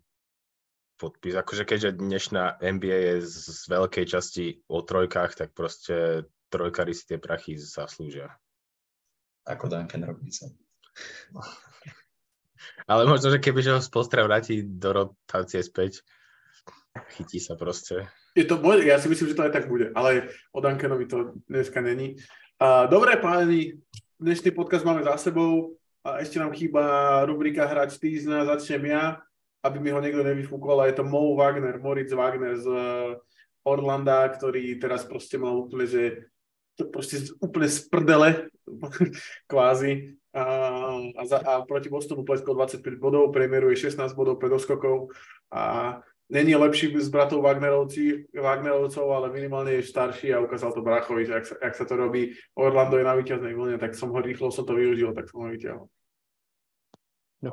podpis. 1.00 1.40
Akože 1.40 1.64
keďže 1.64 2.04
dnešná 2.04 2.60
NBA 2.60 3.00
je 3.16 3.16
z, 3.24 3.64
veľkej 3.72 4.06
časti 4.12 4.60
o 4.68 4.84
trojkách, 4.84 5.40
tak 5.40 5.56
proste 5.56 6.28
trojkári 6.52 6.92
si 6.92 7.08
tie 7.08 7.20
prachy 7.20 7.56
zaslúžia. 7.56 8.36
Ako 9.48 9.72
Duncan 9.72 10.04
Robinson. 10.04 10.52
Ale 12.92 13.08
možno, 13.08 13.32
že 13.32 13.40
keby 13.40 13.64
ho 13.72 13.80
z 13.80 13.88
vráti 14.20 14.68
do 14.68 14.90
rotácie 14.92 15.64
späť, 15.64 16.04
chytí 17.16 17.40
sa 17.40 17.60
proste. 17.60 18.08
Je 18.36 18.48
to, 18.48 18.60
ja 18.84 19.00
si 19.00 19.08
myslím, 19.12 19.28
že 19.32 19.38
to 19.38 19.46
aj 19.48 19.54
tak 19.54 19.66
bude, 19.68 19.92
ale 19.96 20.32
o 20.56 20.60
Duncanovi 20.64 21.06
to 21.08 21.36
dneska 21.48 21.84
není. 21.84 22.16
Uh, 22.56 22.88
dobre 22.88 23.20
páni, 23.20 23.80
dnešný 24.20 24.56
podcast 24.56 24.88
máme 24.88 25.04
za 25.04 25.20
sebou 25.20 25.76
a 26.04 26.24
ešte 26.24 26.40
nám 26.40 26.56
chýba 26.56 26.84
rubrika 27.28 27.68
Hráč 27.68 28.00
týždňa, 28.00 28.48
začnem 28.56 28.96
ja, 28.96 29.20
aby 29.64 29.78
mi 29.84 29.92
ho 29.92 30.00
niekto 30.00 30.24
nevyfúkol 30.24 30.80
a 30.80 30.88
je 30.88 30.96
to 30.96 31.04
Mo 31.04 31.36
Wagner, 31.36 31.76
Moritz 31.84 32.16
Wagner 32.16 32.56
z 32.56 32.68
Orlanda, 33.66 34.30
ktorý 34.32 34.78
teraz 34.80 35.04
proste 35.04 35.36
mal 35.36 35.58
úplne, 35.58 35.90
že 35.90 36.32
proste 36.94 37.28
úplne 37.44 37.68
z 37.68 37.88
prdele, 37.92 38.30
kvázi, 39.52 40.16
a, 40.36 40.44
a, 41.16 41.22
za, 41.24 41.40
a 41.40 41.64
proti 41.64 41.88
Bostonu 41.88 42.28
pleskol 42.28 42.60
25 42.60 43.00
bodov, 43.00 43.32
priemeruje 43.32 43.88
16 43.88 44.04
bodov 44.20 44.36
pre 44.36 44.52
doskokov 44.52 45.16
a 45.48 45.96
není 46.30 46.56
lepší 46.56 46.94
z 47.00 47.10
bratov 47.10 47.42
Wagnerovci, 47.44 48.32
Wagnerovcov, 48.34 49.06
ale 49.12 49.30
minimálne 49.30 49.78
je 49.78 49.86
starší 49.86 50.34
a 50.34 50.42
ukázal 50.42 50.74
to 50.74 50.82
Brachovi, 50.82 51.26
že 51.26 51.34
ak 51.36 51.46
sa, 51.46 51.56
ak 51.62 51.74
sa 51.76 51.86
to 51.86 51.96
robí, 51.96 52.34
Orlando 52.58 52.98
je 52.98 53.06
na 53.06 53.14
víťaznej 53.14 53.54
vlne, 53.54 53.78
tak 53.78 53.94
som 53.94 54.10
ho 54.10 54.20
rýchlo 54.20 54.50
som 54.50 54.66
to 54.66 54.74
využil, 54.74 55.14
tak 55.14 55.30
som 55.30 55.46
ho 55.46 55.54
vyťahol. 55.54 55.86
No. 57.46 57.52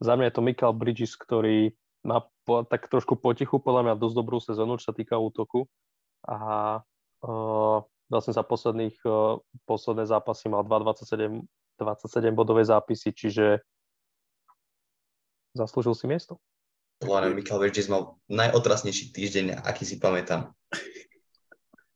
Za 0.00 0.16
mňa 0.16 0.32
je 0.32 0.34
to 0.36 0.44
Michael 0.44 0.74
Bridges, 0.76 1.16
ktorý 1.16 1.72
má 2.04 2.24
po, 2.48 2.64
tak 2.64 2.88
trošku 2.88 3.20
potichu, 3.20 3.60
podľa 3.60 3.92
mňa 3.92 4.00
dosť 4.00 4.16
dobrú 4.16 4.38
sezónu, 4.40 4.80
čo 4.80 4.92
sa 4.92 4.96
týka 4.96 5.20
útoku. 5.20 5.68
A 6.24 6.36
uh, 7.24 7.78
vlastne 8.08 8.32
za 8.32 8.44
posledných, 8.44 8.96
uh, 9.04 9.40
posledné 9.68 10.08
zápasy 10.08 10.48
mal 10.48 10.64
2,27 10.64 11.44
27 11.80 12.36
bodové 12.36 12.60
zápisy, 12.60 13.16
čiže 13.16 13.64
zaslúžil 15.56 15.96
si 15.96 16.04
miesto. 16.04 16.36
Podľa 17.00 17.32
mňa 17.32 17.36
Michael 17.40 17.60
Bridges 17.64 17.88
mal 17.88 18.20
najotrasnejší 18.28 19.16
týždeň, 19.16 19.64
aký 19.64 19.88
si 19.88 19.96
pamätám. 19.96 20.52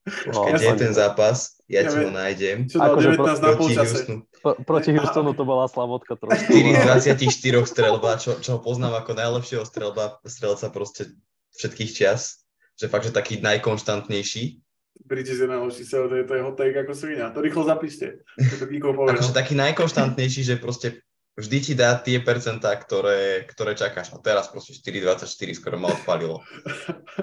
No, 0.05 0.48
Keď 0.48 0.60
je 0.60 0.72
ten 0.76 0.93
zápas, 0.93 1.60
ja, 1.64 1.85
ja 1.85 1.93
ti 1.93 1.97
ho 2.05 2.12
nájdem. 2.12 2.68
Čo 2.68 2.76
dal 2.76 2.97
19 2.97 3.40
na 3.40 3.52
polčase. 3.56 3.97
Proti 4.44 4.90
Houstonu 4.97 5.32
to 5.32 5.48
bola 5.48 5.64
slavotka 5.64 6.16
trošku. 6.16 6.44
4 6.52 6.76
z 6.76 6.82
24 7.16 7.64
strelba, 7.64 8.20
čo, 8.20 8.36
čo 8.36 8.56
ho 8.56 8.60
poznám 8.60 9.01
ako 9.01 9.16
najlepšieho 9.16 9.64
strelba, 9.64 10.20
strelca 10.28 10.68
proste 10.68 11.16
všetkých 11.56 11.90
čias. 11.93 12.44
Že 12.76 12.86
fakt, 12.93 13.05
že 13.09 13.12
taký 13.16 13.40
najkonštantnejší. 13.40 14.60
Bridges 15.05 15.40
je 15.40 15.48
najlepší 15.48 15.85
to 15.89 16.14
je, 16.16 16.24
to 16.28 16.32
je 16.36 16.43
hot 16.44 16.56
take 16.56 16.76
ako 16.76 16.93
svinia. 16.93 17.32
To 17.32 17.40
rýchlo 17.40 17.64
zapíšte. 17.64 18.24
akože 18.40 19.32
taký 19.32 19.56
najkonštantnejší, 19.56 20.40
že 20.44 20.55
proste 20.60 21.01
vždy 21.39 21.59
ti 21.61 21.73
dá 21.74 21.98
tie 21.98 22.19
percentá, 22.23 22.74
ktoré, 22.74 23.47
ktoré 23.47 23.74
čakáš. 23.74 24.15
A 24.15 24.23
teraz 24.23 24.51
proste 24.51 24.74
4,24 24.74 25.27
skoro 25.59 25.77
ma 25.78 25.90
odpalilo. 25.90 26.43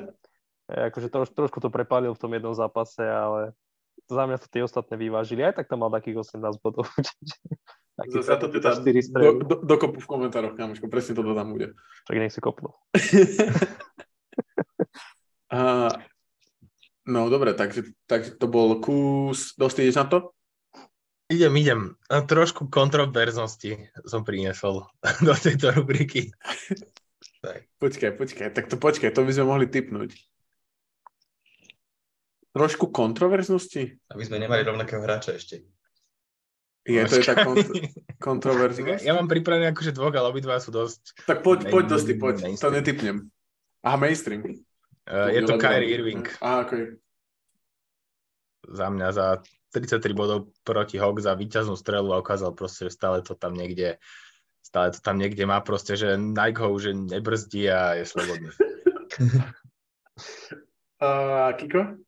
akože 0.91 1.11
troš, 1.11 1.29
trošku 1.35 1.59
to 1.59 1.67
prepálil 1.67 2.15
v 2.15 2.21
tom 2.21 2.31
jednom 2.31 2.55
zápase, 2.55 3.03
ale 3.03 3.51
za 4.07 4.23
mňa 4.27 4.37
to 4.39 4.47
tie 4.47 4.63
ostatné 4.63 4.95
vyvážili. 4.95 5.43
Aj 5.43 5.55
tak 5.55 5.67
tam 5.67 5.83
mal 5.83 5.91
takých 5.91 6.23
18 6.23 6.63
bodov. 6.63 6.87
Taký 7.91 8.23
Zase 8.23 8.39
to 8.39 8.47
teda 8.47 8.79
do, 8.79 9.43
do, 9.43 9.55
dokopu 9.67 9.99
v 9.99 10.07
komentároch, 10.07 10.55
kamoško, 10.55 10.87
presne 10.87 11.11
toto 11.11 11.35
tam 11.35 11.51
bude. 11.51 11.75
Tak 12.07 12.15
nech 12.17 12.31
si 12.31 12.39
kopnú. 12.39 12.71
No 17.01 17.27
dobre, 17.27 17.51
takže, 17.51 17.91
takže 18.07 18.37
to 18.39 18.45
bol 18.47 18.77
kus. 18.79 19.57
Dosť 19.57 19.89
na 19.91 20.05
to? 20.07 20.31
Idem, 21.31 21.55
idem. 21.55 21.81
A 22.11 22.19
trošku 22.27 22.67
kontroverznosti 22.67 23.87
som 24.03 24.27
priniesol 24.27 24.83
do 25.27 25.31
tejto 25.31 25.71
rubriky. 25.71 26.35
tak. 27.39 27.71
Počkaj, 27.79 28.11
počkaj, 28.19 28.47
tak 28.51 28.67
to 28.67 28.75
počkaj, 28.75 29.15
to 29.15 29.23
by 29.23 29.31
sme 29.31 29.47
mohli 29.47 29.65
typnúť. 29.71 30.11
Trošku 32.51 32.91
kontroverznosti? 32.91 34.11
Aby 34.11 34.23
sme 34.27 34.43
nemali 34.43 34.67
rovnakého 34.67 34.99
hráča 34.99 35.39
ešte. 35.39 35.63
Je, 36.83 36.99
to 37.07 37.21
je 37.21 37.23
tak 37.23 37.47
kont- 37.47 37.71
kontroverznosť? 38.19 39.05
Ja 39.07 39.15
mám 39.15 39.31
pripravené 39.31 39.71
akože 39.71 39.95
dvoch, 39.95 40.11
ale 40.11 40.27
obidva 40.27 40.59
sú 40.59 40.75
dosť... 40.75 41.23
Tak 41.29 41.47
poď, 41.47 41.71
poď 41.71 41.85
dosti, 41.95 42.13
poď. 42.19 42.51
To 42.59 42.73
netypnem. 42.73 43.31
Aha, 43.87 43.95
mainstream. 43.95 44.43
Uh, 45.07 45.31
je 45.31 45.47
to 45.47 45.55
Kyrie 45.55 45.95
Irving. 45.95 46.27
Aha, 46.43 46.67
okay. 46.67 46.99
Za 48.67 48.87
mňa 48.93 49.07
za 49.13 49.27
33 49.73 50.11
bodov 50.11 50.51
proti 50.67 50.99
Hawks 50.99 51.23
za 51.23 51.33
víťaznú 51.33 51.79
strelu 51.79 52.11
a 52.11 52.21
ukázal 52.21 52.51
proste, 52.51 52.91
že 52.91 52.97
stále 52.97 53.23
to 53.23 53.33
tam 53.33 53.55
niekde 53.55 53.97
stále 54.61 54.91
to 54.91 54.99
tam 55.01 55.17
niekde 55.17 55.43
má 55.47 55.59
proste, 55.63 55.97
že 55.97 56.15
Nike 56.15 56.61
ho 56.61 56.71
už 56.71 56.93
nebrzdí 56.93 57.67
a 57.71 57.97
je 57.99 58.05
slobodný. 58.05 58.49
uh, 61.03 61.51
Kiko? 61.57 61.99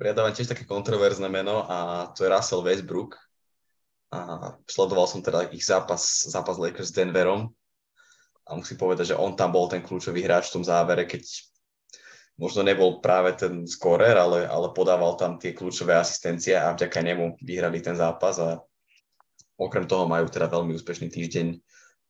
Ja 0.00 0.16
dávam 0.16 0.32
tiež 0.32 0.48
také 0.48 0.64
kontroverzné 0.64 1.28
meno 1.28 1.68
a 1.68 2.08
to 2.16 2.24
je 2.24 2.32
Russell 2.32 2.64
Westbrook. 2.64 3.20
A 4.12 4.52
sledoval 4.68 5.08
som 5.08 5.24
teda 5.24 5.48
ich 5.52 5.64
zápas, 5.64 6.28
zápas 6.28 6.60
Lakers 6.60 6.92
s 6.92 6.96
Denverom 6.96 7.52
a 8.44 8.50
musím 8.56 8.76
povedať, 8.76 9.14
že 9.14 9.20
on 9.20 9.32
tam 9.32 9.52
bol 9.52 9.68
ten 9.72 9.80
kľúčový 9.80 10.20
hráč 10.24 10.52
v 10.52 10.60
tom 10.60 10.64
závere, 10.64 11.08
keď 11.08 11.24
možno 12.40 12.64
nebol 12.64 13.04
práve 13.04 13.36
ten 13.36 13.68
skorer, 13.68 14.16
ale, 14.16 14.48
ale 14.48 14.72
podával 14.72 15.14
tam 15.20 15.36
tie 15.36 15.52
kľúčové 15.52 15.96
asistencie 15.96 16.56
a 16.56 16.72
vďaka 16.72 17.00
nemu 17.04 17.40
vyhrali 17.44 17.78
ten 17.84 17.96
zápas 17.96 18.40
a 18.40 18.60
okrem 19.60 19.84
toho 19.84 20.08
majú 20.08 20.26
teda 20.26 20.48
veľmi 20.48 20.72
úspešný 20.76 21.12
týždeň. 21.12 21.48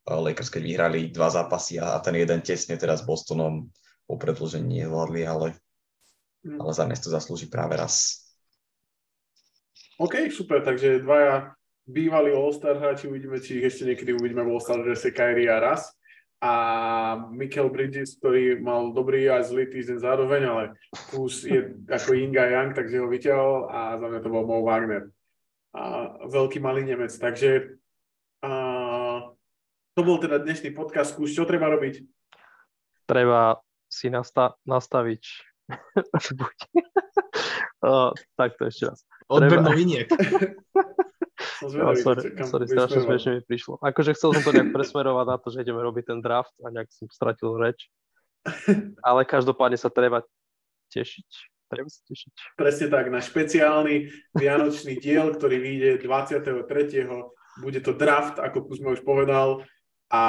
Lakers, 0.02 0.50
keď 0.50 0.62
vyhrali 0.66 1.00
dva 1.14 1.30
zápasy 1.30 1.78
a, 1.78 1.94
ten 2.02 2.18
jeden 2.18 2.42
tesne 2.42 2.74
teraz 2.74 3.02
s 3.02 3.06
Bostonom 3.06 3.70
po 4.02 4.18
predlžení 4.18 4.82
nezvládli, 4.82 5.22
ale, 5.22 5.54
mm. 6.42 6.58
ale 6.58 6.70
za 6.74 6.82
mňa 6.90 6.98
to 6.98 7.10
zaslúži 7.14 7.46
práve 7.46 7.78
raz. 7.78 8.26
OK, 10.02 10.26
super, 10.34 10.58
takže 10.66 11.06
dvaja 11.06 11.54
bývalí 11.86 12.34
All-Star 12.34 12.82
hráči, 12.82 13.06
uvidíme, 13.06 13.38
či 13.38 13.62
ich 13.62 13.70
ešte 13.70 13.94
niekedy 13.94 14.10
uvidíme 14.10 14.42
v 14.42 14.58
All-Star 14.58 14.82
drese 14.82 15.14
Kyrie 15.14 15.46
a 15.46 15.62
raz 15.62 15.94
a 16.43 16.52
Michael 17.31 17.70
Bridges, 17.70 18.19
ktorý 18.19 18.59
mal 18.59 18.90
dobrý 18.90 19.31
a 19.31 19.47
zlý 19.47 19.70
týždeň 19.70 19.98
zároveň, 20.02 20.43
ale 20.51 20.62
kus 21.14 21.47
je 21.47 21.70
ako 21.86 22.19
Ying 22.19 22.35
a 22.35 22.51
Yang, 22.51 22.82
takže 22.82 22.98
ho 22.98 23.06
vyťahol 23.06 23.70
a 23.70 23.94
za 24.02 24.06
mňa 24.10 24.20
to 24.27 24.32
bol 24.35 24.43
Mo 24.43 24.66
Wagner. 24.66 25.14
A 25.70 26.10
veľký 26.27 26.59
malý 26.59 26.82
Nemec. 26.82 27.14
Takže 27.14 27.78
a, 28.43 28.51
to 29.94 30.01
bol 30.02 30.19
teda 30.19 30.43
dnešný 30.43 30.74
podcast. 30.74 31.14
Kus, 31.14 31.31
čo 31.31 31.47
treba 31.47 31.70
robiť? 31.70 32.02
Treba 33.06 33.62
si 33.86 34.10
nasta- 34.10 34.59
nastaviť 34.66 35.23
uh, 37.86 38.10
takto 38.40 38.66
ešte 38.66 38.90
raz. 38.90 39.06
Odber 39.31 39.62
noviniek. 39.62 40.10
Zvedavý, 41.62 41.98
sorry, 42.02 42.20
sorry 42.43 42.66
strašne 42.66 43.01
smiešne 43.05 43.31
mi 43.39 43.43
prišlo. 43.43 43.78
Akože 43.82 44.14
chcel 44.14 44.36
som 44.36 44.43
to 44.43 44.52
nejak 44.55 44.70
presmerovať 44.74 45.27
na 45.28 45.36
to, 45.39 45.48
že 45.51 45.62
ideme 45.62 45.81
robiť 45.82 46.05
ten 46.10 46.19
draft 46.19 46.55
a 46.62 46.70
nejak 46.70 46.90
som 46.90 47.06
stratil 47.10 47.56
reč. 47.59 47.90
Ale 49.06 49.23
každopádne 49.23 49.78
sa 49.78 49.90
treba 49.90 50.27
tešiť. 50.90 51.28
Treba 51.70 51.89
sa 51.89 52.01
tešiť. 52.05 52.59
Presne 52.59 52.86
tak, 52.93 53.09
na 53.09 53.24
špeciálny 53.24 54.12
vianočný 54.36 55.01
diel, 55.01 55.32
ktorý 55.32 55.56
vyjde 55.56 55.90
23. 56.05 57.62
Bude 57.62 57.81
to 57.85 57.93
draft, 57.97 58.40
ako 58.40 58.64
Kuzma 58.69 58.93
už 58.93 59.05
povedal, 59.05 59.64
a 60.12 60.23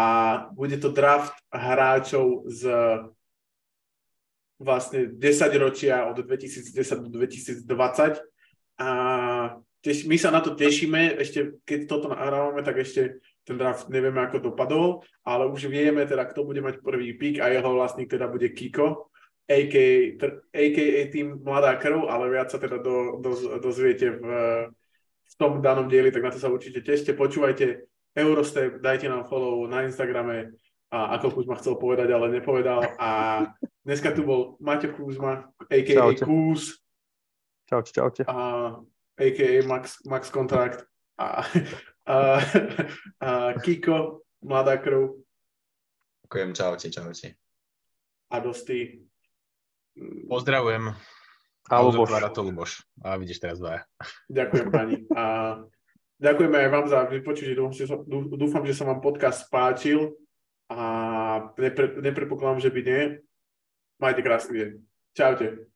bude 0.56 0.80
to 0.80 0.96
draft 0.96 1.36
hráčov 1.52 2.48
z 2.48 2.72
vlastne 4.64 5.12
10 5.12 5.20
ročia 5.60 6.08
od 6.08 6.24
2010 6.24 7.04
do 7.04 7.10
2020 7.12 7.68
a 7.68 8.24
teš, 9.84 10.08
my 10.08 10.16
sa 10.16 10.32
na 10.32 10.40
to 10.40 10.56
tešíme, 10.56 11.20
ešte 11.20 11.60
keď 11.68 11.80
toto 11.92 12.08
nahrávame, 12.08 12.64
tak 12.64 12.80
ešte 12.80 13.20
ten 13.44 13.60
draft 13.60 13.92
nevieme, 13.92 14.24
ako 14.24 14.40
dopadol, 14.40 15.04
ale 15.28 15.52
už 15.52 15.68
vieme 15.68 16.08
teda, 16.08 16.24
kto 16.32 16.48
bude 16.48 16.64
mať 16.64 16.80
prvý 16.80 17.12
pick 17.20 17.44
a 17.44 17.52
jeho 17.52 17.76
vlastník 17.76 18.08
teda 18.08 18.32
bude 18.32 18.48
Kiko, 18.56 19.12
a.k.a. 19.44 20.16
a.k.a. 20.56 21.02
tým 21.12 21.44
Mladá 21.44 21.76
krv, 21.76 22.08
ale 22.08 22.32
viac 22.32 22.48
sa 22.48 22.56
teda 22.56 22.80
do, 22.80 23.20
do, 23.20 23.60
dozviete 23.60 24.16
v, 24.16 24.26
v 25.28 25.34
tom 25.36 25.60
danom 25.60 25.92
dieli, 25.92 26.16
tak 26.16 26.24
na 26.24 26.32
to 26.32 26.40
sa 26.40 26.48
určite 26.48 26.80
tešte. 26.80 27.12
Počúvajte 27.12 27.84
Eurostep, 28.16 28.80
dajte 28.80 29.12
nám 29.12 29.28
follow 29.28 29.68
na 29.68 29.84
Instagrame, 29.84 30.56
a 30.94 31.18
ako 31.18 31.42
Kuzma 31.42 31.58
chcel 31.58 31.76
povedať, 31.76 32.14
ale 32.14 32.30
nepovedal. 32.30 32.96
A 33.02 33.10
dneska 33.82 34.14
tu 34.14 34.24
bol 34.24 34.62
Maťo 34.64 34.96
Kuzma, 34.96 35.52
a.k.a. 35.68 35.92
Čaute. 35.92 36.24
Kuz, 36.24 36.80
Čaute, 37.66 37.92
čaute. 37.92 38.22
a 38.30 38.78
a.k.a. 39.20 39.62
Max, 39.64 40.02
Max 40.06 40.30
Contract 40.30 40.86
a, 41.18 41.46
a, 42.10 42.16
a 43.22 43.30
Kiko, 43.62 44.26
Mladá 44.42 44.78
krv 44.78 45.24
Ďakujem, 46.26 46.50
čaute, 46.58 46.88
čaute. 46.90 47.28
a 48.34 48.36
Dosti. 48.42 49.06
Pozdravujem. 50.26 50.90
A 51.70 51.76
Luboš. 51.78 52.10
to 52.34 52.42
Luboš. 52.42 52.72
A 53.06 53.16
vidíš 53.22 53.38
teraz 53.38 53.62
dvaja. 53.62 53.86
Ďakujem 54.34 54.68
pani. 54.74 55.06
A 55.14 55.24
ďakujeme 56.18 56.58
aj 56.58 56.70
vám 56.74 56.86
za 56.90 57.06
vypočutie. 57.06 57.54
Dúfam, 57.54 57.72
že 57.78 57.86
dú- 57.86 58.34
dúfam, 58.34 58.66
že 58.66 58.74
sa 58.74 58.90
vám 58.90 58.98
podcast 58.98 59.46
páčil 59.54 60.18
a 60.74 60.82
nepre, 61.54 62.02
nepredpokladám, 62.02 62.66
že 62.66 62.74
by 62.74 62.82
nie. 62.82 63.02
Majte 64.02 64.26
krásny 64.26 64.54
deň. 64.58 64.72
Čaute. 65.14 65.70